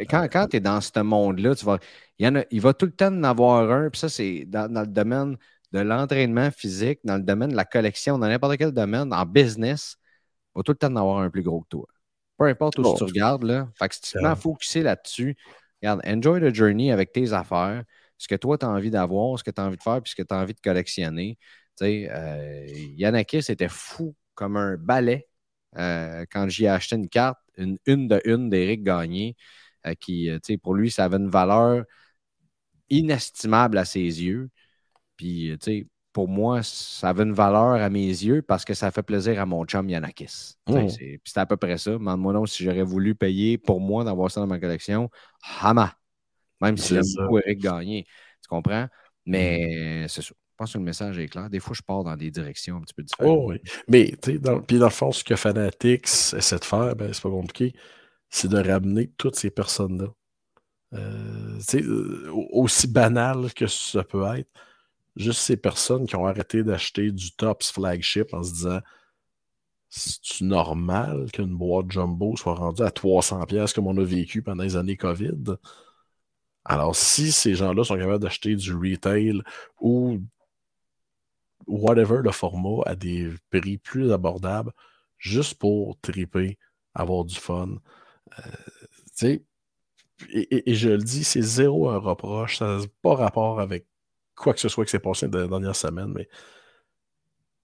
quand, 0.08 0.28
quand 0.30 0.46
tu 0.48 0.56
es 0.56 0.60
dans 0.60 0.80
ce 0.80 1.00
monde-là, 1.00 1.54
tu 1.54 1.64
vas, 1.64 1.78
il, 2.18 2.26
y 2.26 2.28
en 2.28 2.36
a, 2.36 2.44
il 2.50 2.60
va 2.60 2.74
tout 2.74 2.86
le 2.86 2.92
temps 2.92 3.08
en 3.08 3.24
avoir 3.24 3.70
un. 3.70 3.90
Puis 3.90 4.00
ça, 4.00 4.08
c'est 4.08 4.44
dans, 4.46 4.68
le 4.68 4.86
domaine 4.86 5.36
de 5.72 5.80
l'entraînement 5.80 6.50
physique, 6.50 7.00
dans 7.04 7.16
le 7.16 7.22
domaine 7.22 7.50
de 7.50 7.56
la 7.56 7.64
collection, 7.64 8.18
dans 8.18 8.28
n'importe 8.28 8.56
quel 8.56 8.72
domaine, 8.72 9.12
en 9.12 9.24
business 9.24 9.96
va 10.54 10.62
tout 10.62 10.72
le 10.72 10.78
temps 10.78 10.88
en 10.88 10.96
avoir 10.96 11.18
un 11.18 11.30
plus 11.30 11.42
gros 11.42 11.60
que 11.62 11.68
toi. 11.68 11.86
Peu 12.38 12.46
importe 12.46 12.78
où 12.78 12.96
tu 12.96 13.04
regardes, 13.04 13.44
là. 13.44 13.68
Fait 13.78 13.88
que 13.88 13.94
si 13.94 14.00
tu 14.00 14.18
focuser 14.36 14.82
là-dessus, 14.82 15.36
regarde, 15.82 16.00
enjoy 16.06 16.40
the 16.40 16.54
journey 16.54 16.90
avec 16.90 17.12
tes 17.12 17.32
affaires, 17.32 17.84
ce 18.18 18.28
que 18.28 18.34
toi, 18.34 18.58
tu 18.58 18.66
as 18.66 18.68
envie 18.68 18.90
d'avoir, 18.90 19.38
ce 19.38 19.44
que 19.44 19.50
tu 19.50 19.60
as 19.60 19.64
envie 19.64 19.76
de 19.76 19.82
faire, 19.82 20.02
puis 20.02 20.10
ce 20.10 20.16
que 20.16 20.22
tu 20.22 20.34
as 20.34 20.38
envie 20.38 20.54
de 20.54 20.60
collectionner. 20.60 21.38
Tu 21.78 21.84
sais, 21.84 22.08
euh, 22.10 22.66
Yanakis 22.96 23.50
était 23.50 23.68
fou 23.68 24.14
comme 24.34 24.56
un 24.56 24.76
balai 24.76 25.28
euh, 25.78 26.24
quand 26.30 26.48
j'y 26.48 26.64
ai 26.64 26.68
acheté 26.68 26.96
une 26.96 27.08
carte, 27.08 27.38
une, 27.56 27.78
une 27.86 28.08
de 28.08 28.20
une 28.24 28.50
d'Éric 28.50 28.82
Gagné, 28.82 29.36
euh, 29.86 29.94
qui, 29.94 30.28
tu 30.32 30.40
sais, 30.42 30.56
pour 30.58 30.74
lui, 30.74 30.90
ça 30.90 31.04
avait 31.04 31.18
une 31.18 31.30
valeur 31.30 31.84
inestimable 32.90 33.78
à 33.78 33.84
ses 33.84 34.00
yeux. 34.00 34.50
Puis, 35.20 35.54
tu 35.60 35.70
sais, 35.70 35.86
pour 36.14 36.28
moi, 36.28 36.62
ça 36.62 37.10
avait 37.10 37.24
une 37.24 37.34
valeur 37.34 37.74
à 37.74 37.90
mes 37.90 38.06
yeux 38.06 38.40
parce 38.40 38.64
que 38.64 38.72
ça 38.72 38.90
fait 38.90 39.02
plaisir 39.02 39.38
à 39.38 39.44
mon 39.44 39.66
chum 39.66 39.86
Yanakis. 39.86 40.54
Mmh. 40.66 40.88
C'est 41.26 41.38
à 41.38 41.44
peu 41.44 41.58
près 41.58 41.76
ça. 41.76 41.90
Demande-moi 41.90 42.32
donc 42.32 42.48
si 42.48 42.64
j'aurais 42.64 42.84
voulu 42.84 43.14
payer 43.14 43.58
pour 43.58 43.82
moi 43.82 44.02
d'avoir 44.02 44.30
ça 44.30 44.40
dans 44.40 44.46
ma 44.46 44.58
collection. 44.58 45.10
Hama. 45.60 45.94
Même 46.62 46.78
si 46.78 46.94
j'aime 46.94 47.04
beaucoup 47.18 47.36
Eric 47.40 47.60
Gagné. 47.60 48.06
Tu 48.42 48.48
comprends? 48.48 48.86
Mais 49.26 50.06
c'est 50.08 50.22
ça. 50.22 50.32
Je 50.32 50.56
pense 50.56 50.72
que 50.72 50.78
le 50.78 50.84
message 50.84 51.18
est 51.18 51.28
clair. 51.28 51.50
Des 51.50 51.60
fois, 51.60 51.76
je 51.76 51.82
pars 51.82 52.02
dans 52.02 52.16
des 52.16 52.30
directions 52.30 52.78
un 52.78 52.80
petit 52.80 52.94
peu 52.94 53.02
différentes. 53.02 53.38
Oh, 53.38 53.50
oui. 53.50 53.60
Mais, 53.88 54.14
tu 54.22 54.32
sais, 54.32 54.38
dans, 54.38 54.62
puis 54.62 54.78
dans 54.78 54.86
le 54.86 54.90
fond, 54.90 55.12
ce 55.12 55.22
que 55.22 55.36
Fanatics 55.36 56.32
essaie 56.34 56.58
de 56.58 56.64
faire, 56.64 56.96
ben, 56.96 57.12
c'est 57.12 57.22
pas 57.22 57.28
compliqué, 57.28 57.74
c'est 58.30 58.48
de 58.48 58.56
ramener 58.56 59.10
toutes 59.18 59.36
ces 59.36 59.50
personnes-là. 59.50 60.06
Euh, 60.94 61.58
euh 61.74 62.30
aussi 62.52 62.88
banal 62.88 63.52
que 63.52 63.66
ça 63.66 64.02
peut 64.02 64.24
être 64.34 64.48
juste 65.20 65.40
ces 65.40 65.56
personnes 65.56 66.06
qui 66.06 66.16
ont 66.16 66.26
arrêté 66.26 66.62
d'acheter 66.64 67.12
du 67.12 67.32
Tops 67.32 67.70
flagship 67.70 68.32
en 68.34 68.42
se 68.42 68.52
disant 68.52 68.80
c'est 69.90 70.42
normal 70.42 71.30
qu'une 71.32 71.56
boîte 71.56 71.90
jumbo 71.90 72.36
soit 72.36 72.54
rendue 72.54 72.82
à 72.82 72.90
300 72.90 73.44
pièces 73.46 73.72
comme 73.72 73.88
on 73.88 73.96
a 73.98 74.04
vécu 74.04 74.40
pendant 74.42 74.62
les 74.62 74.76
années 74.76 74.96
COVID? 74.96 75.56
Alors, 76.64 76.94
si 76.94 77.32
ces 77.32 77.54
gens-là 77.54 77.84
sont 77.84 77.96
capables 77.96 78.22
d'acheter 78.22 78.54
du 78.54 78.72
retail 78.74 79.42
ou 79.80 80.20
whatever 81.66 82.20
le 82.22 82.30
format 82.30 82.82
à 82.86 82.94
des 82.94 83.30
prix 83.50 83.78
plus 83.78 84.12
abordables, 84.12 84.72
juste 85.18 85.54
pour 85.54 85.98
triper, 86.00 86.58
avoir 86.94 87.24
du 87.24 87.34
fun, 87.36 87.78
euh, 88.38 88.42
tu 88.42 89.12
sais, 89.14 89.44
et, 90.30 90.70
et, 90.70 90.74
je 90.74 90.90
le 90.90 90.98
dis, 90.98 91.24
c'est 91.24 91.42
zéro 91.42 91.88
un 91.88 91.98
reproche, 91.98 92.58
ça 92.58 92.76
n'a 92.78 92.84
pas 93.02 93.14
rapport 93.14 93.58
avec 93.60 93.86
quoi 94.40 94.54
que 94.54 94.60
ce 94.60 94.68
soit 94.68 94.84
qui 94.84 94.90
s'est 94.90 94.98
passé 94.98 95.28
dans 95.28 95.38
la 95.38 95.48
dernière 95.48 95.76
semaine, 95.76 96.12
mais 96.14 96.28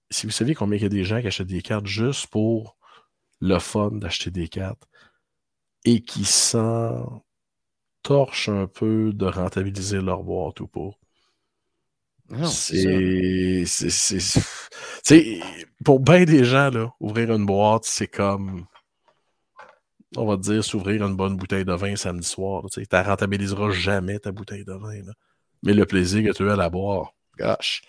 si 0.09 0.25
vous 0.25 0.31
saviez 0.31 0.55
combien 0.55 0.77
il 0.77 0.83
y 0.83 0.85
a 0.85 0.89
des 0.89 1.03
gens 1.03 1.19
qui 1.21 1.27
achètent 1.27 1.47
des 1.47 1.61
cartes 1.61 1.87
juste 1.87 2.27
pour 2.27 2.77
le 3.41 3.59
fun 3.59 3.91
d'acheter 3.91 4.31
des 4.31 4.47
cartes 4.47 4.87
et 5.85 6.01
qui, 6.01 6.25
sans 6.25 7.23
torche 8.03 8.49
un 8.49 8.67
peu 8.67 9.11
de 9.13 9.25
rentabiliser 9.25 10.01
leur 10.01 10.23
boîte 10.23 10.59
ou 10.61 10.67
pas? 10.67 10.91
C'est. 12.45 13.63
Pour 15.83 15.99
bien 15.99 16.25
des 16.25 16.43
gens, 16.43 16.69
là, 16.69 16.93
ouvrir 16.99 17.33
une 17.33 17.45
boîte, 17.45 17.85
c'est 17.85 18.07
comme. 18.07 18.65
On 20.15 20.25
va 20.25 20.37
dire 20.37 20.63
s'ouvrir 20.63 21.05
une 21.05 21.15
bonne 21.15 21.35
bouteille 21.35 21.65
de 21.65 21.73
vin 21.73 21.95
samedi 21.95 22.27
soir. 22.27 22.63
Tu 22.71 22.79
ne 22.79 23.03
rentabiliseras 23.03 23.71
jamais 23.71 24.19
ta 24.19 24.31
bouteille 24.31 24.65
de 24.65 24.73
vin. 24.73 25.11
Mais 25.63 25.73
le 25.73 25.85
plaisir 25.85 26.23
que 26.23 26.35
tu 26.35 26.47
as 26.49 26.53
à 26.53 26.55
la 26.55 26.69
boire, 26.69 27.13
gosh, 27.37 27.81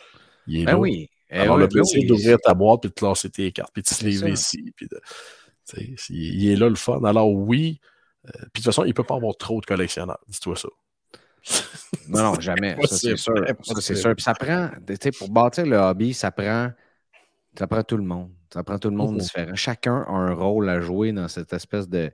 il 0.47 0.62
est 0.62 0.65
ben 0.65 0.73
là. 0.73 0.78
oui. 0.78 1.11
Eh 1.31 1.40
Alors, 1.40 1.59
le 1.59 1.66
ben 1.66 1.81
plaisir 1.82 2.09
d'ouvrir 2.09 2.39
ta 2.39 2.55
boîte, 2.55 2.81
puis 2.81 2.90
de 2.90 2.95
classer 2.95 3.28
tes 3.28 3.53
cartes, 3.53 3.73
puis 3.73 3.82
de 3.82 3.89
se 3.89 4.05
lever 4.05 4.32
ici. 4.32 4.73
Puis 4.74 4.89
de, 4.89 4.99
il 6.09 6.51
est 6.51 6.57
là 6.57 6.69
le 6.69 6.74
fun. 6.74 7.03
Alors 7.05 7.31
oui, 7.31 7.81
euh, 8.27 8.31
puis 8.32 8.39
de 8.45 8.51
toute 8.55 8.65
façon, 8.65 8.85
il 8.85 8.89
ne 8.89 8.93
peut 8.93 9.05
pas 9.05 9.16
avoir 9.16 9.36
trop 9.36 9.61
de 9.61 9.66
collectionneurs, 9.66 10.19
dis-toi 10.28 10.57
ça. 10.57 10.69
Non, 12.09 12.32
non, 12.32 12.40
jamais. 12.40 12.74
ça, 12.86 12.97
c'est 12.97 13.16
sûr. 13.16 13.35
Ça, 13.62 13.81
c'est 13.81 13.95
sûr. 13.95 14.15
Puis 14.15 14.23
ça 14.23 14.32
prend, 14.32 14.70
tu 14.86 14.97
sais, 15.01 15.11
pour 15.11 15.28
bâtir 15.28 15.66
le 15.66 15.77
hobby, 15.77 16.15
ça 16.15 16.31
prend, 16.31 16.70
ça 17.59 17.66
prend 17.66 17.82
tout 17.82 17.99
le 17.99 18.03
monde. 18.03 18.32
Ça 18.53 18.65
prend 18.65 18.78
tout 18.78 18.89
le 18.89 18.97
monde 18.97 19.19
différent. 19.19 19.55
Chacun 19.55 20.05
a 20.09 20.11
un 20.11 20.32
rôle 20.32 20.70
à 20.70 20.81
jouer 20.81 21.12
dans 21.12 21.28
cette 21.28 21.53
espèce 21.53 21.86
de, 21.86 22.11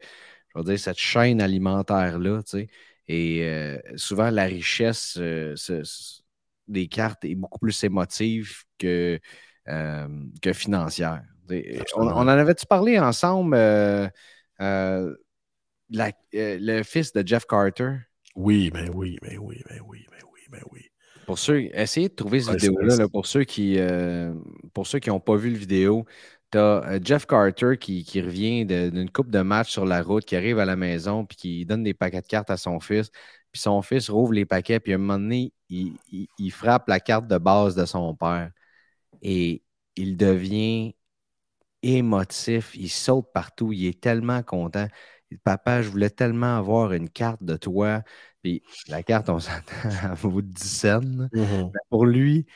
je 0.48 0.58
veux 0.58 0.64
dire, 0.64 0.78
cette 0.78 0.98
chaîne 0.98 1.40
alimentaire-là, 1.40 2.42
tu 2.42 2.58
sais. 2.58 2.68
Et 3.08 3.44
euh, 3.44 3.78
souvent, 3.96 4.30
la 4.30 4.44
richesse 4.44 5.16
euh, 5.18 5.54
des 6.68 6.88
cartes 6.88 7.24
est 7.24 7.34
beaucoup 7.34 7.58
plus 7.58 7.84
émotive 7.84 8.62
que, 8.78 9.18
euh, 9.68 10.08
que 10.40 10.52
financière. 10.52 11.22
On, 11.96 12.08
en 12.08 12.26
avait-tu 12.28 12.66
parlé 12.66 12.98
ensemble, 12.98 13.56
le 14.58 15.12
fils 16.82 17.12
de 17.12 17.26
Jeff 17.26 17.44
Carter? 17.46 17.96
Oui, 18.34 18.70
mais 18.72 18.88
oui, 18.88 19.18
mais 19.22 19.36
oui, 19.36 19.62
mais 19.70 19.80
oui, 19.80 20.06
mais 20.10 20.22
oui, 20.32 20.40
mais 20.50 20.60
oui. 20.72 20.80
Pour 21.26 21.38
ceux, 21.38 21.70
essayez 21.74 22.08
de 22.08 22.14
trouver 22.14 22.40
cette 22.40 22.60
vidéo-là, 22.60 23.08
pour 23.08 23.26
ceux 23.26 23.44
qui 23.44 23.78
pour 24.72 24.86
ceux 24.86 24.98
qui 24.98 25.10
n'ont 25.10 25.20
pas 25.20 25.36
vu 25.36 25.50
le 25.50 25.56
vidéo. 25.56 26.06
Tu 26.50 26.58
as 26.58 26.60
euh, 26.60 27.00
Jeff 27.02 27.26
Carter 27.26 27.76
qui, 27.78 28.20
revient 28.20 28.64
d'une 28.66 29.10
coupe 29.10 29.30
de 29.30 29.40
match 29.40 29.70
sur 29.70 29.84
la 29.84 30.02
route, 30.02 30.24
qui 30.24 30.36
arrive 30.36 30.58
à 30.58 30.64
la 30.64 30.76
maison, 30.76 31.24
puis 31.26 31.36
qui 31.36 31.66
donne 31.66 31.82
des 31.82 31.94
paquets 31.94 32.22
de 32.22 32.26
cartes 32.26 32.50
à 32.50 32.56
son 32.56 32.80
fils. 32.80 33.10
Puis 33.52 33.60
son 33.62 33.82
fils 33.82 34.10
rouvre 34.10 34.32
les 34.32 34.44
paquets, 34.46 34.80
puis 34.80 34.92
à 34.92 34.96
un 34.96 34.98
moment 34.98 35.18
donné, 35.18 35.52
il, 35.68 35.96
il 36.38 36.50
frappe 36.50 36.88
la 36.88 37.00
carte 37.00 37.26
de 37.26 37.38
base 37.38 37.74
de 37.74 37.84
son 37.86 38.14
père. 38.14 38.50
Et 39.22 39.62
il 39.96 40.16
devient 40.16 40.94
émotif, 41.82 42.74
il 42.76 42.88
saute 42.90 43.26
partout, 43.32 43.72
il 43.72 43.86
est 43.86 44.00
tellement 44.00 44.42
content. 44.42 44.86
Papa, 45.42 45.82
je 45.82 45.88
voulais 45.88 46.10
tellement 46.10 46.56
avoir 46.58 46.92
une 46.92 47.10
carte 47.10 47.42
de 47.42 47.56
toi. 47.56 48.02
Puis 48.42 48.62
la 48.88 49.02
carte, 49.02 49.28
on 49.30 49.40
s'entend, 49.40 49.72
à 50.02 50.14
vaut 50.14 50.42
10 50.42 50.68
cents. 50.68 51.00
Mm-hmm. 51.00 51.70
Pour 51.90 52.06
lui, 52.06 52.46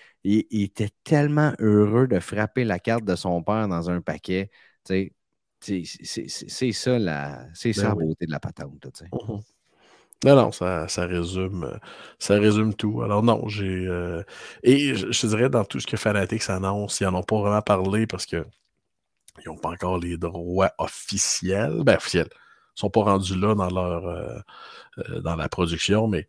il, 0.50 0.62
était 0.62 0.90
tellement 1.04 1.52
heureux 1.58 2.06
de 2.06 2.20
frapper 2.20 2.64
la 2.64 2.78
carte 2.78 3.04
de 3.04 3.16
son 3.16 3.42
père 3.42 3.68
dans 3.68 3.90
un 3.90 4.00
paquet. 4.00 4.50
C'est 4.84 5.12
ça, 6.72 6.98
la, 6.98 7.46
c'est 7.54 7.72
ça 7.72 7.82
ben 7.82 7.88
la 7.88 7.94
beauté 7.94 8.26
de 8.26 8.30
la 8.30 8.40
patente. 8.40 8.86
Mm-hmm. 9.12 9.42
Non, 10.24 10.34
non, 10.34 10.52
ça, 10.52 10.86
résume, 11.06 11.78
ça 12.18 12.34
résume 12.34 12.74
tout. 12.74 13.02
Alors 13.02 13.22
non, 13.22 13.46
j'ai. 13.48 13.86
Euh, 13.86 14.22
et 14.62 14.94
je, 14.94 15.06
te 15.06 15.26
dirais, 15.26 15.48
dans 15.48 15.64
tout 15.64 15.78
ce 15.80 15.86
que 15.86 15.96
Fanatics 15.96 16.50
annonce, 16.50 17.00
ils 17.00 17.04
n'en 17.04 17.20
ont 17.20 17.22
pas 17.22 17.40
vraiment 17.40 17.62
parlé 17.62 18.06
parce 18.06 18.26
qu'ils 18.26 18.44
n'ont 19.46 19.56
pas 19.56 19.70
encore 19.70 19.98
les 19.98 20.16
droits 20.16 20.72
officiels. 20.78 21.82
Ben, 21.84 21.96
officiels 21.96 22.28
sont 22.78 22.90
pas 22.90 23.02
rendus 23.02 23.34
là 23.34 23.54
dans 23.54 23.70
leur 23.70 24.06
euh, 24.06 24.38
euh, 24.98 25.20
dans 25.20 25.36
la 25.36 25.48
production, 25.48 26.06
mais 26.06 26.28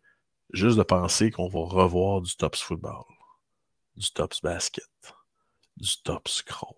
juste 0.52 0.76
de 0.78 0.82
penser 0.82 1.30
qu'on 1.30 1.48
va 1.48 1.60
revoir 1.60 2.20
du 2.22 2.34
Tops 2.36 2.60
Football, 2.60 3.04
du 4.00 4.10
Tops 4.12 4.40
Basket, 4.42 4.84
du 5.76 6.02
Tops 6.02 6.42
Chrome. 6.42 6.74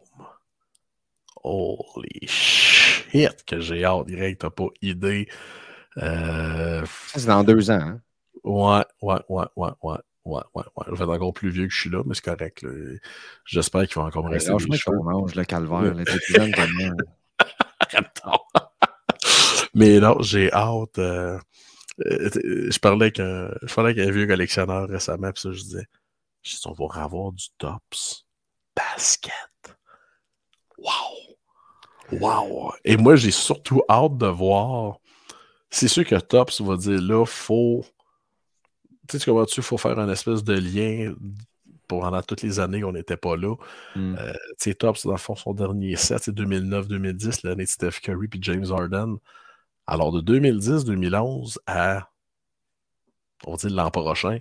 Holy 1.44 2.26
shit, 2.26 3.44
que 3.46 3.60
j'ai 3.60 3.84
hâte, 3.84 4.06
direct, 4.06 4.40
t'as 4.40 4.50
pas 4.50 4.66
idée. 4.82 5.28
Euh... 5.98 6.84
C'est 7.14 7.26
dans 7.26 7.44
deux 7.44 7.70
ans. 7.70 7.80
Hein? 7.80 8.00
Ouais, 8.44 8.84
ouais, 9.00 9.20
ouais, 9.28 9.46
ouais, 9.56 9.70
ouais. 9.82 9.98
Ouais, 10.24 10.42
ouais, 10.54 10.62
ouais. 10.76 10.84
Je 10.86 10.94
vais 10.94 11.02
être 11.02 11.10
encore 11.10 11.32
plus 11.32 11.50
vieux 11.50 11.66
que 11.66 11.72
je 11.72 11.80
suis 11.80 11.90
là, 11.90 12.04
mais 12.06 12.14
c'est 12.14 12.24
correct. 12.24 12.64
J'espère 13.44 13.88
qu'il 13.88 13.96
va 13.96 14.02
encore 14.06 14.24
me 14.24 14.30
rester 14.30 14.56
cheveux. 14.56 14.96
mange 15.02 15.34
le 15.34 15.44
calvaire. 15.44 15.94
Plus 15.94 16.20
jeune. 16.28 16.52
Mais 19.74 19.98
non, 19.98 20.20
j'ai 20.20 20.52
hâte. 20.52 20.98
Euh, 20.98 21.38
euh, 22.06 22.70
je 22.70 22.78
parlais 22.78 23.06
avec 23.06 23.20
un, 23.20 23.50
je 23.62 23.74
parlais 23.74 23.90
avec 23.90 24.06
un 24.06 24.10
vieux 24.10 24.26
collectionneur 24.26 24.88
récemment, 24.88 25.32
puis 25.32 25.40
ça, 25.42 25.52
je 25.52 25.60
disais, 25.60 25.86
je 26.42 26.56
dis, 26.56 26.62
on 26.66 26.72
va 26.72 27.02
avoir 27.02 27.32
du 27.32 27.46
Tops 27.58 28.26
basket. 28.74 29.32
Wow! 30.78 32.18
Wow! 32.20 32.72
Et 32.84 32.96
moi, 32.96 33.16
j'ai 33.16 33.30
surtout 33.30 33.82
hâte 33.88 34.16
de 34.18 34.26
voir. 34.26 34.98
C'est 35.70 35.88
sûr 35.88 36.04
que 36.04 36.16
Tops 36.16 36.60
va 36.60 36.76
dire 36.76 37.00
là, 37.00 37.24
faut. 37.24 37.84
Tu 39.08 39.18
sais, 39.18 39.24
comment 39.24 39.44
tu 39.46 39.62
faut 39.62 39.78
faire 39.78 39.98
un 39.98 40.08
espèce 40.08 40.44
de 40.44 40.54
lien 40.54 41.14
pendant 41.88 42.22
toutes 42.22 42.42
les 42.42 42.60
années 42.60 42.80
qu'on 42.80 42.92
n'était 42.92 43.16
pas 43.16 43.36
là. 43.36 43.54
Mm. 43.96 44.16
Euh, 44.18 44.32
tu 44.32 44.38
sais, 44.58 44.74
Tops, 44.74 45.04
dans 45.04 45.12
le 45.12 45.18
fond, 45.18 45.36
son 45.36 45.54
dernier 45.54 45.96
set, 45.96 46.22
c'est 46.24 46.34
2009-2010, 46.34 47.46
l'année 47.46 47.64
de 47.64 47.68
Steph 47.68 48.00
Curry 48.02 48.28
puis 48.28 48.40
James 48.42 48.66
Harden. 48.70 49.16
Alors, 49.86 50.12
de 50.12 50.20
2010-2011 50.20 51.58
à, 51.66 52.08
on 53.46 53.52
va 53.52 53.56
dire 53.56 53.70
l'an 53.70 53.90
prochain, 53.90 54.38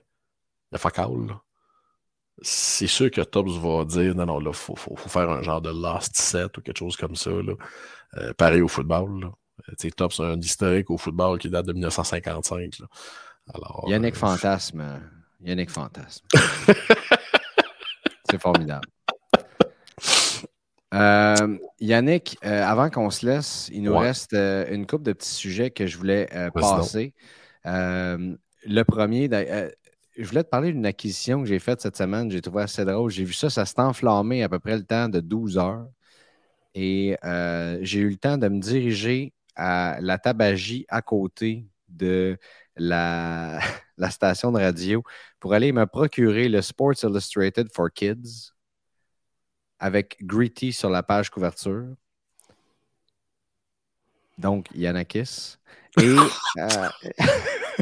le 0.72 0.78
focal, 0.78 1.12
c'est 2.42 2.88
sûr 2.88 3.12
que 3.12 3.22
Tops 3.22 3.58
va 3.58 3.86
dire 3.86 4.16
non, 4.16 4.26
non, 4.26 4.40
là, 4.40 4.52
il 4.52 4.56
faut, 4.56 4.76
faire 4.96 5.30
un 5.30 5.44
genre 5.44 5.62
de 5.62 5.70
last 5.70 6.16
set 6.16 6.58
ou 6.58 6.62
quelque 6.62 6.80
chose 6.80 6.96
comme 6.96 7.16
ça. 7.16 7.30
Là. 7.30 7.54
Euh, 8.18 8.34
pareil 8.34 8.62
au 8.62 8.68
football. 8.68 9.22
Là. 9.22 9.32
Euh, 9.70 9.90
Tops 9.96 10.20
a 10.20 10.24
un 10.24 10.40
historique 10.40 10.90
au 10.90 10.98
football 10.98 11.38
qui 11.38 11.50
date 11.50 11.68
de 11.68 11.74
1955. 11.74 12.80
Là. 12.80 12.88
Alors, 13.54 13.86
Yannick 13.88 14.16
euh, 14.16 14.18
Fantasme. 14.18 15.02
Yannick 15.42 15.70
Fantasme. 15.70 16.26
c'est 18.30 18.42
formidable. 18.42 18.88
Euh, 20.94 21.58
Yannick, 21.80 22.38
avant 22.42 22.90
qu'on 22.90 23.10
se 23.12 23.26
laisse, 23.26 23.70
il 23.72 23.84
nous 23.84 23.98
reste 23.98 24.34
une 24.34 24.86
couple 24.88 25.04
de 25.04 25.14
petits 25.14 25.30
sujets 25.30 25.72
que 25.72 25.86
je 25.86 25.98
voulais 25.98 26.28
passer. 26.54 27.14
le 27.64 28.84
premier, 28.84 29.30
je 30.18 30.28
voulais 30.28 30.44
te 30.44 30.50
parler 30.50 30.72
d'une 30.72 30.86
acquisition 30.86 31.42
que 31.42 31.48
j'ai 31.48 31.60
faite 31.60 31.82
cette 31.82 31.98
semaine. 31.98 32.30
J'ai 32.30 32.42
trouvé 32.42 32.64
assez 32.64 32.86
drôle. 32.86 33.12
J'ai 33.12 33.24
vu 33.24 33.34
ça, 33.34 33.50
ça 33.50 33.66
s'est 33.66 33.80
enflammé 33.80 34.44
à 34.44 34.50
peu 34.50 34.60
près 34.60 34.78
le 34.78 34.84
temps 34.84 35.10
de 35.10 35.20
12 35.20 35.58
heures. 35.58 35.88
Et 36.74 37.18
j'ai 37.82 38.00
eu 38.00 38.10
le 38.10 38.18
temps 38.18 38.38
de 38.38 38.48
me 38.48 38.60
diriger 38.60 39.34
à 39.56 39.98
la 40.02 40.18
tabagie 40.18 40.86
à 40.90 41.02
côté 41.02 41.66
de 41.90 42.38
la, 42.76 43.60
la 43.98 44.10
station 44.10 44.52
de 44.52 44.60
radio 44.60 45.04
pour 45.40 45.54
aller 45.54 45.72
me 45.72 45.86
procurer 45.86 46.50
le 46.50 46.62
Sports 46.62 47.04
Illustrated 47.04 47.70
for 47.74 47.92
Kids 47.92 48.54
avec 49.80 50.18
Gritty 50.22 50.72
sur 50.72 50.90
la 50.90 51.04
page 51.04 51.30
couverture. 51.30 51.88
Donc, 54.38 54.68
Yanakis. 54.74 55.58
Et. 56.00 56.16
Euh, 56.58 56.90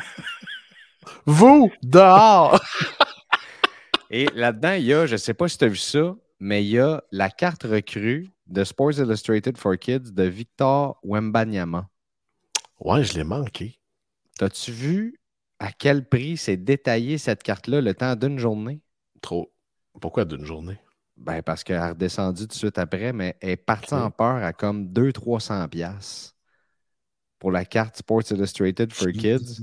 Vous, 1.26 1.72
dehors! 1.84 2.60
Et 4.12 4.28
là-dedans, 4.34 4.74
il 4.74 4.86
y 4.86 4.94
a, 4.94 5.06
je 5.06 5.14
ne 5.14 5.18
sais 5.18 5.34
pas 5.34 5.48
si 5.48 5.58
tu 5.58 5.66
as 5.66 5.68
vu 5.68 5.78
ça, 5.78 6.16
mais 6.40 6.64
il 6.64 6.70
y 6.70 6.80
a 6.80 7.04
la 7.12 7.30
carte 7.30 7.64
recrue 7.64 8.30
de 8.48 8.64
Sports 8.64 8.98
Illustrated 8.98 9.58
for 9.58 9.78
Kids 9.78 10.12
de 10.12 10.24
Victor 10.24 11.00
Wembanyama. 11.04 11.88
Ouais, 12.80 13.04
je 13.04 13.14
l'ai 13.14 13.24
manqué. 13.24 13.80
T'as-tu 14.38 14.72
vu 14.72 15.20
à 15.60 15.72
quel 15.72 16.08
prix 16.08 16.38
c'est 16.38 16.58
détaillé 16.58 17.18
cette 17.18 17.44
carte-là 17.44 17.82
le 17.82 17.94
temps 17.94 18.16
d'une 18.16 18.40
journée? 18.40 18.82
Trop. 19.22 19.52
Pourquoi 20.02 20.26
d'une 20.26 20.46
journée? 20.46 20.80
Ben, 21.18 21.44
parce 21.44 21.64
qu'elle 21.64 21.76
a 21.76 21.90
redescendu 21.90 22.44
tout 22.44 22.48
de 22.48 22.54
suite 22.54 22.78
après, 22.78 23.12
mais 23.12 23.36
elle 23.42 23.50
est 23.50 23.58
partie 23.58 23.94
en 23.94 24.10
peur 24.10 24.38
à 24.38 24.54
comme 24.54 24.86
200-300$ 24.86 26.34
pour 27.40 27.52
la 27.52 27.66
carte 27.66 27.98
Sports 27.98 28.32
Illustrated 28.32 28.92
for 28.94 29.12
Kids. 29.12 29.62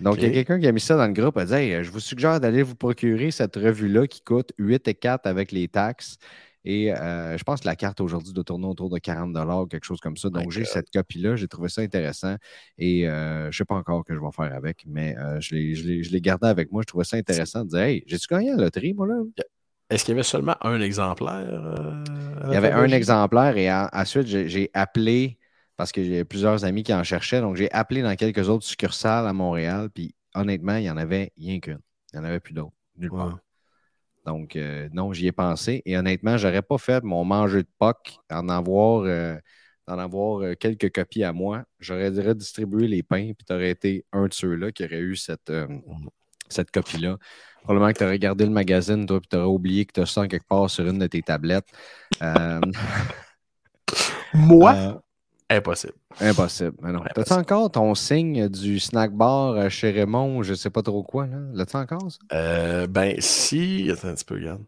Donc, 0.00 0.18
il 0.18 0.24
y 0.24 0.26
a 0.26 0.30
quelqu'un 0.30 0.60
qui 0.60 0.66
a 0.66 0.72
mis 0.72 0.80
ça 0.80 0.96
dans 0.96 1.06
le 1.06 1.12
groupe, 1.12 1.36
a 1.38 1.46
dit 1.46 1.82
Je 1.82 1.90
vous 1.90 2.00
suggère 2.00 2.40
d'aller 2.40 2.62
vous 2.62 2.76
procurer 2.76 3.30
cette 3.30 3.56
revue-là 3.56 4.06
qui 4.06 4.20
coûte 4.20 4.52
8 4.58 4.88
et 4.88 4.94
4 4.94 5.26
avec 5.26 5.50
les 5.50 5.68
taxes. 5.68 6.18
Et 6.66 6.94
euh, 6.94 7.36
je 7.36 7.44
pense 7.44 7.60
que 7.60 7.66
la 7.66 7.76
carte 7.76 8.00
aujourd'hui 8.00 8.32
doit 8.32 8.44
tourner 8.44 8.66
autour 8.66 8.88
de 8.88 8.98
40 8.98 9.36
ou 9.36 9.66
quelque 9.66 9.84
chose 9.84 10.00
comme 10.00 10.16
ça. 10.16 10.30
Donc, 10.30 10.50
j'ai 10.50 10.64
cette 10.64 10.90
copie-là. 10.90 11.36
J'ai 11.36 11.48
trouvé 11.48 11.68
ça 11.68 11.82
intéressant. 11.82 12.36
Et 12.78 13.06
euh, 13.06 13.42
je 13.42 13.46
ne 13.48 13.52
sais 13.52 13.64
pas 13.64 13.74
encore 13.74 14.04
que 14.04 14.14
je 14.14 14.20
vais 14.20 14.32
faire 14.34 14.54
avec, 14.54 14.84
mais 14.86 15.14
euh, 15.18 15.40
je 15.40 15.54
l'ai 15.54 16.20
gardé 16.20 16.46
avec 16.46 16.72
moi. 16.72 16.82
Je 16.82 16.86
trouvais 16.86 17.04
ça 17.04 17.16
intéressant 17.18 17.64
de 17.64 17.70
dire 17.70 17.80
Hey, 17.80 18.04
j'ai-tu 18.06 18.26
gagné 18.28 18.50
la 18.50 18.56
loterie, 18.56 18.94
moi, 18.94 19.06
là? 19.06 19.16
Est-ce 19.90 20.04
qu'il 20.04 20.12
y 20.12 20.16
avait 20.16 20.22
seulement 20.22 20.56
un 20.62 20.80
exemplaire? 20.80 22.02
Il 22.46 22.52
y 22.52 22.56
avait 22.56 22.72
un 22.72 22.88
exemplaire 22.88 23.56
et 23.58 23.70
ensuite, 23.70 24.26
j'ai 24.26 24.70
appelé 24.72 25.38
parce 25.76 25.92
que 25.92 26.02
j'ai 26.02 26.24
plusieurs 26.24 26.64
amis 26.64 26.82
qui 26.82 26.94
en 26.94 27.02
cherchaient. 27.02 27.40
Donc, 27.40 27.56
j'ai 27.56 27.70
appelé 27.72 28.02
dans 28.02 28.14
quelques 28.16 28.48
autres 28.48 28.64
succursales 28.64 29.26
à 29.26 29.32
Montréal. 29.32 29.90
Puis, 29.92 30.14
honnêtement, 30.34 30.76
il 30.76 30.84
y 30.84 30.90
en 30.90 30.96
avait 30.96 31.32
rien 31.36 31.60
qu'une. 31.60 31.80
Il 32.12 32.20
n'y 32.20 32.26
en 32.26 32.28
avait 32.28 32.40
plus 32.40 32.54
d'autres. 32.54 32.72
Nulle 32.96 33.10
part. 33.10 33.38
Donc, 34.24 34.56
euh, 34.56 34.88
non, 34.92 35.12
j'y 35.12 35.26
ai 35.26 35.32
pensé. 35.32 35.82
Et 35.84 35.98
honnêtement, 35.98 36.38
j'aurais 36.38 36.62
pas 36.62 36.78
fait 36.78 37.02
mon 37.02 37.24
manger 37.24 37.62
de 37.62 37.68
POC 37.78 38.18
en 38.30 38.48
avoir, 38.48 39.02
euh, 39.02 39.36
en 39.86 39.98
avoir 39.98 40.42
euh, 40.42 40.54
quelques 40.54 40.92
copies 40.92 41.24
à 41.24 41.32
moi. 41.32 41.64
J'aurais 41.78 42.08
redistribué 42.08 42.88
les 42.88 43.02
pains, 43.02 43.32
puis 43.36 43.44
tu 43.46 43.52
aurais 43.52 43.70
été 43.70 44.06
un 44.12 44.26
de 44.26 44.32
ceux-là 44.32 44.72
qui 44.72 44.84
aurait 44.84 45.00
eu 45.00 45.16
cette, 45.16 45.52
cette 46.48 46.70
copie-là. 46.70 47.18
Probablement 47.64 47.92
que 47.92 47.98
tu 47.98 48.04
aurais 48.04 48.12
regardé 48.12 48.44
le 48.44 48.50
magazine, 48.50 49.06
toi, 49.06 49.20
puis 49.20 49.28
tu 49.28 49.36
aurais 49.36 49.46
oublié 49.46 49.84
que 49.84 49.92
tu 49.92 50.00
as 50.00 50.06
ça 50.06 50.26
quelque 50.26 50.46
part 50.46 50.70
sur 50.70 50.86
une 50.86 50.98
de 50.98 51.06
tes 51.06 51.22
tablettes. 51.22 51.68
moi? 54.34 55.03
Impossible. 55.56 55.94
Impossible. 56.20 56.76
Mais 56.82 56.92
non. 56.92 57.02
T'as-tu 57.14 57.32
encore 57.32 57.70
ton 57.70 57.94
signe 57.94 58.48
du 58.48 58.80
snack 58.80 59.12
bar 59.12 59.52
euh, 59.52 59.68
chez 59.68 59.90
Raymond, 59.90 60.42
je 60.42 60.54
sais 60.54 60.70
pas 60.70 60.82
trop 60.82 61.02
quoi, 61.02 61.26
là? 61.26 61.38
L'as-tu 61.52 61.76
encore, 61.76 62.10
ça? 62.10 62.18
Euh, 62.32 62.86
ben, 62.86 63.16
si. 63.18 63.90
Attends 63.90 64.08
un 64.08 64.14
petit 64.14 64.24
peu, 64.24 64.34
regarde. 64.34 64.64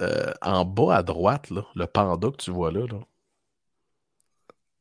Euh, 0.00 0.32
en 0.42 0.64
bas 0.64 0.96
à 0.96 1.02
droite, 1.02 1.50
là, 1.50 1.64
le 1.74 1.86
panda 1.86 2.30
que 2.30 2.36
tu 2.36 2.50
vois 2.50 2.72
là, 2.72 2.86
là. 2.86 2.98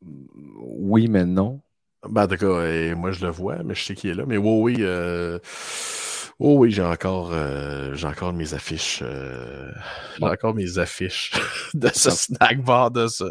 Oui, 0.02 1.08
mais 1.08 1.26
non. 1.26 1.62
Ben, 2.10 2.24
en 2.24 2.28
tout 2.28 2.38
cas, 2.38 2.96
moi 2.96 3.12
je 3.12 3.24
le 3.24 3.32
vois, 3.32 3.62
mais 3.64 3.76
je 3.76 3.84
sais 3.84 3.96
qui 3.96 4.10
est 4.10 4.16
là. 4.16 4.24
Mais 4.26 4.38
oui, 4.38 4.76
oui. 4.76 4.76
Euh... 4.80 5.38
Oh 6.44 6.56
oui, 6.58 6.72
j'ai 6.72 6.82
encore, 6.82 7.30
euh, 7.34 7.94
j'ai 7.94 8.08
encore 8.08 8.34
mes 8.34 8.56
affiches. 8.56 9.04
Euh, 9.04 9.72
j'ai 10.18 10.26
encore 10.26 10.56
mes 10.56 10.80
affiches 10.80 11.34
de 11.76 11.88
ce 11.94 12.10
snack 12.10 12.64
bar, 12.64 12.90
de 12.90 13.06
ce 13.06 13.26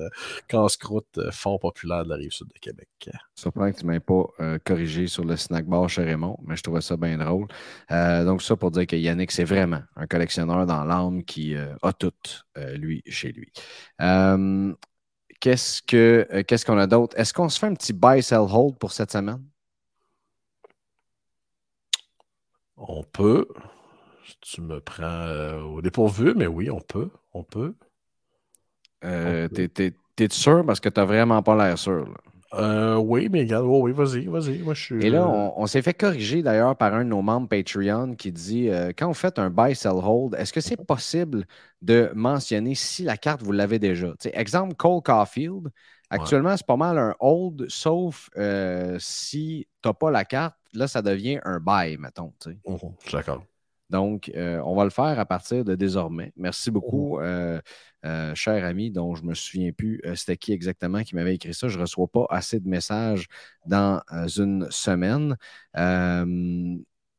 casse-croûte 0.47 1.19
euh, 1.19 1.33
fort 1.33 1.59
populaire 1.59 2.05
de 2.05 2.11
la 2.11 2.15
rive 2.15 2.31
sud 2.31 2.47
de 2.47 2.59
Québec. 2.61 2.89
Surprenant 3.35 3.73
que 3.73 3.79
tu 3.79 3.85
ne 3.85 3.91
m'aies 3.91 3.99
pas 3.99 4.27
corrigé 4.65 5.09
sur 5.09 5.25
le 5.25 5.37
snack 5.37 5.67
bar 5.67 5.89
chez 5.89 6.05
Raymond, 6.05 6.39
mais 6.47 6.55
je 6.55 6.63
trouvais 6.63 6.83
ça 6.83 6.97
bien 6.97 7.19
drôle. 7.19 7.49
donc, 7.91 8.43
ça 8.43 8.55
pour 8.55 8.71
dire 8.71 8.87
que 8.87 8.95
Yannick, 8.95 9.33
c'est 9.33 9.43
vraiment 9.43 9.83
un 9.97 10.07
collectionneur 10.07 10.65
dans 10.65 10.85
l'âme 10.85 11.25
qui 11.25 11.57
a 11.57 11.93
tout, 11.93 12.13
lui, 12.77 13.03
chez 13.09 13.33
lui. 13.33 13.51
qu'est-ce, 15.41 15.83
que, 15.83 16.43
qu'est-ce 16.43 16.65
qu'on 16.65 16.79
a 16.79 16.87
d'autre? 16.87 17.19
Est-ce 17.19 17.35
qu'on 17.35 17.49
se 17.49 17.59
fait 17.59 17.67
un 17.67 17.75
petit 17.75 17.93
buy, 17.93 18.23
sell, 18.23 18.47
hold 18.49 18.79
pour 18.79 18.93
cette 18.93 19.11
semaine? 19.11 19.50
On 22.81 23.03
peut. 23.03 23.47
Tu 24.41 24.61
me 24.61 24.81
prends 24.81 25.03
euh, 25.05 25.61
au 25.61 25.83
dépourvu, 25.83 26.35
mais 26.35 26.47
oui, 26.47 26.71
on 26.71 26.81
peut. 26.81 27.11
On 27.35 27.43
peut. 27.43 27.75
Euh, 29.05 29.49
T'es 29.49 30.29
sûr 30.31 30.65
parce 30.67 30.81
que 30.81 30.89
t'as 30.89 31.05
vraiment 31.05 31.43
pas 31.43 31.57
l'air 31.57 31.79
sûr. 31.79 32.07
Euh, 32.55 32.97
oui, 32.97 33.29
mais 33.31 33.43
regarde, 33.43 33.65
oui, 33.67 33.93
vas-y, 33.93 34.27
vas-y. 34.27 34.59
Moi, 34.59 34.75
je 34.75 34.83
suis. 34.83 35.07
Et 35.07 35.11
là, 35.11 35.27
on, 35.29 35.67
s'est 35.67 35.83
fait 35.83 35.95
corriger 35.95 36.43
d'ailleurs 36.43 36.77
par 36.77 36.95
un 36.95 37.05
de 37.05 37.11
nos 37.11 37.23
membres 37.23 37.49
Patreon 37.49 38.17
qui 38.17 38.33
dit 38.33 38.69
euh, 38.69 38.91
quand 38.97 39.07
vous 39.07 39.15
faites 39.15 39.39
un 39.39 39.51
buy, 39.51 39.75
sell, 39.75 39.93
hold, 39.93 40.35
est-ce 40.35 40.53
que 40.53 40.61
c'est 40.61 40.85
possible 40.85 41.47
de 41.81 42.11
mentionner 42.15 42.75
si 42.75 43.05
la 43.05 43.17
carte 43.17 43.43
vous 43.43 43.53
l'avez 43.53 43.79
déjà? 43.79 44.15
exemple, 44.33 44.75
Cole 44.75 45.01
Caulfield. 45.03 45.69
Actuellement, 46.11 46.57
c'est 46.57 46.67
pas 46.67 46.77
mal 46.77 46.99
un 46.99 47.15
hold, 47.21 47.67
sauf 47.69 48.31
si 48.99 49.67
tu 49.83 49.89
n'as 49.89 49.95
pas 49.95 50.11
la 50.11 50.25
carte 50.25 50.57
là, 50.75 50.89
ça 50.89 51.03
devient 51.03 51.41
un 51.45 51.61
bail, 51.61 51.97
mettons. 51.99 52.33
Tu 52.41 52.51
mhm, 52.67 52.95
d'accord. 53.13 53.45
Donc, 53.89 54.31
euh, 54.37 54.63
on 54.65 54.77
va 54.77 54.85
le 54.85 54.91
faire 54.91 55.19
à 55.19 55.27
partir 55.27 55.65
de 55.65 55.75
désormais. 55.75 56.33
Merci 56.37 56.71
beaucoup, 56.71 57.19
mhm. 57.19 57.25
euh, 57.25 57.61
euh, 58.05 58.35
cher 58.37 58.65
ami, 58.65 58.91
dont 58.91 59.17
je 59.17 59.23
ne 59.23 59.29
me 59.29 59.35
souviens 59.35 59.73
plus 59.73 60.01
c'était 60.15 60.37
qui 60.37 60.53
exactement 60.53 61.03
qui 61.03 61.17
m'avait 61.17 61.35
écrit 61.35 61.55
ça. 61.55 61.69
Je 61.69 61.77
ne 61.77 61.83
reçois 61.83 62.07
pas 62.07 62.27
assez 62.31 62.61
de 62.61 62.69
messages 62.69 63.27
dans 63.67 64.01
une 64.37 64.69
semaine. 64.71 65.37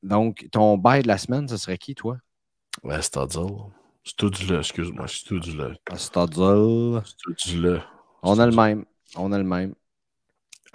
donc, 0.02 0.48
ton 0.52 0.78
bail 0.78 1.04
de 1.04 1.08
la 1.08 1.18
semaine, 1.18 1.48
ce 1.48 1.58
serait 1.58 1.78
qui, 1.78 1.94
toi? 1.94 2.18
Ouais, 2.84 3.02
Stadzel. 3.02 3.48
Studule, 4.04 4.56
excuse-moi, 4.56 5.08
Studule. 5.08 5.78
Stadzel. 5.96 7.02
Studule. 7.06 7.84
On 8.24 8.40
a 8.40 8.46
le 8.46 8.56
même. 8.56 8.86
On 9.16 9.32
a 9.32 9.38
le 9.38 9.44
même 9.44 9.74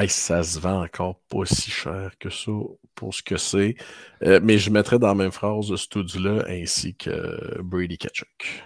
ça 0.07 0.43
se 0.43 0.59
vend 0.59 0.83
encore 0.83 1.19
pas 1.29 1.47
si 1.47 1.71
cher 1.71 2.13
que 2.21 2.29
ça 2.29 2.53
pour 2.95 3.15
ce 3.15 3.23
que 3.23 3.37
c'est. 3.37 3.77
Euh, 4.23 4.41
mais 4.43 4.59
je 4.59 4.71
mettrais 4.71 4.99
dans 4.99 5.09
la 5.09 5.15
même 5.15 5.33
phrase 5.33 5.75
Studio 5.77 6.43
ainsi 6.47 6.95
que 6.95 7.61
Brady 7.63 7.97
Ketchuk. 7.97 8.65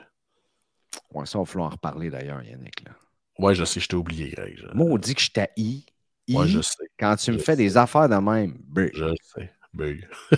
Ouais, 1.13 1.27
ça, 1.27 1.39
va 1.39 1.45
falloir 1.45 1.69
en 1.69 1.73
reparler 1.73 2.11
d'ailleurs, 2.11 2.43
Yannick. 2.43 2.85
Là. 2.85 2.93
Ouais, 3.39 3.55
je 3.55 3.65
sais, 3.65 3.81
je 3.81 3.89
t'ai 3.89 3.97
oublié, 3.97 4.31
Greg. 4.31 4.59
Moi, 4.75 4.87
on 4.91 4.99
dit 4.99 5.15
que 5.15 5.23
je 5.23 5.31
t'haïs. 5.31 5.87
Ouais, 6.29 6.47
je 6.47 6.61
sais. 6.61 6.85
Quand 6.99 7.17
tu 7.17 7.33
me 7.33 7.39
fais 7.39 7.57
des 7.57 7.77
affaires 7.77 8.09
de 8.09 8.17
même, 8.17 8.59
Je 8.77 9.15
sais. 9.35 9.53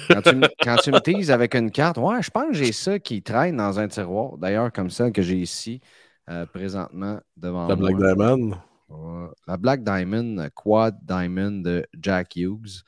quand, 0.08 0.22
tu 0.22 0.36
me, 0.36 0.48
quand 0.62 0.76
tu 0.76 0.90
me 0.90 1.00
teases 1.00 1.30
avec 1.30 1.54
une 1.54 1.70
carte, 1.70 1.98
ouais, 1.98 2.22
je 2.22 2.30
pense 2.30 2.48
que 2.48 2.54
j'ai 2.54 2.72
ça 2.72 2.98
qui 2.98 3.22
traîne 3.22 3.56
dans 3.56 3.78
un 3.78 3.88
tiroir. 3.88 4.36
D'ailleurs, 4.38 4.72
comme 4.72 4.90
celle 4.90 5.12
que 5.12 5.22
j'ai 5.22 5.36
ici, 5.36 5.80
euh, 6.32 6.46
présentement, 6.46 7.20
devant 7.36 7.66
moi. 7.66 7.68
La 7.68 7.76
Black 7.76 7.96
Diamond? 7.98 8.58
La 9.46 9.56
Black 9.56 9.84
Diamond, 9.84 10.48
Quad 10.54 10.98
Diamond 11.02 11.60
de 11.60 11.86
Jack 11.98 12.36
Hughes, 12.36 12.82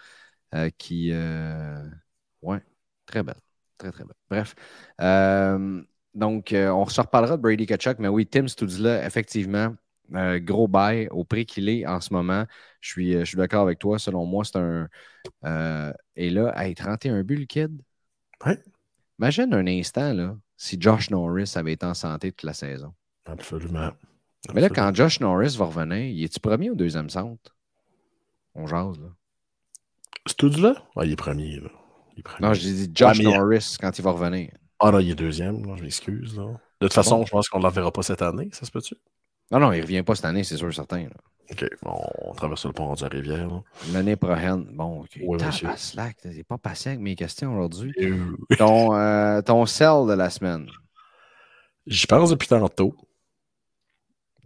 euh, 0.55 0.71
qui. 0.79 1.11
Euh, 1.12 1.87
ouais, 2.43 2.62
très 3.07 3.23
belle. 3.23 3.41
Très, 3.77 3.91
très 3.91 4.05
belle. 4.05 4.16
Bref. 4.31 4.55
Donc, 6.15 6.55
on 6.55 6.87
se 6.87 7.01
reparlera 7.01 7.37
de 7.37 7.43
Brady 7.43 7.66
Kachuk, 7.66 7.99
mais 7.99 8.09
oui, 8.09 8.27
Tim 8.27 8.47
Studula, 8.47 9.05
effectivement, 9.05 9.75
gros 10.11 10.69
bail 10.69 11.09
au 11.11 11.25
prix 11.25 11.45
qu'il 11.45 11.69
est 11.69 11.85
en 11.87 12.01
ce 12.01 12.15
moment. 12.15 12.45
Je 12.81 12.89
suis, 12.89 13.12
je 13.12 13.25
suis 13.25 13.37
d'accord 13.37 13.62
avec 13.62 13.79
toi. 13.79 13.99
Selon 13.99 14.25
moi, 14.25 14.45
c'est 14.45 14.57
un. 14.57 14.89
et 16.15 16.31
là, 16.31 16.53
hey, 16.57 16.75
31 16.75 17.23
buts, 17.25 17.37
le 17.37 17.47
kid. 17.47 17.83
Ouais. 18.47 18.62
Imagine 19.19 19.53
un 19.55 19.66
instant, 19.66 20.12
là, 20.12 20.37
si 20.57 20.81
Josh 20.81 21.11
Norris 21.11 21.53
avait 21.57 21.73
été 21.73 21.85
en 21.85 21.95
santé 21.95 22.31
toute 22.31 22.45
la 22.45 22.55
saison. 22.55 22.95
Absolument. 23.27 23.91
Mais 24.53 24.61
là, 24.61 24.69
quand 24.69 24.95
Josh 24.95 25.21
Norris 25.21 25.57
va 25.59 25.65
revenir, 25.67 26.05
il 26.05 26.23
est-tu 26.23 26.41
premier 26.41 26.71
ou 26.71 26.75
deuxième 26.75 27.09
centre? 27.09 27.57
On 28.55 28.67
jase, 28.67 28.99
là. 29.01 29.09
C'est 30.27 30.37
tout 30.37 30.51
là? 30.51 30.75
Ah, 30.97 31.05
il 31.05 31.13
est 31.13 31.17
premier, 31.17 31.61
là. 31.61 31.71
Il 32.15 32.21
est 32.21 32.23
premier. 32.23 32.49
Non, 32.49 32.55
j'ai 32.55 32.73
dit 32.73 32.91
Josh 32.95 33.21
Norris 33.21 33.77
quand 33.81 33.99
il 33.99 34.03
va 34.03 34.11
revenir. 34.11 34.51
Ah 34.81 34.91
non, 34.91 34.99
il 34.99 35.11
est 35.11 35.15
deuxième, 35.15 35.65
là, 35.67 35.75
je 35.77 35.83
m'excuse. 35.83 36.35
De 36.35 36.47
toute 36.81 36.93
façon, 36.93 37.25
je 37.25 37.31
pense 37.31 37.49
qu'on 37.49 37.59
ne 37.59 37.65
la 37.65 37.71
verra 37.71 37.91
pas 37.91 38.03
cette 38.03 38.23
année, 38.23 38.51
ça 38.53 38.67
se 38.67 38.71
peut-tu? 38.71 38.95
Non, 39.51 39.59
non, 39.61 39.73
il 39.73 39.79
ne 39.79 39.83
revient 39.83 40.03
pas 40.03 40.15
cette 40.15 40.25
année, 40.27 40.45
c'est 40.45 40.57
sûr 40.57 40.73
certain. 40.73 41.05
Là. 41.05 41.17
OK, 41.51 41.65
bon, 41.83 42.01
on 42.23 42.33
traverse 42.33 42.65
le 42.65 42.73
pont 42.73 42.95
de 42.95 43.03
la 43.03 43.09
rivière. 43.09 43.63
L'année 43.93 44.17
prochaine, 44.17 44.65
bon, 44.73 45.01
OK. 45.01 45.21
Oui, 45.23 45.39
monsieur. 45.43 45.69
Slack, 45.77 46.17
t'es 46.23 46.43
pas 46.43 46.59
patient 46.59 46.93
avec 46.93 47.03
mes 47.03 47.15
questions 47.15 47.55
aujourd'hui. 47.55 47.93
Euh, 48.01 48.37
ton, 48.59 48.95
euh, 48.95 49.43
ton 49.43 49.67
sell 49.67 50.07
de 50.09 50.15
la 50.15 50.31
semaine. 50.31 50.67
J'y 51.87 52.07
pense 52.07 52.31
depuis 52.31 52.49
tantôt. 52.49 52.97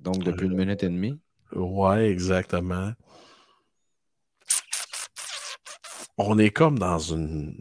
Donc, 0.03 0.25
depuis 0.25 0.47
une 0.47 0.57
minute 0.57 0.83
et 0.83 0.89
demie? 0.89 1.19
Ouais, 1.55 2.11
exactement. 2.11 2.93
On 6.17 6.39
est 6.39 6.51
comme 6.51 6.79
dans 6.79 6.99
une. 6.99 7.55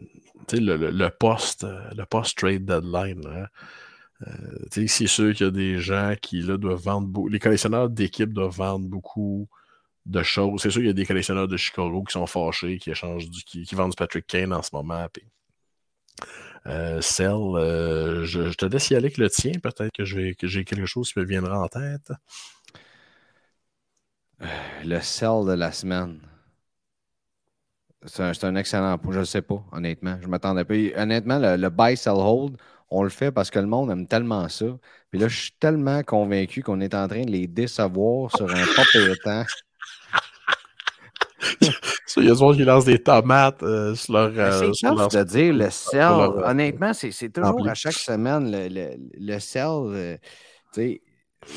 Tu 0.48 0.56
sais, 0.56 0.62
le, 0.62 0.90
le, 0.90 1.10
post, 1.10 1.66
le 1.96 2.04
post 2.04 2.36
trade 2.38 2.64
deadline. 2.64 3.26
Hein. 3.26 3.46
Euh, 4.26 4.32
tu 4.72 4.82
sais, 4.82 4.86
c'est 4.88 5.06
sûr 5.06 5.34
qu'il 5.34 5.46
y 5.46 5.48
a 5.48 5.52
des 5.52 5.78
gens 5.78 6.14
qui 6.20 6.42
là, 6.42 6.56
doivent 6.56 6.82
vendre 6.82 7.06
beaucoup. 7.06 7.28
Les 7.28 7.38
collectionneurs 7.38 7.88
d'équipe 7.88 8.32
doivent 8.32 8.56
vendre 8.56 8.88
beaucoup 8.88 9.48
de 10.06 10.22
choses. 10.22 10.62
C'est 10.62 10.70
sûr 10.70 10.80
qu'il 10.80 10.88
y 10.88 10.90
a 10.90 10.94
des 10.94 11.06
collectionneurs 11.06 11.48
de 11.48 11.56
Chicago 11.56 12.02
qui 12.02 12.12
sont 12.12 12.26
fâchés, 12.26 12.78
qui 12.78 12.90
échangent 12.90 13.30
du, 13.30 13.42
qui, 13.44 13.74
vendent 13.74 13.90
du 13.90 13.96
Patrick 13.96 14.26
Kane 14.26 14.52
en 14.52 14.62
ce 14.62 14.70
moment. 14.72 15.06
Euh, 16.66 17.00
Cell, 17.00 17.30
euh, 17.30 18.24
je, 18.24 18.52
te 18.52 18.66
laisse 18.66 18.90
y 18.90 18.94
aller 18.94 19.06
avec 19.06 19.18
le 19.18 19.30
tien. 19.30 19.52
Peut-être 19.62 19.92
que, 19.92 20.04
j'ai 20.04 20.34
quelque 20.34 20.86
chose 20.86 21.12
qui 21.12 21.18
me 21.18 21.24
viendra 21.24 21.60
en 21.60 21.68
tête. 21.68 22.12
Le 24.84 25.00
sell 25.00 25.46
de 25.46 25.52
la 25.52 25.72
semaine. 25.72 26.20
C'est 28.06 28.44
un, 28.44 28.54
excellent 28.56 28.96
point. 28.98 29.12
Je 29.12 29.20
ne 29.20 29.24
sais 29.24 29.42
pas, 29.42 29.64
honnêtement. 29.72 30.18
Je 30.22 30.28
m'attendais 30.28 30.64
pas. 30.64 30.74
Honnêtement, 31.00 31.38
le, 31.38 31.68
buy, 31.68 31.96
sell, 31.96 32.14
hold, 32.14 32.56
on 32.90 33.02
le 33.02 33.08
fait 33.08 33.32
parce 33.32 33.50
que 33.50 33.58
le 33.58 33.66
monde 33.66 33.90
aime 33.90 34.06
tellement 34.06 34.48
ça. 34.48 34.66
Puis 35.10 35.18
là, 35.18 35.28
je 35.28 35.36
suis 35.40 35.52
tellement 35.58 36.02
convaincu 36.02 36.62
qu'on 36.62 36.80
est 36.80 36.94
en 36.94 37.08
train 37.08 37.24
de 37.24 37.30
les 37.30 37.46
décevoir 37.46 38.30
sur 38.36 38.48
un 38.50 38.64
pop 38.76 38.86
Il 42.16 42.24
y 42.24 42.28
a 42.28 42.32
des 42.32 42.38
gens 42.38 42.52
qui 42.52 42.64
lancent 42.64 42.84
des 42.84 43.02
tomates 43.02 43.62
euh, 43.62 43.94
sur 43.94 44.14
leur. 44.14 44.32
Euh, 44.36 44.72
c'est 44.72 44.86
leur... 44.86 45.08
de 45.08 45.22
dire 45.24 45.52
le 45.54 45.70
sel. 45.70 46.02
Honnêtement, 46.02 46.92
c'est 46.92 47.30
toujours 47.30 47.68
à 47.68 47.74
chaque 47.74 47.92
semaine 47.92 48.50
le, 48.50 48.68
le, 48.68 48.96
le 49.18 49.38
sel. 49.38 49.66
Euh, 49.66 50.16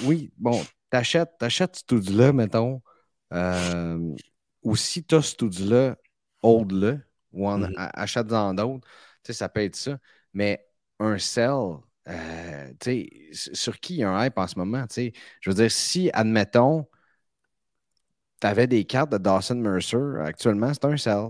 oui, 0.04 0.32
bon, 0.38 0.62
t'achètes, 0.90 1.32
t'achètes 1.40 1.78
ce 1.78 1.84
tout-là, 1.86 2.34
mettons. 2.34 2.82
ou 4.64 4.76
si 4.76 5.04
tu 5.04 5.16
as 5.16 5.22
ce 5.22 5.36
tout-là, 5.36 5.96
hold-le 6.42 7.00
ou 7.34 7.48
en, 7.48 7.60
mm-hmm. 7.60 7.90
achète-en 7.94 8.54
d'autres. 8.54 8.88
Ça 9.30 9.48
peut 9.48 9.64
être 9.64 9.76
ça. 9.76 9.98
Mais 10.34 10.66
un 11.00 11.18
sell, 11.18 11.78
sur 13.32 13.80
qui 13.80 13.96
il 13.96 14.00
y 14.00 14.04
a 14.04 14.10
un 14.10 14.26
hype 14.26 14.38
en 14.38 14.48
ce 14.48 14.58
moment? 14.58 14.86
Je 14.90 15.50
veux 15.50 15.56
dire, 15.56 15.72
si, 15.72 16.10
admettons, 16.14 16.88
tu 18.42 18.48
avais 18.48 18.68
des 18.68 18.84
cartes 18.86 19.12
de 19.12 19.18
Dawson 19.18 19.56
Mercer. 19.56 20.20
Actuellement, 20.24 20.74
c'est 20.74 20.86
un 20.86 20.98
sell. 20.98 21.30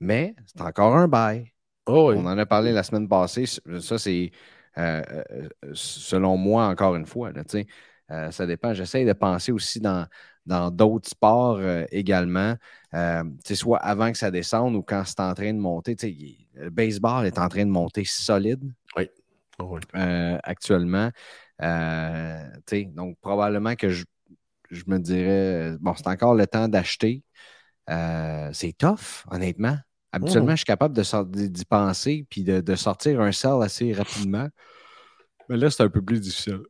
Mais 0.00 0.34
c'est 0.46 0.62
encore 0.62 0.96
un 0.96 1.08
buy. 1.08 1.52
Oh 1.86 2.12
On 2.14 2.26
en 2.26 2.38
a 2.38 2.46
parlé 2.46 2.72
la 2.72 2.82
semaine 2.82 3.08
passée. 3.08 3.44
Ça, 3.46 3.98
c'est 3.98 4.30
euh, 4.78 5.02
euh, 5.32 5.48
selon 5.72 6.36
moi, 6.36 6.66
encore 6.66 6.94
une 6.94 7.06
fois. 7.06 7.32
Là, 7.32 7.42
ça 8.30 8.46
dépend. 8.46 8.72
J'essaie 8.72 9.04
de 9.04 9.12
penser 9.12 9.50
aussi 9.50 9.80
dans, 9.80 10.06
dans 10.46 10.70
d'autres 10.70 11.08
sports 11.08 11.60
également. 11.90 12.54
soit 13.52 13.78
avant 13.78 14.12
que 14.12 14.18
ça 14.18 14.30
descende 14.30 14.76
ou 14.76 14.82
quand 14.82 15.02
c'est 15.04 15.20
en 15.20 15.34
train 15.34 15.52
de 15.52 15.58
monter. 15.58 15.96
Le 16.54 16.70
baseball 16.70 17.26
est 17.26 17.38
en 17.38 17.48
train 17.48 17.66
de 17.66 17.70
monter 17.70 18.04
solide. 18.04 18.62
Oui. 18.96 19.08
actuellement. 20.44 21.10
donc, 21.60 23.18
probablement 23.20 23.74
que 23.74 23.88
je, 23.88 24.04
je 24.70 24.84
me 24.86 24.98
dirais, 24.98 25.76
bon, 25.80 25.94
c'est 25.94 26.06
encore 26.08 26.34
le 26.34 26.46
temps 26.46 26.68
d'acheter. 26.68 27.22
Euh, 27.90 28.50
c'est 28.52 28.72
tough, 28.72 29.24
honnêtement. 29.30 29.78
Habituellement, 30.12 30.52
mmh. 30.52 30.56
je 30.56 30.58
suis 30.58 30.64
capable 30.64 30.94
d'y 30.94 31.64
penser 31.64 32.26
puis 32.30 32.42
de, 32.42 32.74
sortir 32.74 33.20
un 33.20 33.32
sell 33.32 33.62
assez 33.62 33.92
rapidement. 33.92 34.48
Mais 35.48 35.56
là, 35.56 35.70
c'est 35.70 35.82
un 35.82 35.88
peu 35.88 36.02
plus 36.02 36.20
difficile. 36.20 36.60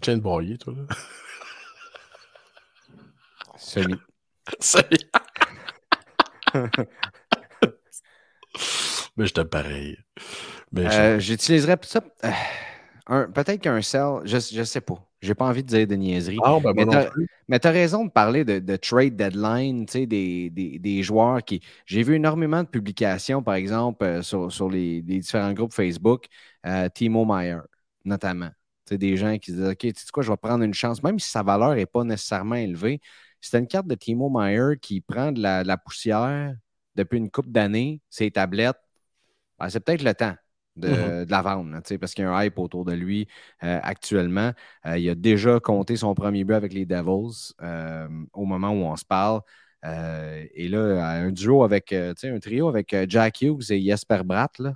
Tu 0.00 0.10
viens 0.10 0.16
de 0.16 0.22
broyer, 0.22 0.56
toi, 0.56 0.74
là? 0.74 0.82
Salut. 3.56 3.98
Salut. 4.60 4.98
Mais 9.16 9.26
je 9.26 9.34
t'aime 9.34 9.48
pareil. 9.48 9.98
Euh, 10.78 11.18
j'utiliserais 11.18 11.78
ça. 11.82 12.00
Euh, 12.24 12.30
peut-être 13.32 13.60
qu'un 13.60 13.82
sell, 13.82 14.20
je 14.24 14.58
ne 14.58 14.64
sais 14.64 14.80
pas. 14.80 15.06
J'ai 15.22 15.34
pas 15.34 15.46
envie 15.46 15.62
de 15.62 15.68
dire 15.68 15.86
de 15.86 15.94
niaiserie. 15.96 16.38
Ah, 16.42 16.58
ben 16.62 16.72
mais 17.48 17.58
tu 17.58 17.66
as 17.66 17.70
raison 17.70 18.06
de 18.06 18.10
parler 18.10 18.44
de, 18.44 18.76
trade 18.76 19.16
deadline, 19.16 19.84
des, 19.84 20.06
des, 20.50 20.78
des, 20.78 21.02
joueurs 21.02 21.44
qui. 21.44 21.60
J'ai 21.84 22.02
vu 22.02 22.14
énormément 22.14 22.62
de 22.62 22.68
publications, 22.68 23.42
par 23.42 23.54
exemple, 23.54 24.04
euh, 24.04 24.22
sur, 24.22 24.70
les, 24.70 25.02
différents 25.02 25.52
groupes 25.52 25.74
Facebook, 25.74 26.26
euh, 26.66 26.88
Timo 26.88 27.26
Meyer, 27.26 27.58
notamment. 28.04 28.50
des 28.90 29.16
gens 29.16 29.36
qui 29.38 29.52
disent 29.52 29.68
OK, 29.68 29.78
tu 29.78 29.92
sais 29.94 30.06
quoi, 30.12 30.22
je 30.22 30.30
vais 30.30 30.36
prendre 30.38 30.64
une 30.64 30.74
chance, 30.74 31.02
même 31.02 31.18
si 31.18 31.28
sa 31.28 31.42
valeur 31.42 31.74
n'est 31.74 31.86
pas 31.86 32.04
nécessairement 32.04 32.54
élevée. 32.54 33.00
C'est 33.40 33.58
une 33.58 33.66
carte 33.66 33.86
de 33.86 33.94
Timo 33.94 34.30
Meyer 34.30 34.78
qui 34.80 35.00
prend 35.00 35.32
de 35.32 35.42
la, 35.42 35.76
poussière 35.76 36.54
depuis 36.94 37.18
une 37.18 37.30
couple 37.30 37.50
d'années, 37.50 38.00
ses 38.08 38.30
tablettes. 38.30 38.80
Ben, 39.58 39.68
c'est 39.68 39.80
peut-être 39.80 40.02
le 40.02 40.14
temps. 40.14 40.34
Mm-hmm. 40.78 41.24
de, 41.24 41.30
la 41.30 41.42
vendre, 41.42 41.80
parce 41.98 42.14
qu'il 42.14 42.24
y 42.24 42.26
a 42.26 42.32
un 42.32 42.44
hype 42.44 42.58
autour 42.58 42.84
de 42.84 42.92
lui 42.92 43.26
euh, 43.64 43.80
actuellement. 43.82 44.52
Euh, 44.86 44.98
il 44.98 45.10
a 45.10 45.14
déjà 45.14 45.58
compté 45.58 45.96
son 45.96 46.14
premier 46.14 46.44
but 46.44 46.54
avec 46.54 46.72
les 46.72 46.86
Devils 46.86 47.52
euh, 47.60 48.08
au 48.32 48.44
moment 48.44 48.70
où 48.70 48.84
on 48.84 48.96
se 48.96 49.04
parle. 49.04 49.40
et 49.82 50.68
là, 50.68 51.10
un 51.10 51.30
duo 51.32 51.64
avec, 51.64 51.92
un 51.92 52.14
trio 52.40 52.68
avec 52.68 52.94
Jack 53.08 53.42
Hughes 53.42 53.70
et 53.70 53.80
Jesper 53.82 54.22
Bratt, 54.24 54.58
là. 54.58 54.74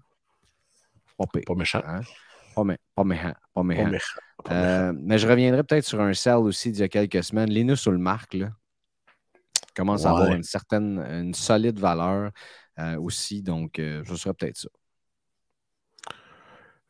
Pas, 1.17 1.55
méchant. 1.55 1.81
Hein? 1.87 2.01
Pas, 2.57 2.65
méchant. 3.05 3.33
Pas 3.55 3.63
méchant. 3.63 3.93
mais 5.01 5.19
je 5.19 5.29
reviendrai 5.29 5.63
peut-être 5.63 5.85
sur 5.85 6.01
un 6.01 6.13
sell 6.13 6.37
aussi 6.37 6.73
d'il 6.73 6.81
y 6.81 6.85
a 6.85 6.89
quelques 6.89 7.23
semaines. 7.23 7.51
Linus 7.51 7.87
Ulmark, 7.87 8.35
là, 8.35 8.51
commence 9.77 10.05
à 10.05 10.11
avoir 10.11 10.33
une 10.33 10.43
certaine, 10.43 10.99
une 10.99 11.35
solide 11.35 11.79
valeur 11.79 12.33
aussi. 12.99 13.43
Donc, 13.43 13.75
ce 13.77 14.17
serait 14.17 14.35
peut-être 14.35 14.57
ça. 14.57 14.69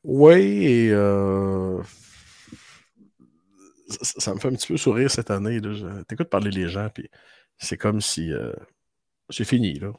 Oui, 0.04 0.66
et 0.66 0.90
euh, 0.92 1.82
ça, 4.02 4.34
me 4.34 4.38
fait 4.38 4.48
un 4.48 4.52
petit 4.52 4.68
peu 4.68 4.76
sourire 4.76 5.10
cette 5.10 5.30
année. 5.30 5.60
T'écoutes 6.06 6.28
parler 6.28 6.50
les 6.50 6.68
gens, 6.68 6.90
puis 6.92 7.08
c'est 7.56 7.78
comme 7.78 8.02
si 8.02 8.30
euh, 8.30 8.52
c'est 9.30 9.44
fini. 9.46 9.78
Là. 9.78 9.92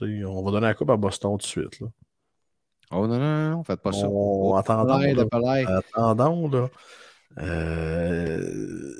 on 0.00 0.44
va 0.44 0.50
donner 0.50 0.66
la 0.66 0.74
coupe 0.74 0.90
à 0.90 0.96
Boston 0.96 1.32
tout 1.32 1.36
de 1.38 1.42
suite. 1.44 1.80
Là. 1.80 1.86
Oh 2.90 3.06
non, 3.06 3.18
non, 3.18 3.50
non, 3.50 3.64
faites 3.64 3.80
pas 3.80 3.92
ça. 3.92 4.08
On, 4.08 4.56
attendons, 4.56 4.98
là, 4.98 5.70
attendons, 5.94 6.48
là. 6.48 6.68
Euh, 7.38 8.92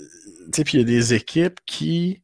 puis 0.53 0.65
il 0.75 0.79
y 0.79 0.83
a 0.83 0.85
des 0.85 1.15
équipes 1.15 1.59
qui. 1.67 2.23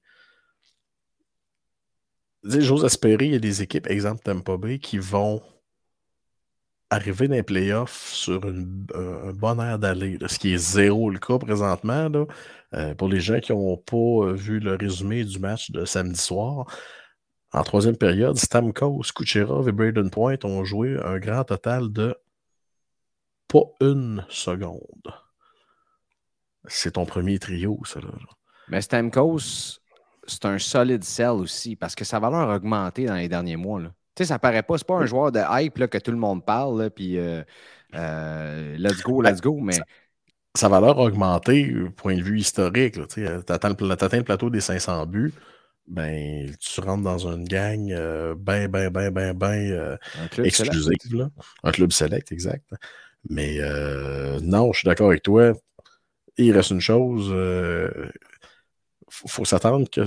J'ose 2.44 2.84
espérer, 2.84 3.24
il 3.24 3.32
y 3.32 3.36
a 3.36 3.40
des 3.40 3.62
équipes, 3.62 3.88
exemple 3.88 4.22
Tampa 4.22 4.56
Bay, 4.56 4.78
qui 4.78 4.98
vont 4.98 5.42
arriver 6.94 7.28
dans 7.28 7.34
les 7.34 7.42
playoffs 7.42 8.12
sur 8.12 8.44
une, 8.48 8.86
un 8.94 9.32
bon 9.32 9.60
air 9.60 9.78
d'aller, 9.78 10.18
ce 10.26 10.38
qui 10.38 10.54
est 10.54 10.58
zéro 10.58 11.10
le 11.10 11.18
cas 11.18 11.38
présentement. 11.38 12.08
Euh, 12.74 12.94
pour 12.94 13.08
les 13.08 13.20
gens 13.20 13.40
qui 13.40 13.52
n'ont 13.52 13.76
pas 13.76 13.96
euh, 13.96 14.32
vu 14.32 14.58
le 14.58 14.74
résumé 14.74 15.24
du 15.24 15.38
match 15.38 15.70
de 15.70 15.84
samedi 15.84 16.20
soir, 16.20 16.66
en 17.52 17.62
troisième 17.62 17.96
période, 17.96 18.36
Stamkos, 18.36 19.12
Kucherov 19.14 19.68
et 19.68 19.72
Braden 19.72 20.10
Point 20.10 20.38
ont 20.42 20.64
joué 20.64 20.98
un 21.04 21.18
grand 21.18 21.44
total 21.44 21.92
de 21.92 22.16
pas 23.46 23.62
une 23.80 24.24
seconde. 24.28 25.14
C'est 26.66 26.92
ton 26.92 27.06
premier 27.06 27.38
trio, 27.38 27.80
ça. 27.84 28.00
Là. 28.00 28.08
Mais 28.68 28.80
Stamkos, 28.80 29.78
c'est 30.26 30.44
un 30.46 30.58
solide 30.58 31.04
sell 31.04 31.30
aussi 31.30 31.76
parce 31.76 31.94
que 31.94 32.04
sa 32.04 32.18
valeur 32.18 32.50
a 32.50 32.56
augmenté 32.56 33.06
dans 33.06 33.14
les 33.14 33.28
derniers 33.28 33.56
mois. 33.56 33.82
Tu 34.14 34.22
sais, 34.22 34.28
ça 34.28 34.38
paraît 34.38 34.62
pas. 34.62 34.78
C'est 34.78 34.86
pas 34.86 34.94
un 34.94 35.06
joueur 35.06 35.32
de 35.32 35.40
hype 35.40 35.78
là, 35.78 35.88
que 35.88 35.98
tout 35.98 36.12
le 36.12 36.16
monde 36.16 36.44
parle, 36.44 36.90
puis 36.90 37.18
euh, 37.18 37.42
euh, 37.94 38.76
let's 38.78 39.02
go, 39.02 39.20
let's 39.20 39.40
go, 39.40 39.58
mais. 39.60 39.78
Sa 40.56 40.68
valeur 40.68 41.00
a 41.00 41.02
augmenté, 41.02 41.74
point 41.96 42.16
de 42.16 42.22
vue 42.22 42.38
historique. 42.38 42.96
Tu 43.08 43.26
atteins 43.26 43.70
le 43.70 44.22
plateau 44.22 44.50
des 44.50 44.60
500 44.60 45.06
buts, 45.06 45.34
ben, 45.88 46.48
tu 46.60 46.80
rentres 46.80 47.02
dans 47.02 47.26
une 47.26 47.44
gang 47.44 47.90
euh, 47.90 48.36
ben, 48.38 48.68
ben, 48.68 48.88
ben, 48.88 49.10
ben, 49.10 49.32
ben 49.32 49.98
exclusive. 50.44 51.28
Un 51.64 51.72
club 51.72 51.90
select, 51.90 52.30
exact. 52.30 52.64
Mais 53.28 53.58
non, 54.42 54.72
je 54.72 54.78
suis 54.78 54.86
d'accord 54.86 55.08
avec 55.08 55.24
toi. 55.24 55.54
Il 56.36 56.52
reste 56.52 56.70
une 56.70 56.80
chose. 56.80 57.34
Il 57.34 59.30
faut 59.30 59.44
s'attendre 59.44 59.90
que 59.90 60.02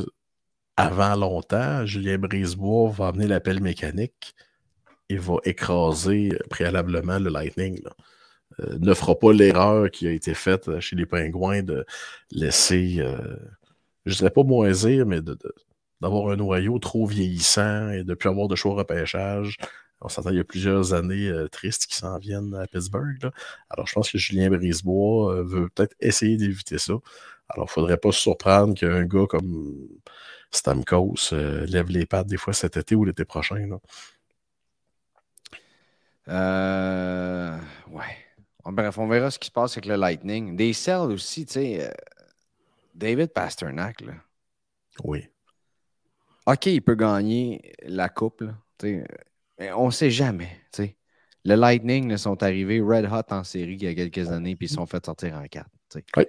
avant 0.78 1.16
longtemps, 1.16 1.86
Julien 1.86 2.20
Brisebois 2.20 2.90
va 2.92 3.08
amener 3.08 3.28
l'appel 3.28 3.62
mécanique 3.62 4.36
et 5.10 5.18
va 5.18 5.38
écraser 5.44 6.38
préalablement 6.50 7.18
le 7.18 7.30
Lightning. 7.30 7.82
Euh, 8.60 8.78
ne 8.80 8.94
fera 8.94 9.18
pas 9.18 9.34
l'erreur 9.34 9.90
qui 9.90 10.08
a 10.08 10.12
été 10.12 10.34
faite 10.34 10.80
chez 10.80 10.96
les 10.96 11.06
Pingouins 11.06 11.64
de 11.64 11.86
laisser, 12.32 12.98
euh, 13.00 13.18
je 14.06 14.14
ne 14.14 14.18
dirais 14.18 14.30
pas 14.30 14.44
moisir, 14.44 15.06
mais 15.06 15.20
d'avoir 16.02 16.30
un 16.30 16.36
noyau 16.36 16.80
trop 16.80 17.06
vieillissant 17.06 17.90
et 17.90 18.04
de 18.04 18.10
ne 18.10 18.16
plus 18.16 18.30
avoir 18.30 18.48
de 18.48 18.56
choix 18.56 18.76
repêchage. 18.76 19.58
On 20.02 20.10
s'entend, 20.10 20.30
il 20.30 20.38
y 20.38 20.40
a 20.40 20.44
plusieurs 20.44 20.94
années 20.94 21.28
euh, 21.28 21.48
tristes 21.48 21.88
qui 21.88 21.96
s'en 21.96 22.18
viennent 22.20 22.54
à 22.56 22.68
Pittsburgh. 22.68 23.32
Alors, 23.70 23.88
je 23.88 23.94
pense 23.94 24.12
que 24.12 24.18
Julien 24.18 24.50
Brisebois 24.50 25.42
veut 25.44 25.70
peut-être 25.70 25.96
essayer 26.00 26.38
d'éviter 26.38 26.78
ça. 26.78 26.94
Alors, 27.50 27.66
il 27.66 27.70
ne 27.70 27.74
faudrait 27.74 27.98
pas 27.98 28.12
se 28.12 28.20
surprendre 28.20 28.74
qu'un 28.76 29.06
gars 29.06 29.26
comme 29.28 29.88
Stamkos 30.52 31.34
euh, 31.34 31.66
lève 31.66 31.90
les 31.90 32.06
pattes 32.06 32.28
des 32.28 32.38
fois 32.38 32.54
cet 32.54 32.78
été 32.78 32.96
ou 32.96 33.06
l'été 33.06 33.26
prochain. 33.26 33.68
Là. 33.68 33.80
Euh, 36.30 37.58
ouais. 37.90 38.18
Bref, 38.66 38.98
on 38.98 39.08
verra 39.08 39.32
ce 39.32 39.40
qui 39.40 39.48
se 39.48 39.52
passe 39.52 39.74
avec 39.74 39.86
le 39.86 39.96
Lightning. 39.96 40.56
Des 40.58 40.74
cells 40.74 41.12
aussi, 41.12 41.46
tu 41.46 41.54
sais. 41.54 41.86
Euh, 41.86 41.92
David 42.94 43.32
Pasternak, 43.32 44.02
là. 44.02 44.14
Oui. 45.04 45.28
OK, 46.46 46.66
il 46.66 46.82
peut 46.82 46.96
gagner 46.96 47.74
la 47.84 48.10
coupe, 48.10 48.42
là, 48.42 48.56
mais 49.60 49.72
on 49.74 49.88
ne 49.88 49.92
sait 49.92 50.12
jamais, 50.12 50.60
tu 50.72 50.84
sais. 50.84 50.98
Le 51.46 51.56
Lightning 51.56 52.10
là, 52.10 52.18
sont 52.18 52.44
arrivés 52.44 52.82
red 52.82 53.06
hot 53.06 53.34
en 53.34 53.44
série 53.44 53.76
il 53.76 53.84
y 53.84 53.88
a 53.88 53.96
quelques 53.96 54.30
années, 54.30 54.56
puis 54.56 54.68
ils 54.68 54.74
sont 54.74 54.86
fait 54.86 55.06
sortir 55.06 55.36
en 55.36 55.48
quatre. 55.48 55.70
Oui. 56.18 56.26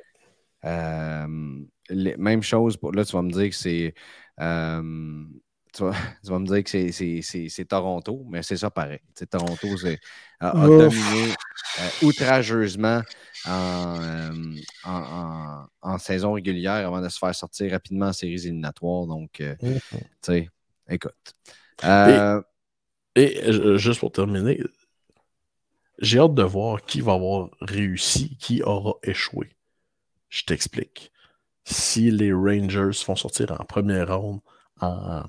Euh, 0.64 1.26
même 1.90 2.42
chose, 2.42 2.76
pour, 2.76 2.92
là, 2.92 3.04
tu 3.04 3.12
vas 3.12 3.22
me 3.22 3.30
dire 3.30 3.48
que 3.48 3.56
c'est. 3.56 3.94
Euh, 4.40 5.24
tu, 5.72 5.82
vas, 5.82 5.92
me 6.38 6.46
dire 6.46 6.62
que 6.62 7.50
c'est 7.50 7.64
Toronto, 7.64 8.24
mais 8.28 8.42
c'est 8.42 8.56
ça 8.56 8.70
pareil. 8.70 9.00
Toronto 9.28 9.66
a, 10.40 10.52
dominé 10.66 11.32
euh, 11.80 12.06
outrageusement 12.06 13.02
en, 13.44 14.54
en, 15.82 15.98
saison 15.98 16.34
régulière 16.34 16.86
avant 16.86 17.00
de 17.00 17.08
se 17.08 17.18
faire 17.18 17.34
sortir 17.34 17.72
rapidement 17.72 18.06
en 18.06 18.12
séries 18.12 18.46
éliminatoires. 18.46 19.06
Donc, 19.06 19.40
mm-hmm. 19.40 19.80
tu 19.90 20.00
sais, 20.22 20.48
écoute. 20.88 21.34
Et, 23.18 23.78
juste 23.78 24.00
pour 24.00 24.12
terminer, 24.12 24.62
j'ai 25.98 26.20
hâte 26.20 26.34
de 26.34 26.42
voir 26.42 26.82
qui 26.84 27.00
va 27.00 27.14
avoir 27.14 27.50
réussi, 27.60 28.36
qui 28.36 28.62
aura 28.62 28.94
échoué. 29.02 29.50
Je 30.28 30.44
t'explique. 30.44 31.10
Si 31.64 32.10
les 32.10 32.32
Rangers 32.32 33.04
font 33.04 33.16
sortir 33.16 33.52
en 33.52 33.64
première 33.64 34.16
ronde 34.16 34.40
en 34.80 35.24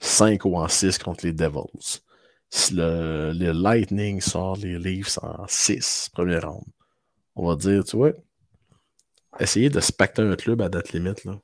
5 0.00 0.44
ou 0.44 0.56
en 0.56 0.68
6 0.68 0.98
contre 0.98 1.24
les 1.24 1.32
Devils, 1.32 2.00
si 2.50 2.74
le, 2.74 3.32
Lightning 3.52 4.20
sort 4.20 4.56
les 4.56 4.78
Leafs 4.78 5.18
en 5.22 5.46
6 5.46 6.10
première 6.12 6.50
ronde, 6.50 6.66
on 7.36 7.48
va 7.48 7.56
dire, 7.56 7.84
tu 7.84 7.96
vois, 7.96 8.12
essayer 9.38 9.70
de 9.70 9.80
se 9.80 9.92
pacter 9.92 10.22
un 10.22 10.36
club 10.36 10.60
à 10.60 10.68
date 10.68 10.92
limite, 10.92 11.24
là. 11.24 11.38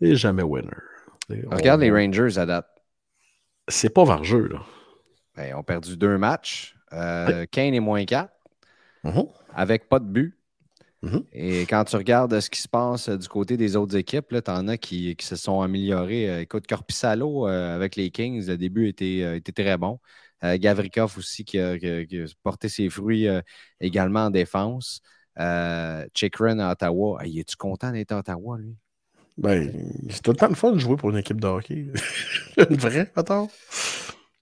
Et 0.00 0.14
jamais 0.14 0.42
winner. 0.42 0.68
Regarde 1.50 1.80
les 1.80 1.90
Rangers 1.90 2.38
à 2.38 2.44
date. 2.44 2.75
C'est 3.68 3.90
pas 3.90 4.04
vargeux, 4.04 4.48
là. 4.48 4.62
Ben, 5.36 5.48
ils 5.48 5.54
ont 5.54 5.62
perdu 5.62 5.96
deux 5.96 6.16
matchs. 6.18 6.76
Euh, 6.92 7.46
Kane 7.50 7.74
est 7.74 7.80
moins 7.80 8.04
4. 8.04 8.32
Mm-hmm. 9.04 9.28
Avec 9.54 9.88
pas 9.88 9.98
de 9.98 10.06
but. 10.06 10.38
Mm-hmm. 11.02 11.24
Et 11.32 11.60
quand 11.62 11.84
tu 11.84 11.96
regardes 11.96 12.40
ce 12.40 12.48
qui 12.48 12.60
se 12.60 12.68
passe 12.68 13.08
du 13.08 13.28
côté 13.28 13.56
des 13.56 13.76
autres 13.76 13.96
équipes, 13.96 14.28
tu 14.28 14.50
en 14.50 14.68
as 14.68 14.78
qui, 14.78 15.16
se 15.20 15.36
sont 15.36 15.60
améliorés. 15.60 16.30
Euh, 16.30 16.40
écoute, 16.40 16.66
Corpissalo 16.66 17.48
euh, 17.48 17.74
avec 17.74 17.96
les 17.96 18.10
Kings, 18.10 18.46
le 18.46 18.56
début 18.56 18.88
était, 18.88 19.36
était 19.36 19.52
très 19.52 19.76
bon. 19.76 19.98
Gavrikov 20.42 21.16
aussi 21.18 21.44
qui 21.44 21.58
a, 21.58 21.76
porté 22.42 22.68
ses 22.68 22.88
fruits 22.88 23.26
également 23.80 24.26
en 24.26 24.30
défense. 24.30 25.00
Chikrin 26.14 26.58
à 26.60 26.72
Ottawa. 26.72 27.20
es 27.24 27.42
tu 27.42 27.56
content 27.56 27.90
d'être 27.90 28.12
à 28.12 28.18
Ottawa, 28.18 28.58
lui? 28.58 28.76
Ben, 29.38 29.70
c'est 30.08 30.22
tout 30.22 30.30
le 30.30 30.36
temps 30.36 30.52
fun 30.54 30.72
de 30.72 30.78
jouer 30.78 30.96
pour 30.96 31.10
une 31.10 31.18
équipe 31.18 31.40
de 31.40 31.46
hockey. 31.46 31.86
une 32.56 32.76
vraie, 32.76 33.12
attends. 33.16 33.48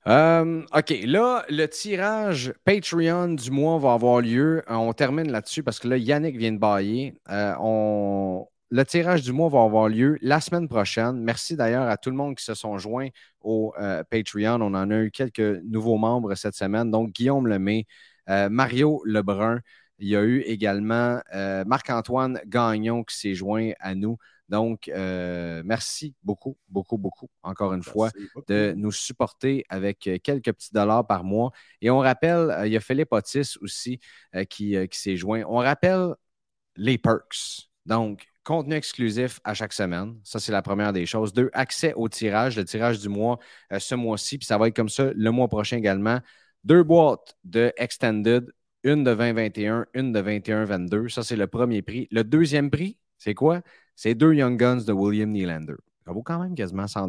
Euh, 0.06 0.62
OK, 0.74 0.94
là, 1.04 1.44
le 1.48 1.66
tirage 1.66 2.52
Patreon 2.64 3.34
du 3.34 3.50
mois 3.50 3.78
va 3.78 3.94
avoir 3.94 4.20
lieu. 4.20 4.62
Euh, 4.70 4.74
on 4.74 4.92
termine 4.92 5.30
là-dessus 5.32 5.62
parce 5.62 5.78
que 5.78 5.88
là, 5.88 5.96
Yannick 5.96 6.36
vient 6.36 6.52
de 6.52 6.58
bailler. 6.58 7.14
Euh, 7.30 7.54
on... 7.60 8.46
Le 8.70 8.84
tirage 8.84 9.22
du 9.22 9.32
mois 9.32 9.48
va 9.48 9.62
avoir 9.62 9.88
lieu 9.88 10.18
la 10.20 10.40
semaine 10.40 10.68
prochaine. 10.68 11.22
Merci 11.22 11.56
d'ailleurs 11.56 11.88
à 11.88 11.96
tout 11.96 12.10
le 12.10 12.16
monde 12.16 12.36
qui 12.36 12.44
se 12.44 12.54
sont 12.54 12.76
joints 12.76 13.08
au 13.40 13.72
Patreon. 14.10 14.60
On 14.60 14.74
en 14.74 14.90
a 14.90 14.96
eu 14.96 15.10
quelques 15.12 15.62
nouveaux 15.62 15.96
membres 15.96 16.34
cette 16.34 16.56
semaine. 16.56 16.90
Donc, 16.90 17.12
Guillaume 17.12 17.46
Lemay, 17.46 17.86
Mario 18.26 19.00
Lebrun. 19.04 19.60
Il 20.00 20.08
y 20.08 20.16
a 20.16 20.24
eu 20.24 20.40
également 20.40 21.20
Marc-Antoine 21.66 22.40
Gagnon 22.46 23.04
qui 23.04 23.16
s'est 23.16 23.34
joint 23.34 23.70
à 23.78 23.94
nous. 23.94 24.18
Donc, 24.54 24.88
euh, 24.88 25.62
merci 25.64 26.14
beaucoup, 26.22 26.56
beaucoup, 26.68 26.96
beaucoup, 26.96 27.28
encore 27.42 27.74
une 27.74 27.82
fois, 27.82 28.10
de 28.46 28.72
nous 28.76 28.92
supporter 28.92 29.64
avec 29.68 30.06
euh, 30.06 30.18
quelques 30.22 30.52
petits 30.52 30.72
dollars 30.72 31.04
par 31.08 31.24
mois. 31.24 31.50
Et 31.80 31.90
on 31.90 31.98
rappelle, 31.98 32.52
euh, 32.52 32.64
il 32.64 32.72
y 32.72 32.76
a 32.76 32.80
Philippe 32.80 33.10
Otis 33.10 33.56
aussi 33.60 33.98
qui, 34.48 34.76
qui 34.88 35.00
s'est 35.00 35.16
joint. 35.16 35.42
On 35.48 35.56
rappelle 35.56 36.14
les 36.76 36.98
perks. 36.98 37.68
Donc, 37.84 38.28
contenu 38.44 38.76
exclusif 38.76 39.40
à 39.42 39.54
chaque 39.54 39.72
semaine. 39.72 40.20
Ça, 40.22 40.38
c'est 40.38 40.52
la 40.52 40.62
première 40.62 40.92
des 40.92 41.04
choses. 41.04 41.32
Deux, 41.32 41.50
accès 41.52 41.92
au 41.94 42.08
tirage, 42.08 42.56
le 42.56 42.64
tirage 42.64 43.00
du 43.00 43.08
mois 43.08 43.40
ce 43.76 43.96
mois-ci. 43.96 44.38
Puis 44.38 44.46
ça 44.46 44.56
va 44.56 44.68
être 44.68 44.76
comme 44.76 44.88
ça 44.88 45.10
le 45.12 45.30
mois 45.32 45.48
prochain 45.48 45.78
également. 45.78 46.20
Deux 46.62 46.84
boîtes 46.84 47.36
de 47.42 47.72
Extended, 47.76 48.52
une 48.84 49.02
de 49.02 49.14
2021, 49.14 49.86
une 49.94 50.12
de 50.12 50.22
21-22. 50.22 51.08
Ça, 51.08 51.24
c'est 51.24 51.34
le 51.34 51.48
premier 51.48 51.82
prix. 51.82 52.06
Le 52.12 52.22
deuxième 52.22 52.70
prix, 52.70 52.98
c'est 53.18 53.34
quoi? 53.34 53.62
C'est 53.96 54.14
deux 54.14 54.34
Young 54.34 54.58
Guns 54.58 54.84
de 54.84 54.92
William 54.92 55.30
Nylander. 55.30 55.76
Ça 56.04 56.12
vaut 56.12 56.22
quand 56.22 56.38
même 56.38 56.54
quasiment 56.54 56.86
100 56.86 57.08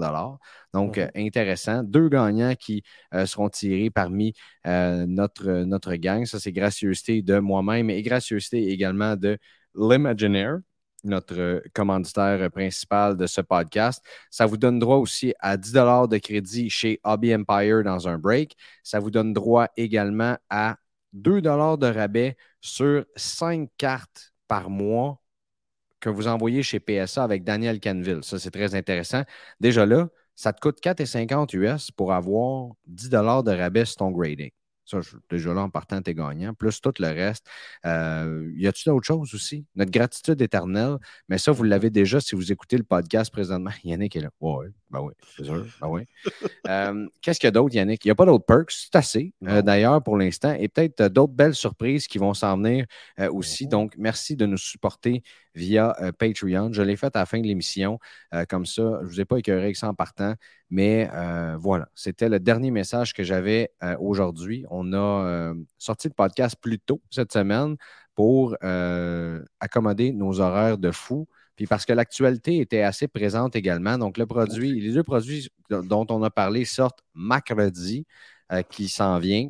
Donc, 0.74 0.98
euh, 0.98 1.10
intéressant. 1.16 1.84
Deux 1.84 2.08
gagnants 2.08 2.56
qui 2.56 2.84
euh, 3.14 3.26
seront 3.26 3.50
tirés 3.50 3.90
parmi 3.90 4.34
euh, 4.66 5.06
notre, 5.06 5.64
notre 5.64 5.96
gang. 5.96 6.26
Ça, 6.26 6.40
c'est 6.40 6.54
gracieuseté 6.54 7.22
de 7.22 7.40
moi-même 7.40 7.90
et 7.90 8.02
gracieuseté 8.02 8.70
également 8.70 9.18
de 9.18 9.38
l'Imaginaire, 9.76 10.60
notre 11.04 11.62
commanditaire 11.74 12.50
principal 12.52 13.18
de 13.18 13.28
ce 13.28 13.42
podcast. 13.42 14.02
Ça 14.32 14.46
vous 14.46 14.58
donne 14.58 14.80
droit 14.80 14.98
aussi 14.98 15.34
à 15.40 15.58
10 15.58 15.74
de 15.74 16.18
crédit 16.18 16.70
chez 16.70 17.02
Hobby 17.04 17.36
Empire 17.36 17.84
dans 17.84 18.08
un 18.08 18.18
break. 18.18 18.56
Ça 18.82 19.00
vous 19.00 19.12
donne 19.12 19.34
droit 19.34 19.68
également 19.76 20.38
à 20.50 20.78
2 21.12 21.42
de 21.42 21.88
rabais 21.94 22.38
sur 22.62 23.06
5 23.18 23.70
cartes 23.78 24.34
par 24.48 24.70
mois 24.70 25.20
que 26.12 26.16
vous 26.16 26.28
envoyez 26.28 26.64
chez 26.64 26.80
PSA 26.80 27.24
avec 27.24 27.44
Daniel 27.44 27.80
Canville. 27.80 28.20
Ça, 28.24 28.40
c'est 28.40 28.52
très 28.52 28.76
intéressant. 28.76 29.24
Déjà 29.60 29.86
là, 29.86 30.08
ça 30.36 30.54
te 30.54 30.60
coûte 30.60 30.80
4,50 30.82 31.56
US 31.56 31.92
pour 31.92 32.14
avoir 32.14 32.74
10 32.88 33.10
de 33.10 33.18
rabais 33.18 33.86
sur 33.86 33.98
ton 33.98 34.12
grading. 34.12 34.52
Ça, 34.86 35.00
déjà 35.32 35.54
là, 35.54 35.62
en 35.62 35.70
partant, 35.72 36.00
t'es 36.02 36.14
gagnant. 36.14 36.54
Plus 36.54 36.80
tout 36.80 36.94
le 37.00 37.08
reste. 37.08 37.48
Euh, 37.86 38.52
y 38.56 38.68
a-t-il 38.68 38.92
d'autres 38.92 39.08
choses 39.08 39.34
aussi? 39.34 39.66
Notre 39.76 39.90
gratitude 39.90 40.40
éternelle, 40.42 40.98
mais 41.28 41.40
ça, 41.40 41.52
vous 41.52 41.64
l'avez 41.64 41.90
déjà 41.90 42.20
si 42.20 42.36
vous 42.36 42.52
écoutez 42.52 42.78
le 42.78 42.84
podcast 42.84 43.32
présentement. 43.32 43.72
Yannick 43.84 44.16
est 44.16 44.22
là. 44.22 44.30
Oui, 44.42 44.68
ben 44.96 45.02
oui, 45.02 45.14
c'est 45.36 45.44
sûr. 45.44 45.66
Ben 45.82 45.88
oui. 45.88 46.04
Euh, 46.68 47.08
qu'est-ce 47.22 47.40
qu'il 47.40 47.48
y 47.48 47.50
a 47.50 47.52
d'autre, 47.52 47.76
Yannick? 47.76 48.04
Il 48.06 48.08
n'y 48.08 48.12
a 48.12 48.16
pas 48.16 48.26
d'autres 48.26 48.46
perks. 48.46 48.72
C'est 48.72 48.96
assez, 48.96 49.34
euh, 49.48 49.62
d'ailleurs, 49.62 50.02
pour 50.02 50.18
l'instant. 50.18 50.56
Et 50.58 50.70
peut-être 50.70 51.04
d'autres 51.08 51.34
belles 51.34 51.56
surprises 51.56 52.08
qui 52.08 52.18
vont 52.18 52.34
s'en 52.34 52.58
venir 52.58 52.86
aussi. 53.30 53.68
Donc, 53.68 53.94
merci 53.98 54.36
de 54.36 54.46
nous 54.46 54.58
supporter 54.58 55.22
via 55.54 55.96
Patreon. 56.18 56.72
Je 56.72 56.82
l'ai 56.82 56.96
fait 56.96 57.16
à 57.16 57.20
la 57.20 57.26
fin 57.26 57.40
de 57.40 57.48
l'émission. 57.48 58.00
comme 58.50 58.66
ça, 58.66 59.00
je 59.02 59.06
ne 59.06 59.10
vous 59.10 59.22
ai 59.22 59.26
pas 59.26 59.38
écœuré 59.38 59.64
avec 59.64 59.76
ça 59.76 59.90
en 59.90 59.94
partant. 59.94 60.36
Mais 60.70 61.10
voilà, 61.60 61.90
c'était 61.94 62.30
le 62.30 62.40
dernier 62.40 62.72
message 62.72 63.14
que 63.14 63.24
j'avais 63.24 63.72
aujourd'hui. 64.00 64.66
On 64.70 64.94
a 64.94 65.54
sorti 65.78 66.08
le 66.08 66.14
podcast 66.14 66.56
plus 66.62 66.80
tôt 66.80 67.02
cette 67.10 67.34
semaine 67.34 67.76
pour 68.16 68.56
accommoder 69.60 70.14
nos 70.14 70.40
horaires 70.40 70.78
de 70.78 70.92
fou. 70.92 71.28
Puis 71.56 71.68
parce 71.68 71.86
que 71.86 71.94
l'actualité 71.94 72.60
était 72.60 72.82
assez 72.82 73.08
présente 73.08 73.56
également. 73.56 73.98
Donc, 73.98 74.18
le 74.18 74.26
produit, 74.26 74.80
les 74.80 74.94
deux 74.94 75.04
produits 75.04 75.50
dont 75.70 76.06
on 76.10 76.22
a 76.24 76.30
parlé 76.30 76.66
sortent 76.66 77.00
mercredi, 77.14 78.06
qui 78.70 78.90
s'en 78.90 79.20
vient. 79.20 79.48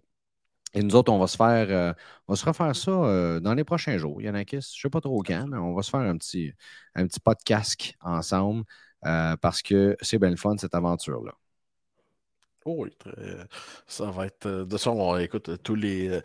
Et 0.73 0.83
nous 0.83 0.95
autres, 0.95 1.11
on 1.11 1.19
va 1.19 1.27
se 1.27 1.37
faire, 1.37 1.95
on 2.27 2.33
va 2.33 2.35
se 2.35 2.45
refaire 2.45 2.75
ça 2.75 3.39
dans 3.39 3.53
les 3.53 3.63
prochains 3.63 3.97
jours. 3.97 4.21
Il 4.21 4.25
y 4.25 4.29
en 4.29 4.35
a 4.35 4.43
qui, 4.43 4.55
je 4.55 4.57
ne 4.57 4.61
sais 4.61 4.89
pas 4.89 5.01
trop 5.01 5.21
quand, 5.23 5.47
mais 5.47 5.57
on 5.57 5.73
va 5.73 5.81
se 5.81 5.89
faire 5.89 6.01
un 6.01 6.17
petit, 6.17 6.51
un 6.95 7.07
petit 7.07 7.19
podcast 7.19 7.93
ensemble 8.01 8.63
parce 9.01 9.61
que 9.61 9.95
c'est 10.01 10.19
bien 10.19 10.29
le 10.29 10.35
fun, 10.35 10.57
cette 10.57 10.75
aventure-là. 10.75 11.33
Oh 12.67 12.77
oui, 12.79 12.89
ça 13.85 14.05
va 14.09 14.25
être. 14.25 14.47
Euh, 14.47 14.57
de 14.57 14.63
toute 14.63 14.71
façon, 14.71 15.17
écoute, 15.19 15.51
tous 15.61 15.75
les, 15.75 16.09
euh, 16.09 16.21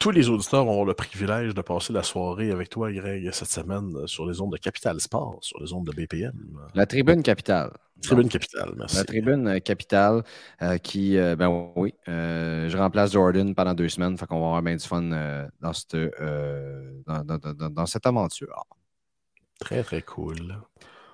tous 0.00 0.10
les 0.10 0.30
auditeurs 0.30 0.66
ont 0.66 0.82
le 0.82 0.94
privilège 0.94 1.52
de 1.52 1.60
passer 1.60 1.92
la 1.92 2.02
soirée 2.02 2.50
avec 2.50 2.70
toi, 2.70 2.90
Greg, 2.90 3.30
cette 3.32 3.50
semaine 3.50 3.94
euh, 3.94 4.06
sur 4.06 4.26
les 4.26 4.40
ondes 4.40 4.52
de 4.52 4.56
Capital 4.56 4.98
Sport, 4.98 5.40
sur 5.42 5.60
les 5.60 5.74
ondes 5.74 5.86
de 5.86 5.92
BPM. 5.92 6.32
La 6.74 6.86
tribune 6.86 7.22
capitale. 7.22 7.70
Tribune 8.00 8.30
capitale, 8.30 8.72
merci. 8.78 8.96
La 8.96 9.04
tribune 9.04 9.60
capitale 9.60 10.24
qui, 10.82 11.16
ben 11.16 11.72
oui, 11.76 11.94
je 12.06 12.76
remplace 12.76 13.12
Jordan 13.12 13.54
pendant 13.54 13.72
deux 13.72 13.88
semaines, 13.88 14.18
fait 14.18 14.26
qu'on 14.26 14.40
va 14.40 14.46
avoir 14.46 14.62
bien 14.62 14.76
du 14.76 14.84
fun 14.84 15.02
dans, 15.60 15.72
cette, 15.72 15.96
dans, 17.06 17.24
dans, 17.24 17.70
dans 17.70 17.86
cette 17.86 18.04
aventure. 18.04 18.66
Très, 19.58 19.82
très 19.82 20.02
cool. 20.02 20.60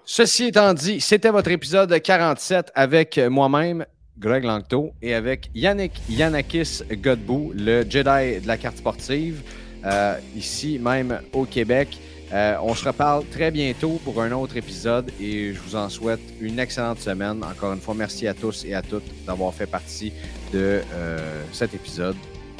Ceci 0.04 0.46
étant 0.46 0.74
dit, 0.74 1.00
c'était 1.00 1.30
votre 1.30 1.50
épisode 1.50 1.96
47 2.00 2.72
avec 2.74 3.18
moi-même, 3.18 3.84
Greg 4.20 4.44
Langto, 4.44 4.92
et 5.00 5.14
avec 5.14 5.50
Yannick 5.54 5.92
Yanakis 6.08 6.82
Godbout, 6.92 7.52
le 7.54 7.84
Jedi 7.88 8.40
de 8.40 8.46
la 8.46 8.58
carte 8.58 8.76
sportive, 8.76 9.42
euh, 9.84 10.16
ici 10.36 10.78
même 10.78 11.20
au 11.32 11.44
Québec. 11.46 11.98
Euh, 12.32 12.54
on 12.62 12.74
se 12.74 12.84
reparle 12.84 13.24
très 13.26 13.50
bientôt 13.50 14.00
pour 14.04 14.22
un 14.22 14.30
autre 14.32 14.56
épisode 14.56 15.10
et 15.20 15.52
je 15.52 15.58
vous 15.58 15.74
en 15.74 15.88
souhaite 15.88 16.20
une 16.40 16.60
excellente 16.60 17.00
semaine. 17.00 17.42
Encore 17.42 17.72
une 17.72 17.80
fois, 17.80 17.94
merci 17.94 18.28
à 18.28 18.34
tous 18.34 18.64
et 18.64 18.74
à 18.74 18.82
toutes 18.82 19.24
d'avoir 19.26 19.52
fait 19.52 19.66
partie 19.66 20.12
de 20.52 20.80
euh, 20.92 21.42
cet 21.52 21.74
épisode. 21.74 22.16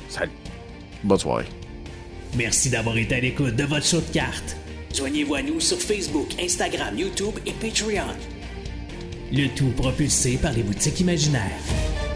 Salut. 0.09 0.33
Bonne 1.05 1.19
soirée. 1.19 1.47
Merci 2.37 2.71
d'avoir 2.71 2.97
été 2.97 3.17
à 3.17 3.21
l'écoute 3.21 3.55
de 3.55 3.65
votre 3.65 3.87
show 3.87 4.01
de 4.01 4.13
cartes. 4.13 4.57
Joignez-vous 4.95 5.35
à 5.35 5.43
nous 5.43 5.61
sur 5.61 5.79
Facebook, 5.79 6.29
Instagram, 6.41 6.99
YouTube 6.99 7.35
et 7.47 7.53
Patreon. 7.53 8.40
Le 9.33 9.47
tout 9.47 9.71
propulsé 9.77 10.39
par 10.39 10.53
les 10.53 10.65
boutiques 10.65 10.99
imaginaires. 10.99 12.10